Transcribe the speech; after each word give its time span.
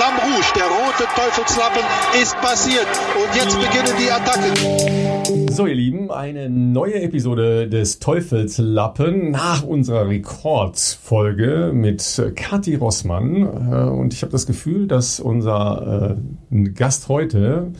Flamme 0.00 0.16
Rouge, 0.22 0.52
der 0.56 0.64
rote 0.64 1.04
Teufelslappen, 1.14 1.82
ist 2.22 2.34
passiert. 2.40 2.86
Und 3.22 3.36
jetzt 3.36 3.54
beginnen 3.54 3.98
die 4.00 4.10
Attacken. 4.10 5.52
So, 5.52 5.66
ihr 5.66 5.74
Lieben, 5.74 6.10
eine 6.10 6.48
neue 6.48 7.02
Episode 7.02 7.68
des 7.68 7.98
Teufelslappen 7.98 9.30
nach 9.30 9.62
unserer 9.62 10.08
Rekordfolge 10.08 11.72
mit 11.74 12.22
Kathi 12.34 12.76
Rossmann. 12.76 13.42
Äh, 13.42 13.90
und 13.90 14.14
ich 14.14 14.22
habe 14.22 14.32
das 14.32 14.46
Gefühl, 14.46 14.86
dass 14.86 15.20
unser 15.20 16.16
äh, 16.50 16.70
Gast 16.70 17.10
heute 17.10 17.72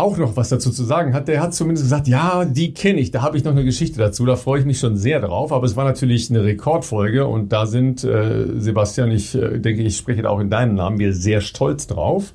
auch 0.00 0.16
noch 0.16 0.36
was 0.36 0.48
dazu 0.48 0.70
zu 0.70 0.84
sagen 0.84 1.14
hat. 1.14 1.28
Der 1.28 1.40
hat 1.40 1.54
zumindest 1.54 1.84
gesagt, 1.84 2.08
ja, 2.08 2.44
die 2.44 2.74
kenne 2.74 3.00
ich, 3.00 3.10
da 3.10 3.22
habe 3.22 3.36
ich 3.36 3.44
noch 3.44 3.52
eine 3.52 3.64
Geschichte 3.64 3.98
dazu, 3.98 4.24
da 4.26 4.36
freue 4.36 4.60
ich 4.60 4.66
mich 4.66 4.78
schon 4.78 4.96
sehr 4.96 5.20
drauf. 5.20 5.52
Aber 5.52 5.66
es 5.66 5.76
war 5.76 5.84
natürlich 5.84 6.30
eine 6.30 6.42
Rekordfolge 6.42 7.26
und 7.26 7.52
da 7.52 7.66
sind 7.66 8.02
äh, 8.04 8.46
Sebastian, 8.58 9.10
ich 9.10 9.34
äh, 9.34 9.58
denke, 9.58 9.82
ich 9.82 9.96
spreche 9.96 10.22
da 10.22 10.30
auch 10.30 10.40
in 10.40 10.50
deinem 10.50 10.74
Namen, 10.74 10.98
wir 10.98 11.12
sehr 11.12 11.40
stolz 11.40 11.86
drauf. 11.86 12.34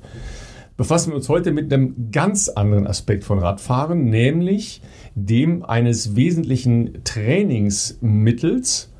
Befassen 0.76 1.10
wir 1.10 1.16
uns 1.16 1.28
heute 1.28 1.52
mit 1.52 1.72
einem 1.72 2.10
ganz 2.12 2.48
anderen 2.48 2.86
Aspekt 2.86 3.24
von 3.24 3.38
Radfahren, 3.38 4.04
nämlich 4.04 4.82
dem 5.14 5.64
eines 5.64 6.16
wesentlichen 6.16 7.02
Trainingsmittels 7.04 8.92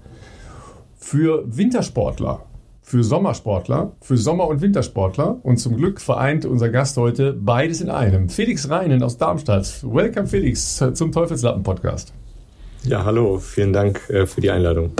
für 0.96 1.44
Wintersportler 1.46 2.46
für 2.86 3.02
Sommersportler, 3.02 3.96
für 4.00 4.16
Sommer- 4.16 4.46
und 4.46 4.60
Wintersportler. 4.60 5.40
Und 5.42 5.56
zum 5.56 5.76
Glück 5.76 6.00
vereint 6.00 6.44
unser 6.44 6.68
Gast 6.68 6.96
heute 6.96 7.32
beides 7.32 7.80
in 7.80 7.90
einem. 7.90 8.28
Felix 8.28 8.70
Reinen 8.70 9.02
aus 9.02 9.18
Darmstadt. 9.18 9.82
Welcome, 9.82 10.28
Felix, 10.28 10.80
zum 10.94 11.10
Teufelslappen-Podcast. 11.10 12.14
Ja, 12.84 13.04
hallo. 13.04 13.38
Vielen 13.40 13.72
Dank 13.72 14.08
äh, 14.08 14.24
für 14.24 14.40
die 14.40 14.52
Einladung. 14.52 14.92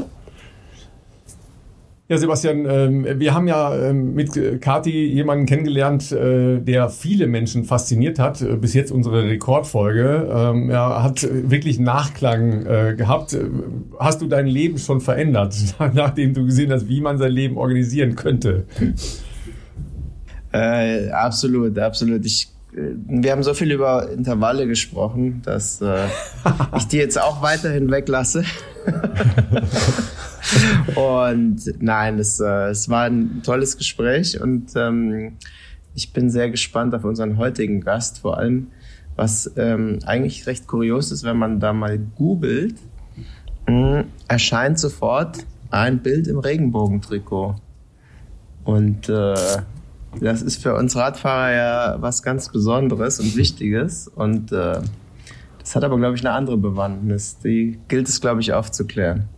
Ja, 2.08 2.18
Sebastian, 2.18 2.66
ähm, 2.70 3.18
wir 3.18 3.34
haben 3.34 3.48
ja 3.48 3.74
ähm, 3.74 4.14
mit 4.14 4.60
Kati 4.60 5.06
jemanden 5.06 5.44
kennengelernt, 5.44 6.12
äh, 6.12 6.60
der 6.60 6.88
viele 6.88 7.26
Menschen 7.26 7.64
fasziniert 7.64 8.20
hat. 8.20 8.42
Äh, 8.42 8.54
bis 8.54 8.74
jetzt 8.74 8.92
unsere 8.92 9.24
Rekordfolge. 9.24 10.28
Ähm, 10.32 10.70
er 10.70 11.02
hat 11.02 11.26
wirklich 11.28 11.80
Nachklang 11.80 12.64
äh, 12.64 12.94
gehabt. 12.96 13.36
Hast 13.98 14.22
du 14.22 14.28
dein 14.28 14.46
Leben 14.46 14.78
schon 14.78 15.00
verändert, 15.00 15.56
nachdem 15.94 16.32
du 16.32 16.44
gesehen 16.44 16.70
hast, 16.70 16.88
wie 16.88 17.00
man 17.00 17.18
sein 17.18 17.32
Leben 17.32 17.56
organisieren 17.56 18.14
könnte? 18.14 18.66
Äh, 20.52 21.08
absolut, 21.10 21.76
absolut. 21.76 22.24
Ich 22.24 22.52
wir 22.78 23.32
haben 23.32 23.42
so 23.42 23.54
viel 23.54 23.72
über 23.72 24.10
Intervalle 24.10 24.66
gesprochen, 24.66 25.40
dass 25.46 25.80
äh, 25.80 26.04
ich 26.76 26.86
die 26.88 26.98
jetzt 26.98 27.18
auch 27.18 27.40
weiterhin 27.40 27.90
weglasse. 27.90 28.44
und 30.94 31.60
nein, 31.80 32.18
es, 32.18 32.40
äh, 32.40 32.70
es 32.70 32.88
war 32.88 33.04
ein 33.04 33.42
tolles 33.42 33.76
Gespräch 33.76 34.40
und 34.40 34.70
ähm, 34.76 35.36
ich 35.94 36.12
bin 36.12 36.30
sehr 36.30 36.50
gespannt 36.50 36.94
auf 36.94 37.04
unseren 37.04 37.38
heutigen 37.38 37.80
Gast, 37.80 38.18
vor 38.20 38.38
allem, 38.38 38.68
was 39.16 39.50
ähm, 39.56 39.98
eigentlich 40.04 40.46
recht 40.46 40.66
kurios 40.66 41.10
ist, 41.10 41.24
wenn 41.24 41.38
man 41.38 41.58
da 41.58 41.72
mal 41.72 41.98
googelt, 41.98 42.76
äh, 43.66 44.04
erscheint 44.28 44.78
sofort 44.78 45.38
ein 45.70 45.98
Bild 45.98 46.28
im 46.28 46.38
Regenbogentrikot. 46.38 47.56
Und 48.64 49.08
äh, 49.08 49.34
das 50.20 50.42
ist 50.42 50.62
für 50.62 50.74
uns 50.74 50.96
Radfahrer 50.96 51.52
ja 51.52 51.96
was 52.00 52.22
ganz 52.22 52.50
Besonderes 52.50 53.20
und 53.20 53.36
Wichtiges. 53.36 54.08
Und 54.08 54.52
äh, 54.52 54.80
das 55.58 55.74
hat 55.74 55.84
aber, 55.84 55.96
glaube 55.96 56.16
ich, 56.16 56.26
eine 56.26 56.34
andere 56.34 56.56
Bewandtnis. 56.56 57.38
Die 57.38 57.78
gilt 57.88 58.08
es, 58.08 58.20
glaube 58.20 58.40
ich, 58.40 58.52
aufzuklären. 58.52 59.28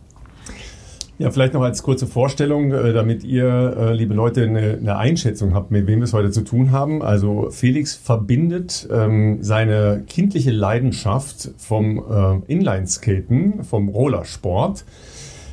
Ja, 1.18 1.32
vielleicht 1.32 1.54
noch 1.54 1.62
als 1.62 1.82
kurze 1.82 2.06
Vorstellung, 2.06 2.70
äh, 2.70 2.92
damit 2.92 3.24
ihr, 3.24 3.76
äh, 3.76 3.92
liebe 3.92 4.14
Leute, 4.14 4.44
eine, 4.44 4.96
Einschätzung 4.96 5.52
habt, 5.52 5.72
mit 5.72 5.88
wem 5.88 5.98
wir 5.98 6.04
es 6.04 6.12
heute 6.12 6.30
zu 6.30 6.42
tun 6.42 6.70
haben. 6.70 7.02
Also 7.02 7.48
Felix 7.50 7.96
verbindet 7.96 8.88
ähm, 8.92 9.38
seine 9.42 10.04
kindliche 10.06 10.52
Leidenschaft 10.52 11.50
vom 11.56 11.98
äh, 11.98 12.52
Inlineskaten, 12.52 13.64
vom 13.64 13.88
Rollersport, 13.88 14.84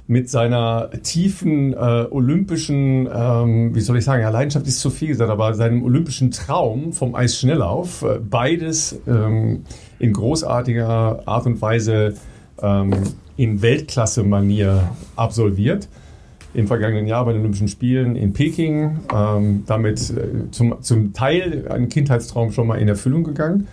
mit 0.05 0.29
seiner 0.29 0.91
tiefen 1.01 1.73
äh, 1.73 2.05
olympischen, 2.11 3.09
ähm, 3.11 3.73
wie 3.73 3.81
soll 3.81 3.97
ich 3.97 4.05
sagen, 4.05 4.21
ja, 4.21 4.29
Leidenschaft 4.29 4.67
ist 4.67 4.79
zu 4.81 4.91
viel 4.91 5.07
gesagt, 5.07 5.31
aber 5.31 5.55
seinem 5.55 5.83
olympischen 5.83 6.29
Traum 6.29 6.93
vom 6.93 7.15
Eisschnelllauf, 7.15 8.03
äh, 8.03 8.19
beides 8.19 9.01
ähm, 9.07 9.63
in 9.97 10.13
großartiger 10.13 11.23
Art 11.25 11.47
und 11.47 11.59
Weise 11.59 12.13
ähm, 12.61 12.91
in 13.37 13.61
Weltklasse-Manier 13.61 14.89
absolviert. 15.15 15.87
Im 16.53 16.67
vergangenen 16.67 17.05
Jahr 17.05 17.25
bei 17.25 17.33
den 17.33 17.41
Olympischen 17.41 17.67
Spielen 17.67 18.15
in 18.15 18.31
Peking. 18.31 18.99
Ähm, 19.13 19.63
damit 19.65 20.09
äh, 20.09 20.49
zum, 20.51 20.81
zum 20.81 21.13
Teil 21.13 21.67
ein 21.69 21.89
Kindheitstraum 21.89 22.51
schon 22.51 22.67
mal 22.67 22.75
in 22.75 22.87
Erfüllung 22.87 23.23
gegangen. 23.23 23.67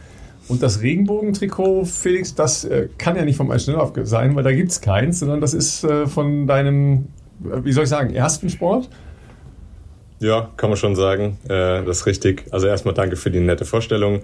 Und 0.49 0.63
das 0.63 0.83
Regenbogentrikot, 0.83 1.85
Felix, 1.85 2.35
das 2.35 2.65
äh, 2.65 2.89
kann 2.99 3.17
ja 3.17 3.25
nicht 3.25 3.37
vom 3.37 3.51
Eisschnelllauf 3.51 3.93
sein, 4.03 4.35
weil 4.35 4.43
da 4.43 4.53
gibt 4.53 4.71
es 4.71 4.81
keins, 4.81 5.21
sondern 5.21 5.41
das 5.41 5.55
ist 5.55 5.85
äh, 5.85 6.07
von 6.07 6.49
deinem, 6.49 7.07
äh, 7.45 7.65
wie 7.65 7.73
soll 7.73 7.85
ich 7.85 7.91
sagen, 7.91 8.13
ersten 8.13 8.51
Sport? 8.51 8.89
Ja, 10.23 10.53
kann 10.57 10.71
man 10.71 10.77
schon 10.77 10.95
sagen. 10.95 11.37
Äh, 11.47 11.83
das 11.83 11.99
ist 11.99 12.07
richtig. 12.07 12.45
Also 12.53 12.69
erstmal 12.69 12.95
danke 12.95 13.17
für 13.17 13.33
die 13.33 13.41
nette 13.41 13.65
Vorstellung. 13.65 14.23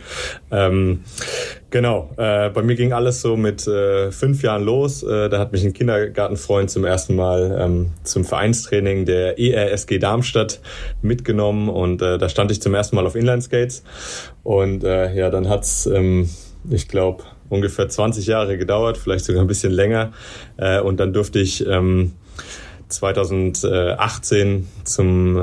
Ähm, 0.53 1.03
genau, 1.70 2.10
äh, 2.16 2.50
bei 2.50 2.62
mir 2.62 2.76
ging 2.76 2.92
alles 2.92 3.20
so 3.20 3.36
mit 3.36 3.66
äh, 3.66 4.12
fünf 4.12 4.44
Jahren 4.44 4.62
los. 4.62 5.03
Äh, 5.03 5.28
da 5.28 5.41
hat 5.41 5.50
mich 5.50 5.64
ein 5.64 5.72
Kindergartenfreund 5.72 6.70
zum 6.70 6.84
ersten 6.84 7.16
Mal 7.16 7.58
ähm, 7.60 7.91
zum 8.04 8.25
Vereinstraining 8.25 9.06
der 9.06 9.41
ERSG 9.41 9.98
Darmstadt 9.98 10.60
mitgenommen 11.03 11.69
und 11.69 12.00
äh, 12.00 12.16
da 12.16 12.28
stand 12.28 12.53
ich 12.53 12.62
zum 12.62 12.75
ersten 12.75 12.94
Mal 12.94 13.04
auf 13.04 13.16
Inlineskates. 13.16 13.82
Und 14.44 14.84
äh, 14.84 15.12
ja, 15.16 15.31
dann 15.31 15.48
hat's, 15.48 15.87
ähm, 15.87 16.31
ich 16.70 16.87
glaube, 16.87 17.25
ungefähr 17.48 17.88
20 17.88 18.25
Jahre 18.28 18.56
gedauert, 18.56 18.98
vielleicht 18.98 19.25
sogar 19.25 19.42
ein 19.42 19.48
bisschen 19.48 19.72
länger. 19.72 20.12
Und 20.84 21.00
dann 21.00 21.14
durfte 21.14 21.38
ich 21.38 21.66
ähm, 21.66 22.12
2018 22.88 24.66
zum, 24.84 25.37
äh, 25.37 25.41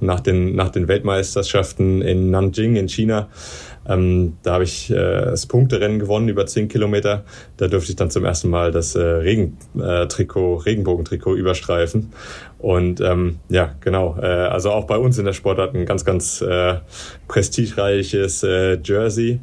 nach, 0.00 0.20
den, 0.20 0.54
nach 0.54 0.70
den 0.70 0.88
Weltmeisterschaften 0.88 2.02
in 2.02 2.30
Nanjing 2.30 2.76
in 2.76 2.88
China. 2.88 3.28
Ähm, 3.88 4.36
da 4.42 4.54
habe 4.54 4.64
ich 4.64 4.90
äh, 4.90 4.94
das 4.94 5.46
Punkterennen 5.46 5.98
gewonnen 5.98 6.28
über 6.28 6.46
10 6.46 6.68
Kilometer. 6.68 7.24
Da 7.56 7.68
durfte 7.68 7.90
ich 7.90 7.96
dann 7.96 8.10
zum 8.10 8.24
ersten 8.24 8.50
Mal 8.50 8.72
das 8.72 8.94
äh, 8.94 9.00
Regentrikot, 9.00 10.56
äh, 10.58 10.62
Regenbogentrikot 10.62 11.34
überstreifen. 11.34 12.12
Und 12.58 13.00
ähm, 13.00 13.38
ja, 13.48 13.74
genau. 13.80 14.16
Äh, 14.20 14.26
also 14.26 14.70
auch 14.70 14.86
bei 14.86 14.98
uns 14.98 15.18
in 15.18 15.24
der 15.24 15.34
Sportart 15.34 15.74
ein 15.74 15.86
ganz, 15.86 16.04
ganz 16.04 16.40
äh, 16.40 16.76
prestigereiches 17.28 18.42
äh, 18.42 18.78
Jersey. 18.82 19.40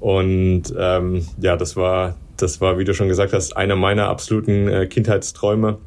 Und 0.00 0.64
ähm, 0.76 1.26
ja, 1.40 1.56
das 1.56 1.76
war, 1.76 2.16
das 2.36 2.60
war, 2.60 2.78
wie 2.78 2.84
du 2.84 2.92
schon 2.92 3.08
gesagt 3.08 3.32
hast, 3.32 3.56
einer 3.56 3.76
meiner 3.76 4.08
absoluten 4.08 4.68
äh, 4.68 4.86
Kindheitsträume 4.86 5.78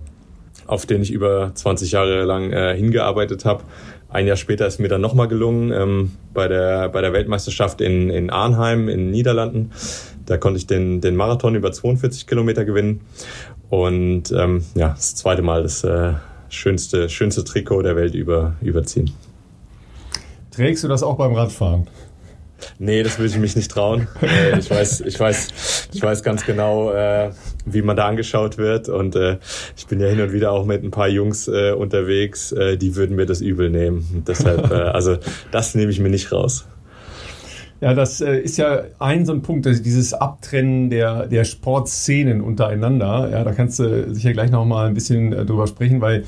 auf 0.69 0.85
den 0.85 1.01
ich 1.01 1.11
über 1.11 1.51
20 1.53 1.91
Jahre 1.91 2.23
lang 2.25 2.51
äh, 2.51 2.75
hingearbeitet 2.75 3.43
habe. 3.43 3.63
Ein 4.07 4.27
Jahr 4.27 4.37
später 4.37 4.67
ist 4.67 4.79
mir 4.79 4.87
dann 4.87 5.01
nochmal 5.01 5.27
gelungen 5.27 5.71
ähm, 5.71 6.11
bei, 6.31 6.47
der, 6.47 6.89
bei 6.89 7.01
der 7.01 7.11
Weltmeisterschaft 7.11 7.81
in, 7.81 8.11
in 8.11 8.29
Arnheim 8.29 8.87
in 8.87 8.99
den 8.99 9.11
Niederlanden. 9.11 9.71
Da 10.27 10.37
konnte 10.37 10.59
ich 10.59 10.67
den, 10.67 11.01
den 11.01 11.15
Marathon 11.15 11.55
über 11.55 11.71
42 11.71 12.27
Kilometer 12.27 12.65
gewinnen. 12.65 13.01
Und 13.69 14.31
ähm, 14.31 14.63
ja, 14.75 14.89
das 14.89 15.15
zweite 15.15 15.41
Mal 15.41 15.63
das 15.63 15.83
äh, 15.83 16.13
schönste, 16.49 17.09
schönste 17.09 17.43
Trikot 17.43 17.81
der 17.81 17.95
Welt 17.95 18.13
über, 18.13 18.53
überziehen. 18.61 19.09
Trägst 20.51 20.83
du 20.83 20.87
das 20.87 21.01
auch 21.01 21.17
beim 21.17 21.33
Radfahren? 21.33 21.87
Nee, 22.77 23.03
das 23.03 23.17
würde 23.17 23.29
ich 23.29 23.37
mich 23.37 23.55
nicht 23.55 23.71
trauen. 23.71 24.07
Äh, 24.21 24.59
ich 24.59 24.69
weiß, 24.69 25.01
ich 25.01 25.19
weiß, 25.19 25.89
ich 25.93 26.01
weiß 26.01 26.23
ganz 26.23 26.45
genau, 26.45 26.91
äh, 26.91 27.31
wie 27.65 27.81
man 27.81 27.95
da 27.95 28.07
angeschaut 28.07 28.57
wird. 28.57 28.89
Und 28.89 29.15
äh, 29.15 29.37
ich 29.75 29.87
bin 29.87 29.99
ja 29.99 30.07
hin 30.07 30.21
und 30.21 30.33
wieder 30.33 30.51
auch 30.51 30.65
mit 30.65 30.83
ein 30.83 30.91
paar 30.91 31.07
Jungs 31.07 31.47
unterwegs, 31.47 32.53
die 32.53 32.95
würden 32.95 33.15
mir 33.15 33.25
das 33.25 33.41
übel 33.41 33.69
nehmen. 33.69 34.07
Und 34.13 34.27
deshalb, 34.27 34.71
also 34.93 35.17
das 35.51 35.75
nehme 35.75 35.91
ich 35.91 35.99
mir 35.99 36.09
nicht 36.09 36.31
raus. 36.31 36.67
Ja, 37.81 37.93
das 37.93 38.21
ist 38.21 38.57
ja 38.57 38.83
ein 38.99 39.25
so 39.25 39.33
ein 39.33 39.41
Punkt, 39.41 39.65
also 39.65 39.81
dieses 39.81 40.13
Abtrennen 40.13 40.89
der, 40.89 41.27
der 41.27 41.45
Sportszenen 41.45 42.41
untereinander. 42.41 43.29
Ja, 43.31 43.43
da 43.43 43.53
kannst 43.53 43.79
du 43.79 44.13
sicher 44.13 44.33
gleich 44.33 44.51
noch 44.51 44.65
mal 44.65 44.87
ein 44.87 44.93
bisschen 44.93 45.31
drüber 45.31 45.65
sprechen, 45.65 46.01
weil 46.01 46.23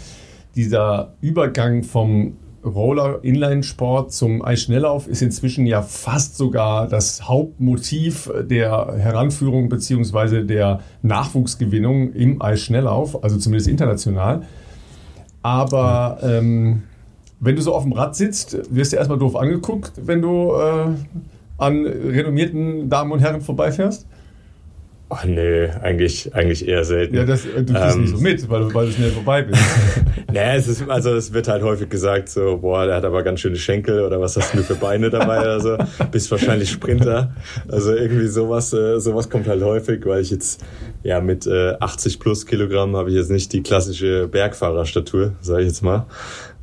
dieser 0.56 1.14
Übergang 1.22 1.84
vom 1.84 2.38
Roller-Inline-Sport 2.64 4.12
zum 4.12 4.44
Eisschnelllauf 4.44 5.08
ist 5.08 5.22
inzwischen 5.22 5.66
ja 5.66 5.82
fast 5.82 6.38
sogar 6.38 6.88
das 6.88 7.28
Hauptmotiv 7.28 8.32
der 8.44 8.96
Heranführung 8.98 9.70
beziehungsweise 9.70 10.46
der 10.46 10.82
Nachwuchsgewinnung 11.02 12.14
im 12.14 12.42
Eisschnelllauf, 12.42 13.24
also 13.24 13.38
zumindest 13.38 13.68
international. 13.68 14.44
Aber 15.42 16.20
ähm, 16.22 16.84
wenn 17.40 17.56
du 17.56 17.62
so 17.62 17.74
auf 17.74 17.84
dem 17.84 17.94
Rad 17.94 18.16
sitzt, 18.16 18.58
wirst 18.74 18.94
du 18.94 18.98
erstmal 18.98 19.18
doof 19.18 19.36
angeguckt, 19.36 19.94
wenn 20.06 20.22
du 20.22 20.54
äh, 20.54 20.92
an 21.58 21.86
renommierten 21.86 22.90
Damen 22.90 23.12
und 23.12 23.20
Herren 23.20 23.42
vorbeifährst? 23.42 24.06
Ach 25.14 25.26
nee, 25.26 25.68
eigentlich, 25.82 26.34
eigentlich 26.34 26.66
eher 26.66 26.86
selten. 26.86 27.18
Ja, 27.18 27.26
das, 27.26 27.44
du 27.44 27.74
kriegst 27.74 27.96
ähm, 27.96 28.02
nicht 28.02 28.12
so 28.12 28.16
ähm, 28.16 28.24
mit, 28.24 28.50
weil, 28.50 28.74
weil 28.74 28.86
du 28.86 28.92
schnell 28.94 29.12
vorbei 29.12 29.42
bist. 29.42 29.62
nee, 30.32 30.56
es 30.56 30.70
ist, 30.70 30.90
also 30.90 31.14
es 31.14 31.34
wird 31.34 31.50
halt 31.50 31.64
häufig 31.64 31.90
gesagt, 31.90 32.30
so, 32.30 32.60
boah, 32.60 32.86
der 32.86 32.96
hat 32.96 33.04
aber 33.04 33.22
ganz 33.22 33.42
schöne 33.42 33.58
Schenkel 33.58 34.06
oder 34.06 34.22
was 34.22 34.38
hast 34.38 34.54
du 34.54 34.64
für 34.64 34.76
Beine 34.76 35.10
dabei 35.10 35.42
oder 35.42 35.60
so. 35.60 35.78
Bist 36.12 36.32
wahrscheinlich 36.32 36.72
Sprinter. 36.72 37.36
Also 37.68 37.94
irgendwie 37.94 38.28
sowas, 38.28 38.72
äh, 38.72 39.02
sowas 39.02 39.30
kommt 39.30 39.50
halt 39.50 39.62
häufig, 39.64 40.06
weil 40.06 40.22
ich 40.22 40.32
jetzt, 40.32 40.64
ja, 41.04 41.20
mit 41.20 41.46
äh, 41.46 41.74
80 41.78 42.18
plus 42.18 42.46
Kilogramm 42.46 42.96
habe 42.96 43.10
ich 43.10 43.18
jetzt 43.18 43.32
nicht 43.32 43.52
die 43.52 43.64
klassische 43.64 44.30
Bergfahrerstatur, 44.30 45.34
sage 45.42 45.64
ich 45.64 45.68
jetzt 45.68 45.84
mal. 45.84 46.06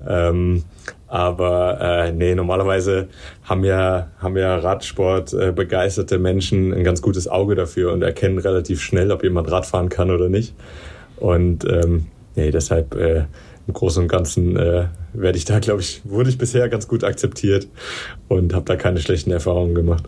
Ähm, 0.08 0.64
aber 1.08 1.80
äh, 1.80 2.12
nee, 2.12 2.34
normalerweise 2.34 3.08
haben 3.44 3.64
ja, 3.64 4.10
haben 4.18 4.36
ja 4.36 4.56
Radsport 4.56 5.32
äh, 5.32 5.52
begeisterte 5.52 6.18
Menschen 6.18 6.72
ein 6.72 6.84
ganz 6.84 7.00
gutes 7.00 7.28
Auge 7.28 7.54
dafür 7.54 7.92
und 7.92 8.02
erkennen 8.02 8.38
relativ 8.38 8.82
schnell, 8.82 9.10
ob 9.10 9.22
jemand 9.22 9.50
Radfahren 9.50 9.88
kann 9.88 10.10
oder 10.10 10.28
nicht. 10.28 10.54
Und 11.16 11.64
ähm, 11.64 12.06
nee, 12.36 12.50
deshalb 12.50 12.94
äh, 12.94 13.24
im 13.66 13.74
Großen 13.74 14.02
und 14.02 14.08
Ganzen 14.08 14.56
äh, 14.56 14.86
werde 15.14 15.38
ich 15.38 15.44
da, 15.44 15.58
glaube 15.58 15.80
ich, 15.80 16.02
wurde 16.04 16.30
ich 16.30 16.38
bisher 16.38 16.68
ganz 16.68 16.88
gut 16.88 17.04
akzeptiert 17.04 17.68
und 18.28 18.54
habe 18.54 18.64
da 18.66 18.76
keine 18.76 19.00
schlechten 19.00 19.30
Erfahrungen 19.30 19.74
gemacht. 19.74 20.04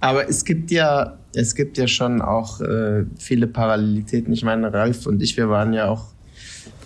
Aber 0.00 0.28
es 0.28 0.44
gibt 0.44 0.70
ja, 0.70 1.18
es 1.34 1.54
gibt 1.54 1.78
ja 1.78 1.86
schon 1.86 2.20
auch 2.20 2.60
äh, 2.60 3.04
viele 3.18 3.46
Parallelitäten. 3.46 4.32
Ich 4.32 4.44
meine, 4.44 4.72
Ralf 4.72 5.06
und 5.06 5.22
ich, 5.22 5.36
wir 5.36 5.48
waren 5.48 5.72
ja 5.72 5.88
auch 5.88 6.13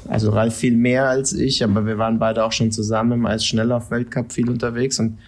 also 0.09 0.31
Ralf 0.31 0.57
viel 0.57 0.77
mehr 0.77 1.09
als 1.09 1.33
ich, 1.33 1.63
aber 1.63 1.87
wir 1.87 1.99
waren 1.99 2.19
beide 2.19 2.45
auch 2.45 2.53
schon 2.53 2.73
zusammen 2.73 3.13
im 3.13 3.27
Eisschnelllauf-Weltcup 3.27 4.33
viel 4.33 4.49
unterwegs 4.49 4.99
und 4.99 5.19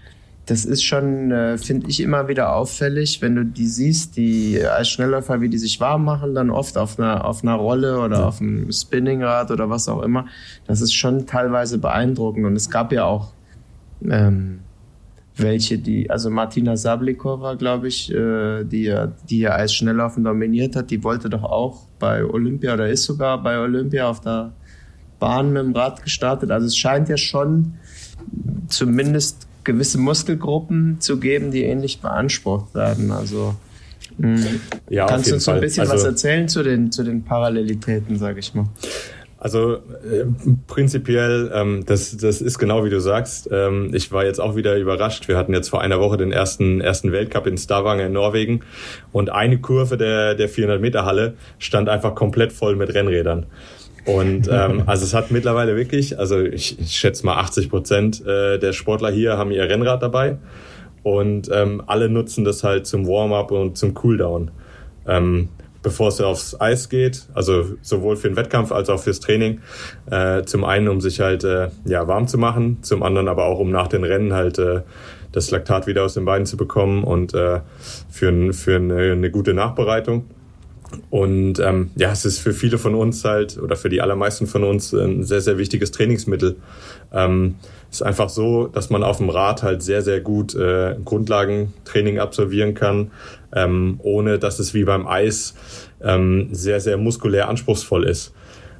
das 0.46 0.64
ist 0.64 0.82
schon, 0.82 1.30
äh, 1.30 1.58
finde 1.58 1.88
ich, 1.88 2.00
immer 2.00 2.26
wieder 2.26 2.56
auffällig, 2.56 3.22
wenn 3.22 3.36
du 3.36 3.44
die 3.44 3.68
siehst, 3.68 4.16
die 4.16 4.60
Eisschnellläufer, 4.60 5.40
wie 5.40 5.48
die 5.48 5.58
sich 5.58 5.78
warm 5.78 6.04
machen, 6.04 6.34
dann 6.34 6.50
oft 6.50 6.76
auf 6.76 6.98
einer, 6.98 7.24
auf 7.24 7.44
einer 7.44 7.54
Rolle 7.54 8.00
oder 8.00 8.26
auf 8.26 8.40
einem 8.40 8.72
Spinningrad 8.72 9.52
oder 9.52 9.70
was 9.70 9.88
auch 9.88 10.02
immer. 10.02 10.26
Das 10.66 10.80
ist 10.80 10.92
schon 10.92 11.24
teilweise 11.26 11.78
beeindruckend. 11.78 12.46
Und 12.46 12.56
es 12.56 12.68
gab 12.68 12.90
ja 12.90 13.04
auch 13.04 13.32
ähm, 14.02 14.60
welche, 15.36 15.78
die, 15.78 16.10
also 16.10 16.30
Martina 16.30 16.76
Sablikova, 16.76 17.54
glaube 17.54 17.86
ich, 17.86 18.12
äh, 18.12 18.64
die 18.64 18.84
ja, 18.84 19.06
die 19.06 19.40
ja 19.40 19.54
Eisschnelllaufen 19.54 20.24
dominiert 20.24 20.74
hat, 20.74 20.90
die 20.90 21.04
wollte 21.04 21.30
doch 21.30 21.44
auch 21.44 21.86
bei 22.00 22.24
Olympia 22.24 22.74
oder 22.74 22.88
ist 22.88 23.04
sogar 23.04 23.40
bei 23.40 23.58
Olympia 23.58 24.08
auf 24.08 24.20
der 24.20 24.52
Bahn 25.20 25.52
mit 25.52 25.62
dem 25.62 25.72
Rad 25.76 26.02
gestartet. 26.02 26.50
Also 26.50 26.66
es 26.66 26.76
scheint 26.76 27.08
ja 27.08 27.16
schon 27.16 27.74
zumindest 28.68 29.46
gewisse 29.62 29.98
Muskelgruppen 29.98 31.00
zu 31.00 31.20
geben, 31.20 31.50
die 31.50 31.62
ähnlich 31.62 32.00
beansprucht 32.00 32.74
werden. 32.74 33.12
Also 33.12 33.54
mh, 34.18 34.38
hm, 34.38 34.60
ja, 34.88 35.06
kannst 35.06 35.30
du 35.30 35.34
uns 35.34 35.44
so 35.44 35.52
ein 35.52 35.60
bisschen 35.60 35.82
also, 35.82 35.94
was 35.94 36.04
erzählen 36.04 36.48
zu 36.48 36.62
den, 36.62 36.90
zu 36.90 37.04
den 37.04 37.24
Parallelitäten, 37.24 38.18
sage 38.18 38.40
ich 38.40 38.54
mal? 38.54 38.66
Also 39.40 39.76
äh, 39.76 40.26
prinzipiell, 40.66 41.50
ähm, 41.54 41.84
das, 41.86 42.14
das 42.18 42.42
ist 42.42 42.58
genau 42.58 42.84
wie 42.84 42.90
du 42.90 43.00
sagst. 43.00 43.48
Ähm, 43.50 43.90
ich 43.94 44.12
war 44.12 44.26
jetzt 44.26 44.38
auch 44.38 44.54
wieder 44.54 44.76
überrascht. 44.76 45.28
Wir 45.28 45.38
hatten 45.38 45.54
jetzt 45.54 45.70
vor 45.70 45.80
einer 45.80 45.98
Woche 45.98 46.18
den 46.18 46.30
ersten, 46.30 46.82
ersten 46.82 47.10
Weltcup 47.10 47.46
in 47.46 47.56
Stavanger 47.56 48.06
in 48.06 48.12
Norwegen 48.12 48.60
und 49.12 49.30
eine 49.30 49.58
Kurve 49.58 49.96
der, 49.96 50.34
der 50.34 50.50
400 50.50 50.82
Meter 50.82 51.06
Halle 51.06 51.34
stand 51.58 51.88
einfach 51.88 52.14
komplett 52.14 52.52
voll 52.52 52.76
mit 52.76 52.92
Rennrädern. 52.92 53.46
Und 54.06 54.48
ähm, 54.52 54.84
also 54.86 55.04
es 55.04 55.14
hat 55.14 55.30
mittlerweile 55.30 55.76
wirklich, 55.76 56.18
also 56.18 56.40
ich, 56.40 56.78
ich 56.80 56.92
schätze 56.96 57.24
mal 57.24 57.36
80 57.36 57.70
Prozent 57.70 58.26
äh, 58.26 58.58
der 58.58 58.72
Sportler 58.72 59.10
hier 59.10 59.36
haben 59.36 59.50
ihr 59.50 59.68
Rennrad 59.68 60.02
dabei 60.02 60.38
und 61.02 61.50
ähm, 61.52 61.82
alle 61.86 62.08
nutzen 62.08 62.44
das 62.44 62.64
halt 62.64 62.86
zum 62.86 63.06
Warm-up 63.06 63.50
und 63.50 63.78
zum 63.78 63.94
Cooldown. 63.94 64.50
Ähm, 65.06 65.48
bevor 65.82 66.08
es 66.08 66.20
aufs 66.20 66.60
Eis 66.60 66.88
geht, 66.88 67.26
also 67.32 67.64
sowohl 67.80 68.16
für 68.16 68.28
den 68.28 68.36
Wettkampf 68.36 68.70
als 68.70 68.90
auch 68.90 69.00
fürs 69.00 69.20
Training. 69.20 69.60
Äh, 70.10 70.42
zum 70.42 70.64
einen, 70.64 70.88
um 70.88 71.00
sich 71.00 71.20
halt 71.20 71.44
äh, 71.44 71.68
ja, 71.86 72.06
warm 72.06 72.28
zu 72.28 72.36
machen, 72.36 72.82
zum 72.82 73.02
anderen 73.02 73.28
aber 73.28 73.46
auch, 73.46 73.58
um 73.58 73.70
nach 73.70 73.88
den 73.88 74.04
Rennen 74.04 74.32
halt 74.34 74.58
äh, 74.58 74.82
das 75.32 75.50
Laktat 75.50 75.86
wieder 75.86 76.04
aus 76.04 76.14
den 76.14 76.24
Beinen 76.24 76.44
zu 76.44 76.56
bekommen 76.56 77.04
und 77.04 77.34
äh, 77.34 77.60
für, 78.10 78.52
für 78.52 78.76
eine, 78.76 79.12
eine 79.12 79.30
gute 79.30 79.54
Nachbereitung. 79.54 80.26
Und 81.10 81.60
ähm, 81.60 81.90
ja, 81.96 82.10
es 82.10 82.24
ist 82.24 82.38
für 82.38 82.52
viele 82.52 82.78
von 82.78 82.94
uns 82.94 83.24
halt 83.24 83.58
oder 83.58 83.76
für 83.76 83.88
die 83.88 84.00
allermeisten 84.00 84.46
von 84.46 84.64
uns 84.64 84.92
ein 84.92 85.24
sehr, 85.24 85.40
sehr 85.40 85.58
wichtiges 85.58 85.90
Trainingsmittel. 85.90 86.56
Ähm, 87.12 87.56
ist 87.90 88.02
einfach 88.02 88.28
so, 88.28 88.68
dass 88.68 88.90
man 88.90 89.02
auf 89.02 89.18
dem 89.18 89.30
Rad 89.30 89.62
halt 89.62 89.82
sehr, 89.82 90.02
sehr 90.02 90.20
gut 90.20 90.54
äh, 90.54 90.96
Grundlagentraining 91.04 92.18
absolvieren 92.18 92.74
kann, 92.74 93.10
ähm, 93.52 93.98
ohne 94.02 94.38
dass 94.38 94.58
es 94.60 94.74
wie 94.74 94.84
beim 94.84 95.06
Eis 95.06 95.54
ähm, 96.00 96.48
sehr, 96.52 96.80
sehr 96.80 96.96
muskulär 96.96 97.48
anspruchsvoll 97.48 98.04
ist. 98.04 98.32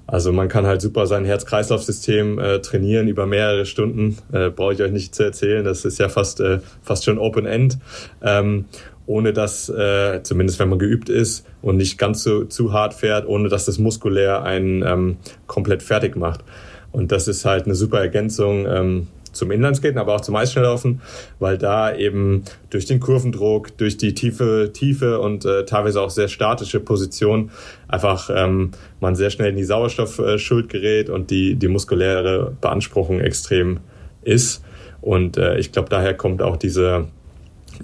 Also 0.06 0.32
man 0.32 0.48
kann 0.48 0.66
halt 0.66 0.80
super 0.80 1.06
sein 1.06 1.24
Herz-Kreislauf-System 1.24 2.40
äh, 2.40 2.58
trainieren 2.60 3.06
über 3.06 3.26
mehrere 3.26 3.64
Stunden. 3.64 4.18
Äh, 4.32 4.50
Brauche 4.50 4.72
ich 4.72 4.82
euch 4.82 4.90
nicht 4.90 5.14
zu 5.14 5.22
erzählen. 5.22 5.64
Das 5.64 5.84
ist 5.84 6.00
ja 6.00 6.08
fast, 6.08 6.40
äh, 6.40 6.58
fast 6.82 7.04
schon 7.04 7.18
Open 7.18 7.46
End. 7.46 7.78
Ähm, 8.20 8.64
ohne 9.10 9.32
dass, 9.32 9.68
äh, 9.68 10.22
zumindest 10.22 10.60
wenn 10.60 10.68
man 10.68 10.78
geübt 10.78 11.08
ist 11.08 11.44
und 11.62 11.76
nicht 11.76 11.98
ganz 11.98 12.22
so 12.22 12.44
zu 12.44 12.72
hart 12.72 12.94
fährt, 12.94 13.26
ohne 13.26 13.48
dass 13.48 13.64
das 13.64 13.78
muskulär 13.78 14.44
einen 14.44 14.84
ähm, 14.86 15.16
komplett 15.48 15.82
fertig 15.82 16.14
macht. 16.14 16.44
Und 16.92 17.10
das 17.10 17.26
ist 17.26 17.44
halt 17.44 17.64
eine 17.64 17.74
super 17.74 17.98
Ergänzung 17.98 18.66
ähm, 18.68 19.08
zum 19.32 19.50
Inlineskaten, 19.50 19.98
aber 19.98 20.14
auch 20.14 20.20
zum 20.20 20.36
Eisschnelllaufen, 20.36 21.00
weil 21.40 21.58
da 21.58 21.92
eben 21.92 22.44
durch 22.70 22.86
den 22.86 23.00
Kurvendruck, 23.00 23.76
durch 23.78 23.96
die 23.96 24.14
tiefe, 24.14 24.70
tiefe 24.72 25.18
und 25.18 25.44
äh, 25.44 25.64
teilweise 25.64 26.00
auch 26.02 26.10
sehr 26.10 26.28
statische 26.28 26.78
Position 26.78 27.50
einfach 27.88 28.30
ähm, 28.32 28.70
man 29.00 29.16
sehr 29.16 29.30
schnell 29.30 29.50
in 29.50 29.56
die 29.56 29.64
Sauerstoffschuld 29.64 30.68
gerät 30.68 31.10
und 31.10 31.30
die, 31.30 31.56
die 31.56 31.68
muskuläre 31.68 32.56
Beanspruchung 32.60 33.18
extrem 33.18 33.80
ist. 34.22 34.62
Und 35.00 35.36
äh, 35.36 35.58
ich 35.58 35.72
glaube, 35.72 35.88
daher 35.88 36.14
kommt 36.14 36.42
auch 36.42 36.56
diese 36.56 37.08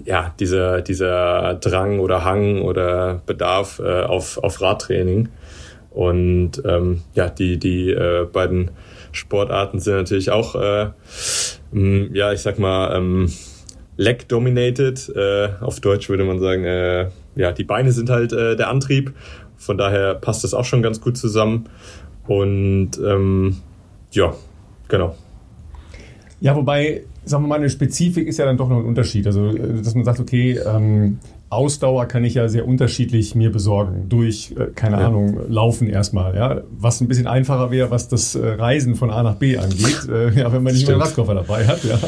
ja, 0.05 0.33
dieser, 0.39 0.81
dieser 0.81 1.55
Drang 1.55 1.99
oder 1.99 2.23
Hang 2.23 2.61
oder 2.61 3.21
Bedarf 3.25 3.79
äh, 3.79 4.03
auf, 4.03 4.37
auf 4.37 4.61
Radtraining. 4.61 5.29
Und 5.91 6.61
ähm, 6.65 7.01
ja, 7.15 7.29
die, 7.29 7.57
die 7.57 7.89
äh, 7.89 8.25
beiden 8.31 8.71
Sportarten 9.11 9.79
sind 9.79 9.95
natürlich 9.95 10.29
auch, 10.29 10.55
äh, 10.55 10.89
mh, 11.71 12.09
ja, 12.13 12.31
ich 12.33 12.41
sag 12.41 12.59
mal, 12.59 12.95
ähm, 12.95 13.31
leg-dominated. 13.97 15.09
Äh, 15.15 15.49
auf 15.59 15.79
Deutsch 15.79 16.09
würde 16.09 16.23
man 16.23 16.39
sagen, 16.39 16.63
äh, 16.65 17.09
ja, 17.35 17.51
die 17.51 17.63
Beine 17.63 17.91
sind 17.91 18.09
halt 18.09 18.31
äh, 18.31 18.55
der 18.55 18.69
Antrieb. 18.69 19.13
Von 19.57 19.77
daher 19.77 20.13
passt 20.13 20.43
das 20.43 20.53
auch 20.53 20.65
schon 20.65 20.81
ganz 20.81 21.01
gut 21.01 21.17
zusammen. 21.17 21.67
Und 22.27 22.91
ähm, 23.03 23.57
ja, 24.11 24.33
genau. 24.87 25.15
Ja, 26.39 26.55
wobei 26.55 27.03
sagen 27.27 27.43
wir 27.43 27.47
mal, 27.47 27.55
eine 27.55 27.69
Spezifik 27.69 28.27
ist 28.27 28.37
ja 28.37 28.45
dann 28.45 28.57
doch 28.57 28.69
noch 28.69 28.77
ein 28.77 28.85
Unterschied. 28.85 29.25
Also, 29.27 29.47
äh, 29.47 29.81
dass 29.83 29.95
man 29.95 30.05
sagt, 30.05 30.19
okay, 30.19 30.59
ähm, 30.65 31.19
Ausdauer 31.49 32.07
kann 32.07 32.25
ich 32.25 32.33
ja 32.33 32.49
sehr 32.49 32.67
unterschiedlich 32.67 33.33
mir 33.33 33.51
besorgen. 33.51 34.09
Durch, 34.09 34.53
äh, 34.57 34.67
keine 34.75 34.99
ja. 34.99 35.07
Ahnung, 35.07 35.39
Laufen 35.47 35.87
erstmal. 35.87 36.35
Ja? 36.35 36.61
Was 36.71 36.99
ein 36.99 37.07
bisschen 37.07 37.27
einfacher 37.27 37.71
wäre, 37.71 37.89
was 37.89 38.09
das 38.09 38.35
äh, 38.35 38.45
Reisen 38.45 38.95
von 38.95 39.11
A 39.11 39.23
nach 39.23 39.35
B 39.35 39.57
angeht. 39.57 39.77
Äh, 40.07 40.31
ja, 40.39 40.53
wenn 40.53 40.63
man 40.63 40.73
nicht 40.73 40.87
mehr 40.87 40.95
einen 40.95 41.03
Radkoffer 41.03 41.33
dabei 41.33 41.67
hat. 41.67 41.83
Ja? 41.83 41.99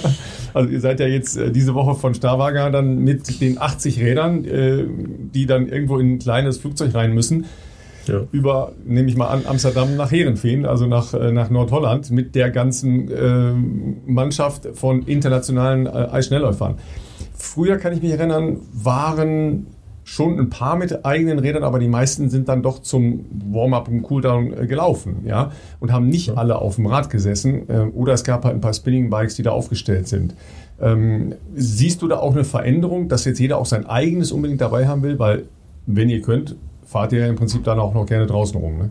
Also 0.54 0.70
ihr 0.70 0.80
seid 0.80 1.00
ja 1.00 1.08
jetzt 1.08 1.38
äh, 1.38 1.52
diese 1.52 1.74
Woche 1.74 1.96
von 1.96 2.14
Starwager 2.14 2.72
dann 2.72 3.00
mit 3.00 3.42
den 3.42 3.60
80 3.60 4.00
Rädern, 4.00 4.46
äh, 4.46 4.86
die 5.34 5.46
dann 5.46 5.68
irgendwo 5.68 5.98
in 5.98 6.14
ein 6.14 6.20
kleines 6.20 6.60
Flugzeug 6.60 6.94
rein 6.94 7.14
müssen 7.14 7.46
ja. 8.10 8.22
über, 8.32 8.74
nehme 8.86 9.08
ich 9.08 9.16
mal 9.16 9.28
an, 9.28 9.44
Amsterdam 9.46 9.96
nach 9.96 10.12
Herenveen, 10.12 10.66
also 10.66 10.88
nach, 10.88 11.14
äh, 11.14 11.32
nach 11.32 11.50
Nordholland, 11.50 12.12
mit 12.12 12.36
der 12.36 12.50
ganzen 12.50 13.10
äh, 13.10 13.54
Mannschaft 14.12 14.68
von 14.74 15.04
internationalen 15.04 15.86
äh, 15.86 15.90
Eisschnellläufern. 15.90 16.76
Früher 17.36 17.78
kann 17.78 17.94
ich 17.94 18.02
mich 18.02 18.12
erinnern, 18.12 18.58
waren 18.74 19.68
schon 20.10 20.40
ein 20.40 20.50
paar 20.50 20.76
mit 20.76 21.06
eigenen 21.06 21.38
Rädern, 21.38 21.64
aber 21.64 21.78
die 21.78 21.88
meisten 21.88 22.30
sind 22.30 22.50
dann 22.50 22.64
doch 22.64 22.80
zum 22.82 23.26
Warm-up 23.52 23.88
und 23.88 24.02
Cooldown 24.02 24.54
äh, 24.54 24.66
gelaufen, 24.66 25.18
ja, 25.26 25.52
und 25.80 25.92
haben 25.92 26.10
nicht 26.10 26.36
alle 26.36 26.60
auf 26.60 26.78
dem 26.78 26.88
Rad 26.88 27.12
gesessen. 27.12 27.70
Äh, 27.70 27.82
oder 27.94 28.14
es 28.14 28.24
gab 28.24 28.44
halt 28.44 28.56
ein 28.56 28.62
paar 28.62 28.74
Spinning-Bikes, 28.74 29.36
die 29.36 29.44
da 29.44 29.52
aufgestellt 29.52 30.08
sind. 30.08 30.36
Ähm, 30.82 31.36
siehst 31.56 32.02
du 32.02 32.08
da 32.08 32.18
auch 32.18 32.34
eine 32.34 32.44
Veränderung, 32.44 33.08
dass 33.08 33.26
jetzt 33.26 33.40
jeder 33.40 33.60
auch 33.60 33.68
sein 33.68 33.86
eigenes 33.86 34.32
unbedingt 34.32 34.62
dabei 34.62 34.88
haben 34.88 35.04
will? 35.04 35.20
Weil, 35.20 35.44
wenn 35.86 36.10
ihr 36.10 36.22
könnt, 36.22 36.56
fahrt 36.90 37.14
ihr 37.14 37.28
im 37.28 37.36
Prinzip 37.36 37.64
dann 37.64 37.80
auch 37.80 37.94
noch 37.94 38.06
gerne 38.06 38.26
draußen 38.26 38.60
rum, 38.60 38.78
ne? 38.78 38.90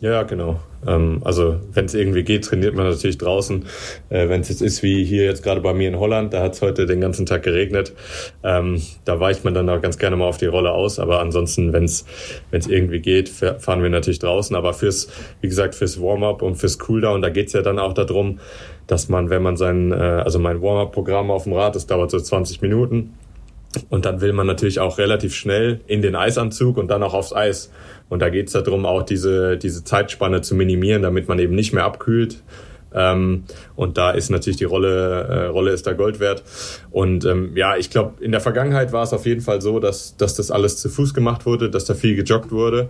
Ja, 0.00 0.24
genau. 0.24 0.58
Ähm, 0.84 1.20
also 1.22 1.60
wenn 1.72 1.84
es 1.84 1.94
irgendwie 1.94 2.24
geht, 2.24 2.44
trainiert 2.44 2.74
man 2.74 2.88
natürlich 2.88 3.18
draußen. 3.18 3.66
Äh, 4.08 4.28
wenn 4.28 4.40
es 4.40 4.48
jetzt 4.48 4.60
ist 4.60 4.82
wie 4.82 5.04
hier 5.04 5.26
jetzt 5.26 5.44
gerade 5.44 5.60
bei 5.60 5.72
mir 5.74 5.86
in 5.86 6.00
Holland, 6.00 6.34
da 6.34 6.42
hat 6.42 6.54
es 6.54 6.60
heute 6.60 6.86
den 6.86 7.00
ganzen 7.00 7.24
Tag 7.24 7.44
geregnet. 7.44 7.92
Ähm, 8.42 8.82
da 9.04 9.20
weicht 9.20 9.44
man 9.44 9.54
dann 9.54 9.68
auch 9.68 9.80
ganz 9.80 9.98
gerne 9.98 10.16
mal 10.16 10.24
auf 10.24 10.38
die 10.38 10.46
Rolle 10.46 10.72
aus. 10.72 10.98
Aber 10.98 11.20
ansonsten, 11.20 11.72
wenn 11.72 11.84
es 11.84 12.04
irgendwie 12.50 12.98
geht, 12.98 13.28
fahren 13.28 13.80
wir 13.84 13.90
natürlich 13.90 14.18
draußen. 14.18 14.56
Aber 14.56 14.74
fürs, 14.74 15.06
wie 15.40 15.46
gesagt, 15.46 15.76
fürs 15.76 16.00
Warm-up 16.00 16.42
und 16.42 16.56
fürs 16.56 16.80
Cooldown, 16.80 17.22
da 17.22 17.28
geht 17.28 17.46
es 17.46 17.52
ja 17.52 17.62
dann 17.62 17.78
auch 17.78 17.92
darum, 17.92 18.40
dass 18.88 19.08
man, 19.08 19.30
wenn 19.30 19.42
man 19.42 19.56
sein, 19.56 19.92
äh, 19.92 19.94
also 19.94 20.40
mein 20.40 20.60
Warm-up-Programm 20.60 21.30
auf 21.30 21.44
dem 21.44 21.52
Rad, 21.52 21.76
das 21.76 21.86
dauert 21.86 22.10
so 22.10 22.18
20 22.18 22.60
Minuten 22.60 23.14
und 23.88 24.04
dann 24.04 24.20
will 24.20 24.32
man 24.32 24.46
natürlich 24.46 24.80
auch 24.80 24.98
relativ 24.98 25.34
schnell 25.34 25.80
in 25.86 26.02
den 26.02 26.14
Eisanzug 26.14 26.76
und 26.76 26.88
dann 26.88 27.02
auch 27.02 27.14
aufs 27.14 27.32
Eis. 27.32 27.70
Und 28.08 28.20
da 28.20 28.28
geht 28.28 28.48
es 28.48 28.52
darum, 28.52 28.84
auch 28.84 29.02
diese, 29.02 29.56
diese 29.56 29.84
Zeitspanne 29.84 30.42
zu 30.42 30.54
minimieren, 30.54 31.02
damit 31.02 31.28
man 31.28 31.38
eben 31.38 31.54
nicht 31.54 31.72
mehr 31.72 31.84
abkühlt. 31.84 32.42
Ähm, 32.94 33.44
und 33.74 33.96
da 33.96 34.10
ist 34.10 34.30
natürlich 34.30 34.58
die 34.58 34.64
Rolle, 34.64 35.22
äh, 35.22 35.46
Rolle 35.46 35.72
ist 35.72 35.86
da 35.86 35.92
Gold 35.92 36.20
wert. 36.20 36.42
Und 36.90 37.24
ähm, 37.24 37.56
ja, 37.56 37.76
ich 37.76 37.90
glaube, 37.90 38.22
in 38.22 38.32
der 38.32 38.40
Vergangenheit 38.40 38.92
war 38.92 39.02
es 39.02 39.12
auf 39.12 39.24
jeden 39.24 39.40
Fall 39.40 39.62
so, 39.62 39.80
dass, 39.80 40.16
dass 40.16 40.34
das 40.34 40.50
alles 40.50 40.76
zu 40.76 40.88
Fuß 40.88 41.14
gemacht 41.14 41.46
wurde, 41.46 41.70
dass 41.70 41.86
da 41.86 41.94
viel 41.94 42.16
gejoggt 42.16 42.52
wurde. 42.52 42.88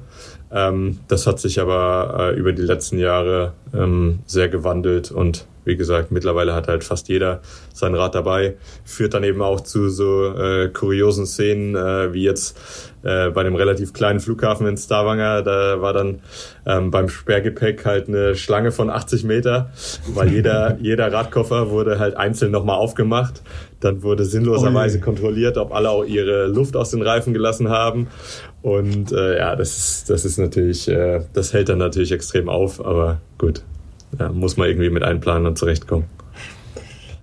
Ähm, 0.51 0.99
das 1.09 1.27
hat 1.27 1.39
sich 1.39 1.61
aber 1.61 2.33
äh, 2.33 2.39
über 2.39 2.53
die 2.53 2.63
letzten 2.63 2.99
Jahre 2.99 3.53
ähm, 3.75 4.21
sehr 4.27 4.49
gewandelt 4.49 5.11
und 5.11 5.47
wie 5.65 5.77
gesagt, 5.77 6.11
mittlerweile 6.11 6.55
hat 6.55 6.67
halt 6.67 6.83
fast 6.83 7.09
jeder 7.09 7.41
sein 7.73 7.95
Rad 7.95 8.15
dabei. 8.15 8.57
Führt 8.85 9.15
dann 9.15 9.23
eben 9.23 9.43
auch 9.43 9.61
zu 9.61 9.91
so 9.91 10.35
äh, 10.35 10.69
kuriosen 10.69 11.25
Szenen, 11.27 11.77
äh, 11.77 12.13
wie 12.13 12.25
jetzt 12.25 12.59
äh, 13.05 13.31
bei 13.31 13.43
einem 13.43 13.55
relativ 13.55 13.93
kleinen 13.93 14.19
Flughafen 14.19 14.67
in 14.67 14.77
Stavanger. 14.77 15.43
Da 15.43 15.81
war 15.81 15.93
dann 15.93 16.21
ähm, 16.67 16.91
beim 16.91 17.09
Sperrgepäck 17.09 17.85
halt 17.85 18.09
eine 18.09 18.35
Schlange 18.35 18.73
von 18.73 18.91
80 18.91 19.23
Meter, 19.23 19.71
weil 20.09 20.33
jeder, 20.33 20.79
jeder 20.81 21.13
Radkoffer 21.13 21.71
wurde 21.71 21.99
halt 22.01 22.17
einzeln 22.17 22.51
nochmal 22.51 22.77
aufgemacht. 22.77 23.43
Dann 23.79 24.03
wurde 24.03 24.25
sinnloserweise 24.25 25.01
kontrolliert, 25.01 25.59
ob 25.59 25.73
alle 25.73 25.91
auch 25.91 26.05
ihre 26.05 26.47
Luft 26.47 26.77
aus 26.77 26.91
den 26.91 27.03
Reifen 27.03 27.33
gelassen 27.33 27.69
haben. 27.69 28.09
Und 28.63 29.11
äh, 29.11 29.39
ja, 29.39 29.57
das 29.57 29.77
ist, 29.77 30.11
das 30.11 30.25
ist 30.25 30.39
natürlich, 30.39 30.89
äh, 30.89 31.23
das 31.33 31.53
hält 31.53 31.69
dann 31.69 31.79
natürlich 31.79 32.13
extrem 32.13 32.49
auf, 32.49 32.85
aber 32.85 33.21
gut, 33.37 33.63
ja, 34.19 34.31
muss 34.31 34.57
man 34.57 34.69
irgendwie 34.69 34.91
mit 34.91 35.03
einplanen 35.03 35.47
und 35.47 35.59
zurechtkommen. 35.59 36.05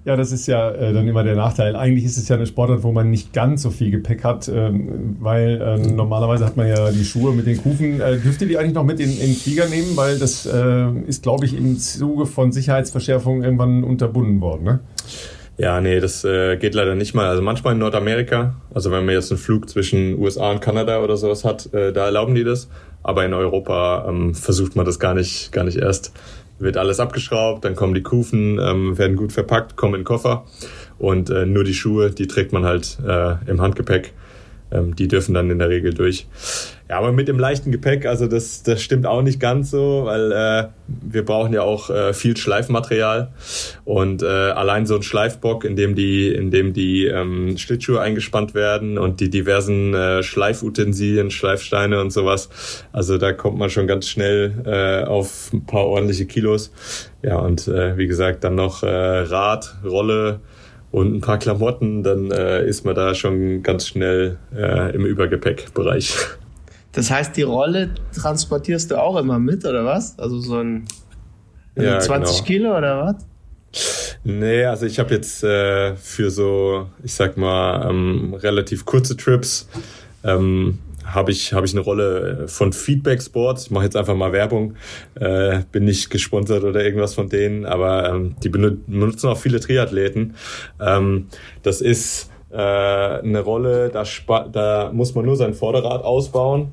Ja, 0.05 0.15
das 0.15 0.31
ist 0.31 0.47
ja 0.47 0.71
äh, 0.71 0.93
dann 0.93 1.07
immer 1.07 1.23
der 1.23 1.35
Nachteil. 1.35 1.75
Eigentlich 1.75 2.05
ist 2.05 2.17
es 2.17 2.27
ja 2.29 2.35
eine 2.35 2.45
Sportart, 2.45 2.83
wo 2.83 2.91
man 2.91 3.09
nicht 3.09 3.33
ganz 3.33 3.61
so 3.61 3.69
viel 3.69 3.91
Gepäck 3.91 4.23
hat, 4.23 4.47
ähm, 4.47 5.17
weil 5.19 5.61
äh, 5.61 5.77
normalerweise 5.77 6.45
hat 6.45 6.57
man 6.57 6.67
ja 6.67 6.89
die 6.91 7.03
Schuhe 7.03 7.33
mit 7.33 7.45
den 7.45 7.57
Kufen. 7.57 7.99
Äh, 7.99 8.17
dürft 8.17 8.41
ihr 8.41 8.47
die 8.47 8.57
eigentlich 8.57 8.73
noch 8.73 8.85
mit 8.85 8.99
in, 8.99 9.19
den 9.19 9.35
Flieger 9.35 9.67
nehmen? 9.67 9.95
Weil 9.95 10.17
das 10.17 10.45
äh, 10.45 10.89
ist, 11.05 11.21
glaube 11.21 11.45
ich, 11.45 11.55
im 11.55 11.77
Zuge 11.77 12.25
von 12.25 12.51
Sicherheitsverschärfungen 12.51 13.43
irgendwann 13.43 13.83
unterbunden 13.83 14.39
worden, 14.41 14.63
ne? 14.63 14.79
Ja, 15.59 15.81
nee, 15.81 15.99
das 15.99 16.23
äh, 16.23 16.55
geht 16.55 16.73
leider 16.73 16.95
nicht 16.95 17.13
mal. 17.13 17.27
Also 17.27 17.41
manchmal 17.41 17.73
in 17.73 17.79
Nordamerika, 17.79 18.55
also 18.73 18.91
wenn 18.91 19.05
man 19.05 19.13
jetzt 19.13 19.29
einen 19.29 19.39
Flug 19.39 19.69
zwischen 19.69 20.17
USA 20.17 20.51
und 20.51 20.61
Kanada 20.61 21.01
oder 21.03 21.17
sowas 21.17 21.43
hat, 21.43 21.73
äh, 21.73 21.91
da 21.91 22.05
erlauben 22.05 22.33
die 22.33 22.45
das. 22.45 22.69
Aber 23.03 23.25
in 23.25 23.33
Europa 23.33 24.05
ähm, 24.07 24.33
versucht 24.33 24.77
man 24.77 24.85
das 24.85 24.99
gar 24.99 25.13
nicht, 25.13 25.51
gar 25.51 25.65
nicht 25.65 25.77
erst 25.77 26.13
wird 26.59 26.77
alles 26.77 26.99
abgeschraubt, 26.99 27.65
dann 27.65 27.75
kommen 27.75 27.93
die 27.93 28.03
Kufen, 28.03 28.59
ähm, 28.59 28.97
werden 28.97 29.15
gut 29.17 29.31
verpackt, 29.31 29.75
kommen 29.75 29.95
in 29.95 30.01
den 30.01 30.05
Koffer 30.05 30.45
und 30.97 31.29
äh, 31.29 31.45
nur 31.45 31.63
die 31.63 31.73
Schuhe, 31.73 32.11
die 32.11 32.27
trägt 32.27 32.53
man 32.53 32.65
halt 32.65 32.97
äh, 33.05 33.35
im 33.49 33.61
Handgepäck. 33.61 34.13
Ähm, 34.71 34.95
die 34.95 35.07
dürfen 35.07 35.33
dann 35.33 35.49
in 35.49 35.59
der 35.59 35.69
Regel 35.69 35.93
durch. 35.93 36.27
Ja, 36.89 36.97
aber 36.97 37.11
mit 37.11 37.27
dem 37.27 37.37
leichten 37.37 37.71
Gepäck, 37.71 38.07
also 38.07 38.25
das, 38.25 38.63
das 38.63 38.81
stimmt 38.81 39.05
auch 39.05 39.21
nicht 39.21 39.39
ganz 39.39 39.69
so, 39.69 40.05
weil 40.05 40.31
äh, 40.31 40.69
wir 40.87 41.23
brauchen 41.23 41.53
ja 41.53 41.61
auch 41.61 41.91
äh, 41.91 42.13
viel 42.13 42.35
Schleifmaterial 42.35 43.31
und 43.85 44.23
äh, 44.23 44.25
allein 44.25 44.87
so 44.87 44.95
ein 44.95 45.03
Schleifbock, 45.03 45.65
in 45.65 45.75
dem 45.75 45.93
die, 45.93 46.33
in 46.33 46.49
dem 46.49 46.73
die 46.73 47.05
ähm, 47.05 47.59
Schlittschuhe 47.59 48.01
eingespannt 48.01 48.55
werden 48.55 48.97
und 48.97 49.19
die 49.19 49.29
diversen 49.29 49.93
äh, 49.93 50.23
Schleifutensilien, 50.23 51.29
Schleifsteine 51.29 52.01
und 52.01 52.09
sowas. 52.09 52.49
Also 52.91 53.19
da 53.19 53.33
kommt 53.33 53.59
man 53.59 53.69
schon 53.69 53.85
ganz 53.85 54.07
schnell 54.07 54.55
äh, 54.65 55.05
auf 55.05 55.53
ein 55.53 55.65
paar 55.67 55.85
ordentliche 55.85 56.25
Kilos. 56.25 56.71
Ja, 57.21 57.37
und 57.37 57.67
äh, 57.67 57.97
wie 57.97 58.07
gesagt, 58.07 58.43
dann 58.43 58.55
noch 58.55 58.81
äh, 58.81 58.87
Rad, 58.87 59.75
Rolle, 59.85 60.39
und 60.91 61.13
ein 61.13 61.21
paar 61.21 61.37
Klamotten, 61.37 62.01
dann 62.01 62.31
äh, 62.31 62.65
ist 62.65 62.83
man 62.83 62.95
da 62.95 63.13
schon 63.13 63.61
ganz 63.61 63.87
schnell 63.87 64.39
äh, 64.55 64.91
im 64.95 65.05
Übergepäckbereich. 65.05 66.15
Das 66.91 67.11
heißt, 67.11 67.37
die 67.37 67.43
Rolle 67.43 67.91
transportierst 68.13 68.91
du 68.91 69.01
auch 69.01 69.17
immer 69.17 69.39
mit, 69.39 69.65
oder 69.65 69.85
was? 69.85 70.17
Also 70.17 70.39
so 70.39 70.57
ein 70.57 70.85
also 71.75 71.89
ja, 71.89 71.99
20 71.99 72.37
genau. 72.37 72.45
Kilo 72.45 72.77
oder 72.77 73.05
was? 73.05 73.25
Nee, 74.23 74.65
also 74.65 74.85
ich 74.85 74.99
habe 74.99 75.13
jetzt 75.13 75.43
äh, 75.43 75.95
für 75.95 76.29
so, 76.31 76.87
ich 77.03 77.13
sag 77.13 77.37
mal, 77.37 77.89
ähm, 77.89 78.33
relativ 78.33 78.85
kurze 78.85 79.15
Trips 79.15 79.69
ähm, 80.23 80.79
habe 81.05 81.31
ich, 81.31 81.53
hab 81.53 81.63
ich 81.63 81.73
eine 81.73 81.81
Rolle 81.81 82.47
von 82.47 82.73
Feedback 82.73 83.21
Sports. 83.21 83.65
Ich 83.65 83.71
mache 83.71 83.85
jetzt 83.85 83.95
einfach 83.95 84.15
mal 84.15 84.31
Werbung. 84.31 84.75
Äh, 85.15 85.61
bin 85.71 85.85
nicht 85.85 86.09
gesponsert 86.09 86.63
oder 86.63 86.83
irgendwas 86.83 87.13
von 87.13 87.29
denen, 87.29 87.65
aber 87.65 88.09
ähm, 88.09 88.35
die 88.43 88.49
benutzen 88.49 89.27
auch 89.29 89.37
viele 89.37 89.59
Triathleten. 89.59 90.35
Ähm, 90.79 91.27
das 91.63 91.81
ist 91.81 92.29
äh, 92.51 92.55
eine 92.55 93.41
Rolle, 93.41 93.89
da, 93.89 94.03
da 94.51 94.91
muss 94.91 95.13
man 95.15 95.25
nur 95.25 95.35
sein 95.35 95.53
Vorderrad 95.53 96.03
ausbauen 96.03 96.71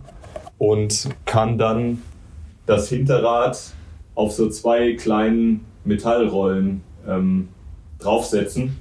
und 0.59 1.09
kann 1.25 1.59
dann 1.59 2.03
das 2.67 2.89
Hinterrad 2.89 3.59
auf 4.15 4.33
so 4.33 4.49
zwei 4.49 4.95
kleinen 4.95 5.65
Metallrollen 5.85 6.83
ähm, 7.07 7.49
draufsetzen 7.99 8.77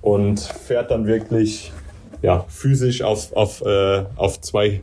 und 0.00 0.40
fährt 0.40 0.90
dann 0.90 1.06
wirklich 1.06 1.72
ja, 2.22 2.44
physisch 2.48 3.02
auf, 3.02 3.32
auf, 3.34 3.62
äh, 3.64 4.04
auf 4.16 4.40
zwei, 4.40 4.82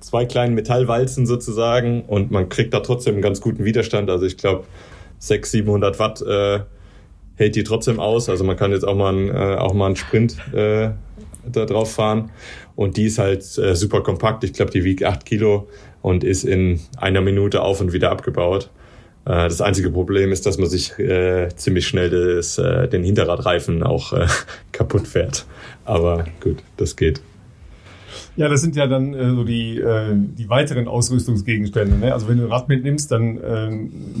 zwei 0.00 0.26
kleinen 0.26 0.54
Metallwalzen 0.54 1.26
sozusagen 1.26 2.02
und 2.02 2.30
man 2.30 2.48
kriegt 2.48 2.74
da 2.74 2.80
trotzdem 2.80 3.14
einen 3.14 3.22
ganz 3.22 3.40
guten 3.40 3.64
Widerstand. 3.64 4.10
Also 4.10 4.26
ich 4.26 4.36
glaube 4.36 4.64
600, 5.18 5.50
700 5.50 5.98
Watt 5.98 6.22
äh, 6.22 6.60
hält 7.36 7.56
die 7.56 7.64
trotzdem 7.64 8.00
aus. 8.00 8.28
Also 8.28 8.44
man 8.44 8.56
kann 8.56 8.72
jetzt 8.72 8.86
auch 8.86 8.94
mal, 8.94 9.14
einen, 9.14 9.28
äh, 9.28 9.56
auch 9.56 9.74
mal 9.74 9.86
einen 9.86 9.96
Sprint 9.96 10.36
äh, 10.52 10.90
da 11.50 11.66
drauf 11.66 11.92
fahren. 11.92 12.30
Und 12.76 12.96
die 12.96 13.06
ist 13.06 13.18
halt 13.18 13.42
äh, 13.58 13.74
super 13.74 14.02
kompakt. 14.02 14.44
Ich 14.44 14.52
glaube, 14.52 14.70
die 14.70 14.84
wiegt 14.84 15.04
8 15.04 15.24
Kilo 15.24 15.68
und 16.02 16.24
ist 16.24 16.44
in 16.44 16.80
einer 16.96 17.20
Minute 17.20 17.62
auf 17.62 17.80
und 17.80 17.92
wieder 17.92 18.10
abgebaut. 18.10 18.70
Äh, 19.24 19.48
das 19.48 19.60
einzige 19.60 19.90
Problem 19.90 20.32
ist, 20.32 20.46
dass 20.46 20.58
man 20.58 20.68
sich 20.68 20.98
äh, 20.98 21.48
ziemlich 21.56 21.86
schnell 21.86 22.10
das, 22.10 22.58
äh, 22.58 22.88
den 22.88 23.04
Hinterradreifen 23.04 23.82
auch 23.82 24.12
äh, 24.12 24.26
kaputt 24.72 25.06
fährt. 25.06 25.46
Aber 25.84 26.24
gut, 26.40 26.58
das 26.76 26.96
geht. 26.96 27.20
Ja, 28.36 28.48
das 28.48 28.62
sind 28.62 28.74
ja 28.74 28.86
dann 28.86 29.14
äh, 29.14 29.30
so 29.30 29.44
die, 29.44 29.78
äh, 29.78 30.12
die 30.12 30.48
weiteren 30.48 30.88
Ausrüstungsgegenstände. 30.88 31.96
Ne? 31.96 32.12
Also 32.12 32.28
wenn 32.28 32.38
du 32.38 32.44
ein 32.44 32.52
Rad 32.52 32.68
mitnimmst, 32.68 33.12
dann 33.12 33.38
äh, 33.38 33.70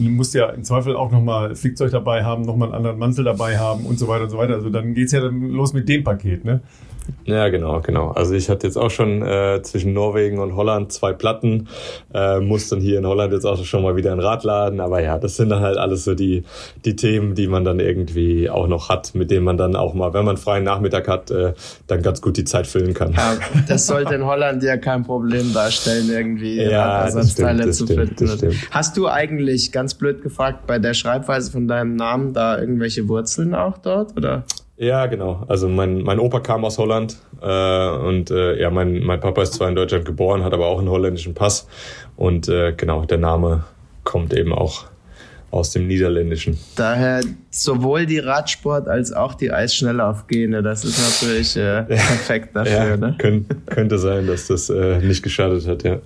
musst 0.08 0.34
du 0.34 0.38
ja 0.38 0.50
im 0.50 0.62
Zweifel 0.62 0.94
auch 0.94 1.10
nochmal 1.10 1.56
Flickzeug 1.56 1.90
dabei 1.90 2.24
haben, 2.24 2.42
nochmal 2.42 2.68
einen 2.68 2.76
anderen 2.76 2.98
Mantel 2.98 3.24
dabei 3.24 3.58
haben 3.58 3.86
und 3.86 3.98
so 3.98 4.06
weiter 4.06 4.24
und 4.24 4.30
so 4.30 4.38
weiter. 4.38 4.54
Also 4.54 4.70
dann 4.70 4.94
geht's 4.94 5.12
ja 5.12 5.20
dann 5.20 5.50
los 5.50 5.72
mit 5.72 5.88
dem 5.88 6.04
Paket. 6.04 6.44
Ne? 6.44 6.60
Ja, 7.24 7.48
genau, 7.48 7.80
genau. 7.80 8.10
Also 8.10 8.34
ich 8.34 8.50
hatte 8.50 8.66
jetzt 8.66 8.76
auch 8.76 8.90
schon 8.90 9.22
äh, 9.22 9.60
zwischen 9.62 9.94
Norwegen 9.94 10.38
und 10.38 10.56
Holland 10.56 10.92
zwei 10.92 11.12
Platten, 11.12 11.68
äh, 12.12 12.40
muss 12.40 12.68
dann 12.68 12.80
hier 12.80 12.98
in 12.98 13.06
Holland 13.06 13.32
jetzt 13.32 13.46
auch 13.46 13.62
schon 13.64 13.82
mal 13.82 13.96
wieder 13.96 14.12
ein 14.12 14.20
Rad 14.20 14.44
laden. 14.44 14.80
Aber 14.80 15.00
ja, 15.00 15.18
das 15.18 15.36
sind 15.36 15.48
dann 15.48 15.60
halt 15.60 15.78
alles 15.78 16.04
so 16.04 16.14
die, 16.14 16.44
die 16.84 16.96
Themen, 16.96 17.34
die 17.34 17.46
man 17.46 17.64
dann 17.64 17.80
irgendwie 17.80 18.50
auch 18.50 18.66
noch 18.68 18.90
hat, 18.90 19.14
mit 19.14 19.30
denen 19.30 19.44
man 19.44 19.56
dann 19.56 19.74
auch 19.74 19.94
mal, 19.94 20.12
wenn 20.12 20.24
man 20.24 20.36
freien 20.36 20.64
Nachmittag 20.64 21.08
hat, 21.08 21.30
äh, 21.30 21.54
dann 21.86 22.02
ganz 22.02 22.20
gut 22.20 22.36
die 22.36 22.44
Zeit 22.44 22.66
füllen 22.66 22.92
kann. 22.92 23.12
Ja, 23.12 23.36
das 23.68 23.86
sollte 24.04 24.22
in 24.22 24.26
Holland 24.26 24.62
ja 24.62 24.76
kein 24.76 25.04
Problem 25.04 25.52
darstellen, 25.52 26.08
irgendwie 26.10 26.62
ja, 26.62 27.04
Ersatzteile 27.04 27.70
zu 27.70 27.86
finden. 27.86 28.54
Hast 28.70 28.96
du 28.96 29.08
eigentlich, 29.08 29.72
ganz 29.72 29.94
blöd 29.94 30.22
gefragt, 30.22 30.66
bei 30.66 30.78
der 30.78 30.94
Schreibweise 30.94 31.50
von 31.50 31.68
deinem 31.68 31.96
Namen 31.96 32.32
da 32.32 32.58
irgendwelche 32.58 33.08
Wurzeln 33.08 33.54
auch 33.54 33.78
dort, 33.78 34.16
oder? 34.16 34.44
Ja, 34.76 35.06
genau. 35.06 35.44
Also 35.48 35.68
mein, 35.68 36.02
mein 36.02 36.18
Opa 36.18 36.40
kam 36.40 36.64
aus 36.64 36.78
Holland 36.78 37.16
äh, 37.40 37.88
und 37.90 38.30
äh, 38.30 38.60
ja, 38.60 38.70
mein, 38.70 39.04
mein 39.04 39.20
Papa 39.20 39.42
ist 39.42 39.54
zwar 39.54 39.68
in 39.68 39.76
Deutschland 39.76 40.04
geboren, 40.04 40.42
hat 40.42 40.52
aber 40.52 40.66
auch 40.66 40.78
einen 40.78 40.88
holländischen 40.88 41.34
Pass 41.34 41.68
und 42.16 42.48
äh, 42.48 42.72
genau, 42.76 43.04
der 43.04 43.18
Name 43.18 43.64
kommt 44.02 44.34
eben 44.34 44.52
auch 44.52 44.84
aus 45.54 45.70
dem 45.70 45.86
Niederländischen. 45.86 46.58
Daher 46.74 47.22
sowohl 47.50 48.06
die 48.06 48.18
Radsport 48.18 48.88
als 48.88 49.12
auch 49.12 49.34
die 49.34 49.52
Eisschnelllaufgene, 49.52 50.62
das 50.62 50.84
ist 50.84 50.98
natürlich 50.98 51.56
äh, 51.56 51.82
perfekt 51.88 52.56
dafür. 52.56 52.72
ja, 52.72 52.96
ne? 52.96 53.14
könnt, 53.18 53.46
könnte 53.66 53.98
sein, 53.98 54.26
dass 54.26 54.48
das 54.48 54.68
äh, 54.68 54.98
nicht 54.98 55.22
geschadet 55.22 55.66
hat, 55.66 55.84
ja. 55.84 56.00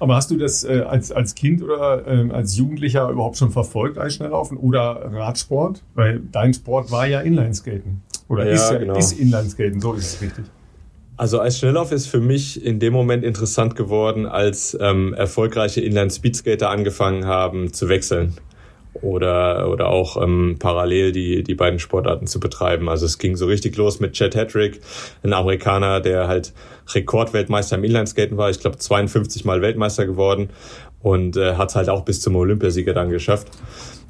Aber 0.00 0.14
hast 0.14 0.30
du 0.30 0.36
das 0.36 0.64
äh, 0.64 0.84
als, 0.88 1.12
als 1.12 1.34
Kind 1.34 1.62
oder 1.62 2.06
äh, 2.06 2.30
als 2.30 2.56
Jugendlicher 2.56 3.10
überhaupt 3.10 3.36
schon 3.36 3.50
verfolgt, 3.50 3.98
Eisschnelllaufen 3.98 4.56
oder 4.56 5.10
Radsport? 5.12 5.82
Weil 5.94 6.20
dein 6.32 6.54
Sport 6.54 6.90
war 6.90 7.06
ja 7.06 7.20
Inlineskaten. 7.20 8.02
Oder 8.28 8.46
ja, 8.46 8.52
ist, 8.52 8.78
genau. 8.78 8.96
ist 8.96 9.12
Inlineskaten, 9.12 9.80
so 9.80 9.92
ist 9.94 10.14
es 10.14 10.22
richtig. 10.22 10.44
Also 11.18 11.40
Eisschnelllauf 11.40 11.90
ist 11.90 12.06
für 12.06 12.20
mich 12.20 12.64
in 12.64 12.78
dem 12.78 12.92
Moment 12.92 13.24
interessant 13.24 13.74
geworden, 13.74 14.24
als 14.24 14.78
ähm, 14.80 15.14
erfolgreiche 15.14 15.80
Inline-Speedskater 15.80 16.70
angefangen 16.70 17.26
haben 17.26 17.72
zu 17.72 17.88
wechseln 17.88 18.36
oder, 19.02 19.68
oder 19.68 19.88
auch 19.88 20.22
ähm, 20.22 20.56
parallel 20.60 21.10
die, 21.10 21.42
die 21.42 21.56
beiden 21.56 21.80
Sportarten 21.80 22.28
zu 22.28 22.38
betreiben. 22.38 22.88
Also 22.88 23.04
es 23.04 23.18
ging 23.18 23.34
so 23.34 23.46
richtig 23.46 23.76
los 23.76 23.98
mit 23.98 24.12
Chad 24.12 24.36
Hedrick, 24.36 24.80
ein 25.24 25.32
Amerikaner, 25.32 26.00
der 26.00 26.28
halt 26.28 26.52
Rekordweltmeister 26.94 27.74
im 27.74 27.82
Inlineskaten 27.82 28.36
war. 28.36 28.50
Ich 28.50 28.60
glaube 28.60 28.78
52 28.78 29.44
Mal 29.44 29.60
Weltmeister 29.60 30.06
geworden 30.06 30.50
und 31.02 31.36
äh, 31.36 31.56
hat 31.56 31.70
es 31.70 31.74
halt 31.74 31.88
auch 31.88 32.04
bis 32.04 32.20
zum 32.20 32.36
Olympiasieger 32.36 32.94
dann 32.94 33.10
geschafft. 33.10 33.48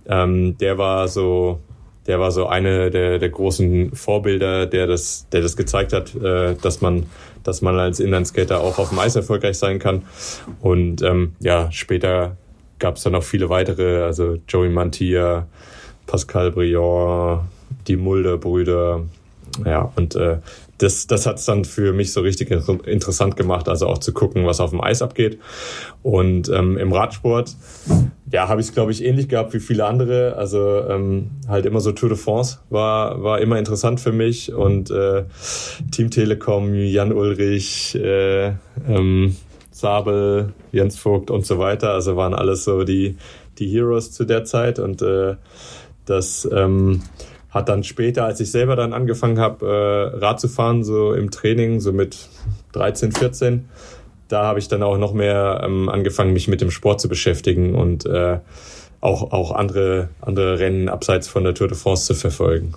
Ähm, 0.07 0.59
der 0.59 0.77
war 0.77 1.09
so 1.09 1.61
der 2.09 2.19
war 2.19 2.33
so 2.33 2.47
eine 2.47 2.91
der, 2.91 3.19
der 3.19 3.29
großen 3.29 3.95
Vorbilder, 3.95 4.67
der 4.67 4.87
das, 4.87 5.29
der 5.31 5.43
das 5.43 5.57
gezeigt 5.57 5.93
hat, 5.93 6.15
äh, 6.17 6.57
dass 6.61 6.81
man, 6.81 7.07
dass 7.45 7.61
man 7.63 7.79
als 7.79 8.01
Inlineskater 8.01 8.61
auch 8.61 8.79
auf 8.79 8.89
dem 8.89 8.99
Eis 8.99 9.15
erfolgreich 9.15 9.59
sein 9.59 9.79
kann. 9.79 10.03
Und 10.61 11.03
ähm, 11.03 11.35
ja, 11.39 11.71
später 11.71 12.37
gab 12.79 12.97
es 12.97 13.03
dann 13.03 13.13
noch 13.13 13.23
viele 13.23 13.51
weitere, 13.51 14.03
also 14.03 14.39
Joey 14.49 14.71
Mantia, 14.71 15.47
Pascal 16.07 16.51
Briand, 16.51 17.43
die 17.87 17.97
Mulder-Brüder, 17.97 19.03
ja, 19.67 19.93
und 19.95 20.15
äh, 20.17 20.39
das, 20.79 21.09
das 21.09 21.27
hat 21.27 21.39
es 21.39 21.45
dann 21.45 21.65
für 21.65 21.93
mich 21.93 22.13
so 22.13 22.21
richtig 22.21 22.51
interessant 22.51 23.37
gemacht, 23.37 23.69
also 23.69 23.89
auch 23.89 23.99
zu 23.99 24.13
gucken, 24.13 24.47
was 24.47 24.61
auf 24.61 24.71
dem 24.71 24.81
Eis 24.81 25.03
abgeht. 25.03 25.39
Und 26.03 26.49
ähm, 26.49 26.79
im 26.79 26.93
Radsport, 26.93 27.57
ja, 28.31 28.49
habe 28.49 28.61
ich 28.61 28.69
es, 28.69 28.75
glaube 28.75 28.93
ich, 28.93 29.05
ähnlich 29.05 29.29
gehabt 29.29 29.53
wie 29.55 29.61
viele 29.61 29.85
andere. 29.87 30.37
Also 30.37 30.85
ähm, 30.89 31.31
halt 31.49 31.67
immer 31.67 31.81
so 31.81 31.91
Tour 31.91 32.11
de 32.11 32.19
France 32.19 32.59
war, 32.71 33.23
war 33.23 33.41
immer 33.41 33.59
interessant 33.59 34.01
für 34.01 34.13
mich. 34.13 34.53
Und 34.53 34.91
äh, 34.91 35.25
Team 35.91 36.11
Telekom, 36.11 36.73
Jan 36.75 37.13
Ulrich, 37.13 37.97
äh, 37.97 38.53
ähm, 38.89 39.37
Sabel, 39.73 40.53
Jens 40.71 40.97
Vogt 40.97 41.31
und 41.33 41.45
so 41.45 41.59
weiter. 41.59 41.91
Also 41.91 42.17
waren 42.17 42.35
alles 42.35 42.63
so 42.63 42.85
die, 42.85 43.17
die 43.59 43.69
Heroes 43.69 44.13
zu 44.13 44.25
der 44.25 44.45
Zeit. 44.45 44.79
Und 44.79 45.03
äh, 45.03 45.35
das... 46.05 46.49
Ähm, 46.53 47.03
hat 47.51 47.69
dann 47.69 47.83
später, 47.83 48.25
als 48.25 48.41
ich 48.41 48.51
selber 48.51 48.77
dann 48.77 48.93
angefangen 48.93 49.39
habe, 49.39 49.67
äh, 49.67 50.19
Rad 50.19 50.41
zu 50.41 50.49
fahren, 50.49 50.85
so 50.85 51.13
im 51.13 51.31
Training, 51.31 51.81
so 51.81 51.93
mit 51.93 52.29
13, 52.73 53.13
14, 53.13 53.69
da 54.29 54.45
habe 54.45 54.59
ich 54.59 54.69
dann 54.69 54.83
auch 54.83 54.99
noch 54.99 55.15
mehr 55.15 55.63
ähm, 55.65 55.89
angefangen, 55.89 56.33
mich 56.33 56.49
mit 56.49 56.61
dem 56.61 56.71
Sport 56.71 57.01
zu 57.01 57.09
beschäftigen 57.09 57.75
und 57.75 58.05
äh, 58.05 58.39
auch, 59.01 59.33
auch 59.33 59.53
andere, 59.53 60.11
andere 60.21 60.59
Rennen 60.59 60.89
abseits 60.89 61.29
von 61.29 61.45
der 61.45 61.55
Tour 61.55 61.69
de 61.69 61.77
France 61.77 62.07
zu 62.07 62.15
verfolgen. 62.15 62.75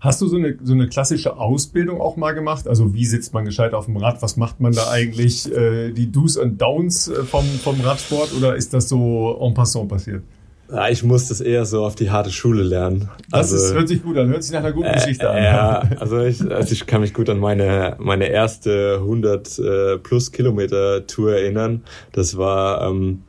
Hast 0.00 0.20
du 0.20 0.28
so 0.28 0.36
eine, 0.36 0.56
so 0.62 0.74
eine 0.74 0.88
klassische 0.88 1.38
Ausbildung 1.38 2.00
auch 2.00 2.16
mal 2.16 2.32
gemacht? 2.32 2.68
Also 2.68 2.94
wie 2.94 3.04
sitzt 3.04 3.34
man 3.34 3.44
gescheit 3.44 3.74
auf 3.74 3.86
dem 3.86 3.96
Rad? 3.96 4.22
Was 4.22 4.36
macht 4.36 4.60
man 4.60 4.72
da 4.72 4.90
eigentlich? 4.90 5.52
Äh, 5.52 5.90
die 5.90 6.12
Do's 6.12 6.36
und 6.36 6.62
Downs 6.62 7.08
äh, 7.08 7.24
vom, 7.24 7.44
vom 7.44 7.80
Radsport 7.80 8.32
oder 8.36 8.54
ist 8.54 8.72
das 8.72 8.88
so 8.88 9.36
en 9.40 9.54
passant 9.54 9.88
passiert? 9.88 10.22
Ja, 10.70 10.88
ich 10.88 11.02
muss 11.02 11.28
das 11.28 11.40
eher 11.40 11.64
so 11.64 11.84
auf 11.84 11.94
die 11.94 12.10
harte 12.10 12.30
Schule 12.30 12.62
lernen. 12.62 13.08
Das 13.30 13.52
also, 13.52 13.56
ist, 13.56 13.74
hört 13.74 13.88
sich 13.88 14.02
gut 14.02 14.18
an, 14.18 14.28
hört 14.28 14.42
sich 14.42 14.52
nach 14.52 14.60
einer 14.60 14.72
guten 14.72 14.88
äh, 14.88 14.94
Geschichte 14.94 15.28
an. 15.28 15.42
Ja, 15.42 15.82
also 15.98 16.20
ich, 16.20 16.40
also 16.50 16.72
ich 16.72 16.86
kann 16.86 17.00
mich 17.00 17.14
gut 17.14 17.30
an 17.30 17.38
meine, 17.38 17.96
meine 17.98 18.28
erste 18.28 18.96
100 19.00 19.58
äh, 19.58 19.98
plus 19.98 20.30
Kilometer 20.30 21.06
Tour 21.06 21.36
erinnern. 21.36 21.84
Das 22.12 22.36
war 22.36 22.86
ähm, 22.86 23.22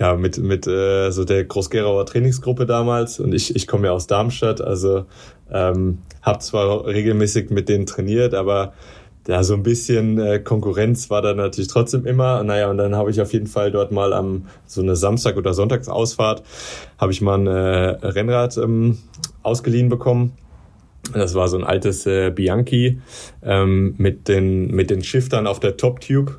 ja 0.00 0.14
mit, 0.16 0.38
mit 0.38 0.66
äh, 0.66 1.10
so 1.10 1.24
der 1.24 1.44
Großgerauer 1.44 2.06
Trainingsgruppe 2.06 2.66
damals 2.66 3.20
und 3.20 3.34
ich, 3.34 3.54
ich 3.54 3.68
komme 3.68 3.86
ja 3.86 3.92
aus 3.92 4.08
Darmstadt, 4.08 4.60
also 4.60 5.06
ähm, 5.52 5.98
habe 6.22 6.40
zwar 6.40 6.86
regelmäßig 6.86 7.50
mit 7.50 7.68
denen 7.68 7.86
trainiert, 7.86 8.34
aber 8.34 8.72
ja, 9.28 9.44
so 9.44 9.52
ein 9.52 9.62
bisschen 9.62 10.18
äh, 10.18 10.38
Konkurrenz 10.38 11.10
war 11.10 11.20
da 11.20 11.34
natürlich 11.34 11.68
trotzdem 11.68 12.06
immer. 12.06 12.42
Naja, 12.42 12.70
und 12.70 12.78
dann 12.78 12.96
habe 12.96 13.10
ich 13.10 13.20
auf 13.20 13.34
jeden 13.34 13.46
Fall 13.46 13.70
dort 13.70 13.92
mal 13.92 14.14
am 14.14 14.46
so 14.66 14.80
eine 14.80 14.96
Samstag- 14.96 15.36
oder 15.36 15.52
Sonntagsausfahrt, 15.52 16.42
habe 16.96 17.12
ich 17.12 17.20
mal 17.20 17.38
ein 17.38 17.46
äh, 17.46 18.06
Rennrad 18.06 18.56
ähm, 18.56 18.96
ausgeliehen 19.42 19.90
bekommen. 19.90 20.32
Das 21.12 21.34
war 21.34 21.48
so 21.48 21.58
ein 21.58 21.64
altes 21.64 22.06
äh, 22.06 22.30
Bianchi 22.30 23.02
ähm, 23.42 23.94
mit 23.98 24.28
den 24.28 24.74
mit 24.74 24.88
den 24.88 25.04
Shiftern 25.04 25.46
auf 25.46 25.60
der 25.60 25.76
Top 25.76 26.00
Tube 26.00 26.38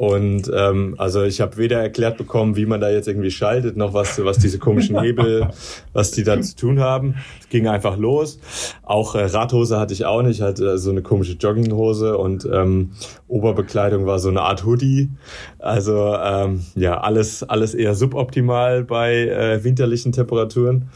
und 0.00 0.50
ähm, 0.56 0.94
also 0.96 1.24
ich 1.24 1.42
habe 1.42 1.58
weder 1.58 1.78
erklärt 1.78 2.16
bekommen, 2.16 2.56
wie 2.56 2.64
man 2.64 2.80
da 2.80 2.88
jetzt 2.88 3.06
irgendwie 3.06 3.30
schaltet, 3.30 3.76
noch 3.76 3.92
was, 3.92 4.24
was 4.24 4.38
diese 4.38 4.58
komischen 4.58 4.98
Hebel, 5.02 5.50
was 5.92 6.10
die 6.10 6.24
da 6.24 6.40
zu 6.40 6.56
tun 6.56 6.80
haben. 6.80 7.16
Es 7.38 7.50
ging 7.50 7.68
einfach 7.68 7.98
los. 7.98 8.40
Auch 8.82 9.14
äh, 9.14 9.24
Radhose 9.24 9.78
hatte 9.78 9.92
ich 9.92 10.06
auch 10.06 10.22
nicht, 10.22 10.40
hatte 10.40 10.78
so 10.78 10.88
eine 10.88 11.02
komische 11.02 11.34
Jogginghose 11.34 12.16
und 12.16 12.48
ähm, 12.50 12.92
Oberbekleidung 13.28 14.06
war 14.06 14.18
so 14.20 14.30
eine 14.30 14.40
Art 14.40 14.64
Hoodie. 14.64 15.10
Also 15.58 16.16
ähm, 16.16 16.64
ja, 16.76 16.98
alles, 16.98 17.42
alles 17.42 17.74
eher 17.74 17.94
suboptimal 17.94 18.84
bei 18.84 19.26
äh, 19.26 19.64
winterlichen 19.64 20.12
Temperaturen. 20.12 20.88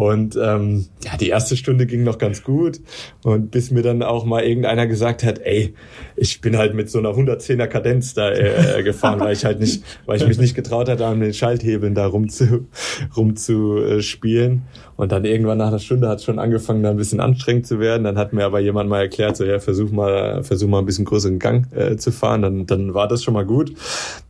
Und 0.00 0.34
ähm, 0.42 0.86
ja, 1.04 1.18
die 1.18 1.28
erste 1.28 1.58
Stunde 1.58 1.84
ging 1.84 2.04
noch 2.04 2.16
ganz 2.16 2.42
gut. 2.42 2.80
Und 3.22 3.50
bis 3.50 3.70
mir 3.70 3.82
dann 3.82 4.02
auch 4.02 4.24
mal 4.24 4.42
irgendeiner 4.42 4.86
gesagt 4.86 5.22
hat, 5.22 5.40
ey, 5.40 5.74
ich 6.16 6.40
bin 6.40 6.56
halt 6.56 6.72
mit 6.72 6.88
so 6.88 6.98
einer 6.98 7.10
110er 7.10 7.66
Kadenz 7.66 8.14
da 8.14 8.32
äh, 8.32 8.82
gefahren, 8.82 9.20
weil 9.20 9.34
ich 9.34 9.44
halt 9.44 9.60
nicht, 9.60 9.84
weil 10.06 10.16
ich 10.16 10.26
mich 10.26 10.38
nicht 10.38 10.54
getraut 10.54 10.88
hatte, 10.88 11.04
an 11.04 11.20
den 11.20 11.34
Schalthebeln 11.34 11.94
da 11.94 12.06
rum 12.06 12.30
zu, 12.30 12.66
rum 13.14 13.36
zu 13.36 14.00
äh. 14.00 14.62
Und 15.00 15.12
dann 15.12 15.24
irgendwann 15.24 15.56
nach 15.56 15.68
einer 15.68 15.78
Stunde 15.78 16.10
hat 16.10 16.18
es 16.18 16.24
schon 16.24 16.38
angefangen, 16.38 16.82
da 16.82 16.90
ein 16.90 16.98
bisschen 16.98 17.20
anstrengend 17.20 17.66
zu 17.66 17.80
werden. 17.80 18.04
Dann 18.04 18.18
hat 18.18 18.34
mir 18.34 18.44
aber 18.44 18.60
jemand 18.60 18.90
mal 18.90 19.00
erklärt, 19.00 19.34
so 19.34 19.46
ja, 19.46 19.58
versuch 19.58 19.90
mal, 19.90 20.44
versuch 20.44 20.68
mal 20.68 20.78
ein 20.78 20.84
bisschen 20.84 21.06
größeren 21.06 21.38
Gang 21.38 21.72
äh, 21.74 21.96
zu 21.96 22.12
fahren. 22.12 22.42
Dann, 22.42 22.66
dann 22.66 22.92
war 22.92 23.08
das 23.08 23.22
schon 23.22 23.32
mal 23.32 23.46
gut. 23.46 23.72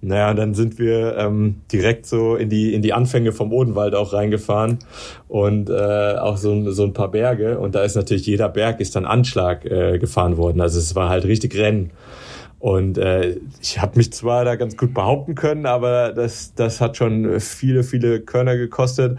Naja, 0.01 0.33
dann 0.33 0.55
sind 0.55 0.79
wir 0.79 1.17
ähm, 1.17 1.57
direkt 1.73 2.07
so 2.07 2.37
in 2.37 2.51
die, 2.51 2.73
in 2.73 2.83
die 2.83 2.93
Anfänge 2.93 3.33
vom 3.33 3.53
Odenwald 3.53 3.97
auch 3.97 4.13
reingefahren 4.13 4.79
und 5.27 5.71
äh, 5.71 5.73
auch 5.73 6.37
so, 6.37 6.71
so 6.71 6.85
ein 6.85 6.93
paar 6.93 7.11
Berge. 7.11 7.59
Und 7.59 7.75
da 7.75 7.83
ist 7.83 7.97
natürlich 7.97 8.25
jeder 8.27 8.49
Berg 8.49 8.79
ist 8.79 8.95
dann 8.95 9.07
Anschlag 9.07 9.65
äh, 9.65 9.99
gefahren 9.99 10.37
worden. 10.37 10.61
Also 10.61 10.79
es 10.79 10.95
war 10.95 11.09
halt 11.09 11.25
richtig 11.25 11.57
Rennen. 11.57 11.91
Und 12.61 12.99
äh, 12.99 13.39
ich 13.63 13.81
habe 13.81 13.97
mich 13.97 14.13
zwar 14.13 14.45
da 14.45 14.55
ganz 14.55 14.77
gut 14.77 14.93
behaupten 14.93 15.35
können, 15.35 15.65
aber 15.65 16.13
das, 16.13 16.53
das 16.55 16.83
hat 16.83 16.99
schon 16.99 17.41
viele, 17.41 17.83
viele 17.83 18.21
Körner 18.21 18.59
gekostet. 18.59 19.19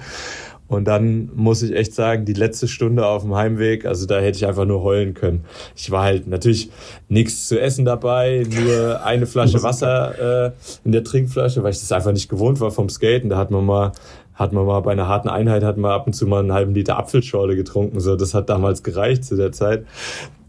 Und 0.71 0.85
dann 0.85 1.29
muss 1.35 1.61
ich 1.63 1.75
echt 1.75 1.93
sagen, 1.93 2.23
die 2.23 2.31
letzte 2.31 2.69
Stunde 2.69 3.05
auf 3.05 3.23
dem 3.23 3.35
Heimweg, 3.35 3.85
also 3.85 4.05
da 4.05 4.19
hätte 4.19 4.37
ich 4.37 4.45
einfach 4.45 4.63
nur 4.63 4.81
heulen 4.83 5.13
können. 5.13 5.43
Ich 5.75 5.91
war 5.91 6.03
halt 6.03 6.27
natürlich 6.27 6.69
nichts 7.09 7.49
zu 7.49 7.59
essen 7.59 7.83
dabei, 7.83 8.45
nur 8.49 9.03
eine 9.03 9.27
Flasche 9.27 9.61
Wasser 9.63 10.45
äh, 10.45 10.51
in 10.85 10.93
der 10.93 11.03
Trinkflasche, 11.03 11.61
weil 11.61 11.71
ich 11.71 11.79
das 11.79 11.91
einfach 11.91 12.13
nicht 12.13 12.29
gewohnt 12.29 12.61
war 12.61 12.71
vom 12.71 12.87
Skaten. 12.87 13.29
Da 13.29 13.37
hat 13.37 13.51
man 13.51 13.65
mal 13.65 13.91
hat 14.33 14.53
man 14.53 14.65
mal 14.65 14.79
bei 14.79 14.93
einer 14.93 15.09
harten 15.09 15.27
Einheit 15.27 15.61
hat 15.61 15.75
man 15.75 15.91
ab 15.91 16.07
und 16.07 16.13
zu 16.13 16.25
mal 16.25 16.39
einen 16.39 16.53
halben 16.53 16.73
Liter 16.73 16.97
Apfelschorle 16.97 17.57
getrunken. 17.57 17.99
So, 17.99 18.15
das 18.15 18.33
hat 18.33 18.49
damals 18.49 18.81
gereicht 18.81 19.25
zu 19.25 19.35
der 19.35 19.51
Zeit. 19.51 19.85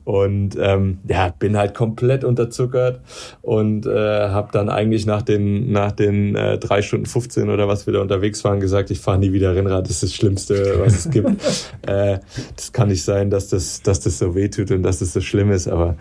Und 0.05 0.57
ähm, 0.61 0.99
ja, 1.09 1.29
bin 1.39 1.57
halt 1.57 1.75
komplett 1.75 2.25
unterzuckert 2.25 3.01
und 3.41 3.87
äh, 3.87 4.29
habe 4.29 4.49
dann 4.53 4.69
eigentlich 4.69 5.07
nach 5.07 5.23
den 5.23 5.71
nach 5.71 5.93
den 5.93 6.35
äh, 6.35 6.59
drei 6.59 6.83
Stunden 6.83 7.07
15 7.07 7.49
oder 7.49 7.69
was 7.69 7.87
wir 7.87 7.95
da 7.95 8.01
unterwegs 8.01 8.43
waren 8.45 8.61
gesagt, 8.61 8.91
ich 8.91 9.01
fahre 9.01 9.19
nie 9.19 9.33
wieder 9.33 9.55
Rennrad, 9.55 9.85
das 9.85 9.97
ist 9.97 10.03
das 10.03 10.15
Schlimmste, 10.15 10.81
was 10.81 10.95
es 10.95 11.11
gibt. 11.11 11.31
äh, 11.87 12.19
das 12.57 12.73
kann 12.73 12.89
nicht 12.89 13.05
sein, 13.05 13.31
dass 13.31 13.49
das 13.49 13.83
dass 13.83 14.01
das 14.01 14.19
so 14.19 14.35
wehtut 14.35 14.71
und 14.71 14.83
dass 14.83 14.99
das 14.99 15.13
so 15.13 15.21
schlimm 15.21 15.51
ist, 15.51 15.69
aber 15.69 15.97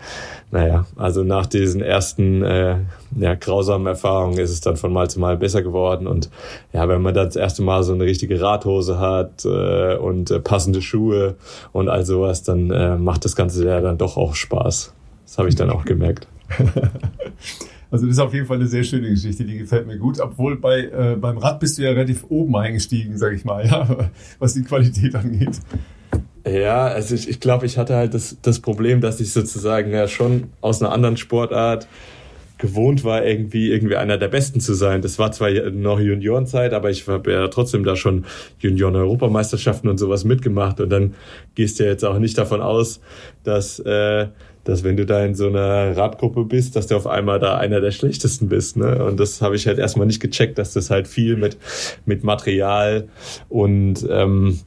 naja, 0.50 0.86
also 0.96 1.22
nach 1.22 1.46
diesen 1.46 1.80
ersten 1.80 2.42
äh, 2.42 2.76
ja, 3.16 3.34
grausamen 3.34 3.86
Erfahrungen 3.86 4.38
ist 4.38 4.50
es 4.50 4.60
dann 4.60 4.76
von 4.76 4.92
Mal 4.92 5.10
zu 5.10 5.20
Mal 5.20 5.36
besser 5.36 5.62
geworden. 5.62 6.06
Und 6.06 6.30
ja, 6.72 6.88
wenn 6.88 7.02
man 7.02 7.14
dann 7.14 7.26
das 7.26 7.36
erste 7.36 7.62
Mal 7.62 7.82
so 7.82 7.92
eine 7.92 8.04
richtige 8.04 8.40
Radhose 8.40 8.98
hat 8.98 9.44
äh, 9.44 9.96
und 9.96 10.30
äh, 10.30 10.40
passende 10.40 10.82
Schuhe 10.82 11.36
und 11.72 11.88
all 11.88 12.04
sowas, 12.04 12.42
dann 12.42 12.70
äh, 12.70 12.96
macht 12.96 13.24
das 13.24 13.36
Ganze 13.36 13.66
ja 13.66 13.80
dann 13.80 13.98
doch 13.98 14.16
auch 14.16 14.34
Spaß. 14.34 14.94
Das 15.26 15.38
habe 15.38 15.48
ich 15.48 15.54
dann 15.54 15.70
auch 15.70 15.84
gemerkt. 15.84 16.26
Also 17.92 18.06
das 18.06 18.14
ist 18.14 18.20
auf 18.20 18.32
jeden 18.32 18.46
Fall 18.46 18.56
eine 18.56 18.66
sehr 18.66 18.84
schöne 18.84 19.10
Geschichte, 19.10 19.44
die 19.44 19.58
gefällt 19.58 19.86
mir 19.86 19.98
gut. 19.98 20.18
Obwohl 20.18 20.56
bei 20.56 20.84
äh, 20.84 21.14
beim 21.20 21.36
Rad 21.36 21.60
bist 21.60 21.76
du 21.76 21.82
ja 21.82 21.90
relativ 21.90 22.24
oben 22.30 22.56
eingestiegen, 22.56 23.18
sag 23.18 23.34
ich 23.34 23.44
mal, 23.44 23.66
ja, 23.70 24.08
was 24.38 24.54
die 24.54 24.62
Qualität 24.62 25.14
angeht. 25.14 25.60
Ja, 26.46 26.86
also 26.86 27.14
ich, 27.14 27.28
ich 27.28 27.38
glaube, 27.38 27.66
ich 27.66 27.76
hatte 27.76 27.94
halt 27.94 28.14
das, 28.14 28.38
das 28.40 28.60
Problem, 28.60 29.02
dass 29.02 29.20
ich 29.20 29.32
sozusagen 29.32 29.92
ja 29.92 30.08
schon 30.08 30.44
aus 30.62 30.80
einer 30.80 30.90
anderen 30.90 31.18
Sportart 31.18 31.86
gewohnt 32.62 33.02
war, 33.02 33.26
irgendwie 33.26 33.70
irgendwie 33.70 33.96
einer 33.96 34.16
der 34.16 34.28
Besten 34.28 34.60
zu 34.60 34.72
sein. 34.74 35.02
Das 35.02 35.18
war 35.18 35.32
zwar 35.32 35.50
noch 35.70 35.98
Juniorenzeit, 35.98 36.72
aber 36.72 36.90
ich 36.90 37.06
habe 37.08 37.32
ja 37.32 37.48
trotzdem 37.48 37.84
da 37.84 37.96
schon 37.96 38.24
Junioren-Europameisterschaften 38.60 39.90
und 39.90 39.98
sowas 39.98 40.24
mitgemacht. 40.24 40.80
Und 40.80 40.88
dann 40.88 41.14
gehst 41.56 41.80
du 41.80 41.84
ja 41.84 41.90
jetzt 41.90 42.04
auch 42.04 42.18
nicht 42.18 42.38
davon 42.38 42.62
aus, 42.62 43.00
dass 43.42 43.80
äh, 43.80 44.28
dass 44.64 44.84
wenn 44.84 44.96
du 44.96 45.04
da 45.04 45.24
in 45.24 45.34
so 45.34 45.48
einer 45.48 45.96
Radgruppe 45.96 46.44
bist, 46.44 46.76
dass 46.76 46.86
du 46.86 46.94
auf 46.94 47.08
einmal 47.08 47.40
da 47.40 47.56
einer 47.56 47.80
der 47.80 47.90
schlechtesten 47.90 48.48
bist. 48.48 48.76
Ne? 48.76 49.04
Und 49.04 49.18
das 49.18 49.42
habe 49.42 49.56
ich 49.56 49.66
halt 49.66 49.80
erstmal 49.80 50.06
nicht 50.06 50.20
gecheckt, 50.20 50.56
dass 50.56 50.72
das 50.72 50.88
halt 50.88 51.08
viel 51.08 51.36
mit, 51.36 51.56
mit 52.06 52.22
Material 52.22 53.08
und 53.48 54.06
ähm, 54.08 54.60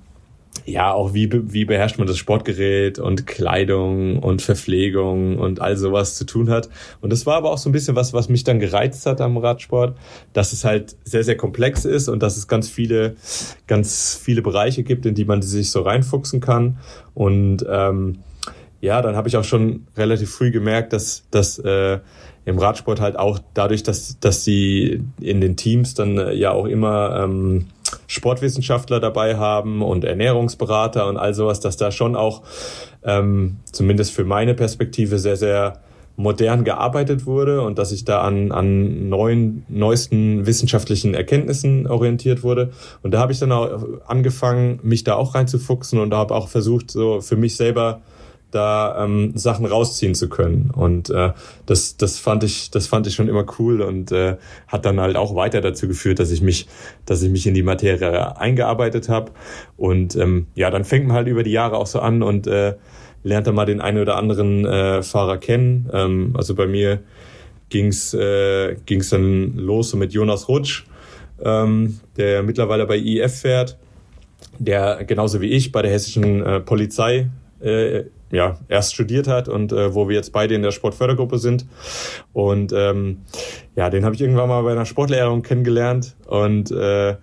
ja, 0.66 0.92
auch 0.94 1.14
wie, 1.14 1.30
wie 1.54 1.66
beherrscht 1.66 1.98
man 1.98 2.08
das 2.08 2.18
Sportgerät 2.18 2.98
und 2.98 3.28
Kleidung 3.28 4.20
und 4.20 4.42
Verpflegung 4.42 5.38
und 5.38 5.62
all 5.62 5.78
sowas 5.78 6.16
zu 6.16 6.26
tun 6.26 6.50
hat. 6.50 6.70
Und 7.02 7.12
das 7.12 7.26
war 7.26 7.36
aber 7.36 7.52
auch 7.52 7.58
so 7.58 7.70
ein 7.70 7.72
bisschen 7.72 7.96
was, 7.96 8.14
was 8.14 8.30
mich 8.30 8.44
dann 8.44 8.60
gereizt 8.60 9.06
hat 9.06 9.22
am 9.22 9.38
Radsport, 9.38 9.98
dass 10.34 10.54
es 10.54 10.64
halt 10.64 10.96
sehr, 11.04 11.24
sehr 11.24 11.38
komplex 11.38 11.86
ist 11.86 12.08
und 12.08 12.24
dass 12.24 12.38
es 12.38 12.48
ganz 12.48 12.70
viele, 12.70 13.16
ganz 13.68 14.20
viele 14.22 14.42
Bereiche 14.42 14.84
gibt, 14.84 15.06
in 15.06 15.14
die 15.14 15.26
man 15.26 15.42
sich 15.42 15.70
so 15.70 15.82
reinfuchsen 15.82 16.40
kann. 16.40 16.80
Und 17.14 17.66
ähm, 17.70 18.20
ja, 18.82 19.02
dann 19.02 19.16
habe 19.16 19.28
ich 19.28 19.38
auch 19.38 19.44
schon 19.44 19.86
relativ 19.96 20.32
früh 20.32 20.52
gemerkt, 20.52 20.94
dass, 20.94 21.26
dass 21.30 21.60
äh, 21.60 22.00
im 22.46 22.60
Radsport 22.60 23.02
halt 23.02 23.18
auch 23.18 23.40
dadurch, 23.54 23.84
dass, 23.84 24.20
dass 24.20 24.44
sie 24.44 25.04
in 25.20 25.42
den 25.42 25.56
Teams 25.56 25.96
dann 25.96 26.18
äh, 26.18 26.34
ja 26.34 26.52
auch 26.52 26.66
immer 26.66 27.24
ähm, 27.24 27.66
Sportwissenschaftler 28.08 29.00
dabei 29.00 29.38
haben 29.38 29.82
und 29.82 30.04
Ernährungsberater 30.04 31.08
und 31.08 31.18
all 31.18 31.34
sowas, 31.34 31.60
dass 31.60 31.78
da 31.78 31.92
schon 31.92 32.16
auch 32.16 32.44
ähm, 33.04 33.58
zumindest 33.72 34.12
für 34.12 34.26
meine 34.26 34.54
Perspektive 34.54 35.20
sehr, 35.20 35.38
sehr 35.38 35.80
modern 36.18 36.64
gearbeitet 36.64 37.26
wurde 37.26 37.62
und 37.62 37.78
dass 37.78 37.92
ich 37.92 38.06
da 38.06 38.22
an, 38.22 38.52
an 38.52 39.10
neuen, 39.10 39.66
neuesten 39.68 40.46
wissenschaftlichen 40.46 41.14
Erkenntnissen 41.14 41.88
orientiert 41.88 42.42
wurde. 42.42 42.72
Und 43.04 43.12
da 43.12 43.20
habe 43.20 43.34
ich 43.34 43.40
dann 43.40 43.52
auch 43.52 43.84
angefangen, 44.08 44.80
mich 44.82 45.04
da 45.04 45.16
auch 45.16 45.36
reinzufuchsen 45.36 46.00
und 46.00 46.14
habe 46.14 46.34
auch 46.34 46.48
versucht, 46.48 46.90
so 46.90 47.20
für 47.20 47.36
mich 47.36 47.58
selber 47.58 48.02
da 48.56 49.04
ähm, 49.04 49.34
Sachen 49.36 49.66
rausziehen 49.66 50.16
zu 50.16 50.30
können. 50.30 50.72
Und 50.74 51.10
äh, 51.10 51.34
das, 51.66 51.98
das 51.98 52.18
fand 52.18 52.44
ich, 52.44 52.72
das 52.72 52.88
fand 52.88 53.06
ich 53.08 53.14
schon 53.14 53.28
immer 53.28 53.46
cool 53.60 53.82
und 53.82 54.12
äh, 54.12 54.38
hat 54.68 54.86
dann 54.86 55.00
halt 55.00 55.18
auch 55.18 55.36
weiter 55.36 55.62
dazu 55.62 55.88
geführt, 55.88 56.20
dass 56.20 56.32
ich 56.32 56.42
mich, 56.42 56.68
dass 57.06 57.22
ich 57.22 57.30
mich 57.30 57.46
in 57.46 57.54
die 57.54 57.64
Materie 57.64 58.38
eingearbeitet 58.38 59.10
habe. 59.10 59.32
Und 59.78 60.16
ähm, 60.16 60.48
ja, 60.56 60.70
dann 60.72 60.86
fängt 60.86 61.08
man 61.08 61.18
halt 61.18 61.28
über 61.28 61.44
die 61.44 61.52
Jahre 61.52 61.78
auch 61.78 61.88
so 61.88 62.00
an 62.00 62.24
und 62.24 62.48
äh, 62.48 62.76
lernt 63.24 63.48
dann 63.48 63.56
mal 63.56 63.66
den 63.66 63.82
einen 63.82 64.00
oder 64.00 64.16
anderen 64.16 64.66
äh, 64.66 65.04
Fahrer 65.04 65.38
kennen. 65.38 65.90
Ähm, 65.92 66.34
also 66.38 66.56
bei 66.56 66.68
mir 66.68 67.00
ging's 67.70 68.14
äh, 68.14 68.78
dann 68.86 69.58
los 69.58 69.94
mit 69.96 70.14
Jonas 70.14 70.48
Rutsch, 70.48 70.86
ähm, 71.44 72.00
der 72.16 72.44
mittlerweile 72.44 72.86
bei 72.86 72.98
IF 72.98 73.42
fährt, 73.42 73.78
der 74.60 75.04
genauso 75.04 75.42
wie 75.42 75.50
ich 75.50 75.72
bei 75.72 75.82
der 75.82 75.92
hessischen 75.92 76.46
äh, 76.46 76.60
Polizei 76.62 77.30
äh, 77.60 78.04
ja, 78.32 78.58
erst 78.68 78.94
studiert 78.94 79.28
hat 79.28 79.48
und 79.48 79.72
äh, 79.72 79.94
wo 79.94 80.10
wir 80.10 80.16
jetzt 80.16 80.34
beide 80.34 80.56
in 80.56 80.62
der 80.62 80.72
Sportfördergruppe 80.72 81.38
sind. 81.38 81.66
Und 82.34 82.74
ähm, 82.74 83.22
ja, 83.76 83.90
den 83.90 84.06
habe 84.06 84.16
ich 84.16 84.22
irgendwann 84.22 84.50
mal 84.50 84.64
bei 84.64 84.72
einer 84.72 84.86
Sportlehrerin 84.86 85.42
kennengelernt 85.42 86.16
und 86.28 86.72
äh, 86.72 87.16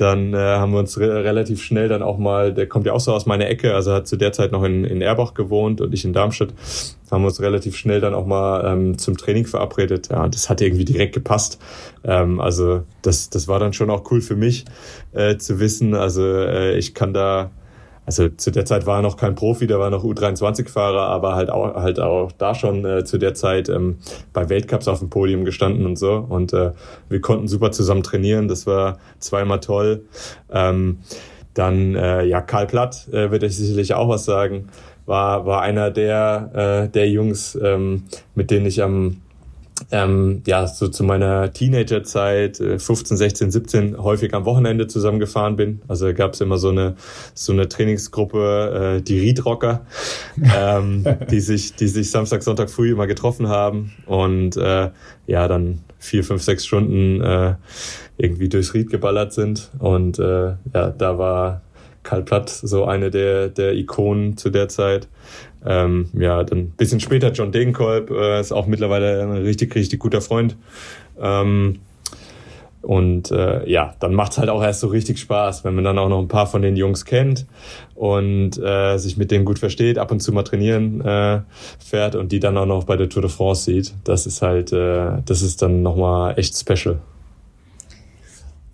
dann 0.00 0.32
äh, 0.32 0.36
haben 0.36 0.72
wir 0.72 0.78
uns 0.78 0.98
re 0.98 1.24
relativ 1.24 1.62
schnell 1.62 1.88
dann 1.88 2.02
auch 2.02 2.18
mal, 2.18 2.54
der 2.54 2.68
kommt 2.68 2.86
ja 2.86 2.92
auch 2.92 3.00
so 3.00 3.12
aus 3.12 3.26
meiner 3.26 3.48
Ecke, 3.48 3.74
also 3.74 3.92
hat 3.92 4.06
zu 4.06 4.16
der 4.16 4.32
Zeit 4.32 4.52
noch 4.52 4.62
in, 4.62 4.84
in 4.84 5.02
Erbach 5.02 5.34
gewohnt 5.34 5.80
und 5.80 5.92
ich 5.92 6.04
in 6.04 6.12
Darmstadt, 6.12 6.54
haben 7.10 7.22
wir 7.22 7.28
uns 7.28 7.40
relativ 7.40 7.76
schnell 7.76 8.00
dann 8.00 8.14
auch 8.14 8.26
mal 8.26 8.64
ähm, 8.64 8.96
zum 8.98 9.16
Training 9.16 9.46
verabredet. 9.46 10.08
Ja, 10.10 10.28
das 10.28 10.48
hat 10.48 10.60
irgendwie 10.60 10.84
direkt 10.84 11.14
gepasst. 11.14 11.60
Ähm, 12.04 12.40
also 12.40 12.82
das, 13.02 13.28
das 13.30 13.48
war 13.48 13.58
dann 13.58 13.72
schon 13.72 13.90
auch 13.90 14.08
cool 14.10 14.20
für 14.20 14.36
mich 14.36 14.66
äh, 15.12 15.36
zu 15.36 15.58
wissen. 15.58 15.94
Also 15.94 16.22
äh, 16.24 16.78
ich 16.78 16.94
kann 16.94 17.12
da 17.12 17.50
also 18.08 18.30
zu 18.30 18.50
der 18.50 18.64
Zeit 18.64 18.86
war 18.86 19.00
er 19.00 19.02
noch 19.02 19.18
kein 19.18 19.34
Profi, 19.34 19.66
der 19.66 19.78
war 19.78 19.90
noch 19.90 20.02
U23-Fahrer, 20.02 21.08
aber 21.08 21.34
halt 21.34 21.50
auch, 21.50 21.74
halt 21.74 22.00
auch 22.00 22.32
da 22.32 22.54
schon 22.54 22.82
äh, 22.86 23.04
zu 23.04 23.18
der 23.18 23.34
Zeit 23.34 23.68
ähm, 23.68 23.98
bei 24.32 24.48
Weltcups 24.48 24.88
auf 24.88 25.00
dem 25.00 25.10
Podium 25.10 25.44
gestanden 25.44 25.84
und 25.84 25.98
so. 25.98 26.24
Und 26.26 26.54
äh, 26.54 26.70
wir 27.10 27.20
konnten 27.20 27.48
super 27.48 27.70
zusammen 27.70 28.02
trainieren, 28.02 28.48
das 28.48 28.66
war 28.66 28.96
zweimal 29.18 29.60
toll. 29.60 30.06
Ähm, 30.50 31.00
dann, 31.52 31.96
äh, 31.96 32.24
ja, 32.24 32.40
Karl 32.40 32.66
Platt 32.66 33.08
äh, 33.12 33.30
wird 33.30 33.44
euch 33.44 33.58
sicherlich 33.58 33.92
auch 33.92 34.08
was 34.08 34.24
sagen, 34.24 34.70
war, 35.04 35.44
war 35.44 35.60
einer 35.60 35.90
der, 35.90 36.86
äh, 36.86 36.88
der 36.88 37.10
Jungs, 37.10 37.58
ähm, 37.62 38.04
mit 38.34 38.50
denen 38.50 38.64
ich 38.64 38.82
am 38.82 39.20
ähm, 39.90 40.42
ja, 40.46 40.66
so 40.66 40.88
zu 40.88 41.04
meiner 41.04 41.52
Teenagerzeit, 41.52 42.60
äh, 42.60 42.78
15, 42.78 43.16
16, 43.16 43.50
17, 43.50 43.98
häufig 43.98 44.34
am 44.34 44.44
Wochenende 44.44 44.86
zusammengefahren 44.86 45.56
bin. 45.56 45.82
Also 45.88 46.12
gab 46.14 46.34
es 46.34 46.40
immer 46.40 46.58
so 46.58 46.70
eine, 46.70 46.96
so 47.34 47.52
eine 47.52 47.68
Trainingsgruppe, 47.68 48.98
äh, 48.98 49.02
die 49.02 49.18
Riedrocker, 49.18 49.86
ähm, 50.56 51.04
die 51.30 51.40
sich, 51.40 51.74
die 51.74 51.88
sich 51.88 52.10
Samstag, 52.10 52.42
Sonntag 52.42 52.70
früh 52.70 52.92
immer 52.92 53.06
getroffen 53.06 53.48
haben 53.48 53.92
und 54.06 54.56
äh, 54.56 54.90
ja, 55.26 55.48
dann 55.48 55.80
vier, 55.98 56.24
fünf, 56.24 56.42
sechs 56.42 56.66
Stunden 56.66 57.20
äh, 57.20 57.54
irgendwie 58.16 58.48
durchs 58.48 58.74
Ried 58.74 58.90
geballert 58.90 59.32
sind. 59.32 59.70
Und 59.78 60.18
äh, 60.18 60.54
ja, 60.74 60.90
da 60.90 61.18
war 61.18 61.62
Karl 62.02 62.22
Platt 62.22 62.48
so 62.48 62.84
eine 62.84 63.10
der, 63.10 63.48
der 63.48 63.74
Ikonen 63.74 64.36
zu 64.36 64.50
der 64.50 64.68
Zeit. 64.68 65.08
Ähm, 65.68 66.08
ja, 66.14 66.42
dann 66.44 66.58
ein 66.58 66.70
bisschen 66.70 66.98
später 66.98 67.30
John 67.30 67.52
Degenkolb, 67.52 68.10
äh, 68.10 68.40
ist 68.40 68.52
auch 68.52 68.66
mittlerweile 68.66 69.22
ein 69.22 69.32
richtig, 69.32 69.74
richtig 69.74 70.00
guter 70.00 70.22
Freund. 70.22 70.56
Ähm, 71.20 71.80
und 72.80 73.30
äh, 73.32 73.68
ja, 73.68 73.94
dann 74.00 74.14
macht's 74.14 74.38
halt 74.38 74.48
auch 74.48 74.62
erst 74.62 74.80
so 74.80 74.86
richtig 74.86 75.18
Spaß, 75.18 75.64
wenn 75.64 75.74
man 75.74 75.84
dann 75.84 75.98
auch 75.98 76.08
noch 76.08 76.20
ein 76.20 76.28
paar 76.28 76.46
von 76.46 76.62
den 76.62 76.74
Jungs 76.74 77.04
kennt 77.04 77.44
und 77.94 78.56
äh, 78.56 78.96
sich 78.96 79.18
mit 79.18 79.30
denen 79.30 79.44
gut 79.44 79.58
versteht, 79.58 79.98
ab 79.98 80.10
und 80.10 80.20
zu 80.20 80.32
mal 80.32 80.44
trainieren 80.44 81.02
äh, 81.02 81.40
fährt 81.78 82.14
und 82.14 82.32
die 82.32 82.40
dann 82.40 82.56
auch 82.56 82.66
noch 82.66 82.84
bei 82.84 82.96
der 82.96 83.10
Tour 83.10 83.22
de 83.22 83.30
France 83.30 83.64
sieht. 83.64 83.94
Das 84.04 84.26
ist 84.26 84.40
halt, 84.40 84.72
äh, 84.72 85.20
das 85.26 85.42
ist 85.42 85.60
dann 85.60 85.82
nochmal 85.82 86.38
echt 86.38 86.56
special. 86.56 87.00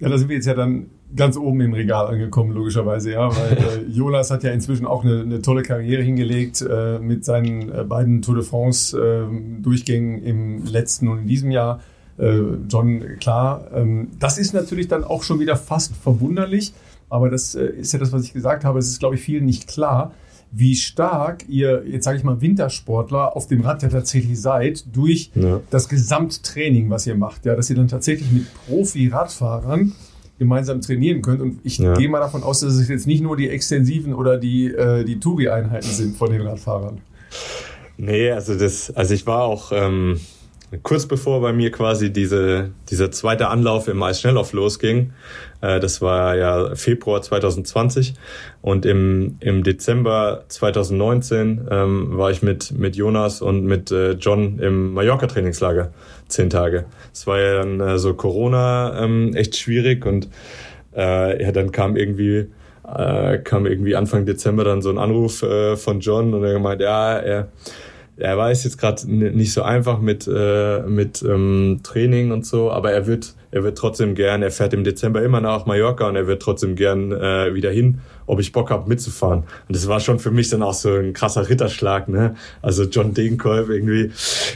Ja, 0.04 0.10
da 0.10 0.18
sind 0.18 0.28
wir 0.28 0.36
jetzt 0.36 0.44
ja 0.44 0.52
dann 0.52 0.90
ganz 1.16 1.38
oben 1.38 1.62
im 1.62 1.72
Regal 1.72 2.08
angekommen, 2.08 2.52
logischerweise, 2.52 3.12
ja, 3.12 3.34
weil 3.34 3.52
äh, 3.88 3.90
Jonas 3.90 4.30
hat 4.30 4.42
ja 4.42 4.50
inzwischen 4.50 4.84
auch 4.84 5.02
eine, 5.02 5.22
eine 5.22 5.40
tolle 5.40 5.62
Karriere 5.62 6.02
hingelegt 6.02 6.60
äh, 6.60 6.98
mit 6.98 7.24
seinen 7.24 7.72
äh, 7.72 7.84
beiden 7.84 8.20
Tour 8.20 8.34
de 8.34 8.44
France 8.44 8.98
äh, 8.98 9.62
Durchgängen 9.62 10.22
im 10.22 10.66
letzten 10.66 11.08
und 11.08 11.20
in 11.20 11.26
diesem 11.26 11.50
Jahr. 11.50 11.80
Äh, 12.18 12.38
John, 12.68 13.02
klar, 13.18 13.68
ähm, 13.74 14.08
das 14.18 14.36
ist 14.36 14.52
natürlich 14.52 14.88
dann 14.88 15.04
auch 15.04 15.22
schon 15.22 15.40
wieder 15.40 15.56
fast 15.56 15.96
verwunderlich, 15.96 16.74
aber 17.08 17.30
das 17.30 17.54
äh, 17.54 17.64
ist 17.64 17.94
ja 17.94 17.98
das, 17.98 18.12
was 18.12 18.24
ich 18.24 18.34
gesagt 18.34 18.66
habe, 18.66 18.78
es 18.78 18.88
ist, 18.88 18.98
glaube 18.98 19.14
ich, 19.14 19.22
vielen 19.22 19.46
nicht 19.46 19.68
klar, 19.68 20.12
wie 20.56 20.76
stark 20.76 21.44
ihr, 21.48 21.82
jetzt 21.86 22.04
sage 22.04 22.18
ich 22.18 22.24
mal, 22.24 22.40
Wintersportler 22.40 23.36
auf 23.36 23.46
dem 23.48 23.62
Rad 23.62 23.82
ja 23.82 23.88
tatsächlich 23.88 24.40
seid, 24.40 24.84
durch 24.94 25.30
ja. 25.34 25.60
das 25.70 25.88
Gesamttraining, 25.88 26.90
was 26.90 27.06
ihr 27.06 27.16
macht. 27.16 27.44
Ja, 27.44 27.56
dass 27.56 27.70
ihr 27.70 27.76
dann 27.76 27.88
tatsächlich 27.88 28.30
mit 28.30 28.46
Profi-Radfahrern 28.66 29.92
gemeinsam 30.38 30.80
trainieren 30.80 31.22
könnt. 31.22 31.40
Und 31.40 31.58
ich 31.64 31.78
ja. 31.78 31.94
gehe 31.94 32.08
mal 32.08 32.20
davon 32.20 32.42
aus, 32.42 32.60
dass 32.60 32.74
es 32.74 32.88
jetzt 32.88 33.06
nicht 33.06 33.22
nur 33.22 33.36
die 33.36 33.48
extensiven 33.48 34.14
oder 34.14 34.36
die, 34.36 34.66
äh, 34.66 35.04
die 35.04 35.18
Touri-Einheiten 35.18 35.90
sind 35.90 36.16
von 36.16 36.30
den 36.30 36.42
Radfahrern. 36.42 37.00
Nee, 37.96 38.30
also 38.30 38.56
das, 38.56 38.90
also 38.94 39.14
ich 39.14 39.26
war 39.26 39.42
auch 39.42 39.72
ähm, 39.72 40.20
kurz 40.82 41.06
bevor 41.06 41.40
bei 41.40 41.52
mir 41.52 41.70
quasi 41.70 42.12
diese, 42.12 42.70
dieser 42.90 43.10
zweite 43.10 43.48
Anlauf 43.48 43.88
im 43.88 44.02
Eisschnelllauf 44.02 44.52
losging. 44.52 45.12
Äh, 45.60 45.80
das 45.80 46.02
war 46.02 46.36
ja 46.36 46.74
Februar 46.74 47.22
2020 47.22 48.14
und 48.62 48.86
im, 48.86 49.36
im 49.40 49.62
Dezember 49.62 50.44
2019 50.48 51.68
ähm, 51.70 52.18
war 52.18 52.30
ich 52.30 52.42
mit, 52.42 52.72
mit 52.72 52.96
Jonas 52.96 53.42
und 53.42 53.64
mit 53.64 53.90
äh, 53.90 54.12
John 54.12 54.58
im 54.58 54.92
Mallorca-Trainingslager 54.94 55.92
zehn 56.28 56.50
Tage. 56.50 56.86
Es 57.12 57.26
war 57.26 57.40
ja 57.40 57.58
dann 57.58 57.80
äh, 57.80 57.98
so 57.98 58.14
Corona 58.14 59.02
ähm, 59.02 59.34
echt 59.34 59.56
schwierig 59.56 60.04
und 60.06 60.28
äh, 60.96 61.42
ja, 61.42 61.52
dann 61.52 61.72
kam 61.72 61.96
irgendwie 61.96 62.48
äh, 62.86 63.38
kam 63.38 63.66
irgendwie 63.66 63.96
Anfang 63.96 64.26
Dezember 64.26 64.64
dann 64.64 64.82
so 64.82 64.90
ein 64.90 64.98
Anruf 64.98 65.42
äh, 65.42 65.76
von 65.76 66.00
John 66.00 66.34
und 66.34 66.44
er 66.44 66.52
gemeint, 66.52 66.80
ja, 66.80 67.16
er 67.16 67.48
er 68.16 68.38
weiß 68.38 68.64
jetzt 68.64 68.78
gerade 68.78 69.10
nicht 69.10 69.52
so 69.52 69.62
einfach 69.62 70.00
mit 70.00 70.28
äh, 70.32 70.80
mit 70.82 71.22
ähm, 71.22 71.80
Training 71.82 72.30
und 72.30 72.46
so, 72.46 72.70
aber 72.70 72.92
er 72.92 73.06
wird 73.06 73.34
er 73.50 73.62
wird 73.64 73.78
trotzdem 73.78 74.14
gern, 74.14 74.42
er 74.42 74.50
fährt 74.50 74.72
im 74.72 74.84
Dezember 74.84 75.22
immer 75.22 75.40
nach 75.40 75.66
Mallorca 75.66 76.08
und 76.08 76.16
er 76.16 76.26
wird 76.26 76.42
trotzdem 76.42 76.76
gern 76.76 77.12
äh, 77.12 77.54
wieder 77.54 77.70
hin, 77.70 78.00
ob 78.26 78.40
ich 78.40 78.52
Bock 78.52 78.70
habe 78.70 78.88
mitzufahren. 78.88 79.44
Und 79.68 79.76
das 79.76 79.86
war 79.86 80.00
schon 80.00 80.18
für 80.18 80.30
mich 80.30 80.48
dann 80.48 80.62
auch 80.62 80.74
so 80.74 80.92
ein 80.92 81.12
krasser 81.12 81.48
Ritterschlag, 81.48 82.08
ne? 82.08 82.34
Also 82.62 82.84
John 82.84 83.14
Degenkolb 83.14 83.68
irgendwie 83.68 84.12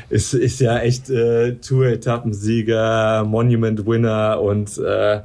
ist 0.09 0.35
ist 0.35 0.61
ja 0.61 0.79
echt 0.79 1.11
äh, 1.11 1.55
Tour-Etappensieger, 1.57 3.25
Monument-Winner 3.25 4.41
und 4.41 4.79
äh, 4.79 5.21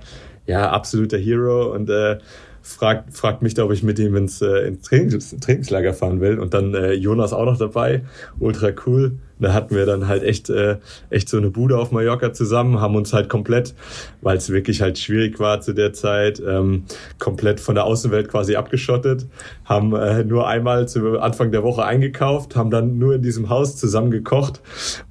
ja 0.46 0.72
absoluter 0.72 1.18
Hero 1.18 1.74
und 1.74 1.90
äh, 1.90 2.18
fragt, 2.64 3.16
fragt 3.16 3.42
mich 3.42 3.54
da, 3.54 3.66
ob 3.66 3.72
ich 3.72 3.84
mit 3.84 4.00
ihm 4.00 4.16
ins, 4.16 4.42
äh, 4.42 4.68
ins 4.68 4.82
Trainings, 4.82 5.36
Trainingslager 5.40 5.94
fahren 5.94 6.22
will. 6.22 6.40
Und 6.40 6.54
dann 6.54 6.74
äh, 6.74 6.94
Jonas 6.94 7.34
auch 7.34 7.46
noch 7.46 7.58
dabei. 7.58 8.04
Ultra 8.40 8.72
cool. 8.88 9.18
Da 9.44 9.54
hatten 9.54 9.76
wir 9.76 9.86
dann 9.86 10.08
halt 10.08 10.24
echt, 10.24 10.50
äh, 10.50 10.78
echt 11.10 11.30
so 11.30 11.38
eine 11.38 11.50
Bude 11.50 11.78
auf 11.78 11.92
Mallorca 11.92 12.34
zusammen, 12.34 12.80
haben 12.80 12.96
uns 12.96 13.14
halt 13.14 13.30
komplett, 13.30 13.76
weil 14.22 14.38
es 14.38 14.50
wirklich 14.50 14.82
halt 14.82 14.98
schwierig 14.98 15.40
war 15.40 15.62
zu 15.62 15.74
der 15.74 15.94
Zeit, 15.94 16.42
ähm, 16.46 16.86
komplett 17.20 17.60
von 17.60 17.76
der 17.76 17.86
Außenwelt 17.86 18.30
quasi 18.30 18.56
abgeschottet, 18.56 19.28
haben 19.66 19.96
äh, 19.96 20.24
nur 20.24 20.48
einmal 20.48 20.88
zu 20.88 21.20
Anfang 21.20 21.52
der 21.52 21.64
Woche 21.64 21.86
eingekauft, 21.86 22.56
haben 22.56 22.72
dann 22.72 22.98
nur 22.98 23.16
in 23.16 23.22
diesem 23.22 23.50
Haus 23.50 23.76
zusammen 23.76 24.12
gekocht 24.12 24.62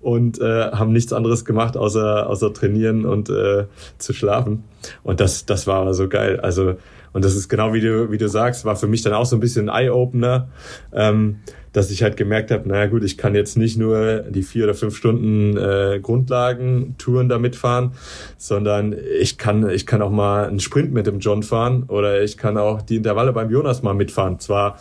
und 0.00 0.40
äh, 0.40 0.70
haben 0.72 0.92
nichts 0.92 1.12
anderes 1.12 1.44
gemacht, 1.44 1.76
außer, 1.76 2.28
außer 2.28 2.52
trainieren 2.52 3.04
und 3.04 3.30
äh, 3.30 3.66
zu 3.98 4.12
schlafen. 4.12 4.64
Und 5.02 5.20
das, 5.20 5.46
das 5.46 5.66
war 5.66 5.92
so 5.94 6.08
geil. 6.08 6.40
Also 6.40 6.76
und 7.12 7.24
das 7.24 7.36
ist 7.36 7.48
genau 7.48 7.74
wie 7.74 7.80
du, 7.80 8.10
wie 8.10 8.18
du 8.18 8.28
sagst, 8.28 8.64
war 8.64 8.76
für 8.76 8.86
mich 8.86 9.02
dann 9.02 9.12
auch 9.12 9.26
so 9.26 9.36
ein 9.36 9.40
bisschen 9.40 9.68
ein 9.68 9.84
Eye-Opener, 9.84 10.48
ähm, 10.92 11.40
dass 11.72 11.90
ich 11.90 12.02
halt 12.02 12.16
gemerkt 12.16 12.50
habe, 12.50 12.68
naja 12.68 12.86
gut, 12.86 13.02
ich 13.02 13.16
kann 13.16 13.34
jetzt 13.34 13.56
nicht 13.56 13.78
nur 13.78 14.20
die 14.20 14.42
vier 14.42 14.64
oder 14.64 14.74
fünf 14.74 14.96
Stunden 14.96 15.56
äh, 15.56 16.00
Grundlagentouren 16.00 17.28
da 17.28 17.38
mitfahren, 17.38 17.92
sondern 18.36 18.94
ich 19.20 19.38
kann, 19.38 19.68
ich 19.70 19.86
kann 19.86 20.02
auch 20.02 20.10
mal 20.10 20.46
einen 20.46 20.60
Sprint 20.60 20.92
mit 20.92 21.06
dem 21.06 21.18
John 21.18 21.42
fahren 21.42 21.84
oder 21.88 22.22
ich 22.22 22.36
kann 22.36 22.58
auch 22.58 22.82
die 22.82 22.96
Intervalle 22.96 23.32
beim 23.32 23.50
Jonas 23.50 23.82
mal 23.82 23.94
mitfahren. 23.94 24.38
Zwar 24.38 24.78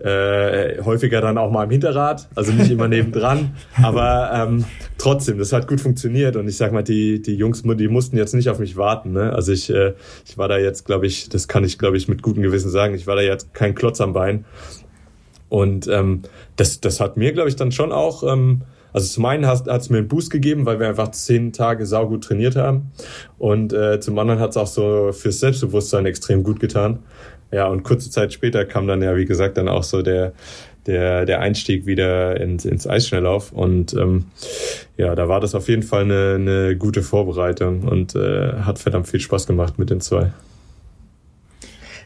äh, 0.00 0.82
häufiger 0.82 1.20
dann 1.20 1.38
auch 1.38 1.50
mal 1.50 1.64
im 1.64 1.70
Hinterrad, 1.70 2.28
also 2.34 2.52
nicht 2.52 2.70
immer 2.70 2.88
nebendran, 2.88 3.56
aber 3.82 4.30
ähm, 4.34 4.64
trotzdem, 4.98 5.38
das 5.38 5.52
hat 5.52 5.68
gut 5.68 5.80
funktioniert 5.80 6.36
und 6.36 6.48
ich 6.48 6.56
sag 6.56 6.72
mal, 6.72 6.82
die, 6.82 7.22
die 7.22 7.34
Jungs, 7.34 7.62
die 7.62 7.88
mussten 7.88 8.16
jetzt 8.16 8.34
nicht 8.34 8.50
auf 8.50 8.58
mich 8.58 8.76
warten. 8.76 9.12
Ne? 9.12 9.32
Also 9.32 9.52
ich, 9.52 9.70
äh, 9.70 9.94
ich 10.26 10.36
war 10.36 10.48
da 10.48 10.58
jetzt, 10.58 10.84
glaube 10.84 11.06
ich, 11.06 11.28
das 11.28 11.48
kann 11.48 11.64
ich, 11.64 11.78
glaube 11.78 11.96
ich, 11.96 12.08
mit 12.08 12.22
gutem 12.22 12.42
Gewissen 12.42 12.70
sagen, 12.70 12.94
ich 12.94 13.06
war 13.06 13.16
da 13.16 13.22
jetzt 13.22 13.54
kein 13.54 13.74
Klotz 13.74 14.00
am 14.00 14.12
Bein. 14.12 14.44
Und 15.48 15.88
ähm, 15.88 16.22
das, 16.56 16.80
das 16.80 17.00
hat 17.00 17.16
mir, 17.16 17.32
glaube 17.32 17.48
ich, 17.48 17.56
dann 17.56 17.72
schon 17.72 17.92
auch, 17.92 18.22
ähm, 18.22 18.62
also 18.92 19.12
zum 19.12 19.26
einen 19.26 19.46
hat 19.46 19.66
es 19.66 19.90
mir 19.90 19.98
einen 19.98 20.08
Boost 20.08 20.30
gegeben, 20.30 20.64
weil 20.64 20.80
wir 20.80 20.88
einfach 20.88 21.10
zehn 21.10 21.52
Tage 21.52 21.84
saugut 21.84 22.24
trainiert 22.24 22.56
haben. 22.56 22.92
Und 23.38 23.72
äh, 23.72 24.00
zum 24.00 24.18
anderen 24.18 24.40
hat 24.40 24.50
es 24.50 24.56
auch 24.56 24.66
so 24.66 25.12
fürs 25.12 25.40
Selbstbewusstsein 25.40 26.06
extrem 26.06 26.42
gut 26.42 26.60
getan. 26.60 27.00
Ja, 27.52 27.68
und 27.68 27.84
kurze 27.84 28.10
Zeit 28.10 28.32
später 28.32 28.64
kam 28.64 28.86
dann 28.86 29.02
ja, 29.02 29.14
wie 29.16 29.26
gesagt, 29.26 29.58
dann 29.58 29.68
auch 29.68 29.84
so 29.84 30.02
der, 30.02 30.32
der, 30.86 31.26
der 31.26 31.40
Einstieg 31.40 31.86
wieder 31.86 32.40
ins, 32.40 32.64
ins 32.64 32.86
Eisschnelllauf. 32.86 33.52
Und 33.52 33.94
ähm, 33.94 34.26
ja, 34.96 35.14
da 35.14 35.28
war 35.28 35.40
das 35.40 35.54
auf 35.54 35.68
jeden 35.68 35.82
Fall 35.82 36.04
eine, 36.04 36.34
eine 36.34 36.76
gute 36.76 37.02
Vorbereitung 37.02 37.82
und 37.82 38.14
äh, 38.14 38.52
hat 38.62 38.78
verdammt 38.78 39.08
viel 39.08 39.20
Spaß 39.20 39.46
gemacht 39.46 39.78
mit 39.78 39.90
den 39.90 40.00
zwei. 40.00 40.32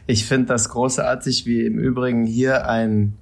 Ich 0.07 0.25
finde 0.25 0.47
das 0.47 0.69
großartig, 0.69 1.45
wie 1.45 1.65
im 1.65 1.77
Übrigen 1.77 2.25
hier 2.25 2.67
ein 2.67 3.13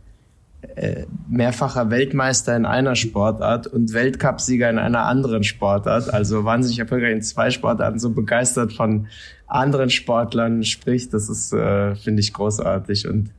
mehrfacher 1.28 1.90
Weltmeister 1.90 2.56
in 2.56 2.66
einer 2.66 2.96
Sportart 2.96 3.68
und 3.68 3.94
Weltcupsieger 3.94 4.70
in 4.70 4.80
einer 4.80 5.06
anderen 5.06 5.44
Sportart, 5.44 6.14
also 6.14 6.46
wahnsinnig 6.46 6.80
erfolgreich 6.80 7.14
in 7.14 7.22
zwei 7.22 7.50
Sportarten, 7.52 8.00
so 8.00 8.12
begeistert 8.12 8.74
von 8.74 9.08
anderen 9.48 9.90
Sportlern 9.90 10.64
spricht, 10.64 11.14
das 11.14 11.30
ist, 11.30 11.54
äh, 11.54 11.96
finde 11.96 12.22
ich, 12.22 12.34
großartig 12.34 13.08
und 13.08 13.32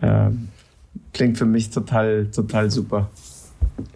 äh, 0.00 0.30
klingt 1.12 1.38
für 1.38 1.46
mich 1.46 1.70
total, 1.70 2.26
total 2.26 2.70
super. 2.70 3.10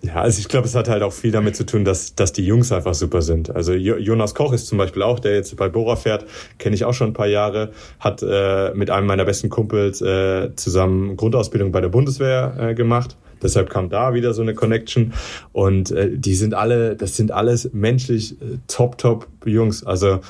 Ja, 0.02 0.14
also 0.14 0.38
ich 0.38 0.48
glaube, 0.48 0.66
es 0.66 0.74
hat 0.74 0.88
halt 0.88 1.02
auch 1.02 1.12
viel 1.12 1.32
damit 1.32 1.56
zu 1.56 1.64
tun, 1.64 1.84
dass, 1.84 2.14
dass 2.14 2.32
die 2.32 2.44
Jungs 2.44 2.70
einfach 2.72 2.94
super 2.94 3.22
sind. 3.22 3.54
Also 3.54 3.72
Jonas 3.72 4.34
Koch 4.34 4.52
ist 4.52 4.66
zum 4.66 4.78
Beispiel 4.78 5.02
auch, 5.02 5.18
der 5.18 5.34
jetzt 5.34 5.56
bei 5.56 5.68
Bora 5.68 5.96
fährt, 5.96 6.24
kenne 6.58 6.74
ich 6.74 6.84
auch 6.84 6.94
schon 6.94 7.10
ein 7.10 7.12
paar 7.12 7.26
Jahre, 7.26 7.72
hat 7.98 8.22
äh, 8.22 8.72
mit 8.74 8.90
einem 8.90 9.06
meiner 9.06 9.24
besten 9.24 9.48
Kumpels 9.48 10.00
äh, 10.00 10.54
zusammen 10.56 11.16
Grundausbildung 11.16 11.72
bei 11.72 11.80
der 11.80 11.88
Bundeswehr 11.88 12.54
äh, 12.58 12.74
gemacht. 12.74 13.16
Deshalb 13.42 13.70
kam 13.70 13.88
da 13.88 14.14
wieder 14.14 14.34
so 14.34 14.42
eine 14.42 14.54
Connection. 14.54 15.12
Und 15.52 15.90
äh, 15.90 16.10
die 16.16 16.34
sind 16.34 16.54
alle, 16.54 16.96
das 16.96 17.16
sind 17.16 17.32
alles 17.32 17.70
menschlich 17.72 18.40
äh, 18.40 18.58
top, 18.68 18.98
top 18.98 19.26
Jungs. 19.44 19.84
Also 19.84 20.20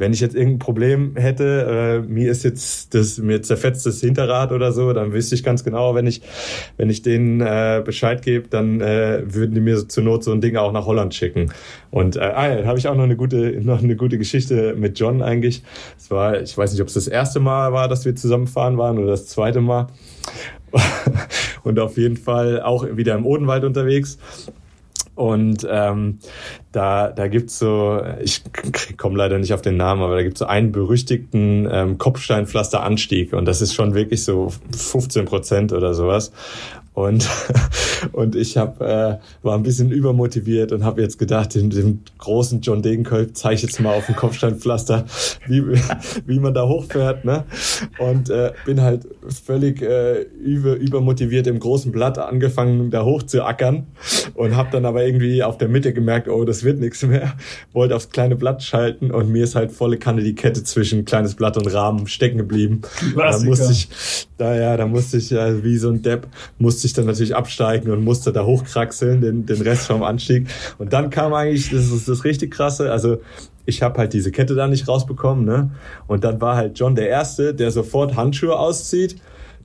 wenn 0.00 0.14
ich 0.14 0.20
jetzt 0.20 0.34
irgendein 0.34 0.58
Problem 0.58 1.12
hätte, 1.14 2.02
äh, 2.06 2.08
mir 2.08 2.30
ist 2.30 2.42
jetzt 2.42 2.94
das, 2.94 3.18
mir 3.18 3.42
zerfetzt 3.42 3.84
das 3.84 4.00
Hinterrad 4.00 4.50
oder 4.50 4.72
so, 4.72 4.92
dann 4.94 5.12
wüsste 5.12 5.34
ich 5.34 5.44
ganz 5.44 5.62
genau, 5.62 5.94
wenn 5.94 6.06
ich, 6.06 6.22
wenn 6.78 6.88
ich 6.88 7.02
denen 7.02 7.42
äh, 7.42 7.82
Bescheid 7.84 8.22
gebe, 8.22 8.48
dann 8.48 8.80
äh, 8.80 9.22
würden 9.26 9.54
die 9.54 9.60
mir 9.60 9.86
zur 9.86 10.02
Not 10.02 10.24
so 10.24 10.32
ein 10.32 10.40
Ding 10.40 10.56
auch 10.56 10.72
nach 10.72 10.86
Holland 10.86 11.14
schicken. 11.14 11.52
Und 11.90 12.16
äh, 12.16 12.20
ah, 12.20 12.64
habe 12.64 12.78
ich 12.78 12.88
auch 12.88 12.94
noch 12.94 13.04
eine 13.04 13.16
gute, 13.16 13.60
noch 13.62 13.82
eine 13.82 13.94
gute 13.94 14.16
Geschichte 14.16 14.74
mit 14.74 14.98
John 14.98 15.20
eigentlich. 15.20 15.62
Es 15.98 16.10
war, 16.10 16.40
ich 16.40 16.56
weiß 16.56 16.72
nicht, 16.72 16.80
ob 16.80 16.88
es 16.88 16.94
das 16.94 17.06
erste 17.06 17.38
Mal 17.38 17.74
war, 17.74 17.86
dass 17.86 18.06
wir 18.06 18.16
zusammenfahren 18.16 18.78
waren 18.78 18.96
oder 18.96 19.08
das 19.08 19.26
zweite 19.26 19.60
Mal. 19.60 19.88
und 21.62 21.78
auf 21.78 21.98
jeden 21.98 22.16
Fall 22.16 22.62
auch 22.62 22.86
wieder 22.96 23.14
im 23.16 23.26
Odenwald 23.26 23.64
unterwegs. 23.64 24.18
Und 25.20 25.66
ähm, 25.70 26.18
da, 26.72 27.10
da 27.10 27.28
gibt's 27.28 27.58
so, 27.58 28.00
ich 28.22 28.42
komme 28.96 29.18
leider 29.18 29.38
nicht 29.38 29.52
auf 29.52 29.60
den 29.60 29.76
Namen, 29.76 30.00
aber 30.00 30.16
da 30.16 30.22
gibt's 30.22 30.38
so 30.38 30.46
einen 30.46 30.72
berüchtigten 30.72 31.68
ähm, 31.70 31.98
Kopfsteinpflasteranstieg 31.98 33.34
und 33.34 33.44
das 33.44 33.60
ist 33.60 33.74
schon 33.74 33.92
wirklich 33.92 34.24
so 34.24 34.50
15 34.74 35.26
Prozent 35.26 35.72
oder 35.74 35.92
sowas. 35.92 36.32
Und, 36.92 37.28
und 38.12 38.34
ich 38.36 38.56
hab, 38.56 38.80
äh, 38.80 39.18
war 39.42 39.54
ein 39.56 39.62
bisschen 39.62 39.90
übermotiviert 39.92 40.72
und 40.72 40.84
habe 40.84 41.00
jetzt 41.02 41.18
gedacht, 41.18 41.54
dem, 41.54 41.70
dem 41.70 42.00
großen 42.18 42.60
John 42.60 42.82
Degenkolb 42.82 43.36
zeige 43.36 43.56
ich 43.56 43.62
jetzt 43.62 43.80
mal 43.80 43.94
auf 43.94 44.06
dem 44.06 44.16
Kopfsteinpflaster, 44.16 45.04
wie, 45.46 45.62
wie 46.26 46.40
man 46.40 46.54
da 46.54 46.66
hochfährt. 46.66 47.24
Ne? 47.24 47.44
Und 47.98 48.30
äh, 48.30 48.52
bin 48.66 48.80
halt 48.80 49.06
völlig 49.44 49.82
äh, 49.82 50.22
über, 50.22 50.76
übermotiviert 50.76 51.46
im 51.46 51.58
großen 51.58 51.92
Blatt 51.92 52.18
angefangen, 52.18 52.90
da 52.90 53.04
hoch 53.04 53.22
zu 53.22 53.44
ackern 53.44 53.86
und 54.34 54.56
habe 54.56 54.70
dann 54.72 54.84
aber 54.84 55.04
irgendwie 55.04 55.42
auf 55.42 55.58
der 55.58 55.68
Mitte 55.68 55.92
gemerkt, 55.92 56.28
oh, 56.28 56.44
das 56.44 56.64
wird 56.64 56.80
nichts 56.80 57.02
mehr. 57.02 57.34
Wollte 57.72 57.96
aufs 57.96 58.10
kleine 58.10 58.36
Blatt 58.36 58.62
schalten 58.62 59.10
und 59.10 59.30
mir 59.30 59.44
ist 59.44 59.54
halt 59.54 59.72
volle 59.72 59.98
Kanne 59.98 60.22
die 60.22 60.34
Kette 60.34 60.62
zwischen 60.64 61.04
kleines 61.04 61.34
Blatt 61.34 61.56
und 61.56 61.72
Rahmen 61.72 62.06
stecken 62.06 62.38
geblieben. 62.38 62.82
Da 63.16 63.38
musste 63.38 63.72
ich, 63.72 63.88
da 64.38 64.56
ja, 64.56 64.76
da 64.76 64.86
musste 64.86 65.18
ich 65.18 65.30
ja 65.30 65.62
wie 65.62 65.76
so 65.76 65.90
ein 65.90 66.02
Depp, 66.02 66.26
musste 66.58 66.86
ich 66.86 66.89
dann 66.92 67.06
natürlich 67.06 67.34
absteigen 67.34 67.90
und 67.90 68.04
musste 68.04 68.32
da 68.32 68.44
hochkraxeln, 68.44 69.20
den, 69.20 69.46
den 69.46 69.62
Rest 69.62 69.86
vom 69.86 70.02
Anstieg. 70.02 70.48
Und 70.78 70.92
dann 70.92 71.10
kam 71.10 71.32
eigentlich, 71.34 71.70
das 71.70 71.90
ist 71.90 72.08
das 72.08 72.24
richtig 72.24 72.52
krasse, 72.52 72.90
also 72.92 73.18
ich 73.66 73.82
habe 73.82 73.98
halt 73.98 74.12
diese 74.12 74.32
Kette 74.32 74.54
da 74.54 74.66
nicht 74.66 74.88
rausbekommen, 74.88 75.44
ne? 75.44 75.70
Und 76.06 76.24
dann 76.24 76.40
war 76.40 76.56
halt 76.56 76.78
John 76.78 76.94
der 76.94 77.08
Erste, 77.08 77.54
der 77.54 77.70
sofort 77.70 78.16
Handschuhe 78.16 78.58
auszieht 78.58 79.16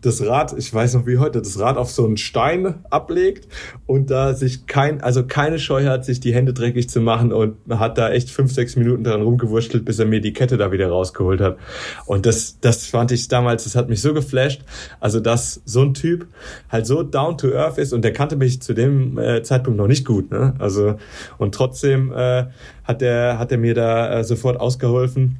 das 0.05 0.25
Rad, 0.25 0.53
ich 0.57 0.73
weiß 0.73 0.93
noch 0.95 1.05
wie 1.07 1.17
heute, 1.17 1.41
das 1.41 1.59
Rad 1.59 1.77
auf 1.77 1.89
so 1.89 2.05
einen 2.05 2.17
Stein 2.17 2.75
ablegt 2.89 3.47
und 3.85 4.11
da 4.11 4.33
sich 4.33 4.67
kein, 4.67 5.01
also 5.01 5.25
keine 5.25 5.59
Scheu 5.59 5.85
hat, 5.85 6.05
sich 6.05 6.19
die 6.19 6.33
Hände 6.33 6.53
dreckig 6.53 6.89
zu 6.89 7.01
machen 7.01 7.33
und 7.33 7.55
hat 7.69 7.97
da 7.97 8.09
echt 8.11 8.29
fünf, 8.29 8.51
sechs 8.51 8.75
Minuten 8.75 9.03
dran 9.03 9.21
rumgewurschtelt, 9.21 9.85
bis 9.85 9.99
er 9.99 10.05
mir 10.05 10.21
die 10.21 10.33
Kette 10.33 10.57
da 10.57 10.71
wieder 10.71 10.89
rausgeholt 10.89 11.41
hat. 11.41 11.57
Und 12.05 12.25
das, 12.25 12.59
das 12.59 12.85
fand 12.85 13.11
ich 13.11 13.27
damals, 13.27 13.63
das 13.63 13.75
hat 13.75 13.89
mich 13.89 14.01
so 14.01 14.13
geflasht. 14.13 14.61
Also, 14.99 15.19
dass 15.19 15.61
so 15.65 15.81
ein 15.81 15.93
Typ 15.93 16.27
halt 16.69 16.85
so 16.85 17.03
down 17.03 17.37
to 17.37 17.53
earth 17.53 17.77
ist 17.77 17.93
und 17.93 18.03
der 18.03 18.13
kannte 18.13 18.35
mich 18.35 18.61
zu 18.61 18.73
dem 18.73 19.17
äh, 19.17 19.41
Zeitpunkt 19.43 19.77
noch 19.77 19.87
nicht 19.87 20.05
gut, 20.05 20.31
ne? 20.31 20.53
Also, 20.59 20.95
und 21.37 21.55
trotzdem 21.55 22.11
äh, 22.11 22.45
hat 22.83 23.01
er, 23.01 23.39
hat 23.39 23.51
er 23.51 23.57
mir 23.57 23.73
da 23.73 24.19
äh, 24.19 24.23
sofort 24.23 24.59
ausgeholfen 24.59 25.37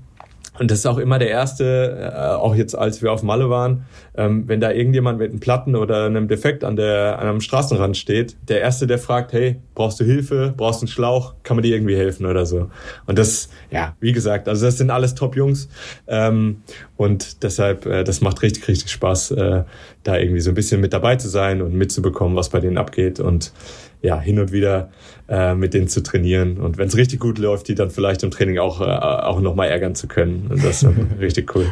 und 0.59 0.71
das 0.71 0.79
ist 0.79 0.85
auch 0.85 0.97
immer 0.97 1.19
der 1.19 1.29
erste, 1.29 2.13
äh, 2.13 2.35
auch 2.35 2.55
jetzt 2.55 2.77
als 2.77 3.01
wir 3.01 3.11
auf 3.11 3.23
Malle 3.23 3.49
waren, 3.49 3.85
ähm, 4.15 4.47
wenn 4.47 4.61
da 4.61 4.71
irgendjemand 4.71 5.19
mit 5.19 5.31
einem 5.31 5.39
Platten 5.39 5.75
oder 5.75 6.05
einem 6.05 6.27
Defekt 6.27 6.63
an 6.63 6.75
der 6.75 7.19
an 7.19 7.27
einem 7.27 7.41
Straßenrand 7.41 7.97
steht, 7.97 8.37
der 8.47 8.61
erste, 8.61 8.87
der 8.87 8.97
fragt, 8.99 9.33
hey, 9.33 9.57
brauchst 9.73 9.99
du 9.99 10.05
Hilfe, 10.05 10.53
brauchst 10.55 10.81
du 10.81 10.85
einen 10.85 10.91
Schlauch, 10.91 11.35
kann 11.43 11.57
man 11.57 11.63
dir 11.63 11.75
irgendwie 11.75 11.97
helfen 11.97 12.25
oder 12.25 12.45
so. 12.45 12.69
Und 13.05 13.19
das, 13.19 13.49
ja, 13.71 13.95
wie 13.99 14.11
gesagt, 14.11 14.47
also 14.47 14.65
das 14.65 14.77
sind 14.77 14.89
alles 14.89 15.15
Top-Jungs. 15.15 15.67
Ähm, 16.07 16.61
und 16.97 17.43
deshalb, 17.43 17.85
äh, 17.85 18.03
das 18.03 18.21
macht 18.21 18.41
richtig, 18.41 18.67
richtig 18.67 18.91
Spaß, 18.91 19.31
äh, 19.31 19.63
da 20.03 20.17
irgendwie 20.17 20.39
so 20.39 20.51
ein 20.51 20.55
bisschen 20.55 20.79
mit 20.81 20.93
dabei 20.93 21.17
zu 21.17 21.27
sein 21.27 21.61
und 21.61 21.73
mitzubekommen, 21.73 22.35
was 22.35 22.49
bei 22.49 22.59
denen 22.59 22.77
abgeht. 22.77 23.19
Und 23.19 23.51
ja, 24.01 24.19
hin 24.19 24.39
und 24.39 24.51
wieder 24.51 24.89
äh, 25.27 25.55
mit 25.55 25.73
denen 25.73 25.87
zu 25.87 26.03
trainieren. 26.03 26.57
Und 26.57 26.77
wenn 26.77 26.87
es 26.87 26.97
richtig 26.97 27.19
gut 27.19 27.37
läuft, 27.37 27.67
die 27.67 27.75
dann 27.75 27.89
vielleicht 27.89 28.23
im 28.23 28.31
Training 28.31 28.59
auch, 28.59 28.81
äh, 28.81 28.85
auch 28.85 29.41
nochmal 29.41 29.69
ärgern 29.69 29.95
zu 29.95 30.07
können. 30.07 30.47
Und 30.49 30.63
das 30.63 30.83
ist 30.83 30.89
richtig 31.19 31.55
cool. 31.55 31.67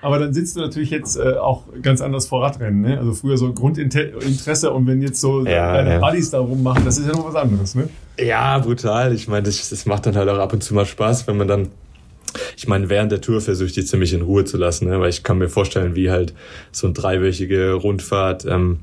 Aber 0.00 0.18
dann 0.20 0.32
sitzt 0.32 0.54
du 0.56 0.60
natürlich 0.60 0.90
jetzt 0.90 1.16
äh, 1.16 1.34
auch 1.34 1.64
ganz 1.82 2.00
anders 2.00 2.28
vor 2.28 2.42
Radrennen. 2.42 2.82
Ne? 2.82 2.98
Also 2.98 3.12
früher 3.14 3.36
so 3.36 3.52
Grundinteresse 3.52 4.70
und 4.70 4.86
wenn 4.86 5.02
jetzt 5.02 5.20
so 5.20 5.44
ja, 5.44 5.72
deine 5.72 5.94
ja. 5.94 5.98
Buddies 5.98 6.30
da 6.30 6.38
rummachen, 6.38 6.84
das 6.84 6.98
ist 6.98 7.06
ja 7.06 7.12
noch 7.12 7.26
was 7.26 7.34
anderes. 7.34 7.74
Ne? 7.74 7.88
Ja, 8.18 8.58
brutal. 8.58 9.12
Ich 9.12 9.26
meine, 9.26 9.42
das, 9.42 9.70
das 9.70 9.86
macht 9.86 10.06
dann 10.06 10.14
halt 10.14 10.28
auch 10.28 10.38
ab 10.38 10.52
und 10.52 10.62
zu 10.62 10.74
mal 10.74 10.86
Spaß, 10.86 11.26
wenn 11.26 11.36
man 11.36 11.48
dann 11.48 11.68
ich 12.56 12.68
meine, 12.68 12.90
während 12.90 13.10
der 13.10 13.22
Tour 13.22 13.40
versuche 13.40 13.68
ich 13.68 13.72
die 13.72 13.84
ziemlich 13.84 14.12
in 14.12 14.20
Ruhe 14.22 14.44
zu 14.44 14.58
lassen, 14.58 14.88
ne? 14.88 15.00
weil 15.00 15.08
ich 15.08 15.22
kann 15.22 15.38
mir 15.38 15.48
vorstellen, 15.48 15.94
wie 15.94 16.10
halt 16.10 16.34
so 16.72 16.86
eine 16.86 16.94
dreiwöchige 16.94 17.72
Rundfahrt 17.72 18.44
ähm, 18.44 18.80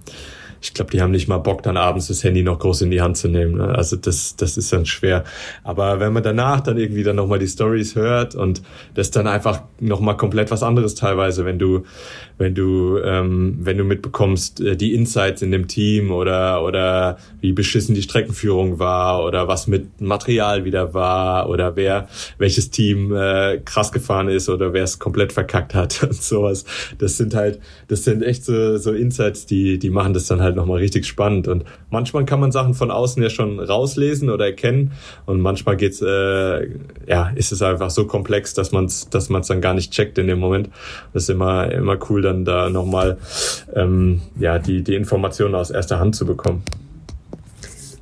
ich 0.65 0.73
glaube, 0.73 0.89
die 0.89 0.99
haben 0.99 1.11
nicht 1.11 1.27
mal 1.27 1.37
Bock, 1.37 1.61
dann 1.61 1.77
abends 1.77 2.07
das 2.07 2.23
Handy 2.23 2.41
noch 2.41 2.57
groß 2.57 2.81
in 2.81 2.89
die 2.89 2.99
Hand 2.99 3.17
zu 3.17 3.27
nehmen. 3.27 3.57
Ne? 3.57 3.67
Also 3.67 3.95
das, 3.97 4.35
das 4.35 4.57
ist 4.57 4.73
dann 4.73 4.87
schwer. 4.87 5.23
Aber 5.63 5.99
wenn 5.99 6.11
man 6.11 6.23
danach 6.23 6.59
dann 6.61 6.77
irgendwie 6.77 7.03
dann 7.03 7.15
nochmal 7.15 7.37
die 7.37 7.47
Stories 7.47 7.95
hört 7.95 8.33
und 8.33 8.63
das 8.95 9.11
dann 9.11 9.27
einfach 9.27 9.61
nochmal 9.79 10.17
komplett 10.17 10.49
was 10.49 10.63
anderes 10.63 10.95
teilweise, 10.95 11.45
wenn 11.45 11.59
du, 11.59 11.83
wenn 12.39 12.55
du, 12.55 12.97
ähm, 12.97 13.59
wenn 13.61 13.77
du 13.77 13.83
mitbekommst, 13.83 14.59
äh, 14.61 14.75
die 14.75 14.95
Insights 14.95 15.43
in 15.43 15.51
dem 15.51 15.67
Team 15.67 16.11
oder, 16.11 16.63
oder 16.63 17.17
wie 17.41 17.53
beschissen 17.53 17.93
die 17.93 18.01
Streckenführung 18.01 18.79
war 18.79 19.23
oder 19.23 19.47
was 19.47 19.67
mit 19.67 20.01
Material 20.01 20.65
wieder 20.65 20.95
war 20.95 21.47
oder 21.47 21.75
wer, 21.75 22.07
welches 22.39 22.71
Team 22.71 23.15
äh, 23.15 23.59
krass 23.63 23.91
gefahren 23.91 24.29
ist 24.29 24.49
oder 24.49 24.73
wer 24.73 24.83
es 24.83 24.97
komplett 24.97 25.31
verkackt 25.31 25.75
hat 25.75 26.01
und 26.09 26.15
sowas. 26.15 26.65
Das 26.97 27.17
sind 27.17 27.35
halt, 27.35 27.59
das 27.87 28.03
sind 28.03 28.23
echt 28.23 28.45
so, 28.45 28.77
so 28.77 28.93
Insights, 28.93 29.45
die, 29.45 29.77
die 29.77 29.91
machen 29.91 30.15
das 30.15 30.25
dann 30.25 30.41
halt 30.41 30.54
halt 30.55 30.65
nochmal 30.65 30.79
richtig 30.79 31.05
spannend. 31.05 31.47
Und 31.47 31.65
manchmal 31.89 32.25
kann 32.25 32.39
man 32.39 32.51
Sachen 32.51 32.73
von 32.73 32.91
außen 32.91 33.21
ja 33.21 33.29
schon 33.29 33.59
rauslesen 33.59 34.29
oder 34.29 34.45
erkennen. 34.45 34.93
Und 35.25 35.41
manchmal 35.41 35.77
geht's, 35.77 36.01
äh, 36.01 36.69
ja, 37.07 37.31
ist 37.35 37.51
es 37.51 37.61
einfach 37.61 37.89
so 37.89 38.05
komplex, 38.05 38.53
dass 38.53 38.71
man 38.71 38.85
es 38.85 39.09
dass 39.09 39.29
man's 39.29 39.47
dann 39.47 39.61
gar 39.61 39.73
nicht 39.73 39.91
checkt 39.91 40.17
in 40.17 40.27
dem 40.27 40.39
Moment. 40.39 40.69
Das 41.13 41.23
ist 41.23 41.29
immer, 41.29 41.71
immer 41.71 41.97
cool, 42.09 42.21
dann 42.21 42.45
da 42.45 42.69
nochmal 42.69 43.17
ähm, 43.75 44.21
ja, 44.39 44.59
die, 44.59 44.83
die 44.83 44.95
Informationen 44.95 45.55
aus 45.55 45.71
erster 45.71 45.99
Hand 45.99 46.15
zu 46.15 46.25
bekommen. 46.25 46.63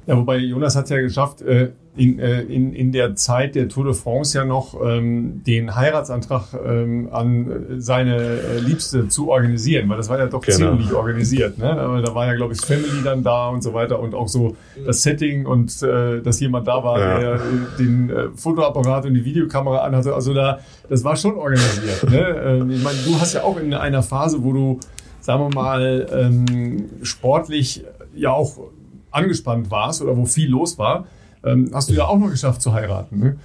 Ja, 0.06 0.18
wobei 0.18 0.38
Jonas 0.38 0.76
hat 0.76 0.86
es 0.86 0.90
ja 0.90 1.00
geschafft, 1.00 1.42
äh, 1.42 1.70
in, 1.96 2.18
äh, 2.18 2.42
in, 2.42 2.74
in 2.74 2.92
der 2.92 3.16
Zeit 3.16 3.54
der 3.54 3.70
Tour 3.70 3.86
de 3.86 3.94
France 3.94 4.36
ja 4.36 4.46
noch 4.46 4.76
ähm, 4.84 5.44
den 5.46 5.76
Heiratsantrag 5.76 6.48
ähm, 6.66 7.10
an 7.12 7.66
seine 7.78 8.18
äh, 8.18 8.60
Liebste 8.60 9.10
zu 9.10 9.30
organisieren, 9.30 9.90
weil 9.90 9.98
das 9.98 10.10
war 10.10 10.18
ja 10.18 10.26
doch 10.26 10.42
genau. 10.42 10.58
ziemlich 10.58 10.92
organisiert. 10.92 11.60
Ne? 11.60 11.70
Aber 11.70 12.02
da 12.02 12.16
war 12.16 12.26
ja, 12.26 12.34
glaube 12.34 12.54
ich, 12.54 12.62
Family 12.62 13.04
dann 13.04 13.24
da 13.24 13.50
und 13.50 13.62
so 13.62 13.76
weiter 13.76 14.00
und 14.00 14.16
auch 14.16 14.28
so 14.28 14.56
das 14.86 15.04
Setting 15.04 15.46
und 15.46 15.84
äh, 15.84 16.22
dass 16.22 16.40
jemand 16.40 16.68
da 16.68 16.84
war, 16.84 17.00
ja. 17.00 17.20
der 17.20 17.40
den 17.78 18.10
äh, 18.10 18.30
Fotoapparat 18.36 19.06
und 19.06 19.14
die 19.14 19.26
Videokamera 19.26 19.84
anhatte. 19.84 20.16
Also 20.16 20.34
da, 20.34 20.60
das 20.90 21.04
war 21.04 21.16
schon 21.16 21.36
organisiert. 21.36 22.10
Ne? 22.10 22.20
Ähm, 22.44 22.72
ich 22.72 22.84
meine, 22.84 22.98
du 23.06 23.20
hast 23.20 23.34
ja 23.34 23.44
auch 23.44 23.60
in 23.60 23.72
einer 23.72 24.02
Phase, 24.02 24.44
wo 24.44 24.52
du, 24.52 24.80
sagen 25.20 25.44
wir 25.44 25.54
mal, 25.54 26.08
ähm, 26.12 26.90
sportlich 27.04 27.86
ja 28.16 28.32
auch 28.32 28.58
angespannt 29.12 29.70
warst 29.70 30.02
oder 30.02 30.18
wo 30.18 30.26
viel 30.26 30.50
los 30.50 30.80
war 30.80 31.06
ähm, 31.44 31.72
hast 31.74 31.90
du 31.90 31.94
ja 31.94 32.06
auch 32.06 32.18
noch 32.18 32.30
geschafft 32.30 32.62
zu 32.62 32.74
heiraten. 32.74 33.20
Ne? 33.20 33.38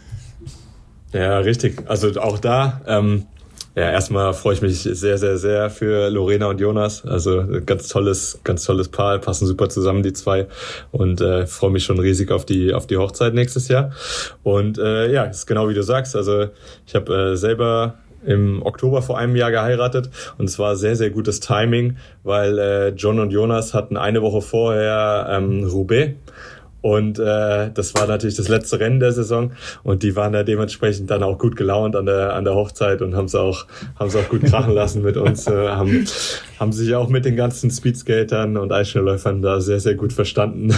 Ja, 1.13 1.39
richtig. 1.39 1.83
Also 1.89 2.09
auch 2.21 2.39
da, 2.39 2.81
ähm, 2.87 3.25
ja, 3.79 3.91
erstmal 3.93 4.35
freue 4.35 4.55
ich 4.55 4.63
mich 4.63 4.81
sehr, 4.83 5.19
sehr, 5.19 5.39
sehr 5.39 5.71
für 5.71 6.11
Lorena 6.11 6.47
und 6.47 6.61
Jonas. 6.61 7.05
Also 7.07 7.45
ganz 7.65 7.87
tolles, 7.87 8.41
ganz 8.43 8.65
tolles 8.65 8.89
Paar, 8.89 9.19
passen 9.19 9.47
super 9.47 9.69
zusammen 9.69 10.03
die 10.03 10.13
zwei 10.13 10.49
und 10.91 11.21
äh, 11.21 11.47
freue 11.47 11.71
mich 11.71 11.85
schon 11.85 12.01
riesig 12.01 12.33
auf 12.33 12.45
die 12.45 12.75
auf 12.75 12.89
die 12.89 12.97
Hochzeit 12.97 13.35
nächstes 13.35 13.69
Jahr. 13.69 13.93
Und 14.43 14.79
äh, 14.79 15.13
ja, 15.13 15.25
ist 15.25 15.47
genau 15.47 15.69
wie 15.69 15.75
du 15.75 15.83
sagst. 15.85 16.17
Also 16.17 16.49
ich 16.87 16.95
habe 16.97 17.15
äh, 17.15 17.37
selber 17.37 17.95
im 18.27 18.63
Oktober 18.67 19.01
vor 19.01 19.17
einem 19.17 19.37
Jahr 19.37 19.53
geheiratet 19.53 20.11
und 20.39 20.49
es 20.49 20.59
war 20.59 20.75
sehr, 20.75 20.97
sehr 20.97 21.11
gutes 21.11 21.39
Timing, 21.39 21.99
weil 22.25 22.59
äh, 22.59 22.89
John 22.89 23.21
und 23.21 23.31
Jonas 23.31 23.75
hatten 23.75 23.97
eine 23.97 24.23
Woche 24.23 24.43
vorher 24.43 25.29
ähm, 25.31 25.65
Roubaix 25.65 26.17
und 26.81 27.19
äh, 27.19 27.71
das 27.73 27.95
war 27.95 28.07
natürlich 28.07 28.37
das 28.37 28.49
letzte 28.49 28.79
Rennen 28.79 29.01
der 29.01 29.13
Saison 29.13 29.53
und 29.83 30.03
die 30.03 30.15
waren 30.15 30.33
da 30.33 30.45
dementsprechend 30.45 31.11
dann 31.11 31.25
auch 31.25 31.39
gut 31.39 31.57
gelaunt 31.57 31.97
an 31.97 32.07
der 32.07 32.35
an 32.35 32.45
der 32.45 32.55
Hochzeit 32.55 33.03
und 33.03 33.17
haben 33.17 33.25
es 33.25 33.35
auch 33.35 33.67
haben 33.99 34.09
es 34.09 34.17
auch 34.17 34.29
gut 34.29 34.45
krachen 34.45 34.75
lassen 34.75 35.03
mit 35.03 35.17
uns, 35.17 35.47
äh, 35.49 35.69
haben 35.69 36.07
haben 36.61 36.73
sich 36.73 36.95
auch 36.95 37.09
mit 37.09 37.25
den 37.25 37.35
ganzen 37.35 37.71
Speedskatern 37.71 38.57
und 38.57 38.73
Eisschnellläufern 38.73 39.43
da 39.43 39.61
sehr 39.61 39.81
sehr 39.81 39.95
gut 39.95 40.13
verstanden. 40.13 40.75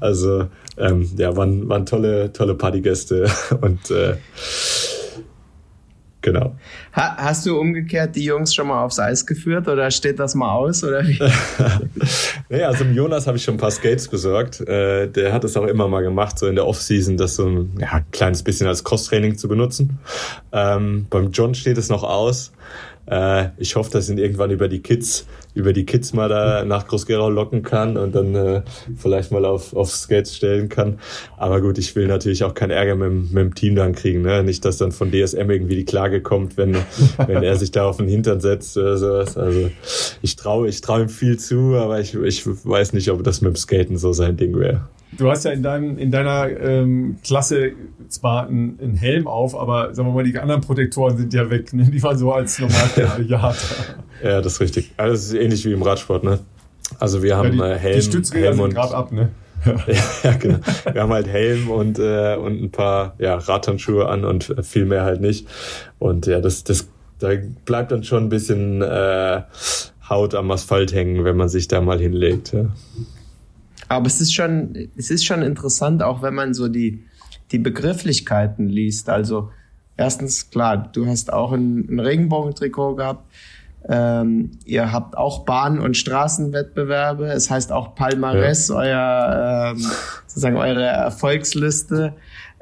Also 0.00 0.48
ähm, 0.76 1.08
ja, 1.16 1.34
waren 1.36 1.68
waren 1.68 1.86
tolle 1.86 2.32
tolle 2.32 2.54
Partygäste 2.54 3.26
und 3.60 3.90
äh, 3.90 4.16
Genau. 6.20 6.56
Ha, 6.94 7.16
hast 7.16 7.46
du 7.46 7.58
umgekehrt 7.58 8.16
die 8.16 8.24
Jungs 8.24 8.52
schon 8.54 8.66
mal 8.66 8.82
aufs 8.82 8.98
Eis 8.98 9.24
geführt 9.24 9.68
oder 9.68 9.90
steht 9.90 10.18
das 10.18 10.34
mal 10.34 10.52
aus? 10.52 10.82
Oder 10.82 11.06
wie? 11.06 11.18
naja, 12.48 12.68
also 12.68 12.84
im 12.84 12.94
Jonas 12.94 13.26
habe 13.26 13.36
ich 13.36 13.44
schon 13.44 13.54
ein 13.54 13.58
paar 13.58 13.70
Skates 13.70 14.08
besorgt. 14.08 14.60
Äh, 14.60 15.08
der 15.08 15.32
hat 15.32 15.44
es 15.44 15.56
auch 15.56 15.66
immer 15.66 15.86
mal 15.88 16.02
gemacht, 16.02 16.38
so 16.38 16.46
in 16.46 16.54
der 16.54 16.66
Offseason, 16.66 17.16
das 17.16 17.36
so 17.36 17.46
ein 17.46 17.78
ja, 17.78 18.00
kleines 18.10 18.42
bisschen 18.42 18.66
als 18.66 18.84
Cross-Training 18.84 19.36
zu 19.36 19.48
benutzen. 19.48 19.98
Ähm, 20.52 21.06
beim 21.10 21.30
John 21.30 21.54
steht 21.54 21.76
es 21.76 21.88
noch 21.90 22.04
aus. 22.04 22.52
Äh, 23.10 23.48
ich 23.56 23.76
hoffe, 23.76 23.90
dass 23.90 24.08
ihn 24.08 24.18
irgendwann 24.18 24.50
über 24.50 24.68
die 24.68 24.80
Kids, 24.80 25.26
über 25.54 25.72
die 25.72 25.86
Kids 25.86 26.12
mal 26.12 26.28
da 26.28 26.64
nach 26.64 26.86
Groß-Gerau 26.86 27.30
locken 27.30 27.62
kann 27.62 27.96
und 27.96 28.14
dann 28.14 28.34
äh, 28.34 28.62
vielleicht 28.96 29.32
mal 29.32 29.44
auf, 29.44 29.74
auf 29.74 29.90
Skates 29.90 30.36
stellen 30.36 30.68
kann. 30.68 30.98
Aber 31.36 31.60
gut, 31.60 31.78
ich 31.78 31.94
will 31.96 32.06
natürlich 32.06 32.44
auch 32.44 32.54
keinen 32.54 32.70
Ärger 32.70 32.96
mit, 32.96 33.32
mit 33.32 33.42
dem 33.42 33.54
Team 33.54 33.74
dann 33.74 33.94
kriegen. 33.94 34.22
Ne? 34.22 34.42
Nicht, 34.42 34.64
dass 34.64 34.76
dann 34.76 34.92
von 34.92 35.10
DSM 35.10 35.50
irgendwie 35.50 35.76
die 35.76 35.84
Klage 35.84 36.20
kommt, 36.20 36.56
wenn, 36.56 36.76
wenn 37.26 37.42
er 37.42 37.56
sich 37.56 37.70
da 37.70 37.86
auf 37.86 37.96
den 37.96 38.08
Hintern 38.08 38.40
setzt 38.40 38.76
oder 38.76 38.98
sowas. 38.98 39.36
Also 39.36 39.70
ich 40.22 40.36
traue 40.36 40.68
ich 40.68 40.80
trau 40.80 41.00
ihm 41.00 41.08
viel 41.08 41.38
zu, 41.38 41.76
aber 41.76 42.00
ich, 42.00 42.14
ich 42.14 42.46
weiß 42.46 42.92
nicht, 42.92 43.10
ob 43.10 43.24
das 43.24 43.40
mit 43.40 43.54
dem 43.54 43.56
Skaten 43.56 43.96
so 43.96 44.12
sein 44.12 44.36
Ding 44.36 44.58
wäre. 44.58 44.82
Du 45.16 45.30
hast 45.30 45.44
ja 45.44 45.52
in, 45.52 45.62
deinem, 45.62 45.98
in 45.98 46.10
deiner 46.10 46.48
ähm, 46.60 47.18
Klasse 47.24 47.72
zwar 48.08 48.46
einen, 48.46 48.78
einen, 48.80 48.96
Helm 48.96 49.26
auf, 49.26 49.58
aber 49.58 49.94
sagen 49.94 50.08
wir 50.08 50.12
mal, 50.12 50.24
die 50.24 50.38
anderen 50.38 50.60
Protektoren 50.60 51.16
sind 51.16 51.32
ja 51.32 51.48
weg. 51.50 51.72
Ne? 51.72 51.84
Die 51.84 52.02
waren 52.02 52.18
so 52.18 52.32
als 52.32 52.58
normal 52.58 52.90
ja. 53.26 53.54
ja, 54.22 54.40
das 54.40 54.54
ist 54.54 54.60
richtig. 54.60 54.92
Also 54.96 55.12
das 55.12 55.24
ist 55.24 55.34
ähnlich 55.34 55.64
wie 55.64 55.72
im 55.72 55.82
Radsport. 55.82 56.24
Ne? 56.24 56.38
Also 56.98 57.22
wir 57.22 57.36
haben 57.36 57.58
ja, 57.58 57.68
die, 57.68 57.74
äh, 57.74 57.78
Helm, 57.78 57.96
die 57.96 58.02
Stützräder 58.02 58.48
Helm 58.48 58.56
sind 58.58 58.74
gerade 58.74 58.94
ab, 58.94 59.12
ne? 59.12 59.30
ja, 60.22 60.32
genau. 60.34 60.58
Wir 60.92 61.02
haben 61.02 61.12
halt 61.12 61.26
Helm 61.26 61.70
und, 61.70 61.98
äh, 61.98 62.36
und 62.36 62.62
ein 62.62 62.70
paar 62.70 63.14
ja, 63.18 63.34
Radhandschuhe 63.34 64.08
an 64.08 64.24
und 64.24 64.54
viel 64.62 64.84
mehr 64.84 65.02
halt 65.02 65.20
nicht. 65.20 65.48
Und 65.98 66.26
ja, 66.26 66.40
das, 66.40 66.64
das, 66.64 66.88
da 67.18 67.30
bleibt 67.64 67.90
dann 67.90 68.04
schon 68.04 68.24
ein 68.24 68.28
bisschen 68.28 68.82
äh, 68.82 69.42
Haut 70.08 70.34
am 70.34 70.50
Asphalt 70.50 70.92
hängen, 70.92 71.24
wenn 71.24 71.36
man 71.36 71.48
sich 71.48 71.66
da 71.68 71.80
mal 71.80 71.98
hinlegt. 71.98 72.52
Ja. 72.52 72.66
Aber 73.88 74.06
es 74.06 74.20
ist 74.20 74.34
schon, 74.34 74.88
es 74.96 75.10
ist 75.10 75.24
schon 75.24 75.42
interessant, 75.42 76.02
auch 76.02 76.22
wenn 76.22 76.34
man 76.34 76.54
so 76.54 76.68
die, 76.68 77.04
die 77.52 77.58
Begrifflichkeiten 77.58 78.68
liest. 78.68 79.08
Also 79.08 79.50
erstens, 79.96 80.50
klar, 80.50 80.88
du 80.92 81.06
hast 81.06 81.32
auch 81.32 81.52
ein, 81.52 81.88
ein 81.88 82.00
Regenbogentrikot 82.00 82.96
gehabt. 82.96 83.24
Ähm, 83.88 84.50
ihr 84.64 84.92
habt 84.92 85.16
auch 85.16 85.44
Bahn- 85.44 85.78
und 85.78 85.96
Straßenwettbewerbe. 85.96 87.28
Es 87.28 87.50
heißt 87.50 87.72
auch 87.72 87.94
Palmares, 87.94 88.68
ja. 88.68 88.74
euer 88.74 89.72
ähm, 89.76 89.86
sozusagen 90.26 90.56
eure 90.56 90.84
Erfolgsliste. 90.84 92.14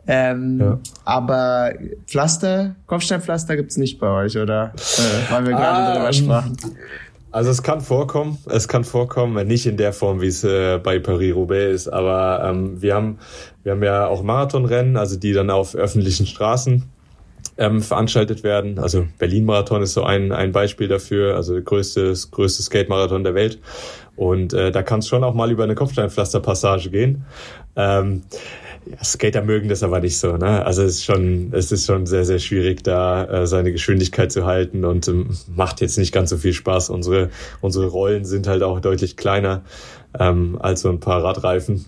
Ähm, 0.06 0.60
ja. 0.60 0.78
Aber 1.04 1.72
Pflaster, 2.06 2.76
Kopfsteinpflaster 2.86 3.56
gibt's 3.56 3.76
nicht 3.76 3.98
bei 3.98 4.08
euch, 4.08 4.36
oder? 4.36 4.72
Äh, 4.76 5.32
weil 5.32 5.46
wir 5.46 5.52
gerade 5.52 5.78
ah, 5.78 5.94
darüber 5.94 6.12
sprachen. 6.12 6.56
Also 7.32 7.50
es 7.50 7.62
kann 7.62 7.80
vorkommen, 7.80 8.38
es 8.48 8.66
kann 8.66 8.84
vorkommen, 8.84 9.46
nicht 9.46 9.66
in 9.66 9.76
der 9.76 9.92
Form, 9.92 10.20
wie 10.20 10.28
es 10.28 10.42
äh, 10.44 10.78
bei 10.82 10.98
Paris-Roubaix 10.98 11.74
ist, 11.74 11.88
aber 11.88 12.42
ähm, 12.48 12.80
wir 12.80 12.94
haben 12.94 13.18
wir 13.62 13.72
haben 13.72 13.82
ja 13.82 14.06
auch 14.06 14.22
Marathonrennen, 14.22 14.96
also 14.96 15.18
die 15.18 15.32
dann 15.32 15.50
auf 15.50 15.74
öffentlichen 15.74 16.24
Straßen 16.24 16.84
ähm, 17.58 17.82
veranstaltet 17.82 18.44
werden. 18.44 18.78
Also 18.78 19.06
Berlin-Marathon 19.18 19.82
ist 19.82 19.94
so 19.94 20.04
ein, 20.04 20.30
ein 20.30 20.52
Beispiel 20.52 20.88
dafür, 20.88 21.34
also 21.34 21.60
größte, 21.60 22.14
größte 22.30 22.62
Skate-Marathon 22.62 23.24
der 23.24 23.34
Welt. 23.34 23.58
Und 24.14 24.52
äh, 24.52 24.70
da 24.70 24.82
kann 24.82 25.00
es 25.00 25.08
schon 25.08 25.24
auch 25.24 25.34
mal 25.34 25.50
über 25.50 25.64
eine 25.64 25.74
Kopfsteinpflasterpassage 25.74 26.90
gehen. 26.90 27.24
Ähm, 27.74 28.22
ja, 28.88 29.02
Skater 29.02 29.42
mögen 29.42 29.68
das 29.68 29.82
aber 29.82 30.00
nicht 30.00 30.18
so, 30.18 30.36
ne? 30.36 30.64
Also 30.64 30.82
es 30.82 30.96
ist 30.96 31.04
schon, 31.04 31.52
es 31.52 31.72
ist 31.72 31.86
schon 31.86 32.06
sehr, 32.06 32.24
sehr 32.24 32.38
schwierig, 32.38 32.84
da 32.84 33.24
äh, 33.24 33.46
seine 33.46 33.72
Geschwindigkeit 33.72 34.30
zu 34.30 34.46
halten 34.46 34.84
und 34.84 35.08
ähm, 35.08 35.36
macht 35.54 35.80
jetzt 35.80 35.98
nicht 35.98 36.12
ganz 36.12 36.30
so 36.30 36.36
viel 36.36 36.52
Spaß. 36.52 36.90
Unsere, 36.90 37.30
unsere 37.60 37.86
Rollen 37.86 38.24
sind 38.24 38.46
halt 38.46 38.62
auch 38.62 38.80
deutlich 38.80 39.16
kleiner 39.16 39.62
ähm, 40.18 40.58
als 40.60 40.82
so 40.82 40.88
ein 40.88 41.00
paar 41.00 41.22
Radreifen. 41.24 41.86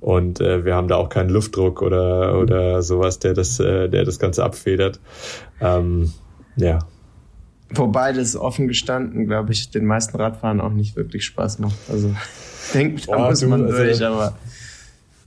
Und 0.00 0.40
äh, 0.42 0.66
wir 0.66 0.74
haben 0.74 0.88
da 0.88 0.96
auch 0.96 1.08
keinen 1.08 1.30
Luftdruck 1.30 1.80
oder, 1.80 2.38
oder 2.38 2.82
sowas, 2.82 3.20
der 3.20 3.32
das, 3.32 3.58
äh, 3.58 3.88
der 3.88 4.04
das 4.04 4.18
Ganze 4.18 4.44
abfedert. 4.44 5.00
Ähm, 5.62 6.12
ja. 6.56 6.80
Wobei 7.70 8.12
das 8.12 8.36
offen 8.36 8.68
gestanden, 8.68 9.26
glaube 9.26 9.52
ich, 9.52 9.70
den 9.70 9.86
meisten 9.86 10.18
Radfahren 10.18 10.60
auch 10.60 10.72
nicht 10.72 10.94
wirklich 10.94 11.24
Spaß 11.24 11.58
macht. 11.58 11.78
Also 11.88 12.14
denkt, 12.74 13.08
da 13.08 13.30
muss 13.30 13.42
man 13.46 13.64
also, 13.64 13.78
durch, 13.78 14.04
aber 14.04 14.36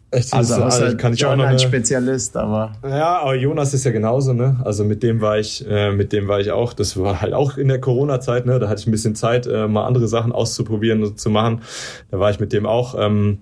Echt, 0.09 0.33
also, 0.33 0.53
also 0.53 0.65
außer 0.65 0.95
kann 0.95 1.13
ich 1.13 1.25
auch 1.25 1.35
noch 1.35 1.45
ein 1.45 1.59
Spezialist, 1.59 2.37
aber. 2.37 2.71
Ja, 2.81 3.19
aber 3.19 3.35
Jonas 3.35 3.73
ist 3.73 3.83
ja 3.83 3.91
genauso, 3.91 4.31
ne? 4.31 4.55
Also 4.63 4.85
mit 4.85 5.03
dem 5.03 5.19
war 5.19 5.37
ich, 5.37 5.65
äh, 5.69 5.91
mit 5.91 6.13
dem 6.13 6.29
war 6.29 6.39
ich 6.39 6.51
auch. 6.51 6.71
Das 6.71 6.95
war 6.95 7.19
halt 7.19 7.33
auch 7.33 7.57
in 7.57 7.67
der 7.67 7.81
Corona-Zeit, 7.81 8.45
ne? 8.45 8.57
Da 8.57 8.69
hatte 8.69 8.79
ich 8.79 8.87
ein 8.87 8.91
bisschen 8.91 9.15
Zeit, 9.15 9.47
äh, 9.47 9.67
mal 9.67 9.85
andere 9.85 10.07
Sachen 10.07 10.31
auszuprobieren 10.31 11.03
und 11.03 11.19
zu 11.19 11.29
machen. 11.29 11.61
Da 12.09 12.19
war 12.19 12.29
ich 12.31 12.39
mit 12.39 12.53
dem 12.53 12.65
auch 12.65 12.95
ähm, 12.97 13.39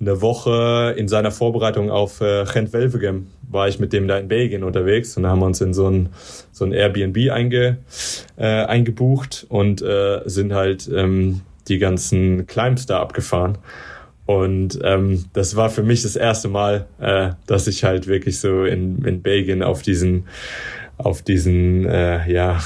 eine 0.00 0.22
Woche 0.22 0.94
in 0.96 1.06
seiner 1.06 1.30
Vorbereitung 1.30 1.90
auf 1.90 2.22
äh, 2.22 2.46
Gent 2.50 2.72
Welvegem 2.72 3.26
war 3.48 3.68
ich 3.68 3.78
mit 3.78 3.92
dem 3.92 4.08
da 4.08 4.18
in 4.18 4.28
Belgien 4.28 4.64
unterwegs 4.64 5.16
und 5.16 5.22
da 5.22 5.30
haben 5.30 5.38
wir 5.38 5.46
uns 5.46 5.60
in 5.60 5.72
so 5.72 5.88
ein 5.88 6.08
so 6.50 6.64
ein 6.64 6.72
Airbnb 6.72 7.30
einge, 7.30 7.78
äh, 8.36 8.64
eingebucht 8.64 9.46
und 9.48 9.82
äh, 9.82 10.22
sind 10.24 10.52
halt 10.52 10.90
ähm, 10.92 11.42
die 11.68 11.78
ganzen 11.78 12.46
Climbs 12.46 12.86
da 12.86 13.00
abgefahren. 13.00 13.58
Und 14.26 14.80
ähm, 14.82 15.24
das 15.32 15.54
war 15.54 15.70
für 15.70 15.84
mich 15.84 16.02
das 16.02 16.16
erste 16.16 16.48
Mal, 16.48 16.86
äh, 16.98 17.30
dass 17.46 17.68
ich 17.68 17.84
halt 17.84 18.08
wirklich 18.08 18.40
so 18.40 18.64
in, 18.64 19.04
in 19.04 19.22
Belgien 19.22 19.62
auf 19.62 19.82
diesen, 19.82 20.26
auf 20.98 21.22
diesen, 21.22 21.86
äh, 21.86 22.30
ja, 22.30 22.60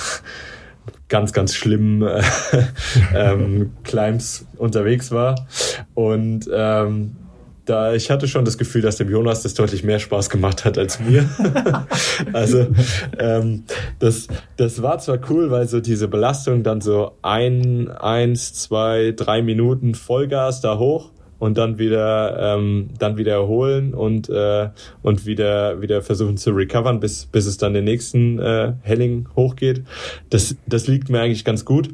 ganz, 1.09 1.35
ganz 1.35 1.55
schlimmen 1.55 2.03
äh, 2.03 2.23
ähm, 3.15 3.73
Climbs 3.85 4.47
unterwegs 4.57 5.11
war. 5.11 5.47
Und 5.93 6.49
ähm, 6.53 7.17
da 7.67 7.93
ich 7.93 8.11
hatte 8.11 8.27
schon 8.27 8.45
das 8.45 8.57
Gefühl, 8.57 8.81
dass 8.81 8.97
dem 8.97 9.11
Jonas 9.11 9.43
das 9.43 9.55
deutlich 9.55 9.85
mehr 9.85 9.99
Spaß 9.99 10.31
gemacht 10.31 10.65
hat 10.65 10.79
als 10.79 10.99
mir. 10.99 11.29
also 12.33 12.69
ähm, 13.19 13.65
das, 13.99 14.29
das 14.57 14.81
war 14.81 14.99
zwar 14.99 15.19
cool, 15.29 15.51
weil 15.51 15.69
so 15.69 15.81
diese 15.81 16.09
Belastung 16.09 16.63
dann 16.63 16.81
so 16.81 17.13
ein, 17.21 17.89
eins, 17.89 18.55
zwei, 18.55 19.13
drei 19.15 19.43
Minuten 19.43 19.95
Vollgas 19.95 20.63
da 20.63 20.79
hoch 20.79 21.11
und 21.41 21.59
dann 21.59 21.79
wieder 21.79 22.57
ähm, 22.57 22.91
dann 22.99 23.17
wieder 23.17 23.33
erholen 23.33 23.93
und 23.95 24.29
äh, 24.29 24.69
und 25.03 25.27
wieder 25.27 25.83
wieder 25.83 26.03
versuchen 26.03 26.37
zu 26.37 26.53
recovern, 26.53 27.01
bis 27.01 27.27
bis 27.27 27.47
es 27.47 27.59
dann 27.59 27.75
den 27.75 27.85
nächsten 27.85 28.39
äh, 28.39 28.75
Helling 28.83 29.27
hochgeht. 29.35 29.83
Das 30.29 30.55
das 30.67 30.87
liegt 30.87 31.09
mir 31.09 31.21
eigentlich 31.21 31.45
ganz 31.45 31.65
gut. 31.65 31.89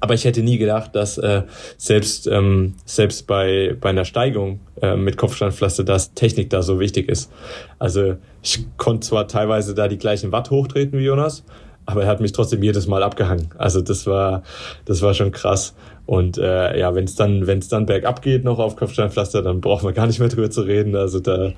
Aber 0.00 0.14
ich 0.14 0.24
hätte 0.24 0.42
nie 0.42 0.58
gedacht, 0.58 0.94
dass 0.94 1.16
äh, 1.18 1.42
selbst, 1.78 2.26
ähm, 2.26 2.74
selbst 2.84 3.26
bei, 3.26 3.74
bei 3.80 3.88
einer 3.90 4.04
Steigung 4.04 4.60
äh, 4.82 4.94
mit 4.94 5.16
Kopfsteinpflaster, 5.16 5.84
dass 5.84 6.12
Technik 6.12 6.50
da 6.50 6.62
so 6.62 6.78
wichtig 6.78 7.08
ist. 7.08 7.32
Also 7.78 8.16
ich 8.42 8.66
konnte 8.76 9.06
zwar 9.06 9.26
teilweise 9.26 9.74
da 9.74 9.88
die 9.88 9.98
gleichen 9.98 10.32
Watt 10.32 10.50
hochtreten 10.50 10.98
wie 10.98 11.04
Jonas, 11.04 11.44
aber 11.86 12.02
er 12.02 12.08
hat 12.08 12.20
mich 12.20 12.32
trotzdem 12.32 12.62
jedes 12.62 12.86
Mal 12.86 13.02
abgehangen. 13.02 13.48
Also 13.56 13.80
das 13.80 14.06
war, 14.06 14.42
das 14.84 15.02
war 15.02 15.14
schon 15.14 15.32
krass. 15.32 15.74
Und 16.06 16.38
äh, 16.38 16.78
ja, 16.78 16.94
wenn 16.94 17.04
es 17.04 17.16
dann, 17.16 17.46
wenn 17.46 17.58
es 17.58 17.68
dann 17.68 17.84
bergab 17.84 18.22
geht 18.22 18.44
noch 18.44 18.60
auf 18.60 18.76
Kopfsteinpflaster, 18.76 19.42
dann 19.42 19.60
braucht 19.60 19.82
man 19.82 19.92
gar 19.92 20.06
nicht 20.06 20.20
mehr 20.20 20.28
drüber 20.28 20.50
zu 20.50 20.62
reden. 20.62 20.94
Also 20.94 21.18
da, 21.18 21.52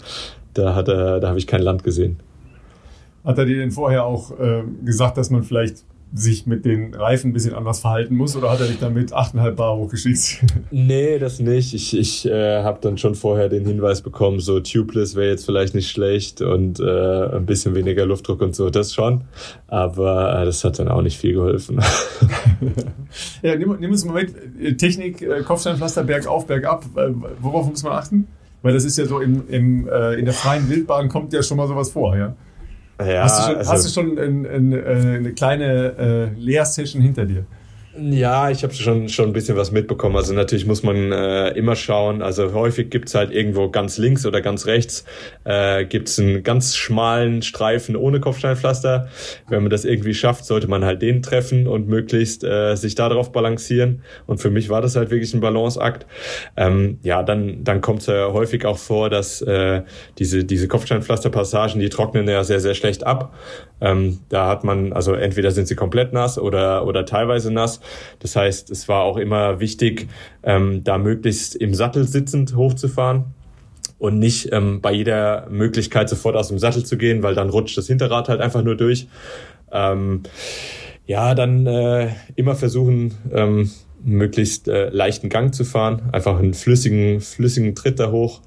da 0.54 0.74
hat 0.74 0.88
er, 0.88 1.20
da 1.20 1.28
habe 1.28 1.38
ich 1.38 1.46
kein 1.46 1.62
Land 1.62 1.84
gesehen. 1.84 2.18
Hat 3.24 3.36
er 3.36 3.44
dir 3.44 3.58
denn 3.58 3.70
vorher 3.70 4.04
auch 4.04 4.38
äh, 4.38 4.62
gesagt, 4.84 5.18
dass 5.18 5.28
man 5.28 5.42
vielleicht 5.42 5.84
sich 6.14 6.46
mit 6.46 6.64
den 6.64 6.94
Reifen 6.94 7.30
ein 7.30 7.32
bisschen 7.32 7.54
anders 7.54 7.80
verhalten 7.80 8.16
muss 8.16 8.34
oder 8.34 8.50
hat 8.50 8.60
er 8.60 8.66
dich 8.66 8.78
damit 8.78 9.12
8,5 9.12 9.50
Bar 9.52 9.76
hochgeschickt? 9.76 10.44
Nee, 10.70 11.18
das 11.18 11.40
nicht. 11.40 11.74
Ich, 11.74 11.96
ich 11.96 12.26
äh, 12.26 12.62
habe 12.62 12.78
dann 12.80 12.98
schon 12.98 13.14
vorher 13.14 13.48
den 13.48 13.64
Hinweis 13.64 14.02
bekommen, 14.02 14.40
so 14.40 14.60
tubeless 14.60 15.16
wäre 15.16 15.28
jetzt 15.28 15.44
vielleicht 15.44 15.74
nicht 15.74 15.90
schlecht 15.90 16.40
und 16.40 16.80
äh, 16.80 17.36
ein 17.36 17.46
bisschen 17.46 17.74
weniger 17.74 18.06
Luftdruck 18.06 18.42
und 18.42 18.54
so, 18.54 18.70
das 18.70 18.94
schon. 18.94 19.24
Aber 19.66 20.40
äh, 20.40 20.44
das 20.44 20.64
hat 20.64 20.78
dann 20.78 20.88
auch 20.88 21.02
nicht 21.02 21.18
viel 21.18 21.34
geholfen. 21.34 21.80
ja, 23.42 23.56
nimm, 23.56 23.76
nimm 23.78 23.90
uns 23.90 24.04
mal 24.04 24.24
mit. 24.24 24.78
Technik, 24.78 25.22
äh, 25.22 25.42
Kopfsteinpflaster, 25.42 26.04
bergauf, 26.04 26.46
bergab. 26.46 26.84
Äh, 26.96 27.12
worauf 27.40 27.68
muss 27.68 27.82
man 27.82 27.92
achten? 27.92 28.28
Weil 28.62 28.74
das 28.74 28.84
ist 28.84 28.98
ja 28.98 29.06
so 29.06 29.20
im, 29.20 29.48
im, 29.48 29.88
äh, 29.88 30.14
in 30.14 30.24
der 30.24 30.34
freien 30.34 30.68
Wildbahn 30.68 31.08
kommt 31.08 31.32
ja 31.32 31.42
schon 31.42 31.56
mal 31.56 31.68
sowas 31.68 31.90
vor, 31.90 32.16
ja? 32.16 32.34
Ja, 33.00 33.22
hast 33.22 33.38
du 33.38 33.42
schon, 33.44 33.56
also, 33.58 33.72
hast 33.72 33.86
du 33.86 33.90
schon 33.90 34.18
ein, 34.18 34.46
ein, 34.46 34.72
äh, 34.72 35.16
eine 35.16 35.32
kleine 35.32 36.32
äh, 36.36 36.40
Lehrsession 36.40 37.00
hinter 37.00 37.26
dir? 37.26 37.44
Ja, 37.96 38.50
ich 38.50 38.62
habe 38.62 38.74
schon, 38.74 39.08
schon 39.08 39.26
ein 39.30 39.32
bisschen 39.32 39.56
was 39.56 39.72
mitbekommen. 39.72 40.14
Also 40.14 40.34
natürlich 40.34 40.66
muss 40.66 40.82
man 40.82 41.10
äh, 41.10 41.48
immer 41.50 41.74
schauen. 41.74 42.20
Also 42.22 42.52
häufig 42.52 42.90
gibt's 42.90 43.14
halt 43.14 43.32
irgendwo 43.32 43.70
ganz 43.70 43.96
links 43.96 44.26
oder 44.26 44.40
ganz 44.42 44.66
rechts 44.66 45.04
äh, 45.44 45.86
gibt's 45.86 46.18
einen 46.18 46.42
ganz 46.42 46.76
schmalen 46.76 47.40
Streifen 47.40 47.96
ohne 47.96 48.20
Kopfsteinpflaster. 48.20 49.08
Wenn 49.48 49.62
man 49.62 49.70
das 49.70 49.86
irgendwie 49.86 50.12
schafft, 50.12 50.44
sollte 50.44 50.68
man 50.68 50.84
halt 50.84 51.00
den 51.00 51.22
treffen 51.22 51.66
und 51.66 51.88
möglichst 51.88 52.44
äh, 52.44 52.76
sich 52.76 52.94
darauf 52.94 53.32
balancieren. 53.32 54.02
Und 54.26 54.38
für 54.38 54.50
mich 54.50 54.68
war 54.68 54.82
das 54.82 54.94
halt 54.94 55.10
wirklich 55.10 55.32
ein 55.32 55.40
Balanceakt. 55.40 56.06
Ähm, 56.56 56.98
ja, 57.02 57.22
dann, 57.22 57.64
dann 57.64 57.80
kommt 57.80 58.00
es 58.00 58.06
ja 58.06 58.32
häufig 58.32 58.66
auch 58.66 58.78
vor, 58.78 59.08
dass 59.08 59.40
äh, 59.40 59.82
diese, 60.18 60.44
diese 60.44 60.68
Kopfsteinpflasterpassagen, 60.68 61.80
die 61.80 61.88
trocknen 61.88 62.28
ja 62.28 62.44
sehr, 62.44 62.60
sehr 62.60 62.74
schlecht 62.74 63.04
ab. 63.04 63.34
Ähm, 63.80 64.20
da 64.28 64.46
hat 64.48 64.62
man, 64.62 64.92
also 64.92 65.14
entweder 65.14 65.50
sind 65.52 65.68
sie 65.68 65.76
komplett 65.76 66.12
nass 66.12 66.38
oder, 66.38 66.86
oder 66.86 67.06
teilweise 67.06 67.52
nass. 67.52 67.77
Das 68.20 68.36
heißt, 68.36 68.70
es 68.70 68.88
war 68.88 69.02
auch 69.02 69.16
immer 69.16 69.60
wichtig, 69.60 70.08
ähm, 70.42 70.84
da 70.84 70.98
möglichst 70.98 71.54
im 71.56 71.74
Sattel 71.74 72.06
sitzend 72.06 72.54
hochzufahren 72.54 73.26
und 73.98 74.18
nicht 74.18 74.52
ähm, 74.52 74.80
bei 74.80 74.92
jeder 74.92 75.48
Möglichkeit 75.50 76.08
sofort 76.08 76.36
aus 76.36 76.48
dem 76.48 76.58
Sattel 76.58 76.84
zu 76.84 76.96
gehen, 76.96 77.22
weil 77.22 77.34
dann 77.34 77.50
rutscht 77.50 77.76
das 77.76 77.86
Hinterrad 77.86 78.28
halt 78.28 78.40
einfach 78.40 78.62
nur 78.62 78.76
durch. 78.76 79.08
Ähm, 79.72 80.22
ja, 81.06 81.34
dann 81.34 81.66
äh, 81.66 82.10
immer 82.36 82.54
versuchen, 82.54 83.14
ähm, 83.32 83.70
möglichst 84.04 84.68
äh, 84.68 84.90
leichten 84.90 85.28
Gang 85.28 85.54
zu 85.54 85.64
fahren, 85.64 86.02
einfach 86.12 86.38
einen 86.38 86.54
flüssigen, 86.54 87.20
flüssigen 87.20 87.74
Tritt 87.74 87.98
da 87.98 88.10
hoch. 88.10 88.40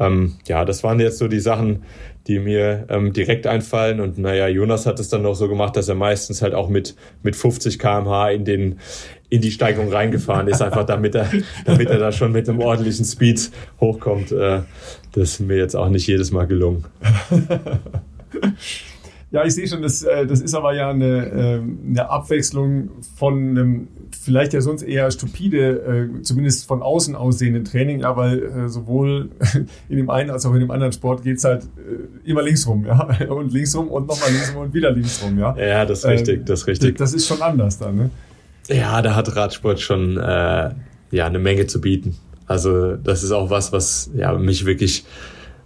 Ähm, 0.00 0.34
ja, 0.46 0.64
das 0.64 0.84
waren 0.84 1.00
jetzt 1.00 1.18
so 1.18 1.28
die 1.28 1.40
Sachen, 1.40 1.82
die 2.28 2.38
mir 2.38 2.86
ähm, 2.90 3.12
direkt 3.12 3.46
einfallen. 3.46 4.00
Und 4.00 4.18
naja, 4.18 4.46
Jonas 4.48 4.86
hat 4.86 5.00
es 5.00 5.08
dann 5.08 5.22
noch 5.22 5.34
so 5.34 5.48
gemacht, 5.48 5.76
dass 5.76 5.88
er 5.88 5.94
meistens 5.94 6.42
halt 6.42 6.54
auch 6.54 6.68
mit, 6.68 6.94
mit 7.22 7.34
50 7.34 7.78
kmh 7.78 8.30
in 8.30 8.44
den, 8.44 8.78
in 9.30 9.40
die 9.40 9.50
Steigung 9.50 9.90
reingefahren 9.90 10.46
ist, 10.46 10.60
einfach 10.60 10.84
damit 10.84 11.14
er, 11.14 11.30
damit 11.64 11.88
er 11.88 11.98
da 11.98 12.12
schon 12.12 12.32
mit 12.32 12.48
einem 12.48 12.60
ordentlichen 12.60 13.04
Speed 13.04 13.50
hochkommt. 13.80 14.30
Äh, 14.30 14.60
das 15.12 15.30
ist 15.30 15.40
mir 15.40 15.56
jetzt 15.56 15.74
auch 15.74 15.88
nicht 15.88 16.06
jedes 16.06 16.30
Mal 16.30 16.46
gelungen. 16.46 16.84
Ja, 19.30 19.44
ich 19.44 19.54
sehe 19.54 19.68
schon, 19.68 19.82
das, 19.82 20.02
äh, 20.02 20.26
das 20.26 20.40
ist 20.40 20.54
aber 20.54 20.74
ja 20.74 20.88
eine, 20.88 21.26
ähm, 21.26 21.80
eine 21.90 22.08
Abwechslung 22.08 22.90
von 23.16 23.50
einem 23.50 23.88
vielleicht 24.28 24.52
ja 24.52 24.60
sonst 24.60 24.82
eher 24.82 25.10
stupide, 25.10 26.10
äh, 26.18 26.22
zumindest 26.22 26.66
von 26.66 26.82
außen 26.82 27.16
aussehenden 27.16 27.64
Training, 27.64 28.04
aber 28.04 28.32
äh, 28.32 28.68
sowohl 28.68 29.30
in 29.88 29.96
dem 29.96 30.10
einen 30.10 30.30
als 30.30 30.44
auch 30.44 30.52
in 30.52 30.60
dem 30.60 30.70
anderen 30.70 30.92
Sport 30.92 31.22
geht's 31.22 31.44
halt 31.44 31.66
immer 32.24 32.42
linksrum, 32.42 32.84
ja, 32.84 33.08
und 33.30 33.52
linksrum 33.52 33.88
und 33.88 34.06
nochmal 34.06 34.30
linksrum 34.30 34.62
und 34.62 34.74
wieder 34.74 34.90
linksrum, 34.90 35.38
ja. 35.38 35.56
Ja, 35.56 35.86
das 35.86 36.00
ist 36.00 36.06
richtig, 36.06 36.44
das 36.44 36.60
ist 36.60 36.66
richtig. 36.66 36.98
Das 36.98 37.14
ist 37.14 37.26
schon 37.26 37.40
anders 37.40 37.78
dann, 37.78 37.96
ne? 37.96 38.10
Ja, 38.68 39.00
da 39.00 39.14
hat 39.14 39.34
Radsport 39.34 39.80
schon 39.80 40.18
äh, 40.18 40.70
ja 41.10 41.26
eine 41.26 41.38
Menge 41.38 41.66
zu 41.66 41.80
bieten. 41.80 42.16
Also 42.46 42.96
das 42.96 43.22
ist 43.22 43.32
auch 43.32 43.48
was, 43.48 43.72
was 43.72 44.10
ja 44.14 44.32
mich 44.36 44.66
wirklich 44.66 45.04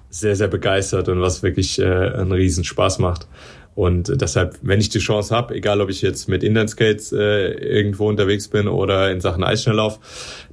sehr, 0.09 0.37
sehr 0.37 0.49
begeistert 0.49 1.09
und 1.09 1.21
was 1.21 1.43
wirklich 1.43 1.81
äh, 1.81 1.85
einen 1.85 2.33
riesen 2.33 2.65
Spaß 2.65 3.01
macht. 3.01 3.27
Und 3.75 4.21
deshalb, 4.21 4.59
wenn 4.63 4.81
ich 4.81 4.91
die 4.91 4.99
Chance 4.99 5.35
habe, 5.35 5.55
egal 5.55 5.81
ob 5.81 5.89
ich 5.89 6.03
jetzt 6.03 6.29
mit 6.29 6.43
Inlineskates 6.43 7.13
äh, 7.13 7.53
irgendwo 7.53 8.09
unterwegs 8.09 8.49
bin 8.49 8.69
oder 8.69 9.11
in 9.11 9.21
Sachen 9.21 9.43
Eisschnelllauf, 9.43 9.99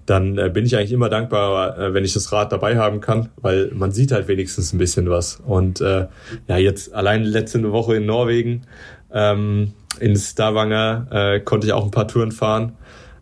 dann 0.05 0.37
äh, 0.37 0.49
bin 0.49 0.65
ich 0.65 0.77
eigentlich 0.77 0.93
immer 0.93 1.09
dankbar, 1.09 1.77
äh, 1.77 1.93
wenn 1.93 2.05
ich 2.05 2.13
das 2.13 2.31
Rad 2.31 2.51
dabei 2.51 2.77
haben 2.77 3.01
kann, 3.01 3.29
weil 3.41 3.71
man 3.73 3.91
sieht 3.91 4.11
halt 4.11 4.27
wenigstens 4.27 4.73
ein 4.73 4.77
bisschen 4.77 5.09
was. 5.09 5.41
Und 5.45 5.81
äh, 5.81 6.07
ja, 6.47 6.57
jetzt 6.57 6.93
allein 6.93 7.23
letzte 7.23 7.71
Woche 7.71 7.97
in 7.97 8.05
Norwegen, 8.05 8.63
ähm, 9.13 9.73
in 9.99 10.15
Stavanger, 10.15 11.07
äh, 11.11 11.39
konnte 11.41 11.67
ich 11.67 11.73
auch 11.73 11.83
ein 11.83 11.91
paar 11.91 12.07
Touren 12.07 12.31
fahren. 12.31 12.73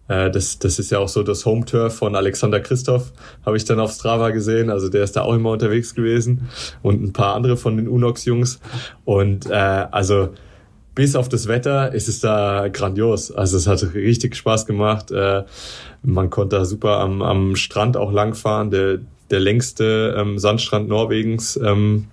Äh, 0.08 0.32
das, 0.32 0.60
das 0.60 0.80
ist 0.80 0.92
ja 0.92 1.00
auch 1.00 1.10
so 1.10 1.24
das 1.24 1.46
Home-Turf 1.46 1.96
von 1.96 2.16
Alexander 2.16 2.60
Christoph, 2.60 3.12
habe 3.46 3.58
ich 3.58 3.66
dann 3.66 3.80
auf 3.80 3.92
Strava 3.92 4.32
gesehen. 4.32 4.70
Also 4.70 4.90
der 4.90 5.04
ist 5.04 5.16
da 5.16 5.22
auch 5.22 5.34
immer 5.34 5.52
unterwegs 5.52 5.96
gewesen 5.96 6.50
und 6.82 7.02
ein 7.02 7.14
paar 7.14 7.36
andere 7.36 7.58
von 7.58 7.78
den 7.78 7.88
Unox-Jungs. 7.88 8.60
Und 9.06 9.50
äh, 9.50 9.54
also 9.54 10.30
bis 10.96 11.16
auf 11.16 11.30
das 11.30 11.48
Wetter 11.48 11.94
ist 11.94 12.08
es 12.08 12.22
da 12.22 12.70
grandios. 12.70 13.32
Also 13.32 13.58
es 13.58 13.68
hat 13.68 13.94
richtig 13.94 14.36
Spaß 14.36 14.66
gemacht. 14.66 15.12
Äh, 15.12 15.44
man 16.02 16.30
konnte 16.30 16.56
da 16.56 16.66
super 16.66 17.00
am, 17.00 17.22
am 17.22 17.56
Strand 17.56 17.98
auch 17.98 18.12
langfahren. 18.12 18.72
Der, 18.72 19.00
der 19.30 19.40
längste 19.40 20.16
ähm, 20.18 20.40
Sandstrand 20.40 20.88
Norwegens 20.88 21.56
ähm, 21.64 22.08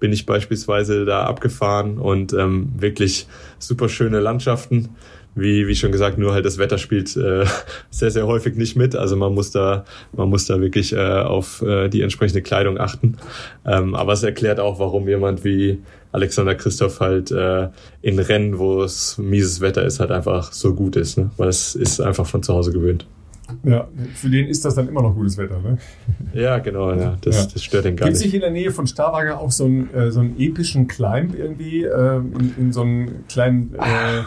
bin 0.00 0.12
ich 0.12 0.26
beispielsweise 0.26 1.06
da 1.06 1.24
abgefahren 1.24 1.98
und 1.98 2.34
ähm, 2.34 2.72
wirklich 2.76 3.26
super 3.58 3.88
schöne 3.88 4.20
Landschaften 4.20 4.90
wie, 5.36 5.68
wie 5.68 5.76
schon 5.76 5.92
gesagt, 5.92 6.18
nur 6.18 6.32
halt 6.32 6.44
das 6.44 6.58
Wetter 6.58 6.78
spielt 6.78 7.16
äh, 7.16 7.44
sehr, 7.90 8.10
sehr 8.10 8.26
häufig 8.26 8.56
nicht 8.56 8.74
mit. 8.74 8.96
Also 8.96 9.16
man 9.16 9.34
muss 9.34 9.52
da, 9.52 9.84
man 10.12 10.28
muss 10.28 10.46
da 10.46 10.60
wirklich 10.60 10.92
äh, 10.92 10.98
auf 10.98 11.62
äh, 11.62 11.88
die 11.88 12.02
entsprechende 12.02 12.42
Kleidung 12.42 12.80
achten. 12.80 13.18
Ähm, 13.64 13.94
aber 13.94 14.14
es 14.14 14.22
erklärt 14.22 14.58
auch, 14.58 14.80
warum 14.80 15.06
jemand 15.06 15.44
wie 15.44 15.78
Alexander 16.10 16.54
Christoph 16.54 17.00
halt 17.00 17.30
äh, 17.30 17.68
in 18.00 18.18
Rennen, 18.18 18.58
wo 18.58 18.82
es 18.82 19.18
mieses 19.18 19.60
Wetter 19.60 19.84
ist, 19.84 20.00
halt 20.00 20.10
einfach 20.10 20.52
so 20.52 20.74
gut 20.74 20.96
ist. 20.96 21.18
Ne? 21.18 21.30
Weil 21.36 21.48
es 21.48 21.74
ist 21.74 22.00
einfach 22.00 22.26
von 22.26 22.42
zu 22.42 22.54
Hause 22.54 22.72
gewöhnt. 22.72 23.06
Ja, 23.62 23.86
für 24.14 24.28
den 24.28 24.48
ist 24.48 24.64
das 24.64 24.74
dann 24.74 24.88
immer 24.88 25.02
noch 25.02 25.14
gutes 25.14 25.36
Wetter, 25.36 25.60
ne? 25.60 25.78
Ja, 26.34 26.58
genau, 26.58 26.92
ja. 26.92 27.16
Das, 27.20 27.36
ja. 27.36 27.48
das 27.52 27.62
stört 27.62 27.84
den 27.84 27.94
gar 27.94 28.08
Gibt's 28.08 28.20
nicht. 28.20 28.32
Gibt 28.32 28.42
es 28.42 28.48
in 28.48 28.54
der 28.54 28.62
Nähe 28.62 28.72
von 28.72 28.86
Stavanger 28.88 29.38
auch 29.38 29.52
so 29.52 29.66
einen, 29.66 29.94
äh, 29.94 30.10
so 30.10 30.20
einen 30.20 30.34
epischen 30.38 30.88
Climb 30.88 31.38
irgendwie, 31.38 31.84
äh, 31.84 32.16
in, 32.16 32.54
in 32.58 32.72
so 32.72 32.80
einen 32.80 33.24
kleinen 33.28 33.74
äh, 33.76 34.24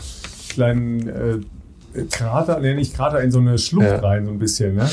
kleinen 0.50 1.08
äh, 1.08 2.04
Krater, 2.12 2.60
nenne 2.60 2.82
ich 2.82 2.94
Krater, 2.94 3.22
in 3.22 3.32
so 3.32 3.40
eine 3.40 3.58
Schlucht 3.58 3.86
ja. 3.86 4.00
rein, 4.00 4.26
so 4.26 4.32
ein 4.32 4.40
bisschen, 4.40 4.76
ne? 4.76 4.90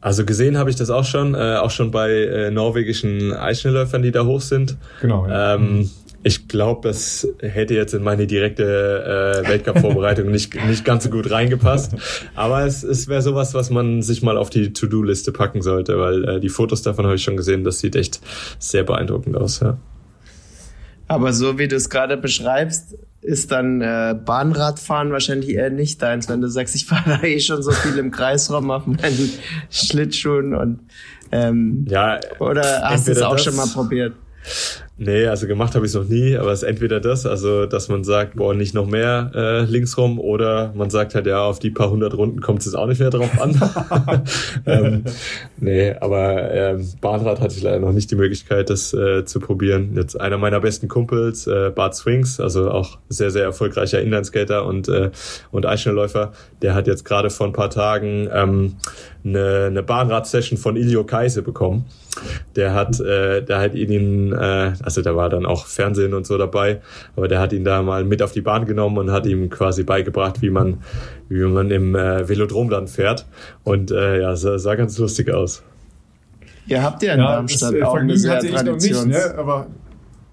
Also 0.00 0.24
gesehen 0.24 0.58
habe 0.58 0.68
ich 0.68 0.76
das 0.76 0.90
auch 0.90 1.04
schon, 1.04 1.34
äh, 1.34 1.56
auch 1.56 1.70
schon 1.70 1.92
bei 1.92 2.10
äh, 2.10 2.50
norwegischen 2.50 3.32
Eisschnellläufern, 3.32 4.02
die 4.02 4.10
da 4.10 4.24
hoch 4.24 4.40
sind. 4.40 4.76
Genau. 5.00 5.28
Ja. 5.28 5.54
Ähm, 5.54 5.78
mhm. 5.78 5.90
Ich 6.24 6.46
glaube, 6.46 6.88
das 6.88 7.26
hätte 7.40 7.74
jetzt 7.74 7.94
in 7.94 8.02
meine 8.02 8.28
direkte 8.28 9.42
äh, 9.44 9.48
Weltcup-Vorbereitung 9.48 10.30
nicht, 10.30 10.54
nicht 10.66 10.84
ganz 10.84 11.04
so 11.04 11.10
gut 11.10 11.30
reingepasst. 11.30 11.96
Aber 12.36 12.64
es, 12.64 12.84
es 12.84 13.08
wäre 13.08 13.22
sowas, 13.22 13.54
was 13.54 13.70
man 13.70 14.02
sich 14.02 14.22
mal 14.22 14.36
auf 14.36 14.48
die 14.48 14.72
To-Do-Liste 14.72 15.32
packen 15.32 15.62
sollte, 15.62 15.98
weil 15.98 16.24
äh, 16.24 16.40
die 16.40 16.48
Fotos 16.48 16.82
davon 16.82 17.06
habe 17.06 17.16
ich 17.16 17.24
schon 17.24 17.36
gesehen, 17.36 17.64
das 17.64 17.80
sieht 17.80 17.96
echt 17.96 18.20
sehr 18.60 18.84
beeindruckend 18.84 19.36
aus. 19.36 19.60
Ja. 19.60 19.78
Aber 21.12 21.34
so 21.34 21.58
wie 21.58 21.68
du 21.68 21.76
es 21.76 21.90
gerade 21.90 22.16
beschreibst, 22.16 22.96
ist 23.20 23.52
dann 23.52 23.82
äh, 23.82 24.14
Bahnradfahren 24.14 25.12
wahrscheinlich 25.12 25.50
eher 25.50 25.68
nicht 25.68 26.00
deins, 26.00 26.28
wenn 26.30 26.40
du 26.40 26.48
sagst, 26.48 26.74
ich 26.74 26.86
fahre 26.86 27.18
da 27.18 27.22
eh 27.22 27.38
schon 27.38 27.62
so 27.62 27.70
viel 27.70 27.98
im 27.98 28.10
Kreisraum 28.10 28.70
auf 28.70 28.86
meinen 28.86 29.30
Schlittschuhen 29.70 30.54
und 30.54 30.80
ähm, 31.30 31.86
ja, 31.88 32.18
oder 32.40 32.82
hast 32.82 33.08
du 33.08 33.12
es 33.12 33.22
auch 33.22 33.38
schon 33.38 33.56
mal 33.56 33.66
probiert? 33.66 34.14
Nee, 35.04 35.26
also 35.26 35.48
gemacht 35.48 35.74
habe 35.74 35.84
ich 35.84 35.90
es 35.90 35.96
noch 35.96 36.08
nie, 36.08 36.36
aber 36.36 36.52
es 36.52 36.62
ist 36.62 36.68
entweder 36.68 37.00
das, 37.00 37.26
also 37.26 37.66
dass 37.66 37.88
man 37.88 38.04
sagt, 38.04 38.36
boah, 38.36 38.54
nicht 38.54 38.72
noch 38.72 38.86
mehr 38.86 39.32
äh, 39.34 39.64
links 39.64 39.98
rum, 39.98 40.20
oder 40.20 40.72
man 40.76 40.90
sagt 40.90 41.16
halt, 41.16 41.26
ja, 41.26 41.42
auf 41.42 41.58
die 41.58 41.70
paar 41.70 41.90
hundert 41.90 42.14
Runden 42.14 42.40
kommt 42.40 42.60
es 42.60 42.66
jetzt 42.66 42.74
auch 42.76 42.86
nicht 42.86 43.00
mehr 43.00 43.10
drauf 43.10 43.30
an. 43.40 43.60
ähm, 44.66 45.02
nee, 45.58 45.92
aber 46.00 46.52
ähm, 46.52 46.88
Bahnrad 47.00 47.40
hatte 47.40 47.56
ich 47.56 47.64
leider 47.64 47.80
noch 47.80 47.92
nicht 47.92 48.12
die 48.12 48.14
Möglichkeit, 48.14 48.70
das 48.70 48.94
äh, 48.94 49.24
zu 49.24 49.40
probieren. 49.40 49.92
Jetzt 49.96 50.20
einer 50.20 50.38
meiner 50.38 50.60
besten 50.60 50.86
Kumpels, 50.86 51.48
äh, 51.48 51.72
Bart 51.74 51.96
Swings, 51.96 52.38
also 52.38 52.70
auch 52.70 52.98
sehr, 53.08 53.32
sehr 53.32 53.42
erfolgreicher 53.42 54.00
Inlineskater 54.00 54.66
und, 54.66 54.88
äh, 54.88 55.10
und 55.50 55.66
Eisschnellläufer, 55.66 56.32
der 56.62 56.76
hat 56.76 56.86
jetzt 56.86 57.04
gerade 57.04 57.30
vor 57.30 57.48
ein 57.48 57.52
paar 57.52 57.70
Tagen 57.70 58.28
ähm, 58.32 58.76
eine, 59.24 59.66
eine 59.66 59.82
Bahnrad-Session 59.82 60.58
von 60.58 60.76
Ilio 60.76 61.04
Kaise 61.04 61.42
bekommen. 61.42 61.84
Der 62.56 62.74
hat, 62.74 63.00
äh, 63.00 63.42
der 63.42 63.60
hat 63.60 63.74
ihn, 63.74 64.32
äh, 64.32 64.72
also 64.82 65.02
da 65.02 65.16
war 65.16 65.28
dann 65.28 65.46
auch 65.46 65.66
Fernsehen 65.66 66.14
und 66.14 66.26
so 66.26 66.36
dabei, 66.36 66.80
aber 67.16 67.28
der 67.28 67.40
hat 67.40 67.52
ihn 67.52 67.64
da 67.64 67.82
mal 67.82 68.04
mit 68.04 68.22
auf 68.22 68.32
die 68.32 68.40
Bahn 68.40 68.66
genommen 68.66 68.98
und 68.98 69.10
hat 69.10 69.26
ihm 69.26 69.48
quasi 69.48 69.84
beigebracht, 69.84 70.42
wie 70.42 70.50
man, 70.50 70.78
wie 71.28 71.42
man 71.44 71.70
im 71.70 71.94
äh, 71.94 72.28
Velodrom 72.28 72.68
dann 72.68 72.88
fährt. 72.88 73.26
Und 73.64 73.90
äh, 73.90 74.20
ja, 74.20 74.36
sah, 74.36 74.58
sah 74.58 74.74
ganz 74.74 74.98
lustig 74.98 75.32
aus. 75.32 75.62
Ihr 76.66 76.82
habt 76.82 77.02
ja 77.02 77.14
in 77.14 77.20
ja, 77.20 77.36
Darmstadt 77.36 77.74
das, 77.74 77.80
äh, 77.80 77.82
auch 77.82 77.94
eine 77.94 78.16
sehr 78.16 78.36
hatte 78.36 78.46
ich 78.46 78.62
noch 78.62 78.76
nicht, 78.76 79.06
ne? 79.06 79.34
aber 79.36 79.66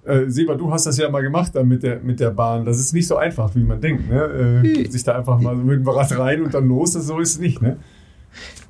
äh, 0.05 0.29
Seba, 0.29 0.55
du 0.55 0.71
hast 0.71 0.85
das 0.85 0.97
ja 0.97 1.09
mal 1.09 1.21
gemacht 1.21 1.55
dann 1.55 1.67
mit 1.67 1.83
der, 1.83 1.99
mit 1.99 2.19
der 2.19 2.31
Bahn. 2.31 2.65
Das 2.65 2.79
ist 2.79 2.93
nicht 2.93 3.07
so 3.07 3.17
einfach, 3.17 3.53
wie 3.55 3.63
man 3.63 3.79
denkt. 3.79 4.09
Ne? 4.09 4.61
Äh, 4.63 4.89
sich 4.89 5.03
da 5.03 5.17
einfach 5.17 5.39
mal 5.39 5.55
so 5.55 5.61
mit 5.61 5.79
dem 5.79 5.87
Rad 5.87 6.17
rein 6.17 6.41
und 6.41 6.53
dann 6.53 6.67
los, 6.67 6.93
das 6.93 7.07
so 7.07 7.19
ist 7.19 7.33
es 7.33 7.39
nicht. 7.39 7.61
Ne? 7.61 7.77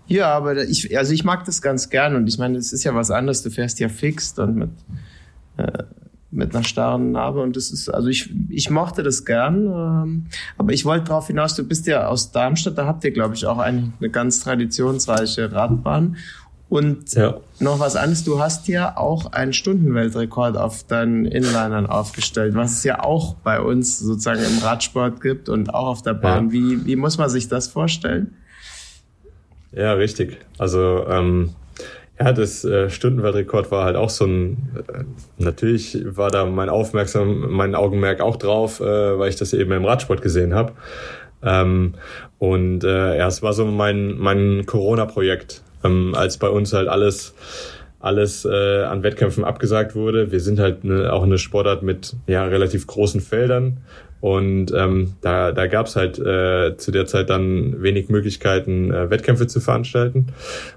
Ja, 0.10 0.34
aber 0.34 0.64
ich, 0.64 0.98
also 0.98 1.14
ich 1.14 1.24
mag 1.24 1.46
das 1.46 1.62
ganz 1.62 1.90
gern 1.90 2.16
und 2.16 2.28
ich 2.28 2.38
meine, 2.38 2.58
es 2.58 2.74
ist 2.74 2.84
ja 2.84 2.94
was 2.96 3.12
anderes. 3.12 3.44
Du 3.44 3.52
fährst 3.52 3.80
ja 3.80 3.90
fix 3.90 4.38
und 4.38 4.56
mit, 4.56 4.70
äh, 5.58 5.84
mit 6.32 6.54
einer 6.54 6.64
starren 6.64 7.12
Narbe 7.12 7.42
und 7.42 7.56
das 7.56 7.72
ist, 7.72 7.90
also 7.90 8.08
ich, 8.08 8.32
ich 8.50 8.70
mochte 8.70 9.04
das 9.04 9.24
gern, 9.24 9.66
ähm, 9.66 10.26
aber 10.58 10.74
ich 10.74 10.84
wollte 10.84 11.06
darauf 11.06 11.28
hinaus, 11.28 11.56
du 11.56 11.64
bist 11.64 11.88
ja 11.88 12.08
aus 12.08 12.32
Darmstadt, 12.32 12.78
da 12.78 12.86
habt 12.86 13.04
ihr, 13.04 13.12
glaube 13.12 13.36
ich, 13.36 13.46
auch 13.46 13.60
eine, 13.60 13.94
eine 14.00 14.10
ganz 14.10 14.40
traditionsreiche 14.42 15.52
Radbahn 15.52 16.18
und 16.70 17.14
ja. 17.14 17.40
noch 17.60 17.80
was 17.80 17.96
anderes, 17.96 18.24
du 18.24 18.40
hast 18.40 18.68
ja 18.68 18.96
auch 18.96 19.32
einen 19.32 19.54
Stundenweltrekord 19.54 20.56
auf 20.56 20.84
deinen 20.84 21.26
Inlinern 21.26 21.88
aufgestellt, 21.88 22.54
was 22.54 22.74
es 22.74 22.84
ja 22.84 23.04
auch 23.04 23.34
bei 23.36 23.60
uns 23.60 23.98
sozusagen 23.98 24.42
im 24.44 24.60
Radsport 24.60 25.20
gibt 25.20 25.50
und 25.50 25.74
auch 25.74 25.88
auf 25.88 26.02
der 26.04 26.14
Bahn. 26.14 26.48
Ja. 26.48 26.52
Wie, 26.52 26.86
wie 26.86 26.96
muss 26.96 27.18
man 27.18 27.30
sich 27.30 27.48
das 27.48 27.68
vorstellen? 27.68 28.36
Ja, 29.72 29.94
richtig. 29.94 30.38
Also 30.58 31.06
ähm, 31.08 31.52
ja, 32.20 32.34
das 32.34 32.66
äh, 32.66 32.90
Stundenweltrekord 32.90 33.72
war 33.72 33.86
halt 33.86 33.96
auch 33.96 34.10
so 34.10 34.26
ein. 34.26 34.70
Äh, 34.88 35.04
natürlich 35.38 35.98
war 36.04 36.30
da 36.30 36.46
mein 36.46 36.70
Aufmerksam, 36.70 37.50
mein 37.52 37.76
Augenmerk 37.76 38.20
auch 38.20 38.36
drauf, 38.36 38.82
äh, 38.82 38.84
weil 39.18 39.30
ich 39.30 39.38
das 39.38 39.54
eben 39.54 39.72
im 39.72 39.86
Radsport 39.86 40.22
gesehen 40.22 40.54
habe. 40.54 40.74
Ähm, 41.42 41.94
und 42.40 42.84
äh, 42.84 43.18
ja, 43.18 43.28
es 43.28 43.42
war 43.42 43.54
so 43.54 43.66
mein 43.66 44.18
mein 44.18 44.66
Corona-Projekt, 44.66 45.62
ähm, 45.84 46.14
als 46.16 46.38
bei 46.38 46.50
uns 46.50 46.74
halt 46.74 46.90
alles 46.90 47.34
alles 48.02 48.46
äh, 48.46 48.84
an 48.84 49.04
Wettkämpfen 49.04 49.44
abgesagt 49.44 49.96
wurde. 49.96 50.32
Wir 50.32 50.40
sind 50.42 50.60
halt 50.60 50.84
ne, 50.84 51.12
auch 51.14 51.24
eine 51.24 51.38
Sportart 51.38 51.84
mit 51.84 52.16
ja 52.28 52.44
relativ 52.44 52.88
großen 52.88 53.22
Feldern 53.22 53.78
und 54.22 54.74
ähm, 54.76 55.14
da, 55.22 55.52
da 55.52 55.68
gab 55.68 55.88
es 55.88 55.96
halt 55.96 56.20
äh, 56.20 56.76
zu 56.78 56.92
der 56.92 57.06
Zeit 57.06 57.30
dann 57.30 57.82
wenig 57.82 58.10
Möglichkeiten, 58.10 58.92
äh, 58.92 59.10
Wettkämpfe 59.10 59.48
zu 59.48 59.62
veranstalten. 59.62 60.28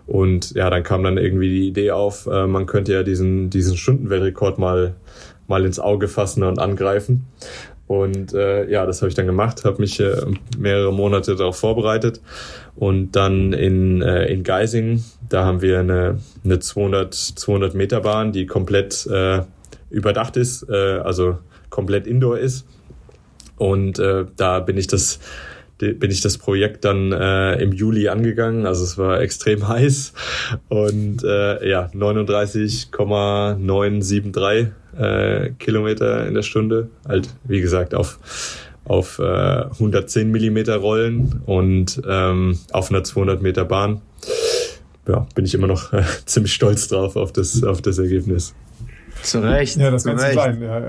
Und 0.06 0.52
ja, 0.52 0.70
dann 0.70 0.84
kam 0.84 1.02
dann 1.02 1.18
irgendwie 1.18 1.48
die 1.48 1.68
Idee 1.68 1.90
auf, 1.90 2.26
äh, 2.26 2.46
man 2.46 2.66
könnte 2.66 2.92
ja 2.92 3.02
diesen, 3.02 3.50
diesen 3.50 3.76
Stundenweltrekord 3.76 4.58
mal, 4.58 4.94
mal 5.48 5.64
ins 5.64 5.80
Auge 5.80 6.06
fassen 6.06 6.44
und 6.44 6.60
angreifen. 6.60 7.26
Und 7.88 8.32
äh, 8.32 8.70
ja, 8.70 8.86
das 8.86 9.02
habe 9.02 9.08
ich 9.08 9.16
dann 9.16 9.26
gemacht, 9.26 9.64
habe 9.64 9.80
mich 9.80 9.98
äh, 9.98 10.14
mehrere 10.56 10.92
Monate 10.92 11.34
darauf 11.34 11.56
vorbereitet. 11.56 12.20
Und 12.76 13.12
dann 13.16 13.52
in, 13.52 14.02
äh, 14.02 14.26
in 14.26 14.44
Geising, 14.44 15.02
da 15.28 15.44
haben 15.44 15.62
wir 15.62 15.80
eine, 15.80 16.20
eine 16.44 16.60
200, 16.60 17.12
200 17.12 17.74
Meter 17.74 18.00
Bahn, 18.00 18.30
die 18.32 18.46
komplett 18.46 19.04
äh, 19.08 19.40
überdacht 19.90 20.36
ist, 20.36 20.70
äh, 20.70 21.00
also 21.00 21.38
komplett 21.70 22.06
indoor 22.06 22.38
ist 22.38 22.66
und 23.62 23.98
äh, 24.00 24.24
da 24.36 24.58
bin 24.58 24.76
ich 24.76 24.88
das 24.88 25.20
bin 25.78 26.10
ich 26.10 26.20
das 26.20 26.36
Projekt 26.38 26.84
dann 26.84 27.12
äh, 27.12 27.54
im 27.60 27.72
Juli 27.72 28.08
angegangen. 28.08 28.66
Also 28.66 28.82
es 28.84 28.98
war 28.98 29.20
extrem 29.20 29.68
heiß 29.68 30.12
und 30.68 31.22
äh, 31.24 31.68
ja 31.68 31.88
39,973 31.92 34.68
äh, 34.96 35.50
Kilometer 35.58 36.26
in 36.26 36.34
der 36.34 36.42
Stunde. 36.42 36.88
Halt 37.06 37.28
wie 37.44 37.60
gesagt 37.60 37.94
auf 37.94 38.18
auf 38.84 39.20
äh, 39.20 39.22
110 39.22 40.28
Millimeter 40.30 40.76
Rollen 40.76 41.42
und 41.46 42.02
ähm, 42.06 42.58
auf 42.72 42.90
einer 42.90 43.04
200 43.04 43.40
Meter 43.42 43.64
Bahn. 43.64 44.02
Ja, 45.06 45.26
bin 45.34 45.44
ich 45.44 45.54
immer 45.54 45.68
noch 45.68 45.92
äh, 45.92 46.02
ziemlich 46.26 46.52
stolz 46.52 46.88
drauf 46.88 47.14
auf 47.16 47.32
das 47.32 47.62
auf 47.64 47.80
das 47.80 47.98
Ergebnis. 47.98 48.54
Zu 49.22 49.40
Recht. 49.40 49.76
Ja, 49.76 49.90
das 49.90 50.04
kann 50.04 50.18
so 50.18 50.32
sein. 50.32 50.62
Ja, 50.62 50.80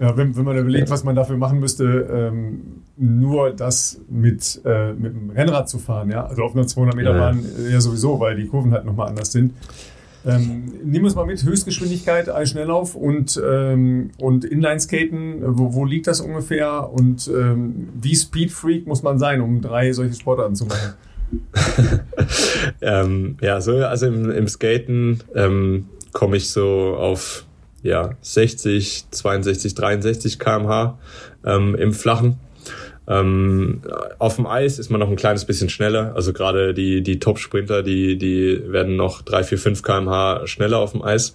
ja, 0.00 0.16
wenn, 0.16 0.36
wenn 0.36 0.44
man 0.44 0.56
überlegt, 0.56 0.90
was 0.90 1.04
man 1.04 1.14
dafür 1.14 1.36
machen 1.36 1.60
müsste, 1.60 1.84
ähm, 1.84 2.82
nur 2.96 3.50
das 3.50 4.00
mit, 4.08 4.60
äh, 4.64 4.92
mit 4.92 5.14
dem 5.14 5.30
Rennrad 5.30 5.68
zu 5.68 5.78
fahren, 5.78 6.10
ja, 6.10 6.24
also 6.26 6.42
auf 6.42 6.54
einer 6.54 6.66
200 6.66 6.94
Meter 6.94 7.14
Bahn 7.14 7.44
ja. 7.64 7.70
ja 7.72 7.80
sowieso, 7.80 8.20
weil 8.20 8.36
die 8.36 8.46
Kurven 8.46 8.72
halt 8.72 8.84
nochmal 8.84 9.08
anders 9.08 9.32
sind. 9.32 9.52
Ähm, 10.24 10.72
nimm 10.84 11.02
uns 11.02 11.16
mal 11.16 11.26
mit, 11.26 11.42
Höchstgeschwindigkeit, 11.42 12.28
Eisschnelllauf 12.28 12.94
und, 12.94 13.40
ähm, 13.44 14.12
und 14.18 14.44
Inlineskaten, 14.44 15.58
wo, 15.58 15.74
wo 15.74 15.84
liegt 15.84 16.06
das 16.06 16.20
ungefähr 16.20 16.90
und 16.92 17.28
ähm, 17.28 17.88
wie 18.00 18.14
Speedfreak 18.14 18.86
muss 18.86 19.02
man 19.02 19.18
sein, 19.18 19.40
um 19.40 19.60
drei 19.60 19.92
solche 19.92 20.14
Sportarten 20.14 20.54
zu 20.54 20.66
machen? 20.66 20.94
ähm, 22.80 23.36
ja, 23.40 23.60
so, 23.60 23.76
also 23.78 24.06
im, 24.06 24.30
im 24.30 24.46
Skaten 24.46 25.20
ähm, 25.34 25.86
komme 26.12 26.36
ich 26.36 26.50
so 26.50 26.94
auf 26.96 27.46
ja, 27.82 28.10
60, 28.20 29.10
62, 29.10 29.74
63 29.74 30.38
kmh 30.38 30.98
ähm, 31.44 31.74
im 31.74 31.92
Flachen. 31.92 32.38
Ähm, 33.08 33.82
auf 34.18 34.36
dem 34.36 34.46
Eis 34.46 34.78
ist 34.78 34.90
man 34.90 35.00
noch 35.00 35.10
ein 35.10 35.16
kleines 35.16 35.44
bisschen 35.44 35.68
schneller. 35.68 36.12
Also 36.14 36.32
gerade 36.32 36.72
die, 36.74 37.02
die 37.02 37.18
Top-Sprinter, 37.18 37.82
die, 37.82 38.16
die 38.16 38.62
werden 38.66 38.96
noch 38.96 39.22
3, 39.22 39.44
4, 39.44 39.58
5 39.58 39.82
kmh 39.82 40.46
schneller 40.46 40.78
auf 40.78 40.92
dem 40.92 41.02
Eis. 41.02 41.34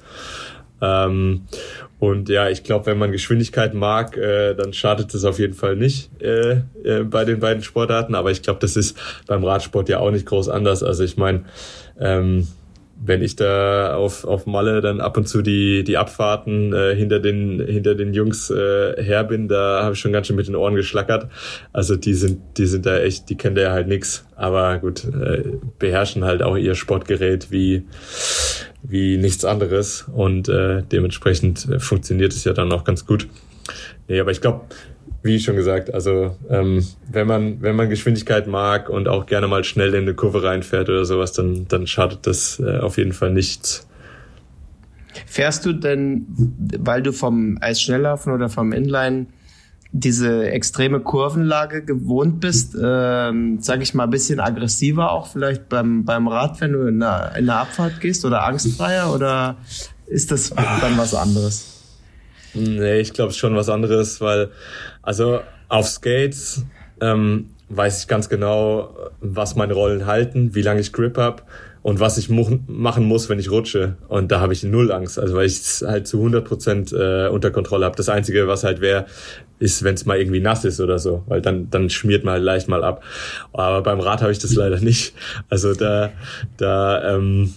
Ähm, 0.82 1.42
und 2.00 2.30
ja, 2.30 2.50
ich 2.50 2.64
glaube, 2.64 2.86
wenn 2.86 3.00
man 3.00 3.12
Geschwindigkeit 3.12 3.74
mag, 3.74 4.16
äh, 4.18 4.54
dann 4.54 4.72
schadet 4.72 5.14
es 5.14 5.26
auf 5.26 5.40
jeden 5.40 5.56
Fall 5.56 5.76
nicht 5.76 6.10
äh, 6.22 6.62
äh, 6.84 7.04
bei 7.04 7.26
den 7.26 7.40
beiden 7.40 7.64
Sportarten. 7.64 8.16
Aber 8.16 8.32
ich 8.32 8.44
glaube, 8.44 8.60
das 8.60 8.76
ist 8.76 8.98
beim 9.26 9.44
Radsport 9.44 9.90
ja 9.90 10.00
auch 10.00 10.12
nicht 10.12 10.28
groß 10.28 10.50
anders. 10.50 10.84
Also 10.84 11.04
ich 11.04 11.18
meine, 11.18 11.46
ähm, 12.00 12.48
wenn 13.00 13.22
ich 13.22 13.36
da 13.36 13.96
auf, 13.96 14.26
auf 14.26 14.46
Malle 14.46 14.82
dann 14.82 15.02
ab 15.02 15.18
und 15.18 15.28
zu 15.28 15.42
die, 15.42 15.84
die 15.84 15.98
Abfahrten 15.98 16.74
äh, 16.74 16.96
hinter, 16.96 17.20
den, 17.20 17.66
hinter 17.66 17.96
den 17.96 18.14
Jungs 18.14 18.50
äh, 18.50 19.02
her 19.02 19.24
bin, 19.24 19.48
da 19.48 19.84
habe 19.84 19.94
ich 19.94 20.00
schon 20.00 20.12
ganz 20.12 20.28
schön 20.28 20.36
mit 20.36 20.48
den 20.48 20.56
Ohren 20.56 20.76
geschlackert. 20.76 21.30
Also 21.74 21.96
die 21.96 22.14
sind, 22.14 22.42
die 22.58 22.66
sind 22.66 22.86
da 22.86 23.00
echt, 23.00 23.30
die 23.30 23.36
kennen 23.36 23.56
da 23.56 23.62
ja 23.62 23.72
halt 23.72 23.88
nix. 23.88 24.26
Aber 24.36 24.80
gut, 24.80 25.06
äh, 25.06 25.44
beherrschen 25.80 26.26
halt 26.26 26.42
auch 26.42 26.58
ihr 26.58 26.76
Sportgerät 26.76 27.52
wie, 27.52 27.84
wie 28.84 29.18
nichts 29.18 29.46
anderes. 29.46 30.06
Und 30.14 30.50
äh, 30.50 30.84
dementsprechend 30.92 31.68
funktioniert 31.80 32.34
es 32.34 32.44
ja 32.44 32.54
dann 32.54 32.72
auch 32.72 32.84
ganz 32.84 33.06
gut. 33.06 33.28
Nee, 34.08 34.20
aber 34.20 34.32
ich 34.32 34.42
glaube, 34.42 34.62
wie 35.24 35.40
schon 35.40 35.56
gesagt, 35.56 35.94
also 35.94 36.38
ähm, 36.50 36.86
wenn 37.12 37.28
man 37.28 37.62
wenn 37.62 37.76
man 37.76 37.90
Geschwindigkeit 37.90 38.48
mag 38.48 38.90
und 38.90 39.08
auch 39.08 39.26
gerne 39.26 39.48
mal 39.48 39.64
schnell 39.64 39.94
in 39.94 40.04
eine 40.04 40.14
Kurve 40.14 40.44
reinfährt 40.44 40.90
oder 40.90 41.06
sowas, 41.06 41.34
dann 41.34 41.68
dann 41.68 41.88
schadet 41.88 42.26
das 42.28 42.60
äh, 42.60 42.78
auf 42.80 42.98
jeden 42.98 43.14
Fall 43.14 43.32
nichts. 43.32 43.88
Fährst 45.26 45.66
du 45.66 45.74
denn, 45.74 46.28
weil 46.80 47.02
du 47.02 47.12
vom 47.12 47.58
Eisschnelllaufen 47.60 48.34
oder 48.34 48.50
vom 48.50 48.72
Inline 48.72 49.28
diese 49.92 50.50
extreme 50.52 51.00
Kurvenlage 51.00 51.84
gewohnt 51.84 52.40
bist, 52.40 52.76
ähm, 52.82 53.60
sage 53.62 53.84
ich 53.84 53.94
mal, 53.94 54.04
ein 54.04 54.10
bisschen 54.10 54.40
aggressiver 54.40 55.12
auch 55.12 55.28
vielleicht 55.28 55.70
beim, 55.70 56.06
beim 56.06 56.28
Rad, 56.28 56.60
wenn 56.62 56.74
du 56.74 56.82
in 56.88 57.02
eine, 57.02 57.30
in 57.38 57.50
eine 57.50 57.56
Abfahrt 57.56 58.00
gehst 58.02 58.26
oder 58.26 58.44
angstfreier 58.44 59.14
oder 59.14 59.58
ist 60.06 60.32
das 60.32 60.50
dann 60.50 60.98
was 60.98 61.14
anderes? 61.14 61.74
Nee, 62.54 63.00
ich 63.00 63.14
glaube 63.14 63.34
schon 63.34 63.56
was 63.56 63.70
anderes, 63.70 64.20
weil 64.20 64.50
also 65.08 65.40
auf 65.70 65.88
Skates 65.88 66.66
ähm, 67.00 67.52
weiß 67.70 68.02
ich 68.02 68.08
ganz 68.10 68.28
genau, 68.28 68.94
was 69.22 69.56
meine 69.56 69.74
Rollen 69.74 70.06
halten, 70.06 70.54
wie 70.54 70.62
lange 70.62 70.82
ich 70.82 70.92
Grip 70.92 71.18
habe 71.18 71.44
und 71.82 72.02
was 72.02 72.18
ich 72.18 72.28
machen 72.30 73.06
muss, 73.06 73.30
wenn 73.30 73.40
ich 73.40 73.50
rutsche. 73.50 73.96
Und 74.10 74.34
da 74.34 74.42
habe 74.42 74.52
ich 74.52 74.64
null 74.64 74.92
Angst, 74.92 75.18
also 75.18 75.36
weil 75.36 75.46
ich 75.46 75.62
es 75.62 75.86
halt 75.88 76.08
zu 76.08 76.18
100 76.18 76.44
Prozent 76.46 76.92
äh, 76.92 77.30
unter 77.30 77.52
Kontrolle 77.52 77.86
habe. 77.86 77.96
Das 77.96 78.10
Einzige, 78.10 78.50
was 78.50 78.66
halt 78.66 78.82
wäre, 78.82 79.06
ist, 79.60 79.86
wenn 79.86 79.96
es 79.96 80.06
mal 80.06 80.20
irgendwie 80.20 80.42
nass 80.42 80.66
ist 80.66 80.82
oder 80.82 81.00
so, 81.00 81.24
weil 81.28 81.42
dann 81.42 81.70
dann 81.70 81.90
schmiert 81.90 82.26
man 82.26 82.34
halt 82.34 82.44
leicht 82.44 82.68
mal 82.68 82.84
ab. 82.84 83.02
Aber 83.54 83.84
beim 83.84 84.02
Rad 84.02 84.22
habe 84.22 84.34
ich 84.34 84.40
das 84.40 84.56
leider 84.56 84.82
nicht. 84.82 85.14
Also 85.50 85.74
da 85.74 86.12
da 86.58 87.16
ähm, 87.16 87.54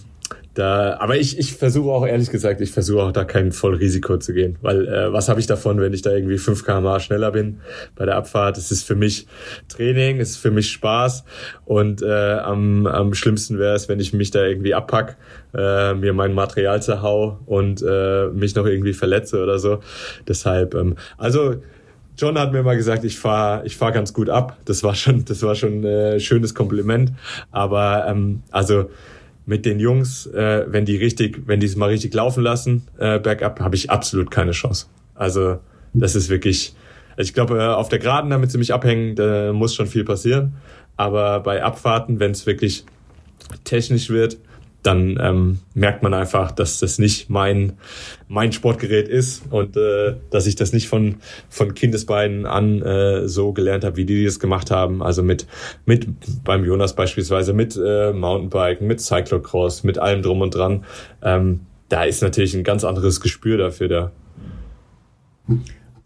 da, 0.53 0.97
aber 0.99 1.15
ich, 1.15 1.39
ich 1.39 1.53
versuche 1.53 1.91
auch 1.91 2.05
ehrlich 2.05 2.29
gesagt, 2.29 2.59
ich 2.59 2.71
versuche 2.71 3.03
auch 3.03 3.11
da 3.13 3.23
kein 3.23 3.53
Vollrisiko 3.53 4.17
zu 4.17 4.33
gehen, 4.33 4.57
weil 4.61 4.85
äh, 4.85 5.13
was 5.13 5.29
habe 5.29 5.39
ich 5.39 5.47
davon, 5.47 5.79
wenn 5.79 5.93
ich 5.93 6.01
da 6.01 6.11
irgendwie 6.11 6.37
5 6.37 6.65
km 6.65 6.99
schneller 6.99 7.31
bin 7.31 7.61
bei 7.95 8.05
der 8.05 8.17
Abfahrt? 8.17 8.57
Es 8.57 8.69
ist 8.69 8.83
für 8.83 8.95
mich 8.95 9.27
Training, 9.69 10.19
es 10.19 10.31
ist 10.31 10.37
für 10.37 10.51
mich 10.51 10.69
Spaß 10.71 11.23
und 11.63 12.01
äh, 12.01 12.33
am, 12.39 12.85
am 12.85 13.13
schlimmsten 13.13 13.59
wäre 13.59 13.75
es, 13.75 13.87
wenn 13.87 14.01
ich 14.01 14.11
mich 14.11 14.31
da 14.31 14.43
irgendwie 14.43 14.73
abpack, 14.73 15.15
äh, 15.53 15.93
mir 15.93 16.11
mein 16.11 16.33
Material 16.33 16.81
zerhau 16.81 17.39
und 17.45 17.81
äh, 17.81 18.27
mich 18.27 18.53
noch 18.53 18.65
irgendwie 18.65 18.93
verletze 18.93 19.41
oder 19.41 19.57
so. 19.57 19.79
Deshalb, 20.27 20.75
ähm, 20.75 20.97
also 21.17 21.61
John 22.17 22.37
hat 22.37 22.51
mir 22.51 22.61
mal 22.61 22.75
gesagt, 22.75 23.05
ich 23.05 23.17
fahre 23.17 23.65
ich 23.65 23.77
fahr 23.77 23.93
ganz 23.93 24.13
gut 24.13 24.29
ab. 24.29 24.57
Das 24.65 24.83
war 24.83 24.95
schon, 24.95 25.23
das 25.25 25.41
war 25.43 25.55
schon 25.55 25.85
äh, 25.85 26.19
schönes 26.19 26.53
Kompliment. 26.53 27.13
Aber 27.51 28.05
ähm, 28.07 28.43
also 28.51 28.89
mit 29.45 29.65
den 29.65 29.79
Jungs, 29.79 30.27
äh, 30.27 30.65
wenn 30.67 30.85
die 30.85 30.97
richtig, 30.97 31.43
wenn 31.47 31.59
die 31.59 31.65
es 31.65 31.75
mal 31.75 31.89
richtig 31.89 32.13
laufen 32.13 32.43
lassen, 32.43 32.87
äh, 32.97 33.19
bergab, 33.19 33.59
habe 33.59 33.75
ich 33.75 33.89
absolut 33.89 34.31
keine 34.31 34.51
Chance. 34.51 34.87
Also 35.15 35.59
das 35.93 36.15
ist 36.15 36.29
wirklich, 36.29 36.75
ich 37.17 37.33
glaube, 37.33 37.57
äh, 37.57 37.67
auf 37.67 37.89
der 37.89 37.99
Geraden, 37.99 38.29
damit 38.29 38.51
sie 38.51 38.57
mich 38.57 38.73
abhängen, 38.73 39.15
da 39.15 39.51
muss 39.53 39.75
schon 39.75 39.87
viel 39.87 40.03
passieren. 40.03 40.53
Aber 40.95 41.39
bei 41.39 41.63
Abfahrten, 41.63 42.19
wenn 42.19 42.31
es 42.31 42.45
wirklich 42.45 42.85
technisch 43.63 44.09
wird, 44.09 44.37
dann 44.83 45.19
ähm, 45.21 45.59
merkt 45.73 46.01
man 46.01 46.13
einfach, 46.13 46.51
dass 46.51 46.79
das 46.79 46.97
nicht 46.97 47.29
mein 47.29 47.73
mein 48.27 48.51
Sportgerät 48.51 49.07
ist 49.07 49.43
und 49.51 49.77
äh, 49.77 50.15
dass 50.31 50.47
ich 50.47 50.55
das 50.55 50.73
nicht 50.73 50.87
von 50.87 51.17
von 51.49 51.73
Kindesbeinen 51.73 52.45
an 52.45 52.81
äh, 52.81 53.27
so 53.27 53.53
gelernt 53.53 53.83
habe, 53.83 53.97
wie 53.97 54.05
die 54.05 54.25
das 54.25 54.39
gemacht 54.39 54.71
haben. 54.71 55.03
Also 55.03 55.21
mit 55.21 55.45
mit 55.85 56.07
beim 56.43 56.65
Jonas 56.65 56.95
beispielsweise 56.95 57.53
mit 57.53 57.77
äh, 57.77 58.11
Mountainbiken, 58.11 58.87
mit 58.87 59.01
Cyclocross, 59.01 59.83
mit 59.83 59.99
allem 59.99 60.21
drum 60.21 60.41
und 60.41 60.55
dran. 60.55 60.85
Ähm, 61.21 61.61
da 61.89 62.03
ist 62.03 62.21
natürlich 62.21 62.55
ein 62.55 62.63
ganz 62.63 62.83
anderes 62.83 63.21
Gespür 63.21 63.57
dafür 63.57 63.87
da. 63.87 64.11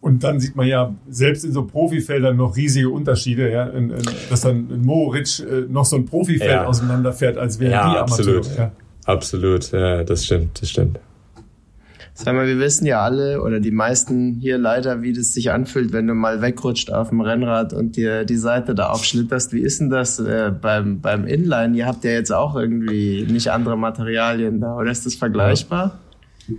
Und 0.06 0.24
dann 0.24 0.40
sieht 0.40 0.56
man 0.56 0.68
ja 0.68 0.94
selbst 1.10 1.44
in 1.46 1.52
so 1.52 1.66
Profifeldern 1.66 2.38
noch 2.38 2.56
riesige 2.56 2.92
Unterschiede, 2.92 3.52
ja, 3.52 3.64
in, 3.64 3.90
in, 3.90 4.04
dass 4.30 4.42
dann 4.42 4.70
in 4.70 4.86
Moritz 4.86 5.40
äh, 5.40 5.62
noch 5.68 5.84
so 5.84 5.96
ein 5.96 6.06
Profifeld 6.06 6.52
ja. 6.52 6.66
auseinanderfährt, 6.66 7.40
als 7.40 7.60
wären 7.60 7.72
ja, 7.72 7.92
die 7.92 7.98
Amateure. 7.98 8.38
Absolut. 8.38 8.56
Ja. 8.56 8.72
absolut, 9.06 9.72
ja, 9.72 10.04
das 10.04 10.26
stimmt, 10.26 10.62
das 10.62 10.70
stimmt. 10.70 11.00
Sag 12.14 12.36
mal, 12.36 12.46
wir 12.46 12.60
wissen 12.60 12.86
ja 12.86 13.02
alle 13.02 13.42
oder 13.42 13.60
die 13.60 13.72
meisten 13.72 14.36
hier 14.36 14.60
leider, 14.60 15.02
wie 15.02 15.12
das 15.12 15.34
sich 15.34 15.50
anfühlt, 15.50 15.92
wenn 15.92 16.06
du 16.06 16.14
mal 16.14 16.40
wegrutscht 16.40 16.92
auf 16.92 17.10
dem 17.10 17.22
Rennrad 17.22 17.74
und 17.74 17.96
dir 17.96 18.26
die 18.26 18.38
Seite 18.38 18.76
da 18.76 18.90
aufschlitterst. 18.90 19.54
Wie 19.54 19.62
ist 19.62 19.82
denn 19.82 19.90
das 19.90 20.20
äh, 20.20 20.52
beim, 20.52 21.02
beim 21.02 21.26
Inline? 21.26 21.76
Ihr 21.76 21.88
habt 21.88 22.04
ja 22.04 22.12
jetzt 22.12 22.32
auch 22.32 22.56
irgendwie 22.56 23.26
nicht 23.28 23.48
andere 23.48 23.76
Materialien 23.76 24.62
da, 24.62 24.76
oder 24.76 24.92
ist 24.92 25.08
das 25.08 25.16
vergleichbar? 25.16 25.98
Ja. 26.48 26.56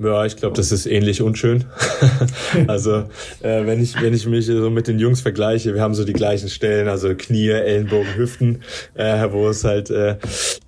Ja, 0.00 0.24
ich 0.24 0.36
glaube, 0.36 0.56
das 0.56 0.72
ist 0.72 0.86
ähnlich 0.86 1.22
unschön. 1.22 1.66
also 2.66 3.04
äh, 3.42 3.64
wenn 3.64 3.80
ich 3.80 4.00
wenn 4.02 4.12
ich 4.12 4.26
mich 4.26 4.46
so 4.46 4.70
mit 4.70 4.88
den 4.88 4.98
Jungs 4.98 5.20
vergleiche, 5.20 5.72
wir 5.72 5.80
haben 5.80 5.94
so 5.94 6.04
die 6.04 6.12
gleichen 6.12 6.48
Stellen, 6.48 6.88
also 6.88 7.14
Knie, 7.14 7.50
Ellenbogen, 7.50 8.16
Hüften, 8.16 8.62
äh, 8.94 9.28
wo 9.30 9.48
es 9.48 9.62
halt 9.62 9.90
äh, 9.90 10.16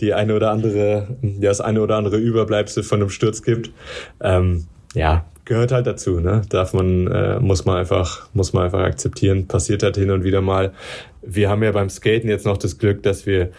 die 0.01 0.14
eine 0.14 0.37
oder 0.37 0.53
andere, 0.53 1.16
ja 1.41 1.57
das 1.57 1.61
eine 1.61 1.81
oder 1.81 1.97
andere 1.97 2.18
Überbleibsel 2.18 2.83
von 2.83 3.01
einem 3.01 3.11
Sturz 3.11 3.43
gibt. 3.43 3.70
Ähm, 4.20 4.66
ja, 4.95 5.24
gehört 5.45 5.72
halt 5.72 5.87
dazu, 5.87 6.20
ne? 6.20 6.43
Darf 6.49 6.72
man, 6.72 7.07
äh, 7.07 7.41
muss 7.41 7.64
man 7.64 7.77
einfach, 7.77 8.29
muss 8.35 8.53
man 8.53 8.64
einfach 8.64 8.81
akzeptieren. 8.81 9.47
Passiert 9.47 9.83
halt 9.83 9.97
hin 9.97 10.11
und 10.11 10.24
wieder 10.24 10.43
mal. 10.43 10.72
Wir 11.22 11.49
haben 11.49 11.62
ja 11.62 11.72
beim 11.72 11.89
Skaten 11.89 12.29
jetzt 12.29 12.45
noch 12.45 12.59
das 12.59 12.79
Glück, 12.79 13.03
dass 13.03 13.27
wir 13.27 13.51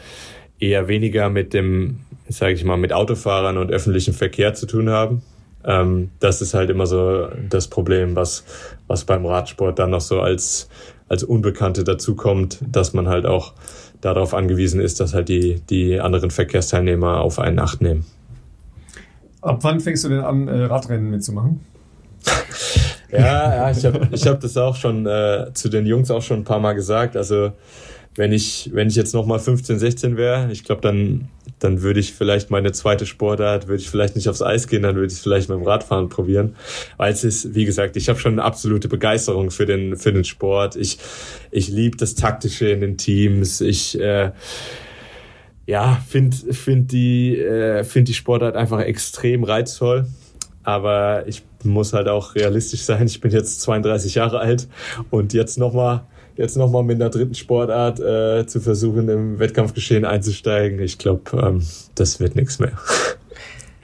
eher 0.59 0.87
weniger 0.87 1.29
mit 1.29 1.53
dem, 1.53 2.01
sage 2.29 2.53
ich 2.53 2.63
mal, 2.63 2.77
mit 2.77 2.93
Autofahrern 2.93 3.57
und 3.57 3.71
öffentlichem 3.71 4.13
Verkehr 4.13 4.53
zu 4.53 4.67
tun 4.67 4.89
haben. 4.89 5.21
Ähm, 5.67 6.11
das 6.19 6.41
ist 6.41 6.53
halt 6.53 6.69
immer 6.69 6.87
so 6.87 7.27
das 7.49 7.67
Problem, 7.67 8.15
was, 8.15 8.45
was 8.87 9.03
beim 9.03 9.25
Radsport 9.25 9.77
dann 9.77 9.91
noch 9.91 10.01
so 10.01 10.21
als, 10.21 10.69
als 11.09 11.23
Unbekannte 11.23 11.83
dazukommt, 11.83 12.59
dass 12.65 12.93
man 12.93 13.09
halt 13.09 13.25
auch 13.25 13.53
darauf 13.99 14.33
angewiesen 14.33 14.79
ist, 14.79 15.01
dass 15.01 15.13
halt 15.13 15.27
die, 15.27 15.61
die 15.69 15.99
anderen 15.99 16.31
Verkehrsteilnehmer 16.31 17.19
auf 17.19 17.39
einen 17.39 17.59
Acht 17.59 17.81
nehmen. 17.81 18.05
Ab 19.41 19.59
wann 19.61 19.81
fängst 19.81 20.05
du 20.05 20.09
denn 20.09 20.21
an, 20.21 20.47
äh, 20.47 20.63
Radrennen 20.63 21.09
mitzumachen? 21.09 21.59
ja, 23.11 23.19
ja, 23.19 23.71
ich 23.71 23.85
habe 23.85 24.07
ich 24.11 24.25
hab 24.25 24.39
das 24.39 24.55
auch 24.57 24.75
schon 24.75 25.05
äh, 25.05 25.51
zu 25.53 25.69
den 25.69 25.85
Jungs 25.85 26.11
auch 26.11 26.21
schon 26.21 26.39
ein 26.39 26.43
paar 26.43 26.59
Mal 26.59 26.73
gesagt. 26.73 27.17
Also 27.17 27.51
wenn 28.17 28.33
ich, 28.33 28.71
wenn 28.73 28.87
ich 28.87 28.95
jetzt 28.95 29.13
nochmal 29.13 29.39
15, 29.39 29.77
16 29.77 30.17
wäre, 30.17 30.51
ich 30.51 30.63
glaube, 30.63 30.81
dann, 30.81 31.29
dann 31.59 31.83
würde 31.83 31.99
ich 31.99 32.13
vielleicht 32.13 32.49
meine 32.49 32.71
zweite 32.71 33.05
Sportart, 33.05 33.67
würde 33.67 33.81
ich 33.81 33.89
vielleicht 33.89 34.15
nicht 34.15 34.27
aufs 34.27 34.41
Eis 34.41 34.67
gehen, 34.67 34.81
dann 34.81 34.95
würde 34.95 35.13
ich 35.13 35.19
vielleicht 35.19 35.49
mit 35.49 35.59
dem 35.59 35.63
Radfahren 35.63 36.09
probieren. 36.09 36.55
Weil 36.97 37.13
es 37.13 37.23
ist, 37.23 37.53
wie 37.53 37.65
gesagt, 37.65 37.95
ich 37.95 38.09
habe 38.09 38.19
schon 38.19 38.33
eine 38.33 38.43
absolute 38.43 38.87
Begeisterung 38.87 39.51
für 39.51 39.67
den, 39.67 39.97
für 39.97 40.11
den 40.11 40.23
Sport. 40.23 40.75
Ich, 40.75 40.97
ich 41.51 41.67
liebe 41.67 41.95
das 41.95 42.15
Taktische 42.15 42.69
in 42.69 42.81
den 42.81 42.97
Teams. 42.97 43.61
Ich, 43.61 43.99
äh, 43.99 44.31
ja, 45.67 46.01
finde 46.07 46.35
find 46.53 46.91
die, 46.91 47.37
äh, 47.37 47.83
find 47.83 48.07
die 48.07 48.15
Sportart 48.15 48.55
einfach 48.55 48.79
extrem 48.79 49.43
reizvoll. 49.43 50.07
Aber 50.63 51.27
ich 51.27 51.43
muss 51.63 51.93
halt 51.93 52.07
auch 52.07 52.33
realistisch 52.33 52.81
sein. 52.81 53.05
Ich 53.05 53.21
bin 53.21 53.31
jetzt 53.31 53.61
32 53.61 54.15
Jahre 54.15 54.39
alt 54.39 54.67
und 55.11 55.33
jetzt 55.33 55.59
nochmal 55.59 56.03
jetzt 56.37 56.57
nochmal 56.57 56.83
mit 56.83 57.01
einer 57.01 57.09
dritten 57.09 57.35
Sportart 57.35 57.99
äh, 57.99 58.45
zu 58.47 58.59
versuchen, 58.59 59.09
im 59.09 59.39
Wettkampfgeschehen 59.39 60.05
einzusteigen, 60.05 60.79
ich 60.79 60.97
glaube, 60.97 61.23
ähm, 61.33 61.63
das 61.95 62.19
wird 62.19 62.35
nichts 62.35 62.59
mehr. 62.59 62.73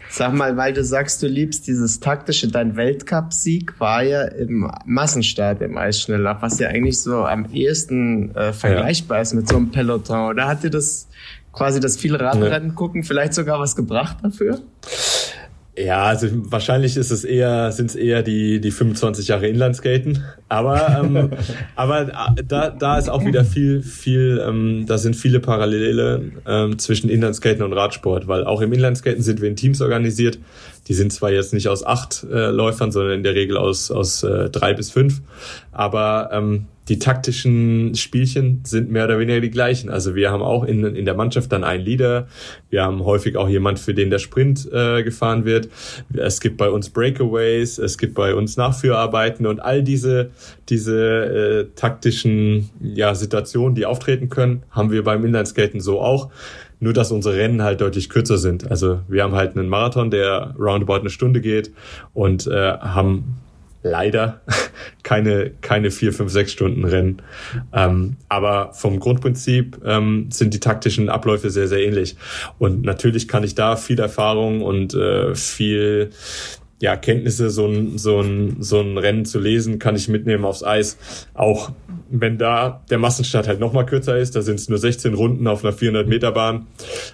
Sag 0.09 0.31
mal, 0.33 0.55
weil 0.57 0.73
du 0.73 0.83
sagst, 0.83 1.23
du 1.23 1.27
liebst 1.27 1.65
dieses 1.65 1.99
taktische, 1.99 2.47
dein 2.47 2.75
Weltcup-Sieg 2.75 3.79
war 3.79 4.03
ja 4.03 4.25
im 4.25 4.71
Massenstart 4.85 5.59
im 5.63 5.75
Eisschnelllauf, 5.75 6.37
was 6.41 6.59
ja 6.59 6.67
eigentlich 6.67 6.99
so 6.99 7.23
am 7.23 7.47
ehesten 7.51 8.35
äh, 8.35 8.53
vergleichbar 8.53 9.17
ja. 9.17 9.21
ist 9.23 9.33
mit 9.33 9.47
so 9.47 9.55
einem 9.55 9.71
Peloton. 9.71 10.29
Oder 10.29 10.47
hat 10.47 10.61
dir 10.61 10.69
das 10.69 11.07
quasi 11.51 11.79
das 11.79 11.97
viele 11.97 12.19
Radrennen 12.19 12.69
ja. 12.69 12.75
gucken 12.75 13.03
vielleicht 13.03 13.33
sogar 13.33 13.59
was 13.59 13.75
gebracht 13.75 14.17
dafür? 14.21 14.59
Ja, 15.75 16.03
also 16.03 16.27
wahrscheinlich 16.31 16.97
ist 16.97 17.09
es 17.09 17.23
eher, 17.23 17.71
sind 17.71 17.89
es 17.89 17.95
eher 17.95 18.21
die, 18.21 18.61
die 18.61 18.69
25 18.69 19.27
Jahre 19.27 19.47
Inlineskaten. 19.47 20.23
Aber, 20.47 21.01
ähm, 21.03 21.31
aber 21.75 22.01
äh, 22.01 22.43
da, 22.47 22.69
da 22.69 22.99
ist 22.99 23.09
auch 23.09 23.25
wieder 23.25 23.43
viel, 23.43 23.81
viel, 23.81 24.43
ähm, 24.47 24.85
da 24.87 24.99
sind 24.99 25.15
viele 25.15 25.39
Parallele 25.39 26.31
ähm, 26.45 26.77
zwischen 26.77 27.09
Inlineskaten 27.09 27.63
und 27.63 27.73
Radsport, 27.73 28.27
weil 28.27 28.43
auch 28.43 28.61
im 28.61 28.71
Inlineskaten 28.71 29.23
sind 29.23 29.41
wir 29.41 29.49
in 29.49 29.55
Teams 29.55 29.81
organisiert. 29.81 30.37
Die 30.87 30.93
sind 30.93 31.13
zwar 31.13 31.31
jetzt 31.31 31.53
nicht 31.53 31.69
aus 31.69 31.85
acht 31.85 32.25
äh, 32.29 32.49
Läufern, 32.49 32.91
sondern 32.91 33.13
in 33.13 33.23
der 33.23 33.35
Regel 33.35 33.57
aus, 33.57 33.91
aus 33.91 34.23
äh, 34.23 34.49
drei 34.49 34.73
bis 34.73 34.91
fünf. 34.91 35.21
Aber 35.71 36.29
ähm, 36.33 36.67
die 36.89 36.99
taktischen 36.99 37.95
Spielchen 37.95 38.61
sind 38.65 38.91
mehr 38.91 39.05
oder 39.05 39.17
weniger 39.17 39.39
die 39.39 39.49
gleichen. 39.49 39.89
Also 39.89 40.15
wir 40.15 40.31
haben 40.31 40.43
auch 40.43 40.65
in, 40.65 40.83
in 40.83 41.05
der 41.05 41.13
Mannschaft 41.13 41.51
dann 41.53 41.63
einen 41.63 41.85
Leader. 41.85 42.27
Wir 42.69 42.83
haben 42.83 43.05
häufig 43.05 43.37
auch 43.37 43.47
jemand, 43.47 43.79
für 43.79 43.93
den 43.93 44.09
der 44.09 44.19
Sprint 44.19 44.69
äh, 44.71 45.01
gefahren 45.03 45.45
wird. 45.45 45.69
Es 46.13 46.41
gibt 46.41 46.57
bei 46.57 46.69
uns 46.69 46.89
Breakaways, 46.89 47.77
es 47.77 47.97
gibt 47.97 48.15
bei 48.15 48.35
uns 48.35 48.57
Nachführarbeiten 48.57 49.45
und 49.45 49.61
all 49.61 49.81
diese, 49.81 50.31
diese 50.67 50.97
äh, 50.97 51.65
taktischen 51.75 52.69
ja, 52.81 53.15
Situationen, 53.15 53.75
die 53.75 53.85
auftreten 53.85 54.27
können, 54.27 54.63
haben 54.69 54.91
wir 54.91 55.05
beim 55.05 55.23
Inlineskaten 55.23 55.79
so 55.79 56.01
auch. 56.01 56.31
Nur, 56.83 56.91
dass 56.91 57.11
unsere 57.13 57.37
Rennen 57.37 57.63
halt 57.63 57.79
deutlich 57.79 58.09
kürzer 58.09 58.37
sind. 58.37 58.69
Also 58.69 58.99
wir 59.07 59.23
haben 59.23 59.35
halt 59.35 59.55
einen 59.55 59.69
Marathon, 59.69 60.11
der 60.11 60.53
roundabout 60.59 60.99
eine 60.99 61.09
Stunde 61.09 61.39
geht 61.39 61.71
und 62.13 62.45
äh, 62.45 62.73
haben 62.77 63.37
leider 63.83 64.41
keine, 65.03 65.51
keine 65.61 65.91
vier, 65.91 66.11
fünf, 66.11 66.29
sechs 66.29 66.51
Stunden 66.51 66.83
Rennen. 66.83 67.21
Ähm, 67.71 68.17
aber 68.27 68.73
vom 68.73 68.99
Grundprinzip 68.99 69.79
ähm, 69.85 70.27
sind 70.29 70.53
die 70.53 70.59
taktischen 70.59 71.07
Abläufe 71.07 71.49
sehr, 71.49 71.69
sehr 71.69 71.79
ähnlich. 71.79 72.17
Und 72.59 72.81
natürlich 72.81 73.29
kann 73.29 73.45
ich 73.45 73.55
da 73.55 73.77
viel 73.77 74.01
Erfahrung 74.01 74.61
und 74.61 74.93
äh, 74.93 75.35
viel 75.35 76.09
ja, 76.83 76.97
Kenntnisse, 76.97 77.49
so 77.49 77.65
ein, 77.65 77.97
so, 77.97 78.19
ein, 78.19 78.57
so 78.59 78.81
ein 78.81 78.97
Rennen 78.97 79.23
zu 79.23 79.39
lesen, 79.39 79.79
kann 79.79 79.95
ich 79.95 80.09
mitnehmen 80.09 80.43
aufs 80.43 80.63
Eis. 80.65 80.97
Auch 81.33 81.71
wenn 82.09 82.37
da 82.37 82.83
der 82.89 82.97
Massenstart 82.97 83.47
halt 83.47 83.61
nochmal 83.61 83.85
kürzer 83.85 84.17
ist, 84.17 84.35
da 84.35 84.41
sind 84.41 84.59
es 84.59 84.67
nur 84.67 84.77
16 84.77 85.13
Runden 85.13 85.47
auf 85.47 85.63
einer 85.63 85.71
400 85.71 86.09
Meter 86.09 86.33
Bahn, 86.33 86.67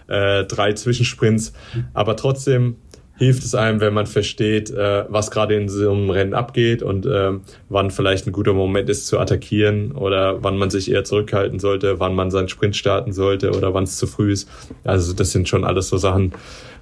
äh, 0.07 0.43
drei 0.45 0.73
Zwischensprints, 0.73 1.53
aber 1.93 2.15
trotzdem 2.15 2.77
hilft 3.19 3.43
es 3.43 3.53
einem, 3.53 3.79
wenn 3.79 3.93
man 3.93 4.07
versteht, 4.07 4.71
äh, 4.71 5.05
was 5.07 5.29
gerade 5.29 5.53
in 5.53 5.69
so 5.69 5.91
einem 5.91 6.09
Rennen 6.09 6.33
abgeht 6.33 6.81
und 6.81 7.05
äh, 7.05 7.33
wann 7.69 7.91
vielleicht 7.91 8.25
ein 8.25 8.31
guter 8.31 8.53
Moment 8.53 8.89
ist 8.89 9.05
zu 9.05 9.19
attackieren 9.19 9.91
oder 9.91 10.41
wann 10.41 10.57
man 10.57 10.71
sich 10.71 10.89
eher 10.89 11.03
zurückhalten 11.03 11.59
sollte, 11.59 11.99
wann 11.99 12.15
man 12.15 12.31
seinen 12.31 12.49
Sprint 12.49 12.75
starten 12.75 13.13
sollte 13.13 13.51
oder 13.51 13.75
wann 13.75 13.83
es 13.83 13.97
zu 13.97 14.07
früh 14.07 14.31
ist. 14.31 14.49
Also 14.83 15.13
das 15.13 15.31
sind 15.31 15.47
schon 15.47 15.63
alles 15.63 15.89
so 15.89 15.97
Sachen, 15.97 16.31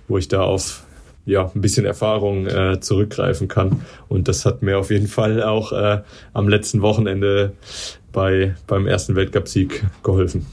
wo 0.07 0.17
ich 0.17 0.29
da 0.29 0.43
auf 0.43 0.86
ja, 1.27 1.51
ein 1.53 1.61
bisschen 1.61 1.85
Erfahrung 1.85 2.47
äh, 2.47 2.79
zurückgreifen 2.79 3.47
kann. 3.47 3.81
Und 4.07 4.27
das 4.27 4.45
hat 4.45 4.63
mir 4.63 4.79
auf 4.79 4.89
jeden 4.89 5.07
Fall 5.07 5.43
auch 5.43 5.73
äh, 5.73 6.01
am 6.33 6.47
letzten 6.47 6.81
Wochenende 6.81 7.51
bei, 8.13 8.55
beim 8.65 8.87
ersten 8.87 9.15
Weltcupsieg 9.15 9.85
geholfen. 10.03 10.45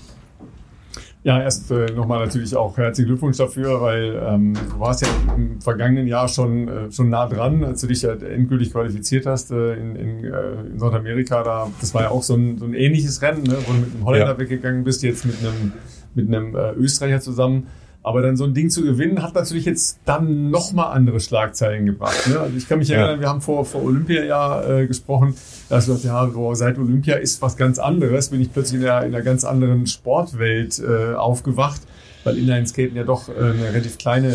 Ja, 1.23 1.41
erst 1.41 1.71
äh, 1.71 1.87
nochmal 1.87 2.27
natürlich 2.27 2.55
auch 2.55 2.77
herzlichen 2.77 3.09
Glückwunsch 3.09 3.39
dafür, 3.39 3.81
weil 3.81 4.21
ähm, 4.27 4.53
du 4.53 4.79
warst 4.79 5.01
ja 5.01 5.09
im 5.35 5.59
vergangenen 5.59 6.07
Jahr 6.07 6.29
schon, 6.29 6.69
äh, 6.69 6.93
schon 6.93 7.09
nah 7.09 7.27
dran, 7.27 7.65
als 7.65 7.81
du 7.81 7.87
dich 7.87 8.03
ja 8.03 8.13
endgültig 8.13 8.73
qualifiziert 8.73 9.25
hast 9.25 9.51
äh, 9.51 9.75
in, 9.75 9.97
in, 9.97 10.25
äh, 10.25 10.53
in 10.67 10.77
Nordamerika. 10.77 11.43
Da, 11.43 11.71
das 11.81 11.95
war 11.95 12.03
ja 12.03 12.11
auch 12.11 12.23
so 12.23 12.35
ein, 12.35 12.59
so 12.59 12.67
ein 12.67 12.75
ähnliches 12.75 13.23
Rennen, 13.23 13.45
ne, 13.45 13.57
wo 13.65 13.73
du 13.73 13.79
mit 13.79 13.95
einem 13.95 14.05
Holländer 14.05 14.33
ja. 14.33 14.39
weggegangen 14.39 14.85
bist, 14.85 15.03
jetzt 15.03 15.25
mit 15.25 15.37
einem, 15.39 15.73
mit 16.15 16.29
einem 16.29 16.55
äh, 16.55 16.73
Österreicher 16.73 17.21
zusammen. 17.21 17.69
Aber 18.05 18.21
dann 18.21 18.37
so 18.37 18.45
ein 18.45 18.53
Ding 18.53 18.69
zu 18.69 18.83
gewinnen, 18.83 19.23
hat 19.23 19.35
natürlich 19.35 19.65
jetzt 19.65 19.99
dann 20.05 20.51
nochmal 20.51 20.95
andere 20.95 21.21
Schlagzeilen 21.21 21.87
gebracht. 21.87 22.29
Ne? 22.29 22.39
Also 22.39 22.55
ich 22.57 22.69
kann 22.69 22.79
mich 22.79 22.89
ja. 22.89 22.99
erinnern, 22.99 23.21
wir 23.21 23.29
haben 23.31 23.41
vor, 23.41 23.65
vor 23.65 23.83
Olympia 23.83 24.23
ja 24.23 24.63
äh, 24.63 24.87
gesprochen, 24.87 25.35
da 25.71 25.77
hast 25.77 25.89
du 25.89 25.95
gesagt, 25.95 26.05
ja, 26.05 26.25
boah, 26.27 26.55
seit 26.55 26.79
Olympia 26.79 27.17
ist 27.17 27.41
was 27.41 27.57
ganz 27.57 27.79
anderes, 27.79 28.29
bin 28.29 28.43
ich 28.43 28.53
plötzlich 28.53 28.83
in 28.83 28.87
einer, 28.87 29.07
in 29.07 29.15
einer 29.15 29.25
ganz 29.25 29.45
anderen 29.45 29.87
Sportwelt 29.87 30.79
äh, 30.81 31.15
aufgewacht, 31.15 31.81
weil 32.25 32.37
Inline-Skaten 32.37 32.95
ja 32.95 33.05
doch 33.05 33.31
äh, 33.31 33.33
eine 33.33 33.65
relativ 33.73 33.97
kleine, 33.97 34.35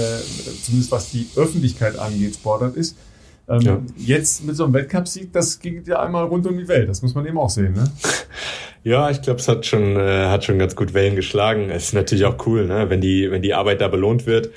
zumindest 0.63 0.91
was 0.91 1.11
die 1.11 1.27
Öffentlichkeit 1.35 1.99
angeht, 1.99 2.33
Sportart 2.35 2.75
ist. 2.75 2.97
Ähm, 3.49 3.61
ja. 3.61 3.81
Jetzt 3.97 4.45
mit 4.45 4.55
so 4.55 4.65
einem 4.65 4.73
Weltcupsieg, 4.73 5.33
das 5.33 5.59
ging 5.59 5.83
ja 5.85 6.01
einmal 6.01 6.25
rund 6.25 6.45
um 6.45 6.57
die 6.57 6.67
Welt. 6.67 6.87
Das 6.87 7.01
muss 7.01 7.15
man 7.15 7.25
eben 7.25 7.37
auch 7.37 7.49
sehen, 7.49 7.73
ne? 7.73 7.91
Ja, 8.83 9.09
ich 9.09 9.21
glaube, 9.21 9.39
es 9.39 9.47
hat 9.49 9.65
schon, 9.65 9.97
äh, 9.97 10.27
hat 10.27 10.45
schon 10.45 10.57
ganz 10.57 10.73
gut 10.75 10.93
Wellen 10.93 11.17
geschlagen. 11.17 11.69
Es 11.69 11.87
ist 11.87 11.93
natürlich 11.93 12.23
auch 12.23 12.45
cool, 12.45 12.65
ne? 12.65 12.89
wenn, 12.89 13.01
die, 13.01 13.29
wenn 13.29 13.41
die 13.41 13.53
Arbeit 13.53 13.81
da 13.81 13.89
belohnt 13.89 14.25
wird. 14.25 14.51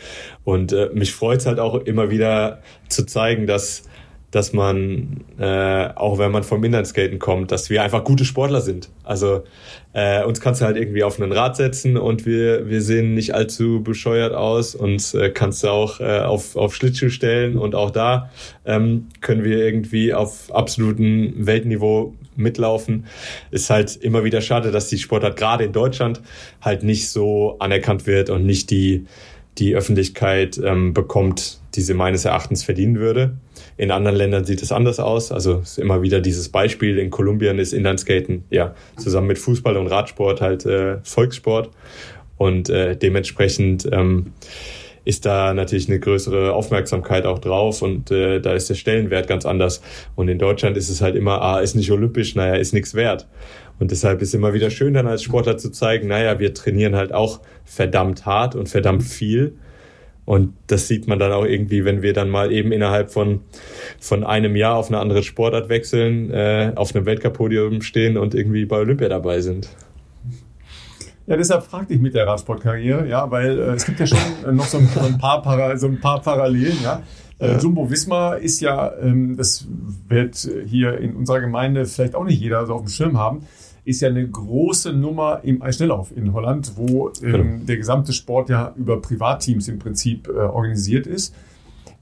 Und 0.45 0.73
äh, 0.73 0.91
mich 0.95 1.13
freut 1.13 1.41
es 1.41 1.47
halt 1.47 1.59
auch 1.59 1.75
immer 1.75 2.09
wieder 2.09 2.61
zu 2.89 3.05
zeigen, 3.05 3.49
dass 3.49 3.83
dass 4.33 4.55
man, 4.55 5.25
äh, 5.39 5.89
auch 5.95 6.19
wenn 6.19 6.33
man 6.33 6.43
vom 6.43 6.65
Inlineskaten 6.65 7.19
kommt, 7.19 7.53
dass 7.53 7.69
wir 7.69 7.83
einfach 7.83 8.03
gute 8.03 8.25
Sportler 8.25 8.63
sind. 8.63 8.89
Also 9.05 9.45
äh, 9.93 10.25
uns 10.25 10.41
kannst 10.41 10.63
du 10.63 10.65
halt 10.65 10.79
irgendwie 10.79 11.05
auf 11.05 11.21
einen 11.21 11.33
Rad 11.33 11.55
setzen 11.55 11.99
und 11.99 12.25
wir, 12.25 12.69
wir 12.69 12.81
sehen 12.81 13.15
nicht 13.15 13.35
allzu 13.35 13.83
bescheuert 13.83 14.33
aus. 14.33 14.75
und 14.75 15.15
äh, 15.15 15.29
kannst 15.29 15.63
du 15.63 15.69
auch 15.69 16.01
äh, 16.01 16.21
auf, 16.21 16.57
auf 16.57 16.75
Schlittschuh 16.75 17.11
stellen 17.11 17.59
und 17.59 17.75
auch 17.75 17.91
da 17.91 18.31
ähm, 18.65 19.09
können 19.21 19.45
wir 19.45 19.59
irgendwie 19.59 20.15
auf 20.15 20.51
absolutem 20.55 21.35
Weltniveau 21.47 22.15
mitlaufen. 22.35 23.05
Ist 23.51 23.69
halt 23.69 23.97
immer 23.97 24.25
wieder 24.25 24.41
schade, 24.41 24.71
dass 24.71 24.89
die 24.89 24.97
Sportart 24.97 25.37
gerade 25.37 25.65
in 25.65 25.73
Deutschland 25.73 26.23
halt 26.63 26.85
nicht 26.85 27.11
so 27.11 27.57
anerkannt 27.59 28.07
wird 28.07 28.31
und 28.31 28.47
nicht 28.47 28.71
die, 28.71 29.05
die 29.59 29.77
Öffentlichkeit 29.77 30.59
ähm, 30.65 30.95
bekommt, 30.95 31.61
die 31.75 31.83
sie 31.83 31.93
meines 31.93 32.25
Erachtens 32.25 32.65
verdienen 32.65 32.99
würde. 32.99 33.37
In 33.83 33.91
anderen 33.91 34.17
Ländern 34.17 34.45
sieht 34.45 34.63
es 34.63 34.71
anders 34.71 35.01
aus. 35.01 35.33
Also 35.33 35.59
ist 35.59 35.77
immer 35.77 36.03
wieder 36.03 36.21
dieses 36.21 36.51
Beispiel. 36.51 37.01
In 37.01 37.11
Kolumbien 37.11 37.59
ist 37.59 37.73
Inlineskaten 37.73 38.45
ja 38.49 38.77
zusammen 38.97 39.27
mit 39.27 39.41
Fußball 39.41 39.77
und 39.77 39.89
Radsport 39.89 40.41
halt 40.41 40.65
äh, 40.65 40.99
Volkssport 41.03 41.69
und 42.37 42.71
äh, 42.71 42.97
dementsprechend 42.97 43.89
ähm, 43.91 44.35
ist 45.05 45.27
da 45.27 45.53
natürlich 45.53 45.89
eine 45.89 45.99
größere 45.99 46.53
Aufmerksamkeit 46.53 47.27
auch 47.27 47.41
drauf 47.41 47.83
und 47.83 48.13
äh, 48.13 48.39
da 48.39 48.53
ist 48.53 48.71
der 48.71 48.77
Stellenwert 48.77 49.27
ganz 49.27 49.45
anders. 49.47 49.83
Und 50.15 50.29
in 50.29 50.39
Deutschland 50.39 50.77
ist 50.77 50.89
es 50.89 51.01
halt 51.01 51.17
immer, 51.17 51.43
ah, 51.43 51.59
ist 51.59 51.75
nicht 51.75 51.91
olympisch, 51.91 52.37
naja, 52.37 52.55
ist 52.55 52.73
nichts 52.73 52.95
wert. 52.95 53.27
Und 53.81 53.91
deshalb 53.91 54.23
ist 54.23 54.33
immer 54.33 54.55
wieder 54.55 54.71
schön 54.71 54.95
dann 54.95 55.09
als 55.09 55.25
Sportler 55.25 55.59
zu 55.59 55.71
zeigen, 55.73 56.07
naja, 56.07 56.39
wir 56.39 56.55
trainieren 56.55 56.95
halt 56.95 57.13
auch 57.13 57.41
verdammt 57.65 58.27
hart 58.27 58.55
und 58.55 58.69
verdammt 58.69 59.03
viel 59.03 59.57
und 60.25 60.55
das 60.69 60.87
sieht 60.87 61.09
man 61.09 61.19
dann 61.19 61.33
auch 61.33 61.45
irgendwie, 61.45 61.85
wenn 61.85 62.03
wir 62.03 62.13
dann 62.13 62.31
mal 62.31 62.53
eben 62.53 62.71
innerhalb 62.71 63.11
von, 63.11 63.41
von 63.99 64.23
einem 64.25 64.55
Jahr 64.55 64.77
auf 64.77 64.89
eine 64.89 64.99
andere 64.99 65.23
Sportart 65.23 65.69
wechseln, 65.69 66.31
äh, 66.31 66.73
auf 66.77 66.95
einem 66.95 67.07
Weltcup-Podium 67.07 67.83
stehen 67.83 68.17
und 68.17 68.35
irgendwie 68.35 68.65
bei 68.65 68.79
Olympia 68.79 69.09
dabei 69.09 69.41
sind. 69.41 69.69
Ja, 71.27 71.37
deshalb 71.37 71.65
fragte 71.65 71.95
ich 71.95 72.01
mit 72.01 72.15
der 72.15 72.27
Radsportkarriere, 72.27 73.09
ja, 73.09 73.31
weil 73.31 73.59
äh, 73.59 73.63
es 73.75 73.85
gibt 73.85 74.01
ja 74.01 74.07
schon 74.07 74.19
äh, 74.47 74.53
noch 74.53 74.67
so 74.67 74.79
ein, 74.79 74.89
ein, 75.05 75.19
paar, 75.19 75.43
Para, 75.43 75.77
so 75.77 75.87
ein 75.87 76.01
paar 76.01 76.21
Parallelen, 76.21 76.79
ja. 76.83 77.03
Äh, 77.39 77.59
Jumbo 77.59 77.91
Wismar 77.91 78.39
ist 78.39 78.61
ja, 78.61 78.93
ähm, 79.01 79.37
das 79.37 79.67
wird 80.09 80.49
hier 80.67 80.99
in 80.99 81.17
unserer 81.17 81.41
Gemeinde 81.41 81.87
vielleicht 81.87 82.15
auch 82.15 82.25
nicht 82.25 82.41
jeder 82.41 82.67
so 82.67 82.75
auf 82.75 82.83
dem 82.83 82.89
Schirm 82.89 83.19
haben, 83.19 83.47
ist 83.85 84.01
ja 84.01 84.09
eine 84.09 84.27
große 84.27 84.93
Nummer 84.93 85.41
im 85.43 85.63
Eisschnelllauf 85.63 86.17
in 86.17 86.33
Holland, 86.33 86.73
wo 86.77 87.11
ähm, 87.23 87.33
genau. 87.33 87.65
der 87.67 87.77
gesamte 87.77 88.13
Sport 88.13 88.49
ja 88.49 88.73
über 88.77 89.01
Privatteams 89.01 89.69
im 89.69 89.79
Prinzip 89.79 90.29
äh, 90.29 90.33
organisiert 90.33 91.07
ist. 91.07 91.35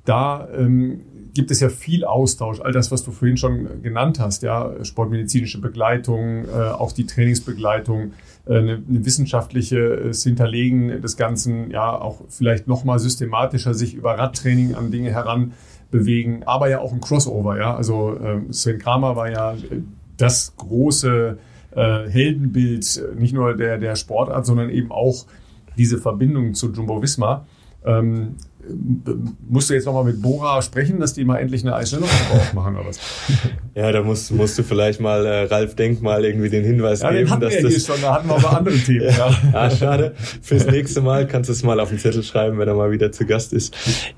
Da 0.04 0.48
ähm, 0.54 1.00
gibt 1.34 1.50
es 1.50 1.60
ja 1.60 1.68
viel 1.68 2.04
Austausch, 2.04 2.60
all 2.60 2.72
das, 2.72 2.90
was 2.90 3.04
du 3.04 3.12
vorhin 3.12 3.36
schon 3.36 3.82
genannt 3.82 4.18
hast, 4.18 4.42
ja, 4.42 4.72
sportmedizinische 4.84 5.60
Begleitung, 5.60 6.44
äh, 6.46 6.70
auch 6.70 6.92
die 6.92 7.06
Trainingsbegleitung, 7.06 8.12
äh, 8.46 8.58
eine, 8.58 8.82
eine 8.88 9.04
wissenschaftliche 9.04 9.78
äh, 9.78 10.12
Hinterlegen 10.12 11.00
des 11.00 11.16
Ganzen, 11.16 11.70
ja, 11.70 11.98
auch 11.98 12.22
vielleicht 12.28 12.66
nochmal 12.66 12.98
systematischer 12.98 13.74
sich 13.74 13.94
über 13.94 14.18
Radtraining 14.18 14.74
an 14.74 14.90
Dinge 14.90 15.10
heranbewegen, 15.10 16.42
aber 16.44 16.68
ja 16.68 16.80
auch 16.80 16.92
ein 16.92 17.00
Crossover, 17.00 17.58
ja. 17.58 17.74
Also 17.74 18.16
äh, 18.16 18.52
Sven 18.52 18.78
Kramer 18.78 19.16
war 19.16 19.30
ja 19.30 19.52
äh, 19.52 19.82
das 20.16 20.54
große 20.56 21.38
äh, 21.72 22.08
Heldenbild 22.08 23.02
nicht 23.18 23.32
nur 23.32 23.56
der, 23.56 23.78
der 23.78 23.96
Sportart, 23.96 24.46
sondern 24.46 24.70
eben 24.70 24.90
auch 24.90 25.26
diese 25.76 25.98
Verbindung 25.98 26.54
zu 26.54 26.72
Jumbo 26.72 27.02
Visma. 27.02 27.46
Ähm, 27.84 28.36
musst 29.48 29.70
du 29.70 29.74
jetzt 29.74 29.86
nochmal 29.86 30.04
mit 30.04 30.20
Bora 30.20 30.60
sprechen, 30.62 31.00
dass 31.00 31.14
die 31.14 31.24
mal 31.24 31.38
endlich 31.38 31.62
eine 31.62 31.74
Eisstellungsgruppe 31.74 32.40
aufmachen 32.40 32.76
oder 32.76 32.86
was? 32.86 32.98
Ja, 33.72 33.92
da 33.92 34.02
musst, 34.02 34.32
musst 34.32 34.58
du 34.58 34.64
vielleicht 34.64 35.00
mal 35.00 35.24
äh, 35.24 35.44
Ralf 35.44 35.76
Denk 35.76 36.02
mal 36.02 36.24
irgendwie 36.24 36.50
den 36.50 36.64
Hinweis 36.64 37.02
ja, 37.02 37.10
geben. 37.10 37.26
Den 37.26 37.30
hatten 37.30 37.40
dass 37.42 37.54
wir 37.54 37.62
das, 37.62 37.72
hier 37.72 37.80
schon, 37.80 38.02
da 38.02 38.14
hatten 38.14 38.28
wir 38.28 38.34
aber 38.34 38.58
andere 38.58 38.76
Themen. 38.84 39.08
ja. 39.08 39.30
ja. 39.52 39.70
Schade. 39.70 40.12
Fürs 40.42 40.66
nächste 40.66 41.00
Mal 41.00 41.28
kannst 41.28 41.48
du 41.48 41.52
es 41.52 41.62
mal 41.62 41.78
auf 41.78 41.88
den 41.88 41.98
Zettel 41.98 42.24
schreiben, 42.24 42.58
wenn 42.58 42.66
er 42.66 42.74
mal 42.74 42.90
wieder 42.90 43.12
zu 43.12 43.26
Gast 43.26 43.52
ist. 43.52 43.74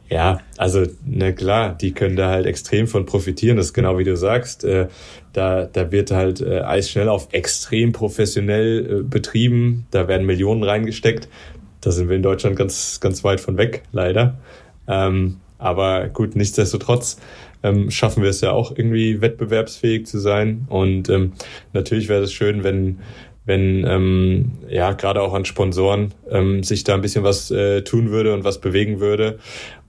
Ja, 0.09 0.41
also 0.57 0.85
na 1.05 1.33
klar, 1.33 1.77
die 1.79 1.93
können 1.93 2.17
da 2.17 2.31
halt 2.31 2.47
extrem 2.47 2.87
von 2.87 3.05
profitieren. 3.05 3.59
Das 3.59 3.67
ist 3.67 3.73
genau 3.75 3.99
wie 3.99 4.05
du 4.05 4.17
sagst. 4.17 4.65
Äh, 4.65 4.89
da, 5.33 5.65
da 5.65 5.91
wird 5.91 6.11
halt 6.11 6.41
äh, 6.41 6.61
Eisschnell 6.61 7.09
auf 7.09 7.29
extrem 7.33 7.93
professionell 7.93 9.01
äh, 9.01 9.03
betrieben. 9.03 9.87
Da 9.91 10.09
werden 10.09 10.27
Millionen 10.27 10.63
reingesteckt. 10.63 11.29
Da 11.83 11.91
sind 11.91 12.09
wir 12.09 12.17
in 12.17 12.23
Deutschland 12.23 12.57
ganz, 12.57 13.01
ganz 13.01 13.23
weit 13.25 13.41
von 13.41 13.59
weg, 13.59 13.83
leider. 13.93 14.39
Ähm, 14.89 15.41
aber 15.59 16.09
gut, 16.09 16.35
nichtsdestotrotz 16.35 17.19
ähm, 17.63 17.91
schaffen 17.91 18.23
wir 18.23 18.31
es 18.31 18.41
ja 18.41 18.53
auch 18.53 18.77
irgendwie 18.77 19.21
wettbewerbsfähig 19.21 20.07
zu 20.07 20.19
sein. 20.19 20.67
Und 20.69 21.09
ähm, 21.09 21.33
natürlich 21.73 22.09
wäre 22.09 22.23
es 22.23 22.33
schön, 22.33 22.65
wenn, 22.65 22.99
wenn 23.45 23.85
ähm, 23.87 24.53
ja 24.69 24.93
gerade 24.93 25.21
auch 25.23 25.35
an 25.35 25.45
Sponsoren 25.45 26.15
ähm, 26.31 26.63
sich 26.63 26.85
da 26.85 26.95
ein 26.95 27.01
bisschen 27.01 27.25
was 27.25 27.51
äh, 27.51 27.83
tun 27.83 28.11
würde 28.11 28.33
und 28.33 28.45
was 28.45 28.61
bewegen 28.61 29.01
würde. 29.01 29.39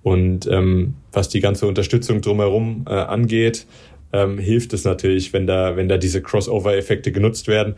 Und 0.02 0.48
ähm, 0.48 0.96
was 1.12 1.30
die 1.30 1.40
ganze 1.40 1.66
Unterstützung 1.66 2.22
drumherum 2.22 2.86
äh, 2.88 2.94
angeht, 2.94 3.66
ähm, 4.14 4.38
hilft 4.38 4.74
es 4.74 4.86
natürlich, 4.86 5.34
wenn 5.34 5.48
da, 5.48 5.76
wenn 5.76 5.90
da 5.90 5.98
diese 5.98 6.22
Crossover-Effekte 6.22 7.12
genutzt 7.12 7.48
werden. 7.48 7.76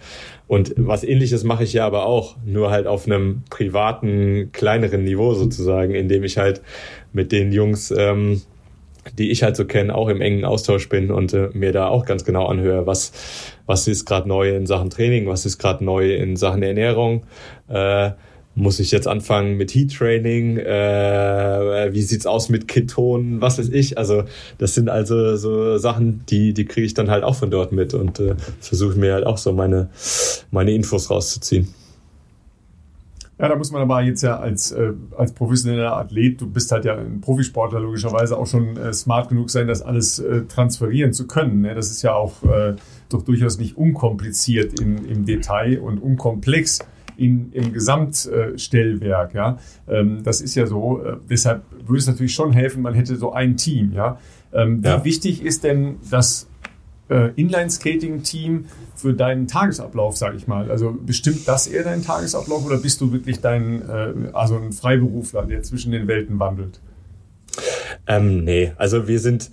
Und 0.48 0.74
was 0.78 1.04
ähnliches 1.04 1.44
mache 1.44 1.64
ich 1.64 1.74
ja 1.74 1.86
aber 1.86 2.06
auch, 2.06 2.36
nur 2.46 2.70
halt 2.70 2.86
auf 2.86 3.08
einem 3.08 3.44
privaten, 3.50 4.52
kleineren 4.52 5.04
Niveau 5.04 5.34
sozusagen, 5.34 5.96
indem 5.96 6.24
ich 6.24 6.38
halt 6.38 6.62
mit 7.14 7.32
den 7.32 7.52
Jungs, 7.52 7.92
ähm, 7.98 8.42
die 9.18 9.32
ich 9.32 9.44
halt 9.44 9.56
so 9.56 9.66
kenne, 9.66 9.96
auch 9.96 10.10
im 10.10 10.22
engen 10.22 10.46
Austausch 10.46 10.90
bin 10.90 11.10
und 11.10 11.34
äh, 11.34 11.50
mir 11.54 11.72
da 11.72 11.88
auch 11.88 12.06
ganz 12.06 12.26
genau 12.26 12.48
anhöre, 12.48 12.86
was, 12.86 13.14
was 13.66 13.88
ist 13.88 14.06
gerade 14.06 14.28
neu 14.28 14.56
in 14.56 14.66
Sachen 14.66 14.90
Training, 14.90 15.28
was 15.28 15.46
ist 15.46 15.58
gerade 15.58 15.84
neu 15.86 16.14
in 16.14 16.36
Sachen 16.36 16.64
Ernährung. 16.64 17.26
Äh, 17.70 18.12
muss 18.56 18.80
ich 18.80 18.92
jetzt 18.92 19.08
anfangen 19.08 19.58
mit 19.58 19.72
Heat 19.72 19.94
Training? 19.94 20.58
Äh, 20.58 20.66
wie 21.94 22.02
sieht's 22.02 22.26
aus 22.26 22.50
mit 22.50 22.68
Ketonen? 22.68 23.42
Was 23.42 23.60
weiß 23.60 23.70
ich? 23.70 23.98
Also 23.98 24.24
das 24.58 24.74
sind 24.74 24.90
also 24.90 25.36
so 25.36 25.78
Sachen, 25.78 26.24
die 26.30 26.54
die 26.54 26.66
kriege 26.66 26.86
ich 26.86 26.94
dann 26.94 27.10
halt 27.10 27.24
auch 27.24 27.36
von 27.36 27.52
dort 27.52 27.72
mit 27.72 27.94
und 27.94 28.20
äh, 28.20 28.36
versuche 28.60 28.98
mir 28.98 29.14
halt 29.14 29.26
auch 29.26 29.38
so 29.38 29.54
meine 29.54 29.90
meine 30.52 30.72
Infos 30.74 31.10
rauszuziehen. 31.10 31.74
Ja, 33.38 33.50
da 33.50 33.58
muss 33.58 33.72
man 33.72 33.82
aber 33.82 34.02
jetzt 34.02 34.22
ja 34.22 34.40
als, 34.40 34.72
äh, 34.72 34.94
als 35.18 35.34
professioneller 35.34 35.98
Athlet, 35.98 36.40
du 36.40 36.50
bist 36.50 36.72
halt 36.72 36.86
ja 36.86 36.96
ein 36.96 37.20
Profisportler 37.20 37.82
logischerweise 37.82 38.38
auch 38.38 38.48
schon 38.48 38.78
äh, 38.78 38.94
smart 38.94 39.28
genug 39.28 39.50
sein, 39.50 39.68
das 39.68 39.82
alles 39.82 40.20
äh, 40.20 40.44
transferieren 40.44 41.12
zu 41.12 41.28
können. 41.28 41.62
Ne? 41.62 41.76
Das 41.76 41.92
ist 41.92 42.02
ja 42.02 42.14
auch 42.14 42.44
äh, 42.44 42.76
doch 43.10 43.24
durchaus 43.24 43.58
nicht 43.58 43.76
unkompliziert 43.76 44.80
im, 44.80 45.06
im 45.06 45.26
Detail 45.26 45.80
und 45.82 45.98
unkomplex 45.98 46.80
in, 47.18 47.52
im 47.54 47.74
Gesamtstellwerk. 47.74 49.34
Ja? 49.34 49.58
Ähm, 49.88 50.24
das 50.24 50.42
ist 50.42 50.56
ja 50.56 50.66
so. 50.66 51.04
Äh, 51.04 51.18
deshalb 51.30 51.64
würde 51.86 52.00
es 52.00 52.08
natürlich 52.08 52.34
schon 52.34 52.52
helfen, 52.54 52.82
man 52.82 52.94
hätte 52.94 53.16
so 53.16 53.34
ein 53.34 53.58
Team. 53.58 53.94
Ja? 53.94 54.20
Ähm, 54.54 54.82
ja. 54.84 55.00
Wie 55.00 55.06
wichtig 55.06 55.44
ist 55.44 55.64
denn 55.64 55.98
das 56.10 56.48
äh, 57.10 57.32
Inline-Skating-Team 57.36 58.66
für 58.96 59.14
deinen 59.14 59.48
Tagesablauf, 59.48 60.18
sage 60.18 60.38
ich 60.38 60.48
mal? 60.48 60.72
Also 60.72 60.98
bestimmt 61.00 61.48
das 61.48 61.68
eher 61.68 61.84
deinen 61.84 62.04
Tagesablauf 62.04 62.66
oder 62.66 62.78
bist 62.78 63.02
du 63.02 63.12
wirklich 63.12 63.42
dein, 63.42 63.82
äh, 63.88 64.14
also 64.34 64.58
ein 64.58 64.72
Freiberufler, 64.72 65.46
der 65.46 65.62
zwischen 65.64 65.92
den 65.92 66.08
Welten 66.08 66.40
wandelt? 66.40 66.80
Ähm, 68.08 68.44
nee, 68.44 68.74
also 68.78 69.08
wir 69.08 69.20
sind, 69.20 69.50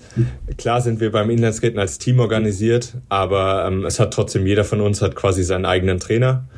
klar 0.58 0.80
sind 0.80 1.00
wir 1.00 1.12
beim 1.12 1.30
Inlineskaten 1.30 1.78
als 1.78 1.98
Team 1.98 2.18
organisiert, 2.20 2.94
aber 3.08 3.66
ähm, 3.66 3.84
es 3.84 3.98
hat 4.00 4.12
trotzdem, 4.12 4.46
jeder 4.46 4.64
von 4.64 4.80
uns 4.80 5.00
hat 5.00 5.14
quasi 5.14 5.42
seinen 5.42 5.64
eigenen 5.64 6.00
Trainer 6.00 6.48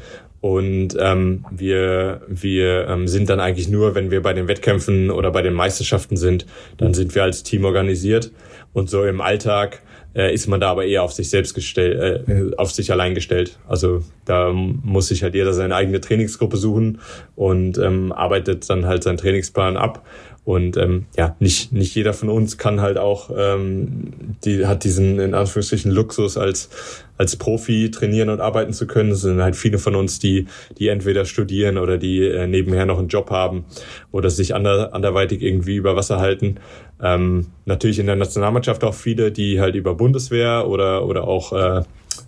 Und 0.44 0.94
ähm, 1.00 1.46
wir, 1.50 2.20
wir 2.28 2.86
ähm, 2.88 3.08
sind 3.08 3.30
dann 3.30 3.40
eigentlich 3.40 3.70
nur, 3.70 3.94
wenn 3.94 4.10
wir 4.10 4.20
bei 4.20 4.34
den 4.34 4.46
Wettkämpfen 4.46 5.10
oder 5.10 5.30
bei 5.30 5.40
den 5.40 5.54
Meisterschaften 5.54 6.18
sind, 6.18 6.44
dann 6.76 6.92
sind 6.92 7.14
wir 7.14 7.22
als 7.22 7.44
Team 7.44 7.64
organisiert. 7.64 8.30
Und 8.74 8.90
so 8.90 9.04
im 9.04 9.22
Alltag 9.22 9.80
äh, 10.14 10.34
ist 10.34 10.46
man 10.46 10.60
da 10.60 10.70
aber 10.70 10.84
eher 10.84 11.02
auf 11.02 11.14
sich 11.14 11.30
selbst 11.30 11.54
gestellt, 11.54 12.28
äh, 12.28 12.50
auf 12.58 12.72
sich 12.72 12.92
allein 12.92 13.14
gestellt. 13.14 13.58
Also 13.66 14.04
da 14.26 14.52
muss 14.52 15.08
sich 15.08 15.22
halt 15.22 15.34
jeder 15.34 15.54
seine 15.54 15.76
eigene 15.76 16.02
Trainingsgruppe 16.02 16.58
suchen 16.58 17.00
und 17.36 17.78
ähm, 17.78 18.12
arbeitet 18.12 18.68
dann 18.68 18.84
halt 18.84 19.02
seinen 19.02 19.16
Trainingsplan 19.16 19.78
ab. 19.78 20.04
Und 20.44 20.76
ähm, 20.76 21.06
ja, 21.16 21.36
nicht, 21.40 21.72
nicht 21.72 21.94
jeder 21.94 22.12
von 22.12 22.28
uns 22.28 22.58
kann 22.58 22.82
halt 22.82 22.98
auch, 22.98 23.30
ähm, 23.34 24.36
die 24.44 24.66
hat 24.66 24.84
diesen 24.84 25.18
in 25.18 25.32
Anführungsstrichen 25.32 25.90
Luxus 25.90 26.36
als, 26.36 26.68
als 27.16 27.36
Profi 27.36 27.90
trainieren 27.90 28.28
und 28.28 28.40
arbeiten 28.40 28.74
zu 28.74 28.86
können. 28.86 29.12
Es 29.12 29.22
sind 29.22 29.40
halt 29.40 29.56
viele 29.56 29.78
von 29.78 29.94
uns, 29.94 30.18
die, 30.18 30.46
die 30.78 30.88
entweder 30.88 31.24
studieren 31.24 31.78
oder 31.78 31.96
die 31.96 32.22
äh, 32.22 32.46
nebenher 32.46 32.84
noch 32.84 32.98
einen 32.98 33.08
Job 33.08 33.30
haben 33.30 33.64
oder 34.12 34.28
sich 34.28 34.54
ander, 34.54 34.92
anderweitig 34.92 35.40
irgendwie 35.40 35.76
über 35.76 35.96
Wasser 35.96 36.20
halten. 36.20 36.56
Ähm, 37.02 37.46
natürlich 37.64 37.98
in 37.98 38.06
der 38.06 38.16
Nationalmannschaft 38.16 38.84
auch 38.84 38.94
viele, 38.94 39.32
die 39.32 39.60
halt 39.60 39.74
über 39.74 39.94
Bundeswehr 39.94 40.68
oder, 40.68 41.06
oder 41.06 41.26
auch 41.26 41.54
äh, 41.54 41.82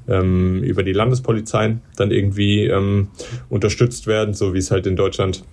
ähm, 0.09 0.63
über 0.63 0.83
die 0.83 0.93
Landespolizeien 0.95 1.83
dann 1.97 2.11
irgendwie 2.11 2.65
ähm, 2.65 3.09
unterstützt 3.51 4.07
werden, 4.07 4.33
so 4.33 4.55
wie 4.55 4.59
es 4.59 4.71
halt 4.71 4.87
in 4.87 4.97
Deutschland 4.97 5.45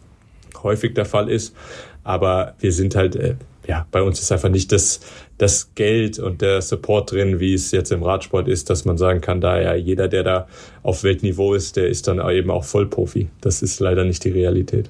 häufig 0.64 0.94
der 0.94 1.06
Fall 1.06 1.30
ist. 1.30 1.56
Aber 2.04 2.56
wir 2.60 2.72
sind 2.72 2.96
halt, 2.96 3.16
äh, 3.16 3.36
ja, 3.68 3.88
bei 3.92 4.02
uns 4.02 4.20
ist 4.20 4.32
einfach 4.32 4.50
nicht 4.50 4.72
das, 4.72 5.00
das 5.38 5.74
Geld 5.76 6.20
und 6.20 6.42
der 6.42 6.62
Support 6.62 7.12
drin, 7.12 7.40
wie 7.40 7.54
es 7.54 7.72
jetzt 7.72 7.92
im 7.92 8.04
Radsport 8.04 8.48
ist, 8.48 8.70
dass 8.70 8.86
man 8.86 8.98
sagen 8.98 9.22
kann, 9.22 9.42
da 9.42 9.60
ja 9.60 9.74
jeder, 9.74 10.08
der 10.08 10.24
da 10.24 10.48
auf 10.82 11.04
Weltniveau 11.04 11.54
ist, 11.54 11.78
der 11.78 11.88
ist 11.88 12.08
dann 12.08 12.20
eben 12.30 12.52
auch 12.52 12.64
Vollprofi. 12.64 13.30
Das 13.42 13.62
ist 13.62 13.80
leider 13.80 14.04
nicht 14.04 14.24
die 14.24 14.32
Realität. 14.32 14.90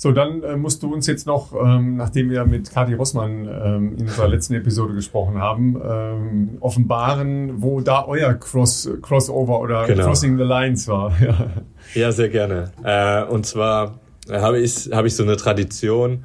So, 0.00 0.12
dann 0.12 0.44
äh, 0.44 0.56
musst 0.56 0.84
du 0.84 0.94
uns 0.94 1.08
jetzt 1.08 1.26
noch, 1.26 1.52
ähm, 1.52 1.96
nachdem 1.96 2.30
wir 2.30 2.44
mit 2.44 2.70
Kati 2.70 2.94
Rossmann 2.94 3.48
ähm, 3.48 3.96
in 3.98 4.02
unserer 4.02 4.28
letzten 4.28 4.54
Episode 4.54 4.94
gesprochen 4.94 5.38
haben, 5.38 5.76
ähm, 5.84 6.58
offenbaren, 6.60 7.60
wo 7.60 7.80
da 7.80 8.04
euer 8.06 8.32
Cross, 8.34 8.88
Crossover 9.02 9.58
oder 9.58 9.88
genau. 9.88 10.04
Crossing 10.04 10.38
the 10.38 10.44
Lines 10.44 10.86
war. 10.86 11.12
ja. 11.94 12.12
sehr 12.12 12.28
gerne. 12.28 12.70
Äh, 12.84 13.24
und 13.24 13.44
zwar 13.44 13.98
habe 14.30 14.58
ich, 14.58 14.90
habe 14.92 15.08
ich 15.08 15.16
so 15.16 15.22
eine 15.22 15.36
Tradition 15.36 16.24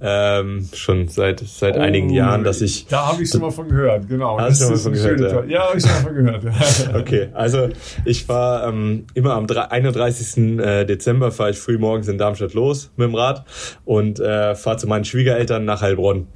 ähm, 0.00 0.68
schon 0.72 1.08
seit 1.08 1.40
seit 1.40 1.76
oh, 1.76 1.80
einigen 1.80 2.10
Jahren, 2.10 2.44
dass 2.44 2.60
ich. 2.60 2.86
Da 2.86 3.08
habe 3.08 3.22
ich 3.22 3.30
schon 3.30 3.40
mal 3.40 3.50
von 3.50 3.68
gehört, 3.68 4.08
genau. 4.08 4.38
Hast 4.38 4.60
du 4.60 4.64
schon 4.64 4.72
mal 4.72 4.78
von 4.78 4.92
gehört? 4.92 5.48
Ja, 5.48 5.58
ja 5.58 5.68
habe 5.68 5.78
ich 5.78 5.84
schon 5.84 5.92
mal 5.92 6.02
von 6.02 6.14
gehört. 6.14 6.94
okay, 6.94 7.28
also 7.32 7.68
ich 8.04 8.24
fahre 8.24 8.68
ähm, 8.68 9.06
immer 9.14 9.34
am 9.34 9.46
31. 9.46 10.58
Äh, 10.58 10.84
Dezember 10.84 11.30
fahre 11.30 11.50
ich 11.50 11.58
früh 11.58 11.78
morgens 11.78 12.08
in 12.08 12.18
Darmstadt 12.18 12.54
los 12.54 12.90
mit 12.96 13.08
dem 13.08 13.14
Rad 13.14 13.44
und 13.84 14.20
äh, 14.20 14.54
fahre 14.54 14.76
zu 14.76 14.86
meinen 14.86 15.04
Schwiegereltern 15.04 15.64
nach 15.64 15.82
Heilbronn. 15.82 16.26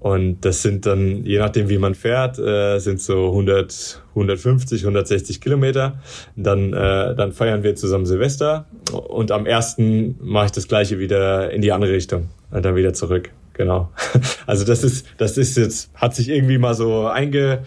Und 0.00 0.46
das 0.46 0.62
sind 0.62 0.86
dann, 0.86 1.24
je 1.24 1.38
nachdem 1.38 1.68
wie 1.68 1.76
man 1.76 1.94
fährt, 1.94 2.38
äh, 2.38 2.78
sind 2.78 3.02
so 3.02 3.28
100, 3.28 4.02
150, 4.14 4.82
160 4.82 5.40
Kilometer. 5.42 6.00
Dann, 6.36 6.72
äh, 6.72 7.14
dann 7.14 7.32
feiern 7.32 7.62
wir 7.62 7.76
zusammen 7.76 8.06
Silvester 8.06 8.66
und 8.92 9.30
am 9.30 9.44
ersten 9.44 10.18
mache 10.22 10.46
ich 10.46 10.52
das 10.52 10.68
gleiche 10.68 10.98
wieder 10.98 11.50
in 11.50 11.60
die 11.60 11.70
andere 11.70 11.92
Richtung 11.92 12.30
und 12.50 12.64
dann 12.64 12.76
wieder 12.76 12.94
zurück 12.94 13.30
genau. 13.60 13.90
Also 14.46 14.64
das 14.64 14.82
ist, 14.82 15.06
das 15.18 15.38
ist 15.38 15.56
jetzt, 15.56 15.90
hat 15.94 16.12
sich 16.14 16.28
irgendwie 16.28 16.58
mal 16.58 16.74
so 16.74 17.06
einge, 17.06 17.60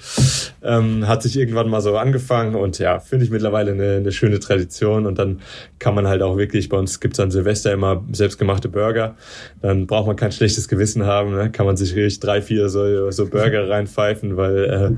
ähm, 0.61 1.07
hat 1.07 1.23
sich 1.23 1.37
irgendwann 1.37 1.69
mal 1.69 1.79
so 1.79 1.95
angefangen 1.95 2.55
und 2.55 2.77
ja, 2.77 2.99
finde 2.99 3.23
ich 3.23 3.31
mittlerweile 3.31 3.71
eine, 3.71 3.97
eine 3.97 4.11
schöne 4.11 4.39
Tradition 4.39 5.05
und 5.05 5.17
dann 5.17 5.39
kann 5.79 5.95
man 5.95 6.07
halt 6.07 6.21
auch 6.21 6.35
wirklich, 6.35 6.67
bei 6.67 6.77
uns 6.77 6.99
gibt's 6.99 7.21
an 7.21 7.31
Silvester 7.31 7.71
immer 7.71 8.03
selbstgemachte 8.11 8.67
Burger, 8.67 9.15
dann 9.61 9.87
braucht 9.87 10.07
man 10.07 10.17
kein 10.17 10.33
schlechtes 10.33 10.67
Gewissen 10.67 11.05
haben, 11.05 11.35
ne? 11.35 11.51
kann 11.51 11.65
man 11.65 11.77
sich 11.77 11.95
richtig 11.95 12.19
drei, 12.19 12.41
vier 12.41 12.67
so, 12.67 13.11
so 13.11 13.27
Burger 13.27 13.69
reinpfeifen, 13.69 14.35
weil 14.35 14.63
äh, 14.65 14.91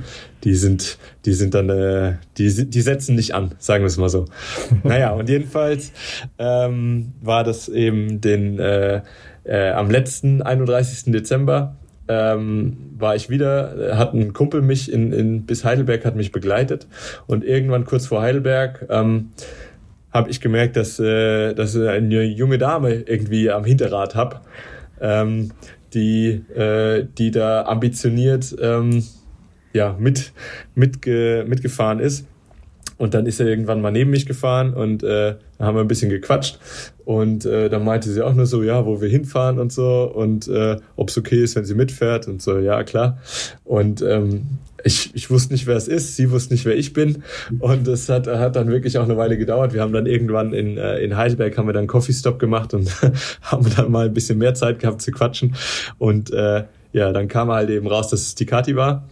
die 0.44 0.56
sind, 0.56 0.98
die 1.26 1.34
sind 1.34 1.54
dann, 1.54 1.70
äh, 1.70 2.14
die, 2.38 2.70
die 2.70 2.82
setzen 2.82 3.16
nicht 3.16 3.36
an, 3.36 3.52
sagen 3.60 3.84
wir 3.84 3.88
es 3.88 3.98
mal 3.98 4.10
so. 4.10 4.26
naja, 4.84 5.12
und 5.12 5.30
jedenfalls 5.30 5.92
ähm, 6.40 7.14
war 7.22 7.44
das 7.44 7.70
eben 7.70 8.22
den 8.22 8.58
äh, 8.60 9.02
äh, 9.46 9.72
am 9.72 9.90
letzten 9.90 10.42
31. 10.42 11.12
Dezember 11.12 11.76
ähm, 12.08 12.78
war 12.98 13.16
ich 13.16 13.30
wieder, 13.30 13.98
hat 13.98 14.14
ein 14.14 14.34
Kumpel 14.34 14.62
mich 14.62 14.92
in, 14.92 15.12
in 15.12 15.46
bis 15.46 15.64
Heidelberg 15.64 16.06
hat 16.06 16.16
mich 16.16 16.32
begleitet 16.32 16.88
und 17.28 17.44
irgendwann 17.44 17.86
kurz 17.86 18.08
vor 18.08 18.22
Heidelberg 18.22 18.86
ähm, 18.90 19.32
habe 20.12 20.30
ich 20.30 20.40
gemerkt, 20.40 20.78
dass 20.78 21.00
äh, 21.00 21.54
dass 21.54 21.76
eine 21.76 22.24
junge 22.24 22.58
Dame 22.58 22.94
irgendwie 22.94 23.50
am 23.52 23.66
Hinterrad 23.66 24.16
hab, 24.16 24.46
ähm, 25.02 25.52
die 25.94 26.44
äh, 26.56 27.06
die 27.18 27.32
da 27.32 27.64
ambitioniert 27.64 28.56
ähm, 28.62 29.04
ja 29.74 29.96
mit 30.00 30.32
mitge, 30.76 31.44
mitgefahren 31.48 32.00
ist 32.00 32.28
und 32.98 33.14
dann 33.14 33.26
ist 33.26 33.40
er 33.40 33.48
irgendwann 33.48 33.82
mal 33.82 33.92
neben 33.92 34.12
mich 34.12 34.26
gefahren 34.26 34.74
und 34.74 35.04
äh, 35.04 35.36
haben 35.60 35.76
wir 35.76 35.82
ein 35.82 35.88
bisschen 35.88 36.10
gequatscht. 36.10 36.60
Und 37.04 37.46
äh, 37.46 37.70
dann 37.70 37.84
meinte 37.84 38.10
sie 38.10 38.22
auch 38.22 38.34
nur 38.34 38.46
so, 38.46 38.64
ja, 38.64 38.86
wo 38.86 39.02
wir 39.02 39.10
hinfahren 39.10 39.60
und 39.60 39.72
so 39.72 40.12
und 40.14 40.48
äh, 40.48 40.78
ob 40.96 41.10
es 41.10 41.18
okay 41.18 41.44
ist, 41.44 41.56
wenn 41.56 41.66
sie 41.66 41.76
mitfährt 41.76 42.28
und 42.28 42.42
so, 42.42 42.58
ja, 42.58 42.84
klar. 42.84 43.20
Und 43.64 44.02
ähm, 44.02 44.60
ich, 44.86 45.14
ich 45.16 45.30
wusste 45.32 45.54
nicht, 45.54 45.66
wer 45.66 45.76
es 45.76 45.88
ist, 45.88 46.16
sie 46.16 46.30
wusste 46.32 46.54
nicht, 46.54 46.66
wer 46.66 46.78
ich 46.78 46.94
bin. 46.94 47.24
Und 47.60 47.88
es 47.88 48.08
hat, 48.08 48.28
hat 48.28 48.56
dann 48.56 48.68
wirklich 48.70 48.98
auch 49.00 49.04
eine 49.04 49.18
Weile 49.18 49.38
gedauert. 49.38 49.74
Wir 49.74 49.82
haben 49.82 49.94
dann 49.94 50.06
irgendwann 50.06 50.54
in, 50.54 50.78
äh, 50.78 51.00
in 51.00 51.18
Heidelberg 51.18 51.58
haben 51.58 51.68
wir 51.68 51.74
dann 51.74 51.88
Coffee 51.88 52.14
Stop 52.14 52.38
gemacht 52.38 52.74
und 52.74 52.90
haben 53.42 53.68
dann 53.76 53.92
mal 53.92 54.06
ein 54.06 54.14
bisschen 54.14 54.38
mehr 54.38 54.54
Zeit 54.54 54.80
gehabt 54.80 55.02
zu 55.02 55.12
quatschen. 55.12 55.56
Und 55.98 56.32
äh, 56.32 56.66
ja, 56.96 57.12
dann 57.12 57.28
kam 57.28 57.52
halt 57.52 57.70
eben 57.70 57.88
raus, 57.88 58.08
dass 58.08 58.22
es 58.22 58.36
die 58.36 58.46
Kati 58.46 58.78
war. 58.78 59.10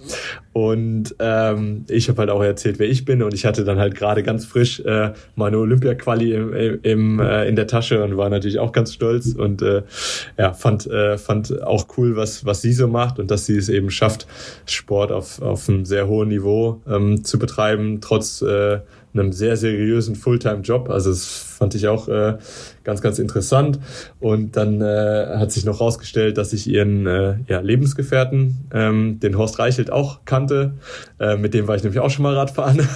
Und 0.53 1.15
ähm, 1.19 1.83
ich 1.89 2.07
habe 2.07 2.19
halt 2.19 2.29
auch 2.29 2.41
erzählt, 2.41 2.79
wer 2.79 2.87
ich 2.87 3.03
bin. 3.03 3.21
Und 3.21 3.33
ich 3.33 3.45
hatte 3.45 3.65
dann 3.65 3.77
halt 3.77 3.93
gerade 3.93 4.23
ganz 4.23 4.45
frisch 4.45 4.79
äh, 4.79 5.11
meine 5.35 5.57
Olympia-Quali 5.57 6.33
im, 6.33 6.79
im, 6.81 7.19
äh, 7.19 7.45
in 7.45 7.57
der 7.57 7.67
Tasche 7.67 8.01
und 8.01 8.15
war 8.15 8.29
natürlich 8.29 8.57
auch 8.57 8.71
ganz 8.71 8.93
stolz 8.93 9.33
und 9.33 9.61
äh, 9.61 9.81
ja, 10.37 10.53
fand, 10.53 10.87
äh, 10.87 11.17
fand 11.17 11.61
auch 11.61 11.87
cool, 11.97 12.15
was, 12.15 12.45
was 12.45 12.61
sie 12.61 12.71
so 12.71 12.87
macht 12.87 13.19
und 13.19 13.29
dass 13.29 13.47
sie 13.47 13.57
es 13.57 13.67
eben 13.67 13.89
schafft, 13.89 14.27
Sport 14.65 15.11
auf, 15.11 15.41
auf 15.41 15.67
einem 15.67 15.83
sehr 15.83 16.07
hohen 16.07 16.29
Niveau 16.29 16.81
ähm, 16.87 17.25
zu 17.25 17.37
betreiben, 17.37 17.99
trotz 17.99 18.41
äh, 18.41 18.79
einem 19.13 19.31
sehr 19.31 19.57
seriösen 19.57 20.15
Fulltime-Job. 20.15 20.89
Also 20.89 21.09
das 21.09 21.53
fand 21.63 21.75
ich 21.75 21.87
auch 21.87 22.07
äh, 22.07 22.37
ganz, 22.83 23.01
ganz 23.01 23.19
interessant. 23.19 23.79
Und 24.19 24.57
dann 24.57 24.81
äh, 24.81 25.37
hat 25.37 25.51
sich 25.51 25.65
noch 25.65 25.79
rausgestellt, 25.79 26.37
dass 26.37 26.51
ich 26.53 26.67
ihren 26.67 27.07
äh, 27.07 27.35
ja, 27.47 27.61
Lebensgefährten, 27.61 28.67
ähm, 28.73 29.19
den 29.21 29.37
Horst 29.37 29.59
Reichelt, 29.59 29.91
auch 29.91 30.25
kannte. 30.25 30.73
Äh, 31.19 31.37
mit 31.37 31.53
dem 31.53 31.67
war 31.67 31.75
ich 31.75 31.83
nämlich 31.83 32.01
auch 32.01 32.09
schon 32.09 32.23
mal 32.23 32.35
Radfahren. 32.35 32.87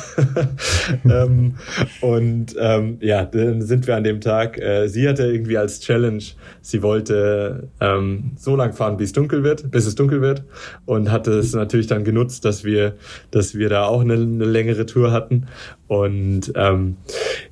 ähm, 1.09 1.55
und 2.01 2.55
ähm, 2.59 2.97
ja, 2.99 3.23
dann 3.23 3.61
sind 3.61 3.87
wir 3.87 3.95
an 3.95 4.03
dem 4.03 4.21
Tag. 4.21 4.57
Äh, 4.59 4.87
sie 4.87 5.07
hatte 5.07 5.23
irgendwie 5.23 5.57
als 5.57 5.79
Challenge, 5.79 6.23
sie 6.61 6.81
wollte 6.81 7.69
ähm, 7.79 8.31
so 8.37 8.55
lang 8.55 8.73
fahren, 8.73 8.97
bis 8.97 9.09
es 9.09 9.13
dunkel 9.13 9.43
wird, 9.43 9.71
bis 9.71 9.85
es 9.85 9.95
dunkel 9.95 10.21
wird. 10.21 10.43
Und 10.85 11.11
hatte 11.11 11.31
es 11.31 11.53
natürlich 11.53 11.87
dann 11.87 12.03
genutzt, 12.03 12.43
dass 12.43 12.63
wir, 12.63 12.95
dass 13.31 13.55
wir 13.55 13.69
da 13.69 13.85
auch 13.85 14.01
eine, 14.01 14.15
eine 14.15 14.45
längere 14.45 14.85
Tour 14.85 15.11
hatten. 15.11 15.47
Und 15.87 16.51
ähm, 16.55 16.97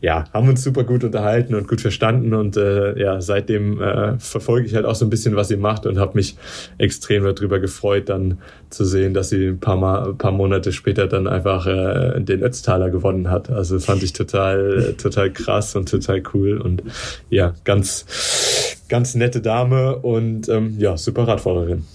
ja, 0.02 0.26
haben 0.34 0.50
uns 0.50 0.62
super 0.62 0.84
gut 0.84 1.04
unterhalten 1.06 1.56
und 1.56 1.68
gut 1.68 1.80
verstanden. 1.80 2.34
Und 2.34 2.58
äh, 2.58 3.00
ja, 3.00 3.22
seitdem 3.22 3.82
äh, 3.82 4.20
verfolge 4.20 4.68
ich 4.68 4.76
halt 4.76 4.86
auch 4.86 4.96
so 4.96 5.06
ein 5.06 5.10
bisschen, 5.10 5.36
was 5.36 5.48
sie 5.48 5.56
macht 5.56 5.86
und 5.86 5.98
habe 5.98 6.16
mich 6.16 6.36
extrem 6.78 7.24
darüber 7.24 7.60
gefreut, 7.60 8.10
dann 8.10 8.40
zu 8.70 8.84
sehen, 8.84 9.14
dass 9.14 9.30
sie 9.30 9.48
ein 9.48 9.60
paar, 9.60 9.78
Mal, 9.78 10.14
paar 10.16 10.34
Monate 10.34 10.74
später 10.74 11.08
dann 11.08 11.28
einfach 11.28 11.66
äh, 11.66 12.20
den 12.20 12.44
Ötztaler 12.44 12.90
gewonnen 12.90 13.32
hat. 13.32 13.50
Also 13.50 13.80
fand 13.80 14.04
ich 14.04 14.12
total, 14.12 14.96
total 14.98 15.32
krass 15.32 15.76
und 15.76 15.90
total 15.90 16.22
cool. 16.34 16.58
Und 16.58 16.84
ja, 17.30 17.54
ganz, 17.64 18.84
ganz 18.90 19.16
nette 19.16 19.40
Dame 19.40 19.96
und 19.96 20.50
ähm, 20.50 20.76
ja, 20.78 20.98
super 20.98 21.26
Radfahrerin. 21.26 21.86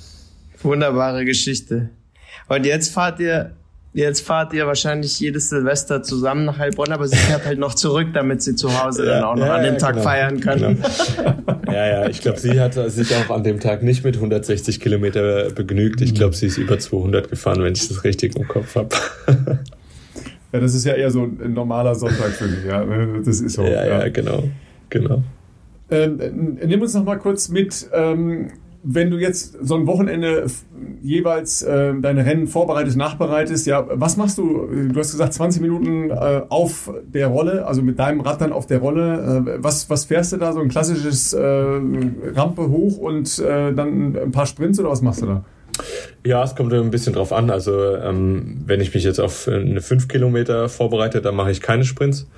Wunderbare 0.62 1.24
Geschichte. 1.24 1.90
Und 2.48 2.64
jetzt 2.64 2.92
fahrt 2.92 3.20
ihr 3.20 3.52
Jetzt 3.92 4.24
fahrt 4.24 4.52
ihr 4.52 4.68
wahrscheinlich 4.68 5.18
jedes 5.18 5.48
Silvester 5.48 6.02
zusammen 6.04 6.44
nach 6.44 6.58
Heilbronn, 6.58 6.92
aber 6.92 7.08
sie 7.08 7.16
fährt 7.16 7.44
halt 7.44 7.58
noch 7.58 7.74
zurück, 7.74 8.08
damit 8.14 8.40
sie 8.40 8.54
zu 8.54 8.80
Hause 8.80 9.04
ja, 9.04 9.14
dann 9.14 9.24
auch 9.24 9.34
noch 9.34 9.46
ja, 9.46 9.56
an 9.56 9.64
dem 9.64 9.74
ja, 9.74 9.80
Tag 9.80 9.94
genau, 9.94 10.04
feiern 10.04 10.40
kann. 10.40 10.58
Genau. 10.58 10.88
Ja, 11.66 11.86
ja, 11.86 12.08
ich 12.08 12.20
glaube, 12.20 12.36
sie 12.36 12.58
hat 12.58 12.74
sich 12.74 13.14
auch 13.14 13.30
an 13.30 13.44
dem 13.44 13.60
Tag 13.60 13.84
nicht 13.84 14.02
mit 14.02 14.16
160 14.16 14.80
Kilometer 14.80 15.50
begnügt. 15.50 16.00
Ich 16.00 16.14
glaube, 16.14 16.34
sie 16.34 16.46
ist 16.46 16.58
über 16.58 16.80
200 16.80 17.30
gefahren, 17.30 17.62
wenn 17.62 17.74
ich 17.74 17.86
das 17.86 18.02
richtig 18.02 18.34
im 18.34 18.48
Kopf 18.48 18.74
habe. 18.74 18.88
Ja, 20.52 20.58
das 20.58 20.74
ist 20.74 20.84
ja 20.84 20.94
eher 20.94 21.12
so 21.12 21.22
ein 21.22 21.52
normaler 21.54 21.94
Sonntag 21.94 22.30
für 22.30 22.48
mich. 22.48 22.64
Ja, 22.64 22.84
das 23.24 23.40
ist 23.40 23.54
so. 23.54 23.62
Ja, 23.62 23.86
ja, 23.86 24.08
genau, 24.08 24.48
genau. 24.88 25.22
Ähm, 25.90 26.58
nimm 26.64 26.82
uns 26.82 26.94
noch 26.94 27.04
mal 27.04 27.18
kurz 27.18 27.48
mit. 27.48 27.88
Ähm, 27.92 28.50
wenn 28.82 29.10
du 29.10 29.18
jetzt 29.18 29.56
so 29.60 29.74
ein 29.74 29.86
Wochenende 29.86 30.46
jeweils 31.02 31.62
äh, 31.62 31.94
deine 32.00 32.24
Rennen 32.24 32.46
vorbereitest, 32.46 32.96
nachbereitest, 32.96 33.66
ja, 33.66 33.86
was 33.90 34.16
machst 34.16 34.38
du? 34.38 34.66
Du 34.66 34.98
hast 34.98 35.12
gesagt 35.12 35.34
20 35.34 35.60
Minuten 35.60 36.10
äh, 36.10 36.42
auf 36.48 36.90
der 37.04 37.28
Rolle, 37.28 37.66
also 37.66 37.82
mit 37.82 37.98
deinem 37.98 38.20
Rad 38.20 38.40
dann 38.40 38.52
auf 38.52 38.66
der 38.66 38.78
Rolle. 38.78 39.44
Äh, 39.46 39.62
was, 39.62 39.90
was 39.90 40.06
fährst 40.06 40.32
du 40.32 40.38
da? 40.38 40.52
So 40.52 40.60
ein 40.60 40.68
klassisches 40.68 41.32
äh, 41.32 41.42
Rampe 41.42 42.68
hoch 42.70 42.98
und 42.98 43.38
äh, 43.38 43.72
dann 43.72 44.16
ein 44.16 44.32
paar 44.32 44.46
Sprints 44.46 44.80
oder 44.80 44.90
was 44.90 45.02
machst 45.02 45.22
du 45.22 45.26
da? 45.26 45.44
Ja, 46.24 46.44
es 46.44 46.54
kommt 46.54 46.72
ein 46.72 46.90
bisschen 46.90 47.14
drauf 47.14 47.32
an. 47.32 47.50
Also 47.50 47.96
ähm, 47.96 48.62
wenn 48.66 48.80
ich 48.80 48.92
mich 48.92 49.04
jetzt 49.04 49.20
auf 49.20 49.48
eine 49.48 49.80
5 49.80 50.06
Kilometer 50.08 50.68
vorbereite, 50.68 51.22
dann 51.22 51.34
mache 51.34 51.50
ich 51.50 51.62
keine 51.62 51.84
Sprints. 51.84 52.28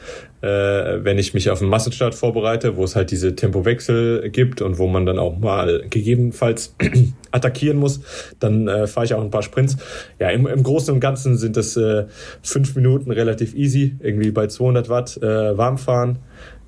Äh, 0.40 0.47
wenn 0.47 1.18
ich 1.18 1.34
mich 1.34 1.51
auf 1.51 1.61
einen 1.61 1.70
Massenstart 1.70 2.14
vorbereite, 2.14 2.76
wo 2.76 2.84
es 2.84 2.95
halt 2.95 3.11
diese 3.11 3.34
Tempowechsel 3.34 4.30
gibt 4.30 4.62
und 4.62 4.78
wo 4.78 4.86
man 4.86 5.05
dann 5.05 5.18
auch 5.18 5.36
mal 5.38 5.84
gegebenenfalls 5.90 6.76
attackieren 7.32 7.78
muss, 7.78 8.01
dann 8.38 8.68
äh, 8.68 8.86
fahre 8.86 9.07
ich 9.07 9.14
auch 9.14 9.22
ein 9.22 9.30
paar 9.30 9.43
Sprints. 9.43 9.76
Ja, 10.20 10.30
im, 10.30 10.47
im 10.47 10.62
Großen 10.62 10.95
und 10.95 11.01
Ganzen 11.01 11.36
sind 11.36 11.57
das 11.57 11.76
äh, 11.76 12.05
fünf 12.43 12.76
Minuten 12.76 13.11
relativ 13.11 13.55
easy, 13.55 13.97
irgendwie 14.01 14.30
bei 14.30 14.47
200 14.47 14.88
Watt 14.88 15.16
äh, 15.22 15.57
warm 15.57 15.78
fahren. 15.78 16.18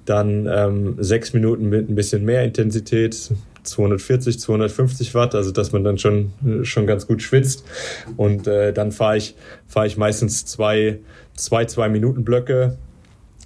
Dann 0.04 0.46
ähm, 0.46 0.98
Minuten 1.32 1.68
mit 1.68 1.88
ein 1.88 1.94
bisschen 1.94 2.24
mehr 2.24 2.44
Intensität, 2.44 3.30
240, 3.64 4.38
250 4.38 5.14
Watt, 5.14 5.34
also 5.34 5.50
dass 5.50 5.72
man 5.72 5.84
dann 5.84 5.98
schon, 5.98 6.32
schon 6.62 6.86
ganz 6.86 7.06
gut 7.06 7.22
schwitzt. 7.22 7.64
Und 8.16 8.46
äh, 8.46 8.72
dann 8.72 8.92
fahre 8.92 9.16
ich, 9.16 9.34
fahre 9.66 9.86
ich 9.86 9.96
meistens 9.96 10.44
zwei, 10.44 11.00
zwei, 11.34 11.64
zwei 11.64 11.88
Minuten 11.88 12.24
Blöcke. 12.24 12.76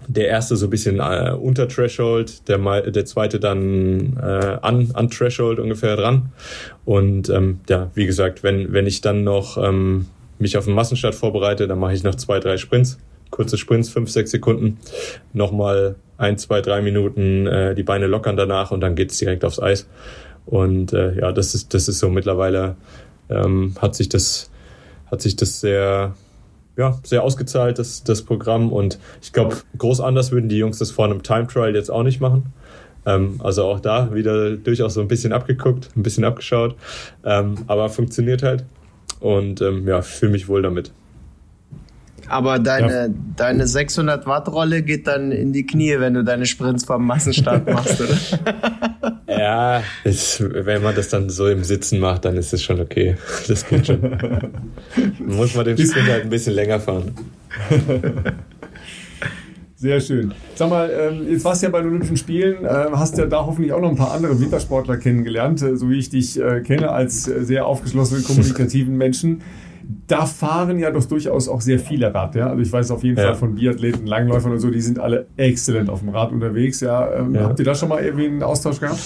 Der 0.07 0.29
erste 0.29 0.57
so 0.57 0.67
ein 0.67 0.71
bisschen 0.71 1.01
äh, 1.01 1.33
unter 1.39 1.69
Threshold, 1.69 2.49
der, 2.49 2.59
der 2.91 3.05
zweite 3.05 3.41
dann 3.41 4.17
äh, 4.17 4.59
an, 4.63 4.91
an 4.95 5.11
Threshold 5.11 5.59
ungefähr 5.59 5.97
dran. 5.97 6.33
Und 6.85 7.29
ähm, 7.29 7.61
ja, 7.69 7.91
wie 7.95 8.07
gesagt, 8.07 8.43
wenn, 8.43 8.73
wenn 8.73 8.87
ich 8.87 9.01
dann 9.01 9.25
noch 9.25 9.59
ähm, 9.59 10.07
mich 10.39 10.57
auf 10.57 10.65
den 10.65 10.75
Massenstart 10.75 11.15
vorbereite, 11.15 11.67
dann 11.67 11.79
mache 11.79 11.95
ich 11.95 12.05
noch 12.05 12.15
zwei, 12.15 12.39
drei 12.39 12.57
Sprints 12.57 12.99
kurze 13.31 13.59
Sprints, 13.59 13.89
fünf, 13.89 14.11
sechs 14.11 14.31
Sekunden, 14.31 14.79
nochmal 15.33 15.97
ein, 16.17 16.39
zwei, 16.39 16.61
drei 16.61 16.83
Minuten 16.83 17.47
äh, 17.47 17.75
die 17.75 17.83
Beine 17.83 18.07
lockern 18.07 18.37
danach 18.37 18.71
und 18.71 18.81
dann 18.81 18.95
geht's 18.95 19.19
direkt 19.19 19.45
aufs 19.45 19.61
Eis. 19.61 19.87
Und 20.47 20.93
äh, 20.93 21.19
ja, 21.21 21.33
das 21.33 21.55
ist, 21.55 21.75
das 21.75 21.89
ist 21.89 21.99
so 21.99 22.09
mittlerweile 22.09 22.77
ähm, 23.29 23.75
hat 23.81 23.95
sich 23.95 24.09
das, 24.09 24.51
hat 25.11 25.21
sich 25.21 25.37
das 25.37 25.61
sehr, 25.61 26.15
ja, 26.77 26.99
sehr 27.05 27.23
ausgezahlt, 27.23 27.79
das, 27.79 28.03
das 28.05 28.23
Programm. 28.23 28.73
Und 28.73 28.99
ich 29.23 29.33
glaube, 29.33 29.57
groß 29.77 30.01
anders 30.01 30.33
würden 30.33 30.49
die 30.49 30.59
Jungs 30.59 30.79
das 30.79 30.91
vor 30.91 31.05
einem 31.05 31.23
Time 31.23 31.47
Trial 31.47 31.75
jetzt 31.75 31.91
auch 31.91 32.03
nicht 32.03 32.21
machen. 32.21 32.53
Ähm, 33.07 33.41
also 33.43 33.65
auch 33.65 33.81
da 33.81 34.15
wieder 34.15 34.57
durchaus 34.57 34.95
so 34.95 35.01
ein 35.01 35.09
bisschen 35.09 35.33
abgeguckt, 35.33 35.91
ein 35.97 36.03
bisschen 36.03 36.25
abgeschaut. 36.25 36.77
Ähm, 37.25 37.57
aber 37.67 37.89
funktioniert 37.89 38.43
halt. 38.43 38.65
Und 39.21 39.61
ähm, 39.61 39.87
ja, 39.87 40.03
fühle 40.03 40.33
mich 40.33 40.49
wohl 40.49 40.63
damit. 40.63 40.93
Aber 42.29 42.59
deine, 42.59 42.93
ja. 42.93 43.09
deine 43.37 43.67
600 43.67 44.27
Watt 44.27 44.49
Rolle 44.49 44.83
geht 44.83 45.07
dann 45.07 45.33
in 45.33 45.53
die 45.53 45.67
Knie, 45.67 45.99
wenn 45.99 46.15
du 46.15 46.25
deine 46.25 46.47
Sprints 46.47 46.85
vom 46.85 47.07
Massenstart 47.07 47.67
machst, 47.73 48.01
oder? 48.01 48.17
ja, 49.27 49.83
ist, 50.05 50.43
wenn 50.43 50.83
man 50.83 50.95
das 50.95 51.09
dann 51.09 51.31
so 51.31 51.49
im 51.49 51.65
Sitzen 51.65 51.99
macht, 52.01 52.25
dann 52.25 52.37
ist 52.37 52.53
es 52.53 52.63
schon 52.63 52.81
okay. 52.81 53.17
Das 53.47 53.67
geht 53.67 53.87
schon. 53.87 54.01
Muss 55.19 55.55
man 55.55 55.65
den 55.65 55.79
Sprint 55.79 56.09
halt 56.09 56.25
ein 56.25 56.31
bisschen 56.31 56.55
länger 56.55 56.81
fahren. 56.81 57.13
Sehr 59.81 60.01
schön. 60.01 60.35
Sag 60.57 60.71
mal, 60.71 60.91
ähm, 60.91 61.31
jetzt 61.31 61.45
warst 61.45 61.63
du 61.63 61.67
ja 61.67 61.71
bei 61.71 61.79
den 61.79 61.91
Olympischen 61.91 62.17
Spielen, 62.17 62.65
äh, 62.65 62.89
hast 62.95 63.17
ja 63.17 63.27
da 63.27 63.47
hoffentlich 63.47 63.73
auch 63.73 63.81
noch 63.81 63.91
ein 63.91 63.97
paar 63.97 64.11
andere 64.11 64.41
Wintersportler 64.41 64.97
kennengelernt, 64.97 65.63
äh, 65.63 65.77
so 65.77 65.89
wie 65.89 65.99
ich 65.99 66.11
dich 66.11 66.41
äh, 66.41 66.63
kenne 66.63 66.91
als 66.91 67.23
sehr 67.23 67.65
aufgeschlossenen, 67.65 68.25
kommunikativen 68.25 68.97
Menschen 68.97 69.43
da 70.07 70.27
fahren 70.27 70.79
ja 70.79 70.91
doch 70.91 71.05
durchaus 71.05 71.49
auch 71.49 71.63
sehr 71.63 71.79
viele 71.79 72.13
Rad. 72.15 72.35
Ja? 72.35 72.49
Also 72.51 72.63
ich 72.63 72.71
weiß 72.71 72.91
auf 72.91 73.03
jeden 73.05 73.17
ja. 73.17 73.25
Fall 73.25 73.35
von 73.37 73.55
Biathleten, 73.55 74.07
Langläufern 74.07 74.53
und 74.53 74.59
so, 74.59 74.71
die 74.71 74.81
sind 74.81 74.99
alle 74.99 75.27
exzellent 75.37 75.89
auf 75.89 76.01
dem 76.01 76.11
Rad 76.11 76.31
unterwegs. 76.31 76.81
Ja? 76.81 77.11
Ähm, 77.15 77.35
ja. 77.35 77.45
Habt 77.45 77.59
ihr 77.59 77.65
da 77.65 77.75
schon 77.75 77.89
mal 77.89 78.03
irgendwie 78.03 78.27
einen 78.27 78.43
Austausch 78.43 78.81
gehabt? 78.81 78.99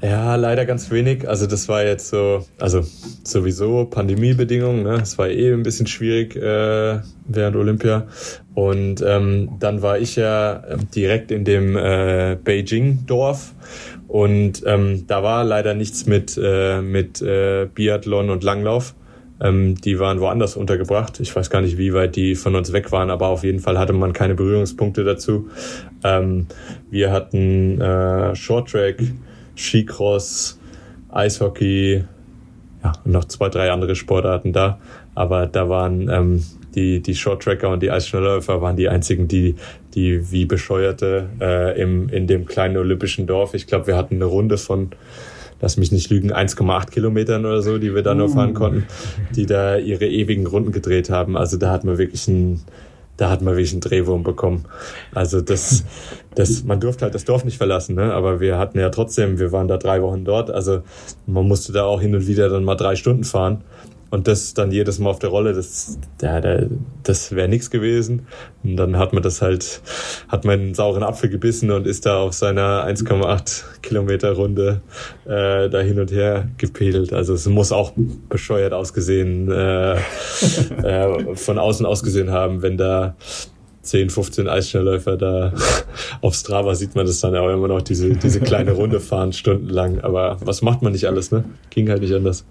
Ja, 0.00 0.36
leider 0.36 0.64
ganz 0.64 0.90
wenig. 0.90 1.28
Also 1.28 1.46
das 1.46 1.68
war 1.68 1.84
jetzt 1.84 2.08
so, 2.08 2.46
also 2.58 2.84
sowieso 3.24 3.84
Pandemiebedingungen. 3.84 4.84
Ne? 4.84 5.00
Es 5.02 5.18
war 5.18 5.28
eh 5.28 5.52
ein 5.52 5.62
bisschen 5.62 5.86
schwierig 5.86 6.36
äh, 6.36 7.00
während 7.26 7.56
Olympia. 7.56 8.06
Und 8.54 9.02
ähm, 9.06 9.56
dann 9.58 9.82
war 9.82 9.98
ich 9.98 10.16
ja 10.16 10.62
ähm, 10.70 10.90
direkt 10.94 11.30
in 11.30 11.44
dem 11.44 11.76
äh, 11.76 12.36
Beijing-Dorf. 12.42 13.54
Und 14.06 14.62
ähm, 14.64 15.06
da 15.06 15.22
war 15.22 15.44
leider 15.44 15.74
nichts 15.74 16.06
mit, 16.06 16.40
äh, 16.42 16.80
mit 16.80 17.20
äh, 17.20 17.66
Biathlon 17.66 18.30
und 18.30 18.42
Langlauf. 18.42 18.94
Ähm, 19.40 19.76
die 19.76 19.98
waren 19.98 20.20
woanders 20.20 20.56
untergebracht. 20.56 21.20
Ich 21.20 21.34
weiß 21.34 21.50
gar 21.50 21.60
nicht, 21.60 21.78
wie 21.78 21.94
weit 21.94 22.16
die 22.16 22.34
von 22.34 22.54
uns 22.56 22.72
weg 22.72 22.90
waren, 22.92 23.10
aber 23.10 23.28
auf 23.28 23.44
jeden 23.44 23.60
Fall 23.60 23.78
hatte 23.78 23.92
man 23.92 24.12
keine 24.12 24.34
Berührungspunkte 24.34 25.04
dazu. 25.04 25.48
Ähm, 26.04 26.46
wir 26.90 27.12
hatten 27.12 27.80
äh, 27.80 28.34
Shorttrack, 28.34 28.96
Skicross, 29.56 30.58
Eishockey, 31.10 32.04
ja, 32.82 32.92
und 33.04 33.12
noch 33.12 33.24
zwei, 33.24 33.48
drei 33.48 33.70
andere 33.70 33.94
Sportarten 33.94 34.52
da. 34.52 34.78
Aber 35.14 35.46
da 35.46 35.68
waren 35.68 36.08
ähm, 36.08 36.44
die, 36.74 37.00
die 37.00 37.14
Shorttracker 37.14 37.70
und 37.70 37.82
die 37.82 37.90
Eisschnellläufer 37.90 38.60
waren 38.62 38.76
die 38.76 38.88
einzigen, 38.88 39.26
die, 39.26 39.56
die 39.94 40.30
wie 40.30 40.46
Bescheuerte 40.46 41.28
äh, 41.40 41.80
im, 41.80 42.08
in 42.08 42.26
dem 42.26 42.46
kleinen 42.46 42.76
olympischen 42.76 43.26
Dorf. 43.26 43.54
Ich 43.54 43.66
glaube, 43.66 43.88
wir 43.88 43.96
hatten 43.96 44.16
eine 44.16 44.26
Runde 44.26 44.58
von 44.58 44.90
lass 45.60 45.76
mich 45.76 45.92
nicht 45.92 46.10
lügen, 46.10 46.32
1,8 46.32 46.90
Kilometern 46.90 47.44
oder 47.44 47.62
so, 47.62 47.78
die 47.78 47.94
wir 47.94 48.02
da 48.02 48.14
nur 48.14 48.28
fahren 48.28 48.50
uh. 48.50 48.54
konnten, 48.54 48.86
die 49.34 49.46
da 49.46 49.76
ihre 49.76 50.06
ewigen 50.06 50.46
Runden 50.46 50.72
gedreht 50.72 51.10
haben. 51.10 51.36
Also 51.36 51.56
da 51.56 51.70
hat 51.70 51.84
man 51.84 51.98
wirklich 51.98 52.28
einen, 52.28 52.62
da 53.16 53.30
hat 53.30 53.42
man 53.42 53.54
wirklich 53.54 53.72
einen 53.72 53.80
Drehwurm 53.80 54.22
bekommen. 54.22 54.64
Also 55.12 55.40
das, 55.40 55.84
das, 56.34 56.64
man 56.64 56.80
durfte 56.80 57.04
halt 57.04 57.14
das 57.14 57.24
Dorf 57.24 57.44
nicht 57.44 57.58
verlassen, 57.58 57.96
ne? 57.96 58.12
aber 58.12 58.40
wir 58.40 58.58
hatten 58.58 58.78
ja 58.78 58.90
trotzdem, 58.90 59.38
wir 59.38 59.52
waren 59.52 59.68
da 59.68 59.76
drei 59.76 60.02
Wochen 60.02 60.24
dort, 60.24 60.50
also 60.50 60.82
man 61.26 61.46
musste 61.46 61.72
da 61.72 61.84
auch 61.84 62.00
hin 62.00 62.14
und 62.14 62.26
wieder 62.26 62.48
dann 62.48 62.64
mal 62.64 62.76
drei 62.76 62.94
Stunden 62.94 63.24
fahren. 63.24 63.62
Und 64.10 64.26
das 64.26 64.54
dann 64.54 64.72
jedes 64.72 64.98
Mal 64.98 65.10
auf 65.10 65.18
der 65.18 65.28
Rolle, 65.28 65.52
das, 65.52 65.98
ja, 66.22 66.40
das 67.02 67.32
wäre 67.32 67.48
nichts 67.48 67.70
gewesen. 67.70 68.26
Und 68.64 68.76
dann 68.76 68.96
hat 68.96 69.12
man 69.12 69.22
das 69.22 69.42
halt, 69.42 69.82
hat 70.28 70.44
man 70.44 70.60
einen 70.60 70.74
sauren 70.74 71.02
Apfel 71.02 71.28
gebissen 71.28 71.70
und 71.70 71.86
ist 71.86 72.06
da 72.06 72.18
auf 72.20 72.32
seiner 72.32 72.86
1,8 72.86 73.64
Kilometer 73.82 74.32
Runde 74.32 74.80
äh, 75.26 75.68
da 75.68 75.80
hin 75.80 76.00
und 76.00 76.10
her 76.10 76.48
gepedelt. 76.56 77.12
Also 77.12 77.34
es 77.34 77.46
muss 77.46 77.70
auch 77.70 77.92
bescheuert 78.28 78.72
ausgesehen, 78.72 79.50
äh, 79.50 79.96
äh, 79.96 81.36
von 81.36 81.58
außen 81.58 81.84
ausgesehen 81.84 82.30
haben, 82.30 82.62
wenn 82.62 82.78
da 82.78 83.14
10, 83.82 84.10
15 84.10 84.48
Eisschnellläufer 84.48 85.16
da 85.16 85.52
auf 86.20 86.34
Strava 86.34 86.74
sieht 86.74 86.94
man 86.94 87.06
das 87.06 87.20
dann 87.20 87.36
auch 87.36 87.50
immer 87.50 87.68
noch, 87.68 87.82
diese, 87.82 88.10
diese 88.10 88.40
kleine 88.40 88.72
Runde 88.72 89.00
fahren, 89.00 89.32
stundenlang. 89.32 90.00
Aber 90.00 90.38
was 90.40 90.62
macht 90.62 90.82
man 90.82 90.92
nicht 90.92 91.06
alles, 91.06 91.30
ne? 91.30 91.44
Ging 91.70 91.88
halt 91.88 92.02
nicht 92.02 92.14
anders. 92.14 92.44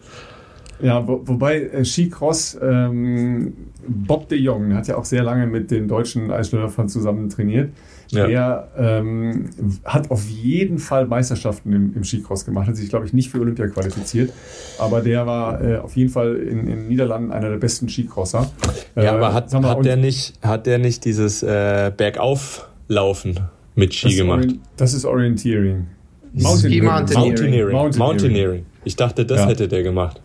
Ja, 0.81 1.07
wo, 1.07 1.21
wobei 1.25 1.61
äh, 1.61 1.85
Skicross, 1.85 2.57
ähm, 2.61 3.53
Bob 3.87 4.27
de 4.29 4.37
Jong 4.37 4.73
hat 4.75 4.87
ja 4.87 4.97
auch 4.97 5.05
sehr 5.05 5.23
lange 5.23 5.47
mit 5.47 5.71
den 5.71 5.87
deutschen 5.87 6.31
Eisschnellläufern 6.31 6.89
zusammen 6.89 7.29
trainiert. 7.29 7.71
Ja. 8.09 8.27
Der 8.27 8.67
ähm, 8.77 9.49
hat 9.83 10.11
auf 10.11 10.29
jeden 10.29 10.79
Fall 10.79 11.07
Meisterschaften 11.07 11.73
im, 11.73 11.93
im 11.95 12.03
Skicross 12.03 12.45
gemacht, 12.45 12.67
hat 12.67 12.77
sich, 12.77 12.89
glaube 12.89 13.05
ich, 13.05 13.13
nicht 13.13 13.29
für 13.29 13.39
Olympia 13.39 13.67
qualifiziert, 13.67 14.31
aber 14.79 15.01
der 15.01 15.25
war 15.25 15.61
äh, 15.61 15.77
auf 15.77 15.95
jeden 15.97 16.09
Fall 16.09 16.35
in, 16.35 16.67
den 16.67 16.87
Niederlanden 16.87 17.31
einer 17.31 17.49
der 17.49 17.57
besten 17.57 17.89
Skicrosser. 17.89 18.49
Ja, 18.95 19.03
äh, 19.03 19.07
aber 19.07 19.33
hat, 19.33 19.51
mal, 19.53 19.63
hat, 19.63 19.85
der 19.85 19.97
nicht, 19.97 20.35
hat 20.41 20.67
der 20.67 20.77
nicht 20.77 21.03
dieses 21.03 21.43
äh, 21.43 21.91
Bergauflaufen 21.95 23.39
mit 23.75 23.93
Ski 23.93 24.15
gemacht? 24.15 24.47
das 24.77 24.93
ist 24.93 25.05
Orientiering. 25.05 25.87
Mountaineering. 26.33 26.85
Mountaineering. 26.85 27.73
Mountaineering. 27.73 27.97
Mountaineering. 27.97 28.65
Ich 28.83 28.95
dachte, 28.95 29.25
das 29.25 29.41
ja. 29.41 29.47
hätte 29.47 29.67
der 29.67 29.83
gemacht. 29.83 30.21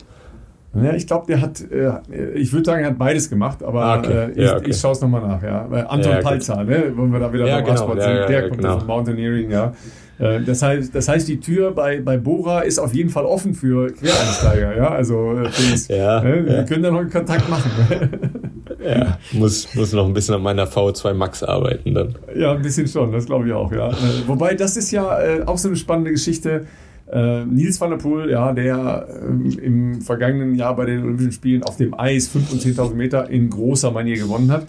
Ja, 0.75 0.93
ich 0.93 1.05
glaube, 1.05 1.27
der 1.27 1.39
hat, 1.39 1.61
äh, 1.71 2.31
ich 2.33 2.51
würde 2.51 2.65
sagen, 2.65 2.83
er 2.83 2.89
hat 2.89 2.97
beides 2.97 3.29
gemacht, 3.29 3.61
aber 3.61 3.83
ah, 3.83 3.99
okay. 3.99 4.11
äh, 4.11 4.31
ich, 4.31 4.37
ja, 4.37 4.57
okay. 4.57 4.69
ich 4.71 4.77
schaue 4.77 4.93
es 4.93 5.01
nochmal 5.01 5.21
nach. 5.21 5.43
Ja. 5.43 5.65
Anton 5.87 6.11
ja, 6.13 6.19
Palzer, 6.19 6.63
ne, 6.63 6.91
wenn 6.95 7.11
wir 7.11 7.19
da 7.19 7.31
wieder 7.31 7.45
ja, 7.45 7.55
beim 7.57 7.65
genau. 7.65 7.75
Radsport 7.75 8.01
sind, 8.01 8.29
der 8.29 8.49
kommt 8.49 8.61
genau. 8.61 8.79
von 8.79 8.87
Mountaineering, 8.87 9.51
ja. 9.51 9.73
Äh, 10.19 10.41
das 10.41 10.61
heißt, 10.61 10.95
das 10.95 11.07
heißt, 11.07 11.27
die 11.27 11.39
Tür 11.39 11.71
bei, 11.71 11.99
bei 11.99 12.17
Bora 12.17 12.61
ist 12.61 12.79
auf 12.79 12.93
jeden 12.93 13.09
Fall 13.09 13.25
offen 13.25 13.53
für 13.53 13.91
Quereinsteiger, 13.91 14.75
ja. 14.75 14.89
Also 14.89 15.33
äh, 15.33 15.95
ja, 15.95 16.21
ne? 16.21 16.45
wir 16.45 16.63
können 16.65 16.83
da 16.83 16.91
noch 16.91 17.01
einen 17.01 17.11
Kontakt 17.11 17.47
machen. 17.49 17.71
ja, 18.83 19.17
muss, 19.31 19.73
muss 19.75 19.93
noch 19.93 20.07
ein 20.07 20.13
bisschen 20.13 20.35
an 20.35 20.41
meiner 20.41 20.65
V2 20.65 21.13
Max 21.13 21.43
arbeiten 21.43 21.93
dann. 21.93 22.15
Ja, 22.35 22.53
ein 22.53 22.61
bisschen 22.61 22.87
schon, 22.87 23.11
das 23.11 23.25
glaube 23.25 23.47
ich 23.47 23.53
auch, 23.53 23.71
ja. 23.71 23.89
Äh, 23.89 23.93
wobei, 24.27 24.55
das 24.55 24.77
ist 24.77 24.91
ja 24.91 25.19
äh, 25.19 25.43
auch 25.45 25.57
so 25.57 25.67
eine 25.67 25.77
spannende 25.77 26.11
Geschichte 26.11 26.65
äh, 27.13 27.45
Nils 27.45 27.79
van 27.79 27.91
der 27.91 27.97
Poel, 27.97 28.29
ja, 28.31 28.53
der 28.53 29.07
äh, 29.07 29.55
im 29.63 30.01
vergangenen 30.01 30.55
Jahr 30.55 30.75
bei 30.75 30.85
den 30.85 31.03
Olympischen 31.03 31.31
Spielen 31.31 31.63
auf 31.63 31.77
dem 31.77 31.93
Eis 31.93 32.33
5.000 32.33 32.51
und 32.51 32.61
10.000 32.61 32.93
Meter 32.95 33.29
in 33.29 33.49
großer 33.49 33.91
Manier 33.91 34.17
gewonnen 34.17 34.51
hat. 34.51 34.67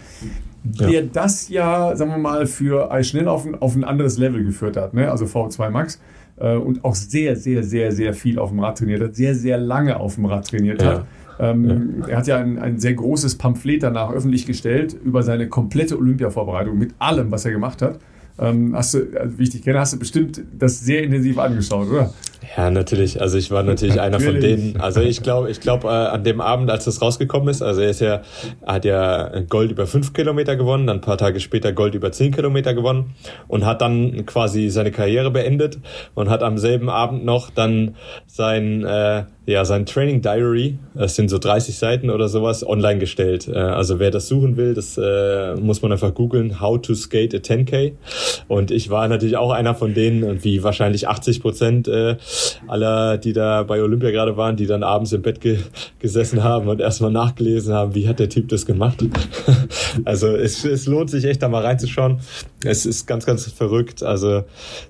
der 0.63 0.91
ja. 0.91 1.03
das 1.11 1.49
ja, 1.49 1.97
sagen 1.97 2.11
wir 2.11 2.19
mal, 2.19 2.47
für 2.47 2.91
Eisschnelllaufen 2.93 3.61
auf 3.61 3.75
ein 3.75 3.85
anderes 3.85 4.19
Level 4.19 4.45
geführt 4.45 4.77
hat, 4.77 4.93
ne? 4.93 5.11
also 5.11 5.25
V2 5.25 5.71
Max 5.71 6.01
äh, 6.37 6.55
und 6.57 6.85
auch 6.85 6.95
sehr, 6.95 7.37
sehr, 7.37 7.63
sehr, 7.63 7.93
sehr 7.93 8.13
viel 8.13 8.39
auf 8.39 8.51
dem 8.51 8.61
Rad 8.61 8.79
trainiert 8.79 9.03
hat, 9.03 9.17
sehr, 9.17 9.35
sehr 9.35 9.57
lange 9.57 9.99
auf 9.99 10.17
dem 10.17 10.27
Rad 10.27 10.49
trainiert 10.49 10.83
ja. 10.83 10.89
hat. 10.89 11.07
Ähm, 11.39 12.01
ja. 12.01 12.09
Er 12.09 12.17
hat 12.19 12.27
ja 12.27 12.37
ein, 12.37 12.59
ein, 12.59 12.79
sehr 12.79 12.95
großes 12.95 13.39
Pamphlet 13.39 13.83
danach 13.83 14.13
öffentlich 14.13 14.47
gestellt 14.47 14.95
über 15.03 15.23
seine 15.23 15.49
komplette 15.49 15.99
Olympia-Vorbereitung 15.99 16.79
mit 16.79 16.95
allem, 16.99 17.31
was 17.31 17.45
er 17.45 17.53
gemacht 17.53 17.83
hat. 17.83 17.99
Ähm, 18.39 18.75
hast 18.77 18.95
du, 18.95 19.07
also 19.19 19.39
wie 19.39 19.45
ich 19.45 19.51
dich 19.51 19.63
kenne, 19.63 19.79
hast 19.79 19.95
du 19.95 19.99
bestimmt 19.99 20.43
das 20.57 20.81
sehr 20.81 21.03
intensiv 21.03 21.39
angeschaut, 21.39 21.89
oder? 21.89 22.13
Ja, 22.57 22.71
natürlich. 22.71 23.21
Also 23.21 23.37
ich 23.37 23.51
war 23.51 23.63
natürlich 23.63 24.01
einer 24.01 24.21
von 24.21 24.41
denen. 24.41 24.81
Also 24.81 25.01
ich 25.01 25.23
glaube, 25.23 25.51
ich 25.51 25.61
glaube, 25.61 25.89
äh, 25.89 25.91
an 25.91 26.23
dem 26.23 26.41
Abend, 26.41 26.71
als 26.71 26.85
das 26.85 27.03
rausgekommen 27.03 27.49
ist, 27.49 27.63
also 27.63 27.81
er 27.81 27.91
ist 27.91 28.01
ja, 28.01 28.23
hat 28.65 28.85
ja 28.85 29.41
Gold 29.49 29.73
über 29.73 29.87
fünf 29.87 30.13
Kilometer 30.13 30.55
gewonnen, 30.57 30.87
dann 30.87 30.99
ein 30.99 31.01
paar 31.01 31.19
Tage 31.19 31.41
später 31.41 31.73
Gold 31.73 31.95
über 31.95 32.13
zehn 32.13 32.33
Kilometer 32.33 32.75
gewonnen 32.75 33.15
und 33.49 33.65
hat 33.65 33.81
dann 33.81 34.25
quasi 34.27 34.69
seine 34.69 34.93
Karriere 34.93 35.31
beendet 35.31 35.79
und 36.15 36.31
hat 36.31 36.43
am 36.43 36.59
selben 36.59 36.89
Abend 36.89 37.25
noch 37.25 37.51
dann 37.51 37.97
sein 38.27 38.85
äh, 38.85 39.25
ja, 39.47 39.65
sein 39.65 39.85
Training 39.85 40.23
Diary, 40.23 40.79
das 40.95 41.17
sind 41.17 41.29
so 41.29 41.39
30 41.39 41.77
Seiten 41.77 42.09
oder 42.09 42.29
sowas, 42.29 42.67
online 42.67 42.99
gestellt. 42.99 43.47
Äh, 43.47 43.59
also 43.59 43.99
wer 43.99 44.11
das 44.11 44.29
suchen 44.29 44.57
will, 44.57 44.73
das 44.73 44.99
äh, 44.99 45.55
muss 45.57 45.83
man 45.83 45.93
einfach 45.93 46.15
googeln, 46.15 46.61
How 46.61 46.81
to 46.81 46.95
Skate 46.95 47.35
a 47.35 47.39
10K. 47.39 47.93
Und 48.49 48.71
ich 48.71 48.89
war 48.89 49.07
natürlich 49.07 49.37
auch 49.37 49.51
einer 49.51 49.75
von 49.75 49.93
denen, 49.93 50.25
und 50.25 50.45
wie 50.45 50.63
wahrscheinlich 50.63 51.09
80 51.09 51.43
Prozent 51.43 51.89
äh, 51.89 52.17
aller, 52.67 53.19
die 53.19 53.33
da 53.33 53.63
bei 53.63 53.83
Olympia 53.83 54.11
gerade 54.11 54.37
waren, 54.37 54.57
die 54.57 54.67
dann 54.67 54.83
abends 54.83 55.13
im 55.13 55.23
Bett 55.23 55.41
ge 55.41 55.59
gesessen 55.99 56.43
haben 56.43 56.69
und 56.69 56.81
erstmal 56.81 57.11
nachgelesen 57.11 57.73
haben, 57.73 57.95
wie 57.95 58.09
hat 58.09 58.19
der 58.19 58.29
Typ 58.29 58.49
das 58.49 58.67
gemacht. 58.67 59.05
also 60.05 60.29
es, 60.29 60.65
es 60.65 60.87
lohnt 60.87 61.11
sich 61.11 61.25
echt 61.25 61.43
da 61.43 61.49
mal 61.49 61.65
reinzuschauen. 61.65 62.21
Es 62.65 62.87
ist 62.87 63.07
ganz, 63.07 63.25
ganz 63.27 63.51
verrückt. 63.51 64.03
Also 64.03 64.45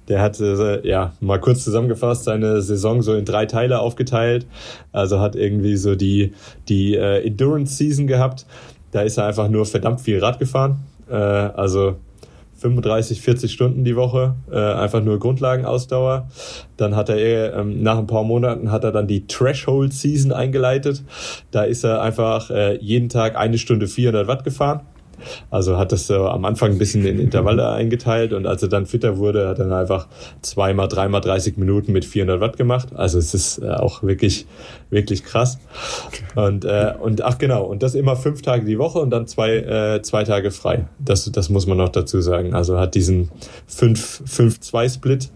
der 0.08 0.20
hat, 0.20 0.40
äh, 0.40 0.86
ja, 0.86 1.12
mal 1.20 1.38
kurz 1.38 1.64
zusammengefasst, 1.64 2.24
seine 2.24 2.62
Saison 2.62 3.02
so 3.02 3.14
in 3.14 3.24
drei 3.24 3.46
Teile 3.46 3.80
aufgeteilt 3.80 4.46
also 4.94 5.20
hat 5.20 5.34
irgendwie 5.36 5.76
so 5.76 5.96
die, 5.96 6.32
die 6.68 6.94
äh, 6.94 7.26
Endurance 7.26 7.76
Season 7.76 8.06
gehabt. 8.06 8.46
Da 8.92 9.02
ist 9.02 9.18
er 9.18 9.26
einfach 9.26 9.48
nur 9.48 9.66
verdammt 9.66 10.00
viel 10.00 10.20
Rad 10.20 10.38
gefahren. 10.38 10.78
Äh, 11.10 11.14
also 11.14 11.96
35, 12.64 13.20
40 13.20 13.52
Stunden 13.52 13.84
die 13.84 13.94
Woche, 13.94 14.36
äh, 14.50 14.56
einfach 14.56 15.04
nur 15.04 15.18
Grundlagenausdauer. 15.18 16.28
Dann 16.78 16.96
hat 16.96 17.10
er 17.10 17.54
ähm, 17.54 17.82
nach 17.82 17.98
ein 17.98 18.06
paar 18.06 18.24
Monaten 18.24 18.72
hat 18.72 18.84
er 18.84 18.92
dann 18.92 19.06
die 19.06 19.26
Threshold 19.26 19.92
Season 19.92 20.32
eingeleitet. 20.32 21.04
Da 21.50 21.64
ist 21.64 21.84
er 21.84 22.00
einfach 22.00 22.50
äh, 22.50 22.76
jeden 22.76 23.10
Tag 23.10 23.36
eine 23.36 23.58
Stunde 23.58 23.86
400 23.86 24.26
Watt 24.28 24.44
gefahren. 24.44 24.80
Also 25.50 25.76
hat 25.78 25.92
das 25.92 26.06
so 26.06 26.26
am 26.26 26.44
Anfang 26.44 26.72
ein 26.72 26.78
bisschen 26.78 27.04
in 27.04 27.18
Intervalle 27.18 27.70
eingeteilt 27.70 28.32
und 28.32 28.46
als 28.46 28.62
er 28.62 28.68
dann 28.68 28.86
fitter 28.86 29.18
wurde, 29.18 29.48
hat 29.48 29.58
er 29.58 29.66
dann 29.66 29.78
einfach 29.78 30.08
zweimal, 30.42 30.88
dreimal 30.88 31.20
30 31.20 31.56
Minuten 31.56 31.92
mit 31.92 32.04
400 32.04 32.40
Watt 32.40 32.56
gemacht. 32.56 32.88
Also 32.94 33.18
es 33.18 33.34
ist 33.34 33.58
äh, 33.58 33.70
auch 33.70 34.02
wirklich, 34.02 34.46
wirklich 34.90 35.24
krass. 35.24 35.58
Und, 36.34 36.64
äh, 36.64 36.94
und 37.00 37.22
ach 37.22 37.38
genau, 37.38 37.64
und 37.64 37.82
das 37.82 37.94
immer 37.94 38.16
fünf 38.16 38.42
Tage 38.42 38.64
die 38.64 38.78
Woche 38.78 38.98
und 38.98 39.10
dann 39.10 39.26
zwei, 39.26 39.56
äh, 39.56 40.02
zwei 40.02 40.24
Tage 40.24 40.50
frei. 40.50 40.86
Das, 40.98 41.30
das 41.30 41.48
muss 41.48 41.66
man 41.66 41.78
noch 41.78 41.90
dazu 41.90 42.20
sagen. 42.20 42.54
Also 42.54 42.78
hat 42.78 42.94
diesen 42.94 43.30
5-2-Split 43.70 45.30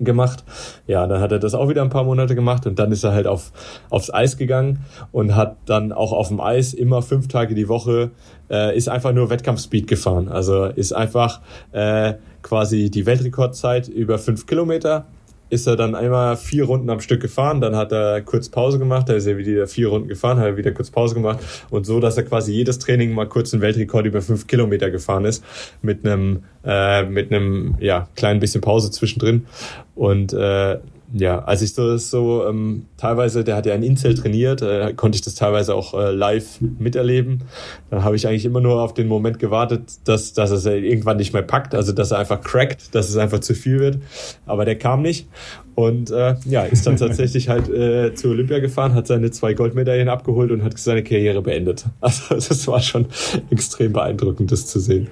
gemacht. 0.00 0.44
Ja, 0.86 1.06
dann 1.06 1.20
hat 1.20 1.32
er 1.32 1.38
das 1.38 1.54
auch 1.54 1.68
wieder 1.68 1.82
ein 1.82 1.90
paar 1.90 2.04
Monate 2.04 2.34
gemacht 2.34 2.66
und 2.66 2.78
dann 2.78 2.92
ist 2.92 3.04
er 3.04 3.12
halt 3.12 3.26
auf, 3.26 3.52
aufs 3.90 4.12
Eis 4.12 4.36
gegangen 4.36 4.84
und 5.12 5.36
hat 5.36 5.56
dann 5.66 5.92
auch 5.92 6.12
auf 6.12 6.28
dem 6.28 6.40
Eis 6.40 6.74
immer 6.74 7.02
fünf 7.02 7.28
Tage 7.28 7.54
die 7.54 7.68
Woche, 7.68 8.10
äh, 8.50 8.76
ist 8.76 8.88
einfach 8.88 9.12
nur 9.12 9.30
Wettkampfspeed 9.30 9.86
gefahren. 9.86 10.28
Also 10.28 10.64
ist 10.64 10.92
einfach 10.92 11.40
äh, 11.72 12.14
quasi 12.42 12.90
die 12.90 13.06
Weltrekordzeit 13.06 13.88
über 13.88 14.18
fünf 14.18 14.46
Kilometer 14.46 15.06
ist 15.50 15.66
er 15.66 15.76
dann 15.76 15.94
einmal 15.94 16.36
vier 16.36 16.64
Runden 16.64 16.88
am 16.90 17.00
Stück 17.00 17.20
gefahren, 17.20 17.60
dann 17.60 17.76
hat 17.76 17.92
er 17.92 18.22
kurz 18.22 18.48
Pause 18.48 18.78
gemacht, 18.78 19.08
da 19.08 19.14
ist 19.14 19.26
er 19.26 19.36
wieder 19.36 19.66
vier 19.66 19.88
Runden 19.88 20.08
gefahren, 20.08 20.38
hat 20.38 20.46
er 20.46 20.56
wieder 20.56 20.72
kurz 20.72 20.90
Pause 20.90 21.14
gemacht 21.14 21.40
und 21.70 21.84
so, 21.84 22.00
dass 22.00 22.16
er 22.16 22.22
quasi 22.22 22.52
jedes 22.52 22.78
Training 22.78 23.12
mal 23.12 23.28
kurz 23.28 23.52
einen 23.52 23.60
Weltrekord 23.62 24.06
über 24.06 24.22
fünf 24.22 24.46
Kilometer 24.46 24.90
gefahren 24.90 25.24
ist 25.24 25.44
mit 25.82 26.06
einem 26.06 26.44
äh, 26.64 27.04
mit 27.04 27.32
einem 27.32 27.74
ja 27.80 28.08
kleinen 28.16 28.40
bisschen 28.40 28.60
Pause 28.60 28.90
zwischendrin. 28.90 29.46
Und 29.94 30.32
äh, 30.32 30.78
ja, 31.12 31.40
als 31.40 31.62
ich 31.62 31.74
das 31.74 32.10
so 32.10 32.46
ähm, 32.46 32.86
teilweise, 32.96 33.42
der 33.42 33.56
hat 33.56 33.66
ja 33.66 33.74
ein 33.74 33.82
Incel 33.82 34.14
trainiert, 34.14 34.62
äh, 34.62 34.92
konnte 34.94 35.16
ich 35.16 35.22
das 35.22 35.34
teilweise 35.34 35.74
auch 35.74 35.94
äh, 35.94 36.12
live 36.12 36.60
miterleben. 36.60 37.44
Da 37.90 38.02
habe 38.04 38.16
ich 38.16 38.28
eigentlich 38.28 38.44
immer 38.44 38.60
nur 38.60 38.80
auf 38.80 38.94
den 38.94 39.08
Moment 39.08 39.38
gewartet, 39.38 39.82
dass, 40.04 40.32
dass 40.32 40.50
es 40.50 40.66
irgendwann 40.66 41.16
nicht 41.16 41.32
mehr 41.32 41.42
packt, 41.42 41.74
also 41.74 41.92
dass 41.92 42.12
er 42.12 42.18
einfach 42.18 42.40
crackt, 42.40 42.94
dass 42.94 43.08
es 43.08 43.16
einfach 43.16 43.40
zu 43.40 43.54
viel 43.54 43.80
wird. 43.80 43.98
Aber 44.46 44.64
der 44.64 44.76
kam 44.76 45.02
nicht. 45.02 45.28
Und 45.74 46.10
äh, 46.10 46.36
ja, 46.44 46.62
ist 46.62 46.86
dann 46.86 46.96
tatsächlich 46.98 47.48
halt 47.48 47.68
äh, 47.68 48.14
zu 48.14 48.28
Olympia 48.28 48.60
gefahren, 48.60 48.94
hat 48.94 49.06
seine 49.06 49.30
zwei 49.30 49.54
Goldmedaillen 49.54 50.08
abgeholt 50.08 50.52
und 50.52 50.62
hat 50.62 50.78
seine 50.78 51.02
Karriere 51.02 51.42
beendet. 51.42 51.84
Also 52.00 52.34
das 52.34 52.66
war 52.66 52.80
schon 52.80 53.06
extrem 53.50 53.92
beeindruckend, 53.92 54.50
das 54.50 54.66
zu 54.66 54.80
sehen. 54.80 55.08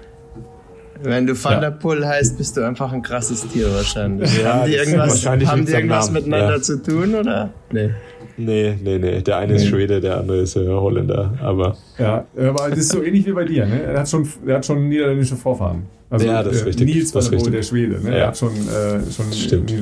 Wenn 1.03 1.27
du 1.27 1.45
Van 1.45 1.61
der 1.61 1.71
Poel 1.71 2.07
heißt, 2.07 2.39
bist 2.39 2.57
du 2.57 2.67
einfach 2.67 2.93
ein 2.93 3.03
krasses 3.03 3.47
Tier 3.49 3.73
wahrscheinlich. 3.73 4.43
Ja, 4.43 4.55
haben 4.55 4.67
die 4.67 4.77
irgendwas, 4.77 5.27
haben 5.27 5.67
die 5.67 5.73
irgendwas 5.73 6.11
miteinander 6.11 6.57
ja. 6.57 6.63
zu 6.63 6.83
tun, 6.83 7.15
oder? 7.15 7.51
Nee. 7.71 7.91
Nee, 8.37 8.79
nee, 8.83 8.99
nee. 8.99 9.21
Der 9.21 9.39
eine 9.39 9.53
nee. 9.53 9.59
ist 9.59 9.67
Schwede, 9.67 10.01
der 10.01 10.19
andere 10.19 10.39
ist 10.39 10.57
äh, 10.57 10.67
Holländer. 10.67 11.35
Aber. 11.43 11.77
Ja, 11.99 12.25
aber 12.37 12.71
das 12.71 12.79
ist 12.79 12.91
so 12.91 13.03
ähnlich 13.03 13.27
wie 13.27 13.33
bei 13.33 13.45
dir, 13.45 13.67
ne? 13.67 13.83
Er 13.83 14.01
hat 14.01 14.09
schon, 14.09 14.29
er 14.47 14.57
hat 14.57 14.67
schon 14.67 14.89
niederländische 14.89 15.35
Vorfahren. 15.35 15.87
Also, 16.09 16.27
ja, 16.27 16.43
das 16.43 16.59
ist 16.59 16.67
richtig. 16.67 16.87
Nils 16.87 17.15
war 17.15 17.23
wohl 17.41 17.51
der 17.51 17.63
Schwede, 17.63 18.01
ne? 18.01 18.11
Ja. 18.11 18.17
Er 18.17 18.27
hat 18.29 18.39
schon, 18.39 18.53
äh, 18.53 19.11
schon 19.11 19.33
Stimmt. 19.33 19.73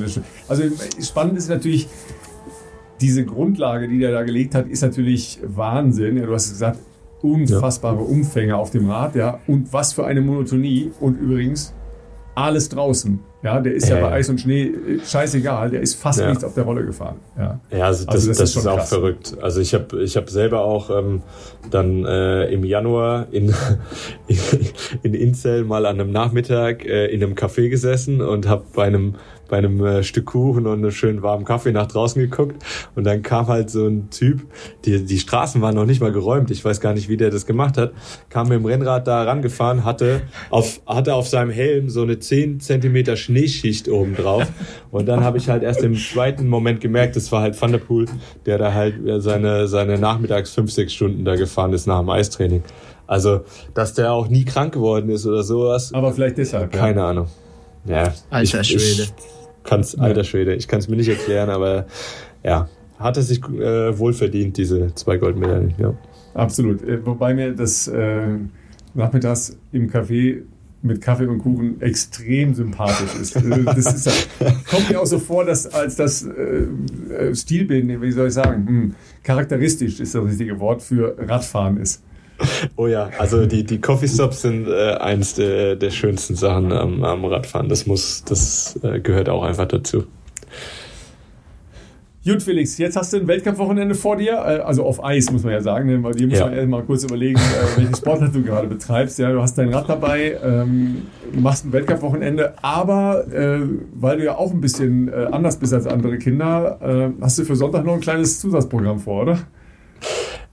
Also 0.49 0.65
spannend 1.01 1.37
ist 1.37 1.51
natürlich, 1.51 1.87
diese 3.01 3.25
Grundlage, 3.27 3.89
die 3.89 3.99
der 3.99 4.13
da 4.13 4.23
gelegt 4.23 4.55
hat, 4.55 4.69
ist 4.69 4.83
natürlich 4.83 5.39
Wahnsinn. 5.43 6.17
Ja, 6.17 6.25
du 6.25 6.33
hast 6.33 6.49
gesagt, 6.49 6.79
unfassbare 7.33 7.97
ja. 7.97 8.03
Umfänge 8.03 8.57
auf 8.57 8.71
dem 8.71 8.91
Rad, 8.91 9.15
ja, 9.15 9.41
und 9.47 9.73
was 9.73 9.93
für 9.93 10.07
eine 10.07 10.21
Monotonie 10.21 10.93
und 11.01 11.17
übrigens 11.19 11.75
alles 12.35 12.69
draußen. 12.69 13.19
Ja, 13.43 13.61
der 13.61 13.75
ist 13.75 13.89
äh. 13.89 13.95
ja 13.95 14.01
bei 14.01 14.13
Eis 14.13 14.29
und 14.29 14.41
Schnee 14.41 14.65
äh, 14.65 15.01
scheißegal, 15.05 15.71
der 15.71 15.81
ist 15.81 15.95
fast 15.95 16.19
ja. 16.19 16.29
nichts 16.29 16.43
auf 16.43 16.55
der 16.55 16.65
Rolle 16.65 16.85
gefahren. 16.85 17.17
Ja, 17.39 17.61
ja 17.71 17.85
also 17.87 18.05
das, 18.05 18.15
also 18.15 18.29
das, 18.29 18.39
das 18.39 18.51
ist, 18.51 18.57
ist, 18.57 18.67
auch 18.67 18.77
krass. 18.77 18.89
verrückt. 18.89 19.37
Also 19.41 19.61
ich 19.61 19.73
habe 19.73 20.03
ich 20.03 20.17
hab 20.17 20.29
selber 20.29 20.63
auch 20.63 20.91
ähm, 20.91 21.23
dann 21.71 22.05
äh, 22.05 22.47
im 22.47 22.65
Januar 22.65 23.29
in, 23.31 23.55
in, 24.27 24.39
in 25.03 25.15
Inzell 25.15 25.65
mal 25.65 25.87
an 25.87 26.01
einem 26.01 26.11
Nachmittag 26.11 26.85
äh, 26.85 27.07
in 27.07 27.23
einem 27.23 27.35
Café 27.35 27.69
gesessen 27.69 28.21
und 28.21 28.49
habe 28.49 28.65
bei 28.75 28.85
einem 28.85 29.15
bei 29.49 29.59
einem 29.59 29.85
äh, 29.85 30.03
Stück 30.03 30.27
Kuchen 30.27 30.67
und 30.67 30.79
einem 30.79 30.91
schönen 30.91 31.23
warmen 31.23 31.45
Kaffee 31.45 31.73
nach 31.73 31.87
draußen 31.87 32.21
geguckt 32.21 32.63
und 32.95 33.05
dann 33.05 33.23
kam 33.23 33.47
halt 33.47 33.71
so 33.71 33.87
ein 33.87 34.11
Typ, 34.11 34.43
die, 34.85 35.05
die 35.05 35.19
Straßen 35.19 35.61
waren 35.61 35.75
noch 35.75 35.87
nicht 35.87 36.01
mal 36.01 36.13
geräumt, 36.13 36.51
ich 36.51 36.65
weiß 36.65 36.81
gar 36.81 36.95
nicht, 36.95 37.09
wie 37.09 37.17
der 37.17 37.31
das 37.31 37.47
gemacht 37.47 37.77
hat, 37.77 37.93
kam 38.29 38.49
mit 38.49 38.59
dem 38.59 38.67
Rennrad 38.67 39.07
da 39.07 39.23
rangefahren, 39.23 39.85
hatte 39.85 40.23
auf, 40.51 40.81
hatte 40.87 41.15
auf 41.15 41.29
seinem 41.29 41.51
Helm 41.51 41.89
so 41.91 42.03
eine 42.03 42.19
10 42.19 42.61
Zentimeter 42.61 43.17
Schneeschicht 43.17 43.89
oben 43.89 44.17
drauf 44.17 44.47
und 44.91 45.07
dann 45.07 45.25
habe 45.25 45.39
ich 45.39 45.49
halt 45.49 45.63
erst 45.63 45.83
im 45.83 45.97
zweiten 45.97 46.49
Moment 46.49 46.81
gemerkt, 46.81 47.17
das 47.17 47.31
war 47.33 47.43
halt 47.43 47.61
Van 47.61 47.73
der 47.73 47.79
Poel, 47.79 48.07
der 48.45 48.59
da 48.59 48.73
halt 48.73 48.95
seine, 49.19 49.69
seine 49.69 49.99
nachmittags 49.99 50.51
fünf, 50.51 50.73
sechs 50.73 50.93
Stunden 50.95 51.25
da 51.25 51.37
gefahren 51.37 51.73
ist 51.73 51.87
nach 51.87 52.01
dem 52.01 52.11
Eistraining. 52.11 52.63
Also, 53.07 53.43
dass 53.75 53.95
der 53.95 54.13
auch 54.13 54.29
nie 54.29 54.45
krank 54.45 54.75
geworden 54.75 55.11
ist 55.11 55.27
oder 55.27 55.43
sowas. 55.43 55.93
Aber 55.95 56.13
vielleicht 56.13 56.39
deshalb. 56.39 56.73
Keine 56.73 57.01
ja. 57.01 57.09
Ahnung. 57.11 57.29
Ja. 57.85 58.13
Alter 58.31 58.61
ich, 58.61 58.69
Schwede. 58.69 59.03
Ich, 59.03 59.36
kann's, 59.67 59.93
ja. 59.93 60.03
alter 60.03 60.25
Schwede, 60.25 60.55
ich 60.55 60.69
kann 60.69 60.79
es 60.79 60.89
mir 60.89 60.97
nicht 60.97 61.09
erklären, 61.09 61.51
aber 61.51 61.87
ja, 62.43 62.69
hat 62.99 63.17
er 63.17 63.23
sich 63.23 63.43
äh, 63.45 63.99
wohl 63.99 64.13
verdient, 64.13 64.57
diese 64.57 64.95
zwei 64.95 65.19
Goldmedaillen. 65.19 65.75
Ja. 65.79 65.95
Absolut. 66.35 66.83
Äh, 66.83 67.05
wobei 67.05 67.35
mir 67.35 67.53
das 67.53 67.89
äh, 67.89 68.27
nachmittags 68.95 69.57
im 69.73 69.91
Café 69.91 70.43
mit 70.83 71.01
Kaffee 71.01 71.27
und 71.27 71.39
Kuchen 71.39 71.81
extrem 71.81 72.55
sympathisch 72.55 73.15
ist. 73.21 73.37
Also 73.37 73.63
das 73.65 74.07
ist, 74.07 74.29
kommt 74.71 74.91
mir 74.91 75.01
auch 75.01 75.07
so 75.07 75.19
vor, 75.19 75.45
dass 75.45 75.67
als 75.67 75.97
das 75.97 76.25
äh, 76.25 76.67
äh 77.13 77.35
Stilbild, 77.35 78.01
wie 78.01 78.13
soll 78.13 78.29
ich 78.29 78.35
sagen, 78.35 78.67
hm, 78.67 78.95
charakteristisch 79.23 80.01
ist 80.01 80.15
das 80.15 80.25
richtige 80.25 80.61
Wort 80.61 80.83
für 80.83 81.17
Radfahren 81.19 81.79
ist. 81.79 82.03
Oh 82.77 82.87
ja, 82.87 83.11
also 83.19 83.47
die, 83.47 83.65
die 83.65 83.81
Coffeestops 83.81 84.43
sind 84.43 84.69
äh, 84.69 84.95
eins 84.95 85.35
der, 85.35 85.77
der 85.77 85.91
schönsten 85.91 86.35
Sachen 86.35 86.73
am, 86.73 87.05
am 87.05 87.25
Radfahren. 87.25 87.69
Das 87.69 87.87
muss, 87.87 88.25
das 88.25 88.79
äh, 88.83 89.01
gehört 89.01 89.29
auch 89.29 89.43
einfach 89.43 89.67
dazu. 89.67 90.05
Gut, 92.27 92.43
Felix, 92.43 92.77
jetzt 92.79 92.97
hast 92.97 93.13
du 93.13 93.19
ein 93.19 93.29
Weltcup-Wochenende 93.29 93.95
vor 93.95 94.17
dir, 94.17 94.33
äh, 94.33 94.59
also 94.59 94.85
auf 94.85 95.05
Eis, 95.05 95.31
muss 95.31 95.45
man 95.45 95.53
ja 95.53 95.61
sagen, 95.61 95.87
ne? 95.89 96.03
weil 96.03 96.13
dir 96.13 96.27
muss 96.27 96.41
ja. 96.41 96.47
man 96.47 96.55
erst 96.55 96.69
mal 96.69 96.83
kurz 96.83 97.05
überlegen, 97.05 97.39
äh, 97.39 97.79
welchen 97.79 97.95
Sportler 97.95 98.29
du 98.29 98.43
gerade 98.43 98.67
betreibst. 98.67 99.21
Ja, 99.21 99.31
du 99.31 99.41
hast 99.41 99.57
dein 99.57 99.73
Rad 99.73 99.89
dabei, 99.89 100.37
ähm, 100.43 101.03
machst 101.33 101.65
ein 101.65 101.73
Weltcup-Wochenende, 101.73 102.55
aber 102.63 103.33
äh, 103.33 103.61
weil 103.95 104.19
du 104.19 104.25
ja 104.25 104.35
auch 104.35 104.51
ein 104.51 104.61
bisschen 104.61 105.07
äh, 105.07 105.29
anders 105.31 105.57
bist 105.59 105.73
als 105.73 105.87
andere 105.87 106.19
Kinder, 106.19 106.81
äh, 106.83 107.23
hast 107.23 107.39
du 107.39 107.45
für 107.45 107.55
Sonntag 107.55 107.85
noch 107.85 107.95
ein 107.95 108.01
kleines 108.01 108.41
Zusatzprogramm 108.41 108.99
vor, 108.99 109.23
oder? 109.23 109.39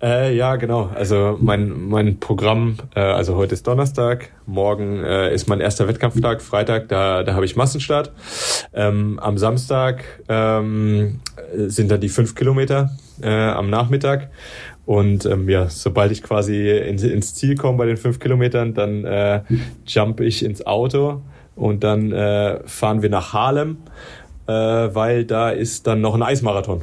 Äh, 0.03 0.35
ja, 0.35 0.57
genau. 0.57 0.89
Also 0.93 1.37
mein, 1.39 1.87
mein 1.87 2.19
Programm, 2.19 2.75
äh, 2.93 2.99
also 2.99 3.37
heute 3.37 3.53
ist 3.53 3.65
Donnerstag, 3.65 4.33
morgen 4.45 5.01
äh, 5.01 5.33
ist 5.33 5.47
mein 5.47 5.61
erster 5.61 5.87
Wettkampftag, 5.87 6.41
Freitag, 6.41 6.89
da, 6.89 7.23
da 7.23 7.35
habe 7.35 7.45
ich 7.45 7.55
Massenstart. 7.55 8.11
Ähm, 8.73 9.17
am 9.19 9.37
Samstag 9.37 10.03
ähm, 10.27 11.21
sind 11.55 11.89
dann 11.89 12.01
die 12.01 12.09
fünf 12.09 12.35
Kilometer 12.35 12.89
äh, 13.21 13.29
am 13.29 13.69
Nachmittag. 13.69 14.29
Und 14.85 15.25
ähm, 15.25 15.47
ja, 15.47 15.69
sobald 15.69 16.11
ich 16.11 16.21
quasi 16.21 16.69
ins, 16.69 17.03
ins 17.03 17.33
Ziel 17.35 17.55
komme 17.55 17.77
bei 17.77 17.85
den 17.85 17.95
fünf 17.95 18.19
Kilometern, 18.19 18.73
dann 18.73 19.05
äh, 19.05 19.41
jump 19.87 20.19
ich 20.19 20.43
ins 20.43 20.65
Auto 20.65 21.21
und 21.55 21.85
dann 21.85 22.11
äh, 22.11 22.59
fahren 22.65 23.01
wir 23.03 23.09
nach 23.09 23.31
Harlem 23.31 23.77
weil 24.51 25.25
da 25.25 25.49
ist 25.49 25.87
dann 25.87 26.01
noch 26.01 26.15
ein 26.15 26.23
Eismarathon. 26.23 26.81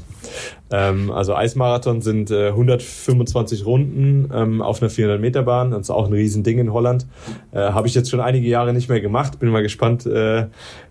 Ähm, 0.70 1.10
also 1.10 1.34
Eismarathon 1.34 2.00
sind 2.00 2.30
äh, 2.30 2.48
125 2.48 3.66
Runden 3.66 4.30
ähm, 4.32 4.62
auf 4.62 4.80
einer 4.80 4.90
400 4.90 5.20
Meter 5.20 5.42
Bahn. 5.42 5.72
Das 5.72 5.82
ist 5.82 5.90
auch 5.90 6.06
ein 6.06 6.12
Riesending 6.12 6.58
in 6.58 6.72
Holland. 6.72 7.06
Äh, 7.52 7.58
Habe 7.58 7.88
ich 7.88 7.94
jetzt 7.94 8.10
schon 8.10 8.20
einige 8.20 8.48
Jahre 8.48 8.72
nicht 8.72 8.88
mehr 8.88 9.00
gemacht. 9.00 9.38
Bin 9.40 9.48
mal 9.50 9.62
gespannt, 9.62 10.06
äh, 10.06 10.46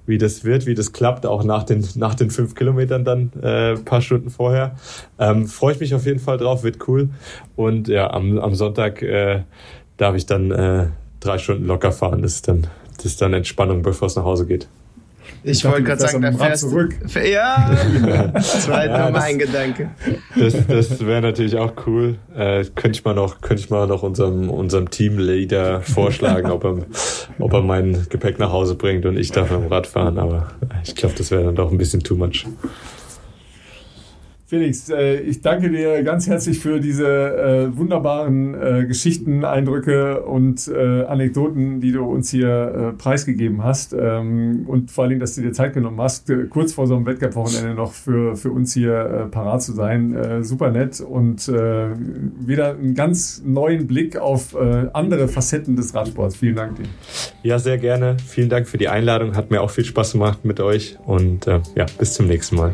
wie 0.05 0.17
das 0.17 0.43
wird, 0.43 0.65
wie 0.65 0.73
das 0.73 0.91
klappt, 0.91 1.25
auch 1.25 1.43
nach 1.43 1.63
den 1.63 1.87
nach 1.95 2.15
den 2.15 2.29
fünf 2.29 2.55
Kilometern 2.55 3.05
dann 3.05 3.31
äh, 3.41 3.75
paar 3.75 4.01
Stunden 4.01 4.29
vorher. 4.29 4.75
Ähm, 5.17 5.47
Freue 5.47 5.73
ich 5.73 5.79
mich 5.79 5.95
auf 5.95 6.05
jeden 6.05 6.19
Fall 6.19 6.37
drauf, 6.37 6.63
wird 6.63 6.87
cool. 6.87 7.09
Und 7.55 7.87
ja, 7.87 8.11
am, 8.11 8.37
am 8.37 8.55
Sonntag 8.55 9.01
äh, 9.01 9.43
darf 9.97 10.15
ich 10.15 10.25
dann 10.25 10.51
äh, 10.51 10.87
drei 11.19 11.37
Stunden 11.37 11.65
locker 11.65 11.91
fahren. 11.91 12.21
Das 12.21 12.33
ist 12.33 12.47
dann 12.47 12.67
das 12.97 13.05
ist 13.05 13.21
dann 13.21 13.33
Entspannung, 13.33 13.81
bevor 13.81 14.07
es 14.07 14.17
nach 14.17 14.25
Hause 14.25 14.45
geht. 14.45 14.67
Ich, 15.43 15.63
wollte 15.65 15.83
gerade 15.83 16.01
sagen, 16.01 16.21
da 16.21 16.31
fährst 16.31 16.69
zurück. 16.69 16.95
Ja, 17.29 17.69
das 18.33 18.67
war 18.67 18.77
halt 18.77 18.91
ja, 18.91 19.09
nur 19.09 19.19
mein 19.19 19.37
Gedanke. 19.37 19.91
Das, 20.35 20.55
das 20.67 21.05
wäre 21.05 21.21
natürlich 21.21 21.57
auch 21.57 21.73
cool. 21.85 22.17
Äh, 22.35 22.65
könnte 22.75 22.97
ich 22.97 23.05
mal 23.05 23.13
noch, 23.13 23.41
könnte 23.41 23.61
ich 23.63 23.69
mal 23.69 23.87
noch 23.87 24.03
unserem, 24.03 24.49
unserem 24.49 24.89
Teamleader 24.89 25.81
vorschlagen, 25.81 26.49
ob 26.51 26.63
er, 26.63 26.77
ob 27.39 27.53
er 27.53 27.61
mein 27.61 28.05
Gepäck 28.09 28.39
nach 28.39 28.51
Hause 28.51 28.75
bringt 28.75 29.05
und 29.05 29.17
ich 29.17 29.31
darf 29.31 29.51
mit 29.51 29.61
dem 29.61 29.67
Rad 29.67 29.87
fahren. 29.87 30.17
Aber 30.17 30.51
ich 30.83 30.95
glaube, 30.95 31.15
das 31.17 31.31
wäre 31.31 31.43
dann 31.43 31.55
doch 31.55 31.71
ein 31.71 31.77
bisschen 31.77 32.01
too 32.01 32.15
much. 32.15 32.45
Felix, 34.49 34.89
äh, 34.89 35.19
ich 35.19 35.41
danke 35.41 35.69
dir 35.69 36.01
ganz 36.01 36.25
herzlich 36.25 36.57
für 36.57 36.79
diese 36.79 37.05
äh, 37.05 37.77
wunderbaren 37.77 38.55
äh, 38.55 38.85
Geschichten, 38.87 39.45
Eindrücke 39.45 40.23
und 40.23 40.67
Anekdoten, 40.69 41.81
die 41.81 41.91
du 41.91 42.03
uns 42.03 42.31
hier 42.31 42.95
preisgegeben 42.97 43.63
hast. 43.63 43.93
Ähm, 43.93 44.65
und 44.67 44.89
vor 44.89 45.07
Dingen, 45.07 45.19
dass 45.19 45.35
du 45.35 45.41
dir 45.41 45.53
Zeit 45.53 45.73
genommen 45.73 46.01
hast, 46.01 46.31
kurz 46.49 46.73
vor 46.73 46.87
so 46.87 46.95
einem 46.95 47.05
Wettkampfwochenende 47.05 47.75
noch 47.75 47.91
für, 47.91 48.35
für 48.35 48.51
uns 48.51 48.73
hier 48.73 49.27
parat 49.29 49.61
zu 49.61 49.73
sein. 49.73 50.43
super 50.43 50.71
nett 50.71 50.99
und 51.01 51.47
wieder 51.47 52.71
einen 52.71 52.95
ganz 52.95 53.43
neuen 53.45 53.85
Blick 53.87 54.17
auf 54.17 54.55
andere 54.93 55.27
Facetten 55.27 55.75
des 55.75 55.93
Radsports. 55.93 56.37
Vielen 56.37 56.55
Dank 56.55 56.77
dir. 56.77 56.85
Ja, 57.43 57.59
sehr 57.59 57.77
gerne. 57.77 58.17
Vielen 58.25 58.49
Dank 58.49 58.67
für 58.67 58.77
die 58.77 58.87
Einladung. 58.87 59.35
Hat 59.35 59.51
mir 59.51 59.61
auch 59.61 59.71
viel 59.71 59.85
Spaß 59.85 60.13
gemacht 60.13 60.45
mit 60.45 60.59
euch 60.59 60.97
und 61.05 61.45
ja, 61.45 61.85
bis 61.97 62.13
zum 62.13 62.27
nächsten 62.27 62.55
Mal. 62.55 62.73